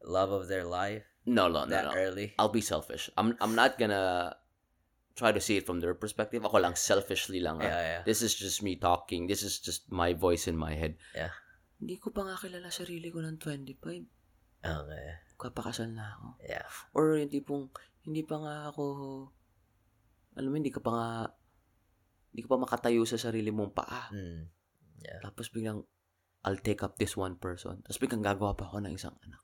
love 0.00 0.32
of 0.32 0.48
their 0.48 0.64
life 0.64 1.04
No, 1.26 1.50
no, 1.50 1.66
no, 1.66 1.74
that 1.74 1.90
no. 1.90 1.92
early. 1.92 2.32
I'll 2.38 2.54
be 2.54 2.62
selfish. 2.62 3.10
I'm 3.18 3.34
I'm 3.42 3.58
not 3.58 3.76
gonna 3.82 4.38
try 5.18 5.34
to 5.34 5.42
see 5.42 5.58
it 5.58 5.66
from 5.66 5.82
their 5.82 5.98
perspective. 5.98 6.46
Ako 6.46 6.62
lang 6.62 6.78
selfishly 6.78 7.42
lang. 7.42 7.58
ah. 7.58 7.66
Yeah, 7.66 7.82
yeah. 7.82 8.02
This 8.06 8.22
is 8.22 8.30
just 8.38 8.62
me 8.62 8.78
talking. 8.78 9.26
This 9.26 9.42
is 9.42 9.58
just 9.58 9.90
my 9.90 10.14
voice 10.14 10.46
in 10.46 10.54
my 10.54 10.78
head. 10.78 10.94
Yeah. 11.18 11.34
Hindi 11.82 11.98
ko 11.98 12.14
pa 12.14 12.22
nga 12.24 12.38
kilala 12.38 12.70
sarili 12.70 13.10
ko 13.10 13.20
ng 13.26 13.42
25. 13.42 13.82
Okay. 14.62 15.06
Kapakasal 15.36 15.90
na 15.92 16.14
ako. 16.14 16.26
Yeah. 16.46 16.64
Or 16.94 17.18
yung 17.18 17.28
tipong, 17.28 17.74
hindi 18.06 18.22
pa 18.24 18.40
nga 18.40 18.54
ako, 18.70 18.84
alam 20.38 20.48
mo, 20.48 20.56
hindi 20.56 20.72
ka 20.72 20.80
pa 20.80 20.90
nga, 20.94 21.08
hindi 22.32 22.40
ka 22.46 22.48
pa 22.54 22.62
makatayo 22.62 23.02
sa 23.04 23.20
sarili 23.20 23.50
mong 23.52 23.74
paa. 23.76 24.08
Mm. 24.14 24.48
Yeah. 25.02 25.20
Tapos 25.24 25.52
biglang, 25.52 25.84
I'll 26.46 26.60
take 26.60 26.82
up 26.82 26.96
this 26.96 27.16
one 27.16 27.36
person. 27.36 27.82
Tapos 27.82 27.98
biglang 27.98 28.22
gagawa 28.22 28.54
pa 28.54 28.70
ako 28.70 28.84
ng 28.86 28.94
isang 28.94 29.16
anak. 29.24 29.42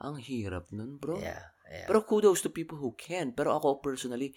Ang 0.00 0.20
hirap 0.20 0.68
nun, 0.70 1.00
bro. 1.00 1.18
Yeah. 1.18 1.52
Yeah. 1.66 1.88
Pero 1.88 2.04
kudos 2.04 2.44
to 2.44 2.52
people 2.52 2.78
who 2.78 2.94
can. 2.94 3.32
Pero 3.32 3.56
ako 3.56 3.80
personally, 3.82 4.36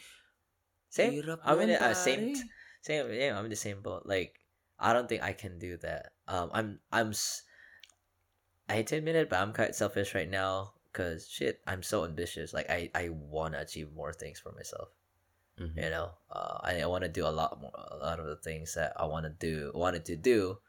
same. 0.90 1.19
hirap 1.19 1.44
I'm 1.45 1.60
in 1.61 1.76
nun, 1.76 1.77
it, 1.77 1.84
uh, 1.84 1.94
same. 1.94 2.34
Same. 2.81 3.11
Yeah. 3.11 3.36
I'm 3.36 3.45
in 3.45 3.53
the 3.53 3.60
same 3.60 3.84
boat. 3.84 4.07
Like, 4.07 4.40
I 4.80 4.95
don't 4.95 5.11
think 5.11 5.22
I 5.22 5.36
can 5.36 5.60
do 5.60 5.76
that. 5.84 6.15
Um, 6.26 6.49
I'm. 6.56 6.69
I'm. 6.90 7.11
I 8.69 8.80
hate 8.80 8.88
to 8.94 9.02
admit 9.02 9.18
it, 9.18 9.30
but 9.30 9.41
I'm 9.41 9.52
quite 9.52 9.76
selfish 9.76 10.14
right 10.14 10.30
now 10.30 10.77
because 10.88 11.27
shit, 11.27 11.60
I'm 11.68 11.84
so 11.84 12.06
ambitious. 12.06 12.53
Like, 12.53 12.69
I 12.69 12.90
I 12.95 13.10
want 13.11 13.53
to 13.53 13.61
achieve 13.61 13.91
more 13.91 14.14
things 14.14 14.40
for 14.40 14.56
myself. 14.56 14.90
Mhm. 15.60 15.76
You 15.76 15.90
know, 15.91 16.15
uh, 16.31 16.57
I, 16.64 16.81
I 16.81 16.88
want 16.88 17.03
to 17.03 17.11
do 17.11 17.27
a 17.27 17.34
lot 17.36 17.60
more, 17.60 17.76
a 17.76 17.99
lot 17.99 18.19
of 18.19 18.26
the 18.26 18.40
things 18.40 18.73
that 18.80 18.95
I 18.95 19.03
want 19.06 19.27
to 19.27 19.34
do, 19.36 19.72
wanted 19.76 20.07
to 20.07 20.15
do 20.15 20.64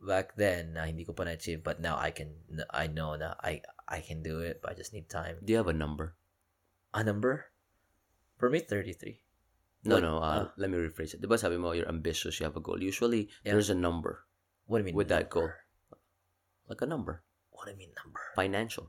back 0.00 0.34
then. 0.40 0.72
Na 0.80 0.88
hindi 0.88 1.04
ko 1.04 1.12
pa 1.12 1.28
na-achieve, 1.28 1.60
but 1.60 1.76
now 1.78 2.00
I 2.00 2.08
can. 2.10 2.32
I 2.72 2.88
know 2.88 3.20
that 3.20 3.36
I 3.44 3.60
I 3.84 4.00
can 4.00 4.24
do 4.24 4.40
it, 4.40 4.64
but 4.64 4.72
I 4.72 4.74
just 4.74 4.96
need 4.96 5.12
time. 5.12 5.36
Do 5.44 5.52
you 5.52 5.60
have 5.60 5.68
a 5.68 5.76
number? 5.76 6.16
A 6.96 7.04
number? 7.04 7.52
For 8.40 8.48
me, 8.48 8.64
thirty 8.64 8.96
three. 8.96 9.20
No, 9.84 9.96
What? 9.96 10.04
no. 10.04 10.14
Uh, 10.20 10.44
let 10.56 10.68
me 10.72 10.76
rephrase 10.80 11.12
it. 11.16 11.20
Diba 11.20 11.36
sabi 11.40 11.56
mo, 11.60 11.72
you're 11.72 11.88
ambitious, 11.88 12.36
you 12.40 12.44
have 12.44 12.56
a 12.56 12.64
goal. 12.64 12.80
Usually, 12.80 13.28
Yeah. 13.44 13.52
there's 13.56 13.68
a 13.72 13.76
number. 13.76 14.24
What 14.68 14.80
do 14.80 14.88
you 14.88 14.92
mean 14.92 14.96
With 14.96 15.08
that 15.12 15.28
goal. 15.32 15.52
Like 16.68 16.80
a 16.80 16.88
number. 16.88 17.24
What 17.52 17.64
do 17.68 17.72
you 17.72 17.80
mean 17.80 17.92
number? 17.96 18.20
Financial. 18.36 18.88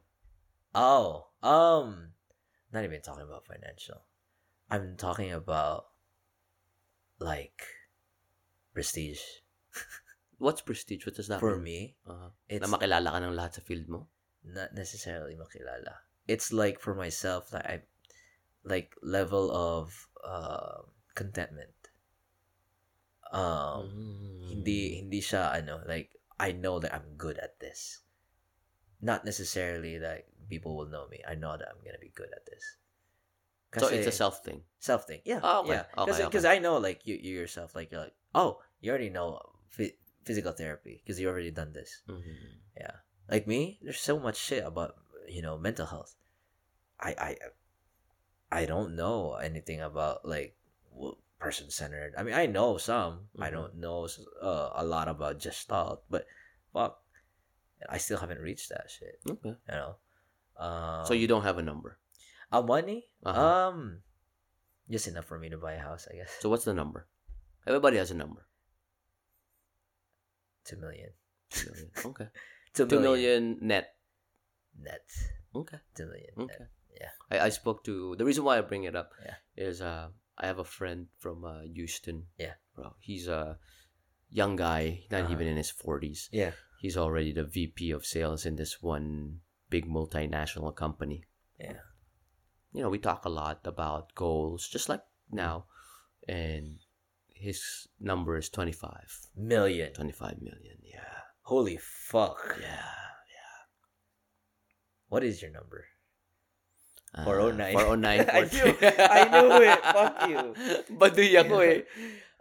Oh, 0.75 1.31
um, 1.43 2.15
not 2.71 2.83
even 2.87 3.01
talking 3.03 3.23
about 3.27 3.43
financial. 3.47 4.03
I'm 4.71 4.95
talking 4.95 5.31
about 5.35 5.91
like 7.19 7.61
prestige. 8.73 9.19
What's 10.39 10.61
prestige? 10.61 11.05
What 11.05 11.15
does 11.15 11.27
that 11.27 11.39
For 11.43 11.55
mean? 11.59 11.63
me, 11.63 11.79
Uh, 12.07 12.31
it's 12.49 12.63
na 12.63 12.71
makilala 12.71 13.11
ka 13.13 13.19
ng 13.21 13.35
lahat 13.37 13.51
sa 13.59 13.65
field 13.67 13.87
mo? 13.91 14.07
not 14.41 14.73
necessarily 14.73 15.37
makilala. 15.37 16.01
It's 16.25 16.49
like 16.49 16.81
for 16.81 16.97
myself 16.97 17.53
that 17.53 17.61
I 17.69 17.85
like 18.65 18.97
level 19.05 19.53
of 19.53 20.09
uh, 20.25 20.81
contentment. 21.13 21.77
Um, 23.31 23.85
Mm. 23.91 24.49
hindi 24.51 24.97
hindi 24.99 25.21
siya 25.23 25.53
ano 25.55 25.79
like 25.87 26.11
I 26.41 26.51
know 26.51 26.81
that 26.81 26.91
I'm 26.91 27.15
good 27.21 27.37
at 27.37 27.61
this. 27.61 28.01
Not 28.99 29.23
necessarily 29.23 30.01
that 30.01 30.25
people 30.49 30.73
will 30.75 30.89
know 30.89 31.05
me. 31.07 31.21
I 31.23 31.37
know 31.37 31.53
that 31.55 31.69
I'm 31.69 31.79
gonna 31.85 32.01
be 32.01 32.11
good 32.11 32.33
at 32.33 32.49
this. 32.49 32.80
So 33.79 33.87
it's 33.87 34.07
a 34.07 34.11
self 34.11 34.43
thing. 34.43 34.63
self 34.79 35.05
thing. 35.07 35.21
Yeah. 35.23 35.39
Oh, 35.43 35.61
okay. 35.61 35.69
Yeah. 35.79 35.85
Okay, 35.97 36.25
Because 36.25 36.45
okay. 36.45 36.55
I 36.55 36.59
know 36.59 36.77
like 36.77 37.07
you, 37.07 37.15
you 37.15 37.35
yourself 37.39 37.75
like 37.75 37.91
you're 37.91 38.01
like 38.01 38.15
oh 38.35 38.59
you 38.81 38.89
already 38.91 39.09
know 39.09 39.39
phy- 39.69 39.95
physical 40.25 40.51
therapy 40.51 41.01
because 41.01 41.19
you 41.19 41.29
already 41.29 41.51
done 41.51 41.71
this. 41.73 42.01
Mhm. 42.09 42.35
Yeah. 42.75 42.95
Like 43.29 43.47
me, 43.47 43.79
there's 43.81 43.99
so 44.01 44.19
much 44.19 44.35
shit 44.37 44.63
about 44.65 44.95
you 45.27 45.41
know 45.41 45.57
mental 45.57 45.85
health. 45.85 46.15
I 46.99 47.15
I 47.15 47.31
I 48.51 48.65
don't 48.65 48.95
know 48.95 49.35
anything 49.35 49.79
about 49.79 50.25
like 50.27 50.57
person 51.39 51.71
centered. 51.71 52.13
I 52.17 52.23
mean, 52.23 52.35
I 52.35 52.45
know 52.45 52.77
some. 52.77 53.29
I 53.39 53.49
Mhm. 53.49 53.53
don't 53.53 53.75
know 53.79 54.07
uh, 54.41 54.69
a 54.75 54.83
lot 54.85 55.07
about 55.07 55.39
Gestalt, 55.39 56.03
but 56.09 56.27
fuck, 56.73 57.01
I 57.89 57.97
still 57.97 58.19
haven't 58.19 58.39
reached 58.43 58.69
that 58.69 58.91
shit. 58.91 59.17
Okay. 59.25 59.55
You 59.55 59.73
know. 59.73 59.95
Um, 60.57 61.05
So 61.07 61.13
you 61.15 61.25
don't 61.27 61.41
have 61.43 61.57
a 61.57 61.63
number. 61.63 61.97
Uh, 62.51 62.61
money? 62.61 63.05
Uh-huh. 63.23 63.39
Um, 63.69 64.01
just 64.89 65.07
enough 65.07 65.25
for 65.25 65.39
me 65.39 65.49
to 65.49 65.57
buy 65.57 65.73
a 65.73 65.79
house, 65.79 66.07
I 66.11 66.15
guess. 66.15 66.31
So 66.41 66.49
what's 66.49 66.65
the 66.65 66.73
number? 66.73 67.07
Everybody 67.67 67.97
has 67.97 68.11
a 68.11 68.15
number. 68.15 68.45
Two 70.65 70.77
million. 70.77 71.09
Two 71.49 71.69
million. 71.71 71.91
Okay. 72.05 72.27
Two 72.73 72.87
Two 72.87 72.99
million 72.99 73.43
million 73.59 73.67
net. 73.67 73.95
net. 74.79 75.05
Okay. 75.55 75.77
Two 75.95 76.05
million. 76.07 76.31
Okay. 76.37 76.55
Net. 76.59 76.69
Yeah. 76.99 77.11
I, 77.29 77.45
I 77.45 77.49
spoke 77.49 77.83
to 77.85 78.15
the 78.15 78.25
reason 78.25 78.43
why 78.43 78.57
I 78.57 78.61
bring 78.61 78.83
it 78.85 78.95
up 78.95 79.11
Yeah. 79.23 79.35
is 79.57 79.81
uh 79.81 80.09
I 80.37 80.47
have 80.47 80.59
a 80.59 80.63
friend 80.65 81.07
from 81.19 81.43
uh, 81.45 81.61
Houston. 81.73 82.25
Yeah. 82.37 82.53
Bro, 82.75 82.95
he's 82.99 83.27
a 83.27 83.57
young 84.29 84.55
guy, 84.55 85.03
not 85.11 85.23
Uh-huh. 85.23 85.33
even 85.33 85.47
in 85.47 85.57
his 85.57 85.69
forties. 85.69 86.29
Yeah. 86.31 86.51
He's 86.79 86.97
already 86.97 87.31
the 87.33 87.43
VP 87.43 87.91
of 87.91 88.05
sales 88.05 88.45
in 88.45 88.55
this 88.55 88.81
one 88.81 89.41
big 89.69 89.85
multinational 89.85 90.73
company. 90.75 91.25
Yeah. 91.59 91.77
You 92.71 92.81
know, 92.81 92.89
we 92.89 92.99
talk 92.99 93.25
a 93.25 93.29
lot 93.31 93.61
about 93.67 94.15
goals, 94.15 94.67
just 94.67 94.87
like 94.87 95.03
now, 95.29 95.65
and 96.27 96.79
his 97.35 97.87
number 97.99 98.37
is 98.37 98.49
25 98.49 99.31
million. 99.35 99.91
25 99.93 100.41
million, 100.41 100.77
Yeah. 100.83 101.03
Holy 101.43 101.75
fuck. 101.81 102.55
Yeah. 102.61 102.85
Yeah. 103.27 103.59
What 105.09 105.23
is 105.23 105.41
your 105.41 105.51
number? 105.51 105.85
Uh, 107.11 107.25
409. 107.25 107.73
409. 107.73 108.29
I 108.31 108.41
knew- 108.47 108.77
I 108.87 109.21
knew 109.27 109.51
it. 109.67 109.81
Fuck 109.83 110.15
you. 110.31 110.41
Baduy 111.01 111.31
ako 111.43 111.55
eh. 111.59 111.83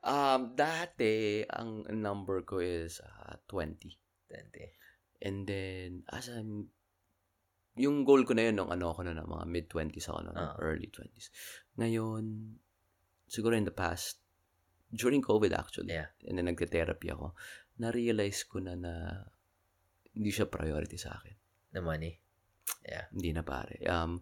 Um, 0.07 0.55
dati, 0.55 1.43
ang 1.51 1.85
number 1.91 2.41
ko 2.47 2.63
is 2.63 3.03
uh, 3.03 3.35
20. 3.51 3.99
Tente. 4.31 4.79
And 5.21 5.43
then, 5.45 6.07
as 6.13 6.31
I'm, 6.31 6.71
yung 7.81 8.05
goal 8.05 8.29
ko 8.29 8.37
na 8.37 8.45
yun 8.47 8.61
nung 8.61 8.69
ano 8.71 8.93
ako 8.93 9.09
na, 9.09 9.17
mga 9.17 9.47
mid-20s 9.49 10.07
ako 10.13 10.21
na, 10.29 10.33
Ah. 10.37 10.55
early 10.61 10.93
20s. 10.93 11.33
Ngayon, 11.81 12.55
siguro 13.25 13.57
in 13.57 13.65
the 13.65 13.73
past, 13.73 14.21
during 14.93 15.23
COVID 15.23 15.57
actually, 15.57 15.97
Yeah. 15.97 16.13
and 16.29 16.37
then 16.37 16.47
nagte-therapy 16.47 17.09
ako, 17.11 17.33
na-realize 17.81 18.45
ko 18.45 18.61
na 18.61 18.77
na 18.77 18.93
hindi 20.13 20.29
siya 20.29 20.51
priority 20.51 20.99
sa 20.99 21.17
akin. 21.17 21.35
The 21.73 21.81
money. 21.81 22.19
Yeah. 22.85 23.07
Hindi 23.15 23.31
na 23.33 23.43
pare. 23.43 23.79
Um, 23.87 24.21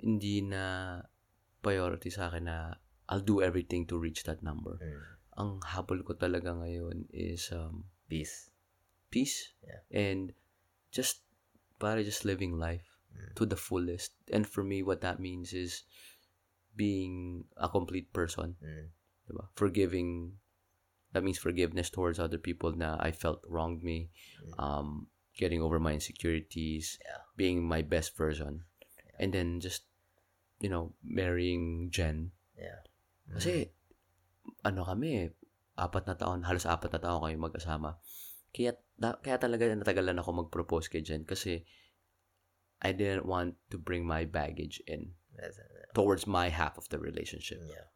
hindi 0.00 0.40
na 0.42 0.98
priority 1.60 2.08
sa 2.10 2.28
akin 2.32 2.44
na 2.48 2.76
I'll 3.08 3.20
do 3.24 3.44
everything 3.44 3.84
to 3.92 4.00
reach 4.00 4.24
that 4.24 4.40
number. 4.40 4.80
Mm. 4.80 5.00
Ang 5.36 5.50
habol 5.60 6.00
ko 6.00 6.16
talaga 6.16 6.56
ngayon 6.56 7.04
is 7.12 7.52
um, 7.52 7.84
Peace. 8.08 8.48
peace 9.12 9.52
Yeah. 9.60 9.84
and 9.92 10.32
just 10.88 11.23
para 11.84 12.00
just 12.00 12.24
living 12.24 12.56
life 12.56 12.94
Mm. 13.14 13.34
to 13.38 13.44
the 13.46 13.58
fullest. 13.58 14.18
And 14.26 14.42
for 14.42 14.66
me, 14.66 14.82
what 14.82 15.00
that 15.06 15.22
means 15.22 15.54
is 15.54 15.86
being 16.74 17.46
a 17.54 17.70
complete 17.70 18.10
person. 18.10 18.58
Mm. 18.58 18.90
Diba? 19.30 19.44
Forgiving. 19.54 20.42
That 21.14 21.22
means 21.22 21.38
forgiveness 21.38 21.94
towards 21.94 22.18
other 22.18 22.42
people 22.42 22.74
na 22.74 22.98
I 22.98 23.14
felt 23.14 23.46
wronged 23.46 23.86
me. 23.86 24.10
Mm. 24.42 24.58
Um, 24.58 24.88
getting 25.38 25.62
over 25.62 25.78
my 25.78 25.94
insecurities. 25.94 26.98
Yeah. 27.06 27.22
Being 27.38 27.62
my 27.62 27.82
best 27.86 28.18
version. 28.18 28.66
And 29.14 29.30
then 29.30 29.62
just, 29.62 29.86
you 30.58 30.66
know, 30.66 30.98
marrying 31.06 31.94
Jen. 31.94 32.34
Yeah. 32.58 32.82
Kasi, 33.30 33.70
ano 34.66 34.82
kami, 34.82 35.30
apat 35.78 36.10
na 36.10 36.18
taon, 36.18 36.42
halos 36.42 36.66
apat 36.66 36.90
na 36.90 36.98
taon 36.98 37.22
kami 37.22 37.38
mag-asama. 37.38 38.02
Kaya, 38.54 38.78
da, 38.94 39.18
kaya 39.18 39.42
talaga 39.42 39.66
natagalan 39.74 40.22
ako 40.22 40.46
mag-propose 40.46 40.86
kay 40.86 41.02
Jen 41.02 41.26
kasi 41.26 41.66
I 42.78 42.94
didn't 42.94 43.26
want 43.26 43.58
to 43.74 43.76
bring 43.82 44.06
my 44.06 44.22
baggage 44.22 44.78
in 44.86 45.18
towards 45.98 46.30
my 46.30 46.54
half 46.54 46.78
of 46.78 46.86
the 46.94 46.98
relationship. 47.02 47.58
Yeah. 47.66 47.90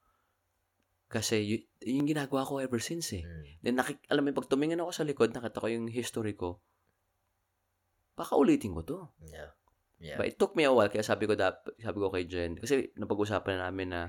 Kasi 1.08 1.36
y- 1.46 1.66
yung 1.86 2.10
ginagawa 2.10 2.42
ko 2.44 2.58
ever 2.58 2.82
since 2.82 3.14
eh. 3.14 3.22
Mm. 3.24 3.44
Then, 3.62 3.74
nakik- 3.78 4.04
alam 4.10 4.26
mo, 4.26 4.34
pag 4.34 4.50
tumingin 4.50 4.82
ako 4.82 4.90
sa 4.92 5.06
likod, 5.06 5.30
nakita 5.32 5.62
ko 5.62 5.68
yung 5.70 5.88
history 5.88 6.34
ko, 6.34 6.60
baka 8.18 8.34
ulitin 8.34 8.74
ko 8.74 8.82
to. 8.82 8.98
Yeah. 9.24 9.54
Yeah. 9.98 10.18
But 10.18 10.34
it 10.34 10.36
took 10.38 10.54
me 10.54 10.66
a 10.66 10.74
while, 10.74 10.90
kaya 10.90 11.02
sabi 11.02 11.26
ko, 11.26 11.34
dap, 11.34 11.64
sabi 11.78 11.98
ko 11.98 12.10
kay 12.10 12.26
Jen, 12.26 12.58
kasi 12.58 12.90
napag-usapan 12.98 13.58
na 13.58 13.70
namin 13.70 13.88
na, 13.94 14.00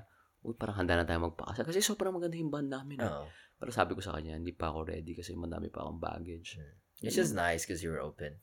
uy, 0.45 0.53
parang 0.56 0.80
handa 0.80 0.95
na 0.95 1.06
tayo 1.06 1.28
magpakasal. 1.30 1.66
Kasi 1.68 1.84
sobrang 1.84 2.16
maganda 2.16 2.40
yung 2.40 2.52
band 2.53 2.70
namin. 2.72 2.99
eh. 2.99 3.07
oh. 3.07 3.28
Pero 3.60 3.76
sabi 3.76 3.91
ko 3.95 3.99
sa 3.99 4.16
kanya, 4.16 4.40
hindi 4.40 4.56
pa 4.56 4.72
ako 4.72 4.88
ready 4.88 5.11
kasi 5.14 5.36
madami 5.36 5.68
pa 5.68 5.84
akong 5.84 5.99
baggage. 5.99 6.56
It's 7.03 7.16
just 7.16 7.36
nice 7.36 7.68
because 7.68 7.84
you 7.84 7.91
were 7.91 7.99
open. 8.03 8.40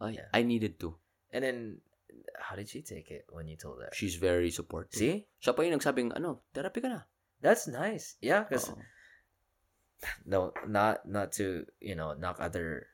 I, 0.00 0.16
Yeah. 0.20 0.28
I 0.32 0.44
needed 0.44 0.76
to. 0.80 0.96
And 1.32 1.44
then, 1.44 1.58
how 2.40 2.56
did 2.56 2.68
she 2.68 2.80
take 2.84 3.08
it 3.08 3.24
when 3.32 3.48
you 3.48 3.56
told 3.56 3.80
her? 3.80 3.88
She's 3.92 4.16
very 4.20 4.52
supportive. 4.52 4.96
See? 4.96 5.28
Siya 5.40 5.56
pa 5.56 5.64
yung 5.64 5.76
nagsabing, 5.80 6.12
ano, 6.12 6.44
therapy 6.52 6.80
ka 6.84 6.88
na. 6.88 7.00
That's 7.40 7.68
nice. 7.68 8.20
Yeah, 8.20 8.44
because 8.44 8.68
no, 10.24 10.52
not 10.68 11.08
not 11.08 11.32
to 11.40 11.64
you 11.80 11.94
know 11.96 12.12
knock 12.12 12.36
other 12.40 12.88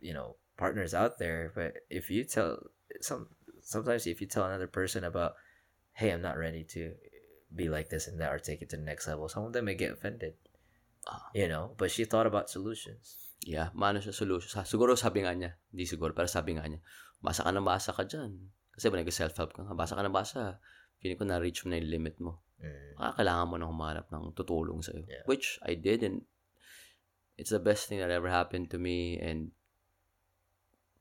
you 0.00 0.12
know 0.12 0.36
partners 0.56 0.92
out 0.92 1.16
there, 1.16 1.52
but 1.56 1.80
if 1.88 2.12
you 2.12 2.24
tell 2.24 2.60
some 3.00 3.28
sometimes 3.64 4.04
if 4.06 4.20
you 4.20 4.26
tell 4.28 4.44
another 4.44 4.68
person 4.68 5.04
about, 5.04 5.36
hey, 5.96 6.12
I'm 6.12 6.20
not 6.20 6.36
ready 6.36 6.64
to 6.76 6.92
be 7.52 7.68
like 7.70 7.88
this 7.88 8.08
and 8.08 8.18
that 8.18 8.32
or 8.32 8.38
take 8.38 8.62
it 8.62 8.70
to 8.70 8.76
the 8.76 8.86
next 8.86 9.06
level, 9.06 9.28
some 9.28 9.44
of 9.46 9.52
them 9.52 9.66
may 9.66 9.74
get 9.78 9.92
offended. 9.92 10.34
Ah. 11.06 11.30
You 11.34 11.46
know, 11.46 11.74
but 11.78 11.90
she 11.90 12.04
thought 12.04 12.26
about 12.26 12.50
solutions. 12.50 13.22
Yeah, 13.46 13.70
mano 13.78 14.02
siya 14.02 14.10
solution. 14.10 14.50
Sa, 14.50 14.66
siguro 14.66 14.98
sabi 14.98 15.22
nga 15.22 15.30
niya, 15.30 15.54
hindi 15.70 15.86
siguro, 15.86 16.10
pero 16.10 16.26
sabi 16.26 16.58
nga 16.58 16.66
niya, 16.66 16.82
basa 17.22 17.46
ka 17.46 17.50
na 17.54 17.62
basa 17.62 17.94
ka 17.94 18.02
dyan. 18.02 18.50
Kasi 18.74 18.90
ba 18.90 18.98
nag-self-help 18.98 19.50
ka 19.54 19.60
nga, 19.62 19.74
basa 19.78 19.94
ka 19.94 20.02
na 20.02 20.10
basa. 20.10 20.58
Feeling 20.98 21.20
ko 21.20 21.24
na-reach 21.28 21.62
mo 21.62 21.70
na 21.70 21.78
yung 21.78 21.92
limit 21.92 22.18
mo. 22.18 22.42
Mm. 22.58 22.98
Baka 22.98 23.22
kailangan 23.22 23.46
mo 23.46 23.56
na 23.60 23.66
humanap 23.68 24.06
ng 24.10 24.34
tutulong 24.34 24.80
sa'yo. 24.82 25.04
Yeah. 25.06 25.24
Which 25.28 25.60
I 25.62 25.78
did 25.78 26.02
and 26.02 26.26
it's 27.36 27.52
the 27.52 27.62
best 27.62 27.86
thing 27.86 28.00
that 28.00 28.10
ever 28.10 28.32
happened 28.32 28.72
to 28.72 28.80
me 28.80 29.20
and 29.20 29.52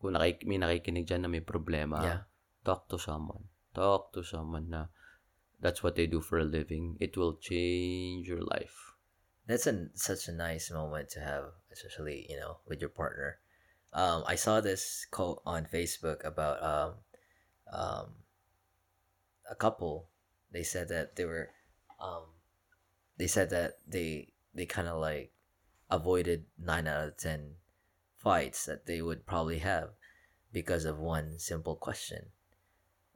kung 0.04 0.14
nakik 0.14 0.44
may 0.44 0.60
nakikinig 0.60 1.08
dyan 1.08 1.26
na 1.26 1.32
may 1.32 1.42
problema, 1.42 1.98
Yeah. 2.04 2.22
talk 2.62 2.92
to 2.92 3.00
someone. 3.00 3.50
Talk 3.74 4.14
to 4.14 4.22
someone 4.22 4.70
na 4.70 4.92
that's 5.62 5.84
what 5.84 5.96
they 5.96 6.08
do 6.08 6.22
for 6.22 6.40
a 6.40 6.44
living. 6.44 6.98
It 7.00 7.18
will 7.18 7.36
change 7.36 8.28
your 8.28 8.42
life. 8.42 8.94
That's 9.48 9.68
a 9.68 9.88
such 9.94 10.28
a 10.28 10.32
nice 10.32 10.72
moment 10.72 11.10
to 11.12 11.20
have, 11.20 11.46
especially 11.72 12.26
you 12.30 12.38
know 12.38 12.58
with 12.68 12.82
your 12.82 12.90
partner. 12.90 13.40
Um, 13.94 14.24
I 14.28 14.36
saw 14.36 14.60
this 14.60 15.08
quote 15.10 15.42
on 15.46 15.66
Facebook 15.66 16.26
about 16.26 16.62
um, 16.62 16.94
um, 17.72 18.08
a 19.50 19.56
couple. 19.56 20.10
They 20.52 20.64
said 20.64 20.90
that 20.90 21.16
they 21.16 21.26
were, 21.26 21.50
um, 22.00 22.24
they 23.18 23.28
said 23.28 23.50
that 23.52 23.78
they 23.88 24.34
they 24.54 24.66
kind 24.66 24.88
of 24.88 25.00
like 25.00 25.32
avoided 25.90 26.46
nine 26.58 26.88
out 26.88 27.08
of 27.08 27.18
ten 27.18 27.56
fights 28.18 28.66
that 28.66 28.86
they 28.86 29.02
would 29.02 29.26
probably 29.26 29.60
have 29.60 29.90
because 30.52 30.86
of 30.86 30.98
one 30.98 31.38
simple 31.38 31.76
question: 31.76 32.32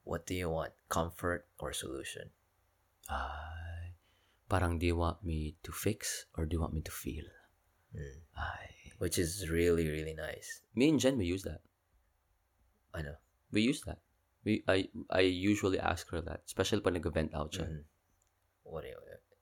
What 0.09 0.25
do 0.25 0.33
you 0.33 0.49
want, 0.49 0.73
comfort 0.89 1.45
or 1.61 1.69
solution? 1.69 2.33
Ay, 3.05 3.93
parang 4.49 4.81
do 4.81 4.89
you 4.89 4.97
want 4.97 5.21
me 5.21 5.53
to 5.61 5.69
fix 5.69 6.25
or 6.33 6.49
do 6.49 6.57
you 6.57 6.61
want 6.65 6.73
me 6.73 6.81
to 6.81 6.89
feel? 6.89 7.29
Mm. 7.93 8.25
Ay. 8.33 8.97
Which 8.97 9.21
is 9.21 9.45
really 9.53 9.85
really 9.85 10.17
nice. 10.17 10.65
Me 10.73 10.89
and 10.89 10.97
Jen, 10.97 11.21
we 11.21 11.29
use 11.29 11.45
that. 11.45 11.61
I 12.89 13.05
know. 13.05 13.21
We 13.53 13.61
use 13.61 13.85
that. 13.85 14.01
We 14.41 14.65
I 14.65 14.89
I 15.13 15.29
usually 15.29 15.77
ask 15.77 16.09
her 16.09 16.25
that, 16.25 16.41
especially 16.49 16.81
pag 16.81 16.97
nag-vent 16.97 17.37
out 17.37 17.53
siya. 17.53 17.69
Mhm. 17.69 17.85
What 18.65 18.81
do 18.81 18.89
you, 18.89 18.97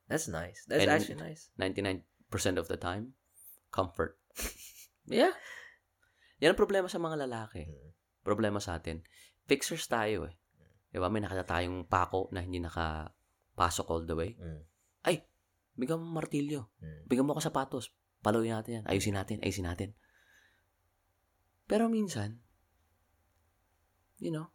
that's 0.07 0.27
nice. 0.27 0.63
That's 0.67 0.83
And- 0.83 0.91
actually 0.91 1.19
nice. 1.19 1.51
99% 1.59 2.03
of 2.57 2.67
the 2.67 2.79
time, 2.79 3.15
comfort. 3.71 4.19
yeah. 5.07 5.35
Yan 6.39 6.55
ang 6.55 6.59
problema 6.59 6.87
sa 6.87 6.99
mga 6.99 7.27
lalaki. 7.27 7.67
Mm. 7.67 7.91
Problema 8.23 8.59
sa 8.63 8.79
atin. 8.79 9.03
Fixers 9.47 9.87
tayo 9.87 10.27
eh. 10.27 10.35
Di 10.97 10.99
ba? 10.99 11.13
May 11.13 11.21
nakita 11.21 11.45
tayong 11.45 11.85
pako 11.85 12.33
na 12.33 12.41
hindi 12.41 12.57
nakapasok 12.57 13.85
all 13.93 14.09
the 14.09 14.17
way. 14.17 14.33
Mm. 14.33 14.65
Bigyan 15.77 16.01
mo 16.01 16.09
martilyo. 16.09 16.73
Mm. 16.81 17.05
Bigyan 17.05 17.25
mo 17.29 17.37
ako 17.37 17.41
sapatos. 17.45 17.93
Paluin 18.25 18.57
natin 18.57 18.81
yan. 18.81 18.85
Ayusin 18.89 19.13
natin. 19.13 19.37
Ayusin 19.45 19.69
natin. 19.69 19.93
Pero 21.69 21.85
minsan, 21.85 22.41
you 24.17 24.33
know, 24.33 24.49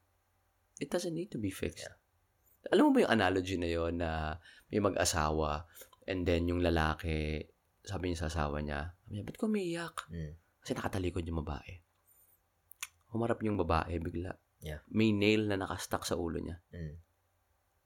it 0.83 0.91
doesn't 0.91 1.15
need 1.15 1.31
to 1.31 1.39
be 1.39 1.55
fixed. 1.55 1.87
Yeah. 1.87 2.75
Alam 2.75 2.91
mo 2.91 2.99
ba 2.99 3.07
yung 3.07 3.15
analogy 3.15 3.55
na 3.55 3.71
yon 3.71 4.03
na 4.03 4.35
may 4.67 4.83
mag-asawa 4.83 5.71
and 6.11 6.27
then 6.27 6.51
yung 6.51 6.59
lalaki, 6.59 7.47
sabi 7.87 8.11
niya 8.11 8.27
sa 8.27 8.31
asawa 8.31 8.59
niya, 8.59 8.99
sabi 9.07 9.23
niya, 9.23 9.25
ba't 9.31 9.39
ko 9.39 9.47
umiiyak? 9.47 9.97
Mm. 10.11 10.35
Kasi 10.59 10.73
nakatalikod 10.75 11.23
yung 11.23 11.39
babae. 11.47 11.87
Humarap 13.15 13.39
yung 13.47 13.55
babae 13.63 13.95
bigla. 14.03 14.35
Yeah. 14.63 14.81
May 14.89 15.11
nail 15.11 15.51
na 15.51 15.59
nakastuck 15.59 16.07
sa 16.07 16.15
ulo 16.15 16.39
niya. 16.39 16.63
Mm. 16.71 17.03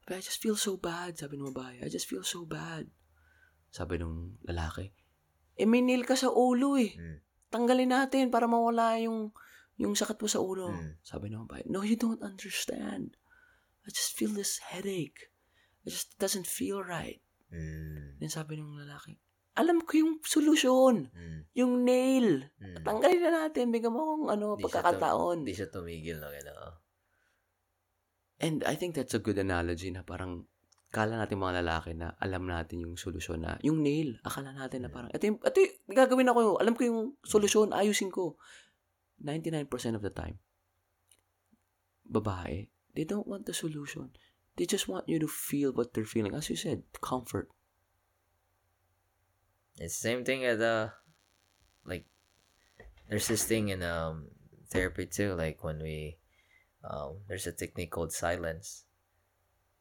Sabi, 0.05 0.13
I 0.13 0.21
just 0.23 0.39
feel 0.39 0.55
so 0.55 0.77
bad, 0.77 1.17
sabi 1.17 1.35
ng 1.35 1.51
babae. 1.51 1.81
I 1.81 1.89
just 1.89 2.05
feel 2.05 2.23
so 2.23 2.45
bad. 2.45 2.87
Sabi 3.73 3.99
ng 3.99 4.39
lalaki, 4.45 4.93
eh 5.57 5.67
may 5.67 5.81
nail 5.81 6.05
ka 6.05 6.13
sa 6.13 6.29
ulo 6.29 6.77
eh. 6.77 6.93
Mm. 6.93 7.17
Tanggalin 7.49 7.91
natin 7.91 8.29
para 8.29 8.45
mawala 8.45 9.01
yung 9.01 9.33
yung 9.77 9.97
sakit 9.97 10.21
mo 10.21 10.29
sa 10.29 10.39
ulo. 10.39 10.69
Mm. 10.69 11.01
Sabi 11.01 11.33
ng 11.33 11.49
babae, 11.49 11.65
no, 11.65 11.81
you 11.81 11.97
don't 11.97 12.21
understand. 12.21 13.17
I 13.83 13.89
just 13.89 14.13
feel 14.13 14.31
this 14.31 14.61
headache. 14.69 15.33
It 15.81 15.91
just 15.91 16.13
doesn't 16.21 16.45
feel 16.45 16.85
right. 16.85 17.21
Mm. 17.49 18.21
Then 18.21 18.29
sabi 18.29 18.61
ng 18.61 18.77
lalaki, 18.77 19.17
alam 19.57 19.81
ko 19.81 19.91
yung 19.97 20.13
solusyon. 20.21 21.09
Mm. 21.09 21.39
Yung 21.57 21.73
nail. 21.81 22.45
Mm. 22.61 22.85
Tanggalin 22.85 23.21
na 23.25 23.31
natin. 23.45 23.73
Bigyan 23.73 23.89
mo 23.89 24.05
akong 24.05 24.27
ano, 24.29 24.47
Di 24.53 24.63
pagkakataon. 24.69 25.41
Hindi 25.41 25.57
siya 25.57 25.73
tumigil 25.73 26.21
no 26.21 26.29
gano'n. 26.29 26.73
And 28.37 28.61
I 28.69 28.77
think 28.77 28.93
that's 28.93 29.17
a 29.17 29.21
good 29.21 29.41
analogy 29.41 29.89
na 29.89 30.05
parang 30.05 30.45
kala 30.93 31.19
natin 31.19 31.41
mga 31.41 31.65
lalaki 31.65 31.91
na 31.97 32.13
alam 32.21 32.45
natin 32.47 32.85
yung 32.85 32.95
solusyon 32.95 33.43
na, 33.43 33.59
yung 33.65 33.83
nail, 33.83 34.21
akala 34.23 34.55
natin 34.55 34.87
na 34.87 34.89
parang, 34.93 35.11
ito 35.11 35.25
yung, 35.25 35.39
ito 35.43 35.57
yung, 35.59 35.73
gagawin 35.91 36.31
ako, 36.31 36.61
alam 36.61 36.73
ko 36.77 36.81
yung 36.87 36.99
solusyon, 37.27 37.75
ayusin 37.75 38.13
ko. 38.13 38.39
99% 39.19 39.67
of 39.97 40.05
the 40.05 40.13
time, 40.13 40.37
babae, 42.05 42.69
they 42.95 43.03
don't 43.03 43.27
want 43.27 43.49
the 43.49 43.57
solution. 43.57 44.13
They 44.55 44.69
just 44.69 44.87
want 44.87 45.09
you 45.09 45.19
to 45.19 45.27
feel 45.29 45.73
what 45.73 45.93
they're 45.93 46.07
feeling. 46.07 46.33
As 46.33 46.49
you 46.49 46.57
said, 46.57 46.85
comfort. 47.01 47.49
It's 49.79 49.95
the 49.97 50.09
same 50.09 50.25
thing 50.25 50.45
as 50.45 50.59
uh 50.59 50.89
like 51.85 52.05
there's 53.09 53.27
this 53.27 53.45
thing 53.45 53.69
in 53.69 53.83
um 53.83 54.27
therapy 54.69 55.05
too, 55.05 55.33
like 55.35 55.63
when 55.63 55.79
we 55.81 56.17
um 56.83 57.21
there's 57.27 57.47
a 57.47 57.51
technique 57.51 57.91
called 57.91 58.11
silence. 58.11 58.85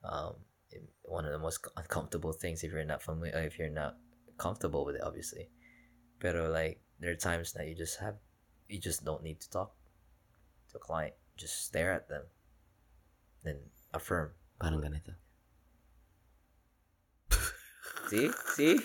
Um 0.04 0.44
it- 0.70 0.88
one 1.02 1.24
of 1.24 1.32
the 1.32 1.38
most 1.38 1.64
uncomfortable 1.76 2.32
things 2.32 2.64
if 2.64 2.72
you're 2.72 2.84
not 2.84 3.00
familiar 3.00 3.38
if 3.46 3.58
you're 3.58 3.70
not 3.70 3.96
comfortable 4.36 4.84
with 4.84 4.96
it 4.96 5.02
obviously. 5.02 5.48
Pero 6.20 6.50
like 6.50 6.80
there 7.00 7.10
are 7.10 7.16
times 7.16 7.52
that 7.54 7.66
you 7.68 7.74
just 7.74 8.00
have 8.00 8.16
you 8.68 8.80
just 8.80 9.04
don't 9.04 9.22
need 9.22 9.40
to 9.40 9.48
talk 9.50 9.72
to 10.70 10.76
a 10.76 10.80
client. 10.80 11.14
Just 11.36 11.64
stare 11.64 11.92
at 11.92 12.08
them. 12.08 12.24
Then 13.44 13.70
affirm. 13.94 14.32
Parang 14.60 14.80
ganito. 14.80 15.14
See? 18.08 18.30
See? 18.54 18.78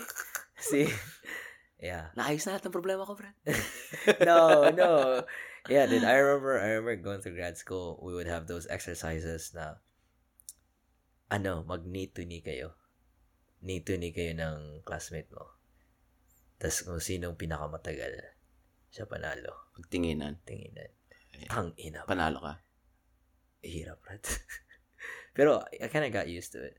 See? 0.61 0.87
Yeah. 1.81 2.13
Naayos 2.13 2.45
na 2.45 2.53
lahat 2.53 2.69
ng 2.69 2.77
problema 2.77 3.09
ko, 3.09 3.17
friend. 3.17 3.33
no, 4.29 4.69
no. 4.69 5.25
Yeah, 5.65 5.89
dude. 5.89 6.05
I 6.05 6.13
remember. 6.21 6.61
I 6.61 6.77
remember 6.77 6.93
going 7.01 7.25
through 7.25 7.33
grad 7.33 7.57
school. 7.57 7.97
We 8.05 8.13
would 8.13 8.29
have 8.29 8.45
those 8.45 8.69
exercises 8.69 9.49
na. 9.57 9.81
Ano, 11.33 11.65
mag 11.65 11.89
need 11.89 12.13
to 12.13 12.21
ni 12.21 12.45
kayo. 12.45 12.77
Need 13.65 13.89
to 13.89 13.97
ni 13.97 14.13
kayo 14.13 14.37
ng 14.37 14.85
classmate 14.85 15.33
mo. 15.33 15.57
Tapos 16.61 16.85
kung 16.85 17.01
sinong 17.01 17.33
pinakamatagal, 17.33 18.29
siya 18.93 19.09
panalo. 19.09 19.73
Pagtinginan, 19.73 20.37
Tinginan. 20.45 20.93
Tang 21.49 21.73
ina. 21.81 22.05
panalo 22.05 22.45
ka. 22.45 22.53
Hirap, 23.65 24.05
right? 24.05 24.21
Pero 25.35 25.65
I 25.81 25.89
kind 25.89 26.05
of 26.05 26.13
got 26.13 26.29
used 26.29 26.53
to 26.53 26.61
it. 26.61 26.77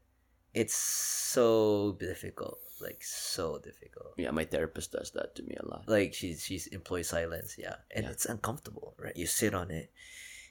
It's 0.55 0.77
so 0.77 1.97
difficult. 1.99 2.63
Like, 2.83 3.03
so 3.03 3.59
difficult. 3.59 4.15
Yeah, 4.19 4.31
my 4.33 4.45
therapist 4.45 4.93
does 4.93 5.11
that 5.13 5.35
to 5.37 5.43
me 5.45 5.57
a 5.59 5.67
lot. 5.67 5.89
like 5.89 6.13
she's 6.15 6.43
she's 6.45 6.67
employs 6.69 7.09
silence 7.09 7.55
yeah 7.59 7.77
and 7.95 8.05
Yeah. 8.05 8.11
it's 8.13 8.27
uncomfortable 8.27 8.95
right 8.99 9.17
you 9.17 9.27
sit 9.27 9.55
on 9.55 9.71
it 9.71 9.93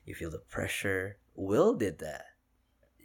you 0.06 0.16
feel 0.16 0.32
the 0.32 0.40
pressure 0.40 1.18
will 1.36 1.74
did 1.76 2.00
that 2.00 2.26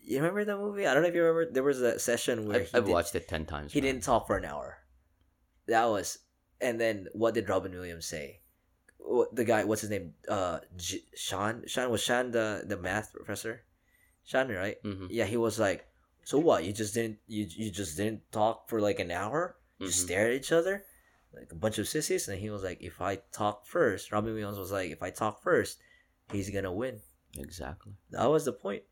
you 0.03 0.17
remember 0.19 0.45
that 0.45 0.57
movie 0.59 0.87
i 0.87 0.95
don't 0.95 1.03
know 1.03 1.09
if 1.09 1.15
you 1.15 1.23
remember 1.23 1.51
there 1.53 1.63
was 1.63 1.81
a 1.83 1.99
session 1.99 2.47
where 2.47 2.67
I've 2.73 2.85
did, 2.87 2.93
watched 2.93 3.15
it 3.15 3.27
10 3.29 3.45
times. 3.47 3.73
he 3.73 3.81
man. 3.81 3.87
didn't 3.93 4.05
talk 4.05 4.27
for 4.27 4.37
an 4.39 4.45
hour 4.45 4.79
that 5.67 5.85
was 5.87 6.19
and 6.61 6.81
then 6.81 7.07
what 7.13 7.35
did 7.35 7.49
robin 7.49 7.73
williams 7.73 8.07
say 8.07 8.41
the 9.33 9.45
guy 9.45 9.65
what's 9.65 9.83
his 9.83 9.91
name 9.91 10.15
uh 10.29 10.59
J- 10.77 11.05
sean 11.15 11.63
sean 11.67 11.91
was 11.91 12.03
sean 12.03 12.31
the 12.31 12.63
the 12.67 12.77
math 12.77 13.13
professor 13.13 13.63
sean 14.25 14.49
right 14.51 14.83
Mhm. 14.83 15.09
yeah 15.11 15.25
he 15.27 15.37
was 15.37 15.59
like 15.59 15.87
so 16.27 16.39
what 16.43 16.65
you 16.67 16.73
just 16.75 16.93
didn't 16.99 17.19
you 17.29 17.47
you 17.63 17.71
just 17.71 17.97
didn't 17.97 18.21
talk 18.33 18.69
for 18.69 18.81
like 18.83 18.99
an 18.99 19.13
hour 19.15 19.57
you 19.79 19.87
Mhm. 19.87 19.93
stare 20.05 20.27
at 20.27 20.35
each 20.35 20.51
other 20.51 20.85
like 21.33 21.53
a 21.53 21.61
bunch 21.65 21.79
of 21.79 21.87
sissies 21.87 22.27
and 22.27 22.39
he 22.43 22.51
was 22.51 22.65
like 22.67 22.83
if 22.83 23.01
i 23.01 23.13
talk 23.31 23.65
first 23.67 24.11
robin 24.11 24.33
williams 24.35 24.59
was 24.59 24.73
like 24.73 24.91
if 24.91 25.03
i 25.03 25.11
talk 25.11 25.43
first 25.43 25.79
he's 26.33 26.51
gonna 26.51 26.73
win 26.73 27.01
Exactly. 27.39 27.93
That 28.11 28.31
was 28.31 28.45
the 28.47 28.53
point. 28.53 28.83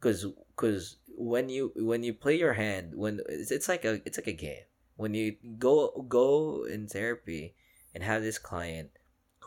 Cause, 0.00 0.26
cause 0.54 0.98
when 1.16 1.48
you 1.48 1.72
when 1.76 2.02
you 2.02 2.12
play 2.12 2.36
your 2.38 2.52
hand, 2.52 2.94
when 2.94 3.20
it's, 3.26 3.50
it's 3.50 3.68
like 3.72 3.86
a 3.86 4.02
it's 4.04 4.18
like 4.18 4.26
a 4.26 4.32
game. 4.36 4.68
When 4.96 5.14
you 5.14 5.36
go 5.58 6.04
go 6.06 6.64
in 6.68 6.88
therapy 6.88 7.54
and 7.94 8.04
have 8.04 8.20
this 8.22 8.36
client 8.38 8.90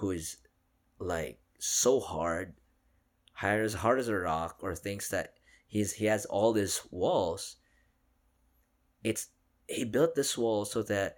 who 0.02 0.10
is 0.12 0.38
like 0.98 1.38
so 1.60 2.00
hard, 2.00 2.56
hard 3.34 3.62
as 3.64 3.76
hard 3.86 4.00
as 4.00 4.08
a 4.08 4.16
rock, 4.18 4.58
or 4.64 4.74
thinks 4.76 5.10
that 5.10 5.36
he's 5.70 6.02
he 6.02 6.06
has 6.10 6.26
all 6.26 6.52
these 6.52 6.82
walls. 6.90 7.56
It's 9.06 9.30
he 9.70 9.86
built 9.86 10.16
this 10.18 10.36
wall 10.36 10.66
so 10.66 10.82
that 10.84 11.16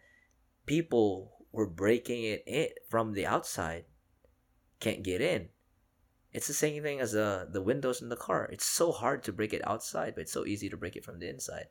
people 0.67 1.47
were 1.51 1.67
breaking 1.67 2.23
it 2.23 2.43
in 2.45 2.67
from 2.91 3.13
the 3.15 3.25
outside 3.25 3.85
can't 4.79 5.03
get 5.03 5.21
in. 5.21 5.49
It's 6.33 6.47
the 6.47 6.53
same 6.57 6.81
thing 6.83 6.99
as 6.99 7.11
the 7.15 7.47
the 7.49 7.61
windows 7.61 8.01
in 8.01 8.09
the 8.09 8.19
car. 8.19 8.49
It's 8.51 8.65
so 8.65 8.91
hard 8.91 9.23
to 9.23 9.33
break 9.33 9.53
it 9.53 9.65
outside, 9.67 10.13
but 10.15 10.21
it's 10.27 10.31
so 10.35 10.45
easy 10.45 10.69
to 10.69 10.77
break 10.77 10.95
it 10.95 11.03
from 11.05 11.19
the 11.19 11.29
inside. 11.29 11.67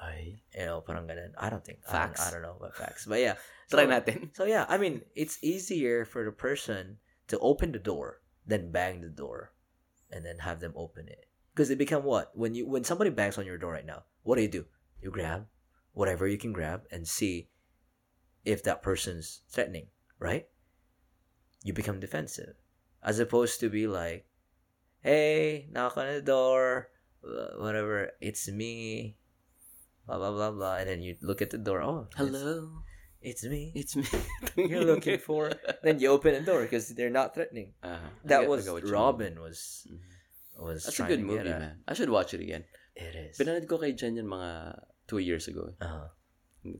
Ay. 0.00 0.42
You 0.56 0.66
know, 0.66 0.80
parang 0.82 1.06
ganun. 1.06 1.32
I 1.38 1.48
don't 1.50 1.64
think. 1.64 1.84
Facts. 1.86 2.20
I 2.20 2.24
don't, 2.24 2.28
I 2.28 2.30
don't 2.34 2.42
know 2.42 2.56
about 2.58 2.76
facts. 2.76 3.06
But 3.06 3.20
yeah. 3.20 3.36
Try 3.70 3.84
So- 3.84 3.90
natin. 3.92 4.18
So 4.36 4.44
yeah, 4.44 4.66
I 4.68 4.76
mean, 4.76 5.02
it's 5.14 5.38
easier 5.42 6.04
for 6.04 6.24
the 6.24 6.32
person 6.34 6.98
to 7.28 7.38
open 7.38 7.72
the 7.72 7.78
door 7.80 8.20
than 8.44 8.72
bang 8.72 9.00
the 9.00 9.12
door 9.12 9.52
and 10.10 10.24
then 10.26 10.42
have 10.42 10.60
them 10.60 10.72
open 10.74 11.06
it. 11.08 11.28
Because 11.54 11.70
it 11.70 11.78
become 11.78 12.04
what? 12.04 12.30
When 12.34 12.54
you 12.54 12.66
when 12.66 12.84
somebody 12.84 13.10
bangs 13.10 13.36
on 13.38 13.46
your 13.46 13.58
door 13.58 13.72
right 13.72 13.86
now, 13.86 14.04
what 14.22 14.36
do 14.36 14.42
you 14.42 14.48
do? 14.48 14.64
You 15.02 15.10
grab 15.10 15.46
whatever 15.92 16.26
you 16.26 16.38
can 16.38 16.52
grab 16.52 16.82
and 16.90 17.06
see 17.06 17.48
if 18.44 18.62
that 18.64 18.82
person's 18.82 19.42
threatening, 19.50 19.86
right? 20.18 20.46
You 21.62 21.72
become 21.72 22.00
defensive. 22.00 22.54
As 23.02 23.18
opposed 23.18 23.60
to 23.60 23.68
be 23.68 23.86
like, 23.86 24.26
hey, 25.00 25.66
knock 25.70 25.96
on 25.96 26.06
the 26.06 26.22
door, 26.22 26.88
whatever, 27.58 28.12
it's 28.20 28.48
me, 28.48 29.16
blah 30.06 30.16
blah 30.18 30.30
blah 30.32 30.50
blah, 30.52 30.76
and 30.76 30.88
then 30.88 31.02
you 31.02 31.16
look 31.20 31.42
at 31.42 31.50
the 31.50 31.58
door, 31.58 31.82
oh, 31.82 32.08
Hello. 32.16 32.82
it's 33.20 33.44
me 33.44 33.72
It's 33.74 33.94
me. 33.96 34.04
you're 34.56 34.84
looking 34.84 35.18
for. 35.18 35.52
then 35.82 35.98
you 35.98 36.08
open 36.08 36.32
the 36.34 36.40
door 36.40 36.62
because 36.62 36.88
they're 36.94 37.10
not 37.10 37.34
threatening. 37.34 37.72
Uh-huh. 37.82 37.96
That 38.24 38.48
was 38.48 38.64
get 38.64 38.72
what 38.72 38.82
you 38.82 38.90
mean. 38.90 38.94
Robin 38.94 39.40
was 39.40 39.86
Mhm. 39.90 39.98
Was. 40.62 40.84
That's 40.86 41.00
a 41.00 41.10
good 41.10 41.20
movie, 41.20 41.50
at. 41.50 41.58
man. 41.60 41.76
I 41.86 41.94
should 41.94 42.10
watch 42.10 42.32
it 42.34 42.40
again. 42.40 42.64
It 42.94 43.14
is. 43.14 43.38
Pinanood 43.38 43.66
ko 43.68 43.78
kay 43.78 43.92
Jen 43.92 44.16
yan 44.16 44.26
mga 44.30 44.78
two 45.08 45.18
years 45.18 45.48
ago. 45.48 45.74
Uh, 45.80 46.08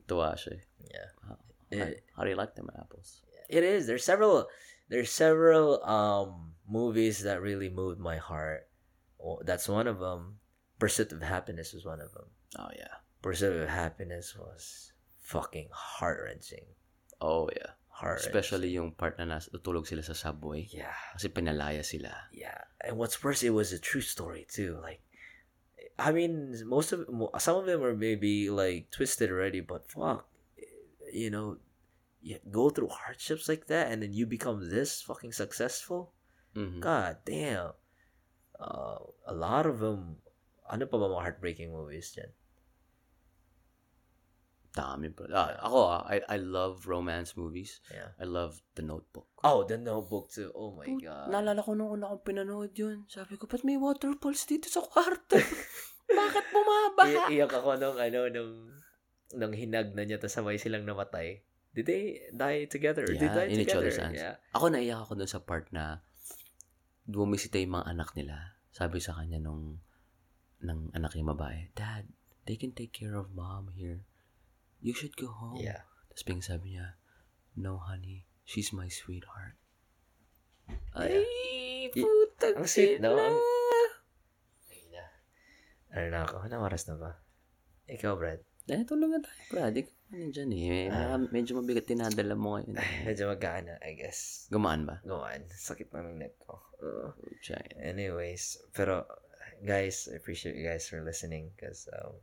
Tuwa 0.07 0.33
siya. 0.39 0.55
eh. 0.55 0.63
yeah, 0.87 1.09
How, 1.27 1.35
It- 1.69 2.03
how 2.15 2.23
do 2.23 2.29
you 2.31 2.39
like 2.39 2.55
them 2.55 2.69
apples? 2.71 3.21
it 3.49 3.63
is. 3.63 3.85
There's 3.85 4.05
several. 4.05 4.47
There's 4.89 5.11
several 5.11 5.83
um 5.83 6.53
movies 6.69 7.23
that 7.27 7.41
really 7.41 7.69
moved 7.69 7.99
my 7.99 8.17
heart. 8.17 8.69
That's 9.43 9.67
one 9.67 9.87
of 9.87 9.99
them. 9.99 10.39
Pursuit 10.79 11.11
of 11.11 11.21
Happiness 11.23 11.71
was 11.73 11.85
one 11.85 11.99
of 12.03 12.11
them. 12.11 12.27
Oh, 12.59 12.67
yeah. 12.75 12.99
Pursuit 13.23 13.55
of 13.55 13.69
Happiness 13.71 14.35
was 14.35 14.91
fucking 15.23 15.69
heart 15.71 16.19
wrenching. 16.27 16.67
Oh, 17.23 17.47
yeah. 17.55 17.71
Especially 18.11 18.75
yung 18.75 18.91
part 18.91 19.15
na 19.15 19.39
tutulog 19.39 19.87
sila 19.87 20.03
sa 20.03 20.11
subway. 20.11 20.67
Yeah. 20.67 20.93
Kasi 21.15 21.31
pinalaya 21.31 21.85
sila. 21.85 22.11
Yeah, 22.35 22.67
and 22.83 22.99
what's 22.99 23.23
worse, 23.23 23.43
it 23.43 23.55
was 23.55 23.71
a 23.71 23.79
true 23.79 24.03
story 24.03 24.43
too. 24.49 24.75
Like, 24.83 24.99
I 25.95 26.11
mean, 26.11 26.51
most 26.67 26.91
of 26.91 27.07
some 27.39 27.57
of 27.57 27.65
them 27.65 27.83
are 27.83 27.95
maybe 27.95 28.49
like 28.49 28.91
twisted 28.91 29.31
already, 29.31 29.61
but 29.61 29.87
fuck, 29.87 30.27
you 31.13 31.29
know, 31.29 31.63
you 32.23 32.39
go 32.51 32.69
through 32.69 32.89
hardships 32.89 33.47
like 33.47 33.67
that, 33.67 33.91
and 33.91 34.01
then 34.01 34.11
you 34.11 34.25
become 34.25 34.69
this 34.69 35.03
fucking 35.03 35.31
successful. 35.31 36.11
Mhm. 36.55 36.81
God 36.81 37.17
damn, 37.23 37.77
uh, 38.59 38.99
a 39.27 39.35
lot 39.35 39.65
of 39.65 39.79
them. 39.79 40.19
Ano 40.67 40.87
pa 40.87 40.95
ba 40.97 41.11
mga 41.11 41.23
heartbreaking 41.27 41.75
movies 41.75 42.15
dyan? 42.15 42.31
Dami. 44.73 45.13
Ah, 45.29 45.53
ako 45.61 45.77
ah, 45.85 46.01
I, 46.09 46.17
I 46.25 46.37
love 46.41 46.89
romance 46.89 47.37
movies. 47.37 47.77
Yeah. 47.93 48.09
I 48.17 48.25
love 48.25 48.57
The 48.73 48.81
Notebook. 48.81 49.29
Oh, 49.45 49.61
The 49.61 49.77
Notebook 49.77 50.33
too. 50.33 50.49
Oh 50.57 50.73
my 50.73 50.89
Put- 50.89 51.05
god. 51.05 51.29
Naalala 51.29 51.61
ko 51.61 51.77
nung 51.77 51.93
una 51.93 52.09
kong 52.09 52.25
pinanood 52.25 52.73
yun. 52.73 53.05
Sabi 53.05 53.37
ko, 53.37 53.45
ba't 53.45 53.61
may 53.61 53.77
waterfalls 53.77 54.49
dito 54.49 54.65
sa 54.73 54.81
kwarto? 54.81 55.37
Bakit 56.09 56.45
bumabaha? 56.49 57.29
I- 57.29 57.37
iyak 57.37 57.53
ako 57.53 57.77
nung 57.77 57.97
ano 58.01 58.19
nung 58.33 58.51
nung 59.37 59.53
hinag 59.53 59.93
na 59.93 60.09
niya 60.09 60.17
tapos 60.17 60.41
sabay 60.41 60.57
silang 60.57 60.89
namatay. 60.89 61.45
Did 61.73 61.85
they 61.85 62.03
die 62.33 62.65
together? 62.65 63.05
Did 63.05 63.17
Yeah, 63.17 63.29
they 63.29 63.33
die 63.33 63.49
in 63.49 63.57
each 63.61 63.69
together? 63.69 63.89
other's 63.93 64.01
hands. 64.01 64.17
Yeah. 64.17 64.41
Ako 64.57 64.73
naiyak 64.73 65.05
ako 65.05 65.21
dun 65.21 65.29
sa 65.29 65.41
part 65.41 65.69
na 65.69 66.01
bumisita 67.05 67.61
yung 67.61 67.77
mga 67.77 67.93
anak 67.93 68.09
nila. 68.17 68.57
Sabi 68.73 68.97
sa 68.97 69.13
kanya 69.13 69.37
nung 69.37 69.81
ng 70.63 70.93
anak 70.93 71.13
niya 71.13 71.29
babae, 71.29 71.59
Dad, 71.73 72.09
they 72.45 72.57
can 72.57 72.73
take 72.73 72.89
care 72.89 73.13
of 73.13 73.33
mom 73.33 73.69
here. 73.73 74.05
You 74.83 74.91
should 74.91 75.15
go 75.15 75.31
home. 75.31 75.63
Yeah. 75.63 75.87
Tapos 76.11 76.27
biglang 76.27 76.43
sabi 76.43 76.75
niya, 76.75 76.99
No, 77.55 77.79
honey. 77.79 78.27
She's 78.43 78.75
my 78.75 78.91
sweetheart. 78.91 79.55
Yeah. 80.67 81.23
Ay, 81.23 81.87
putang 81.95 82.59
ang 82.59 82.67
sweet, 82.67 82.99
no? 82.99 83.15
ina. 83.15 83.31
Ang- 83.31 83.51
Ano 85.93 86.07
na 86.09 86.19
ako? 86.25 86.35
Anong 86.43 86.65
oras 86.65 86.83
na 86.89 86.97
ba? 86.97 87.11
Ikaw, 87.85 88.17
Brad. 88.17 88.41
Eh, 88.65 88.81
tulungan 88.83 89.21
tayo, 89.21 89.41
Brad. 89.53 89.73
Ikaw 89.77 89.93
ano 90.13 90.29
dyan 90.29 90.49
eh. 90.53 90.89
Ah. 90.93 91.17
Medyo 91.17 91.57
mabigat 91.57 91.89
tinadala 91.89 92.37
mo 92.37 92.57
ngayon. 92.57 92.77
eh. 92.77 93.01
Medyo 93.09 93.29
magkaan 93.29 93.65
I 93.81 93.93
guess. 93.97 94.45
Gumaan 94.49 94.85
ba? 94.85 95.01
Gawaan. 95.01 95.45
Sakit 95.49 95.89
na 95.89 96.05
ng 96.05 96.17
neck 96.21 96.37
ko. 96.37 96.61
Uh, 96.83 97.09
anyways, 97.79 98.59
pero 98.75 99.05
guys, 99.63 100.05
I 100.11 100.17
appreciate 100.19 100.53
you 100.59 100.65
guys 100.65 100.85
for 100.85 100.99
listening 101.01 101.49
because 101.55 101.87
um, 101.93 102.13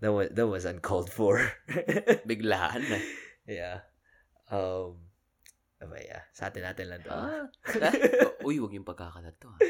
that 0.00 0.12
was 0.12 0.28
that 0.32 0.46
was 0.46 0.64
uncalled 0.64 1.10
for. 1.10 1.42
Biglaan 2.28 2.82
na. 2.88 2.98
yeah. 3.46 3.76
Um, 4.48 4.98
aba, 5.78 5.98
yeah. 6.02 6.24
Sa 6.32 6.48
atin 6.48 6.64
natin 6.64 6.86
lang 6.90 7.02
to. 7.04 7.12
Ah. 7.12 7.46
Uy, 8.46 8.58
wag 8.62 8.74
yung 8.74 8.86
pagkakalat 8.88 9.36
to. 9.38 9.50
ah. 9.50 9.60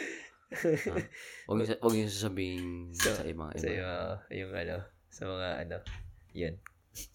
Ah. 0.48 0.96
Huwag 1.44 1.68
yung, 1.68 2.08
yung 2.08 2.08
sasabihin 2.08 2.96
So, 2.96 3.12
sa 3.12 3.20
ibang 3.28 3.52
sa 3.52 3.68
iba. 3.68 3.76
yung, 4.32 4.48
yung 4.48 4.52
ano, 4.56 4.76
sa 5.12 5.28
mga 5.28 5.48
ano, 5.60 5.76
yun. 6.32 6.56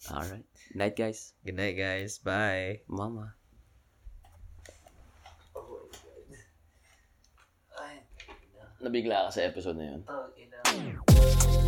Alright. 0.06 0.46
Night, 0.70 0.94
guys. 0.94 1.34
Good 1.42 1.58
night, 1.58 1.74
guys. 1.74 2.22
Bye. 2.22 2.86
Mama. 2.86 3.34
Nabigla 8.84 9.26
ka 9.26 9.40
sa 9.40 9.48
episode 9.48 9.80
na 9.80 9.96
yun. 9.96 10.00
Oh, 10.04 10.28
ina. 10.36 11.63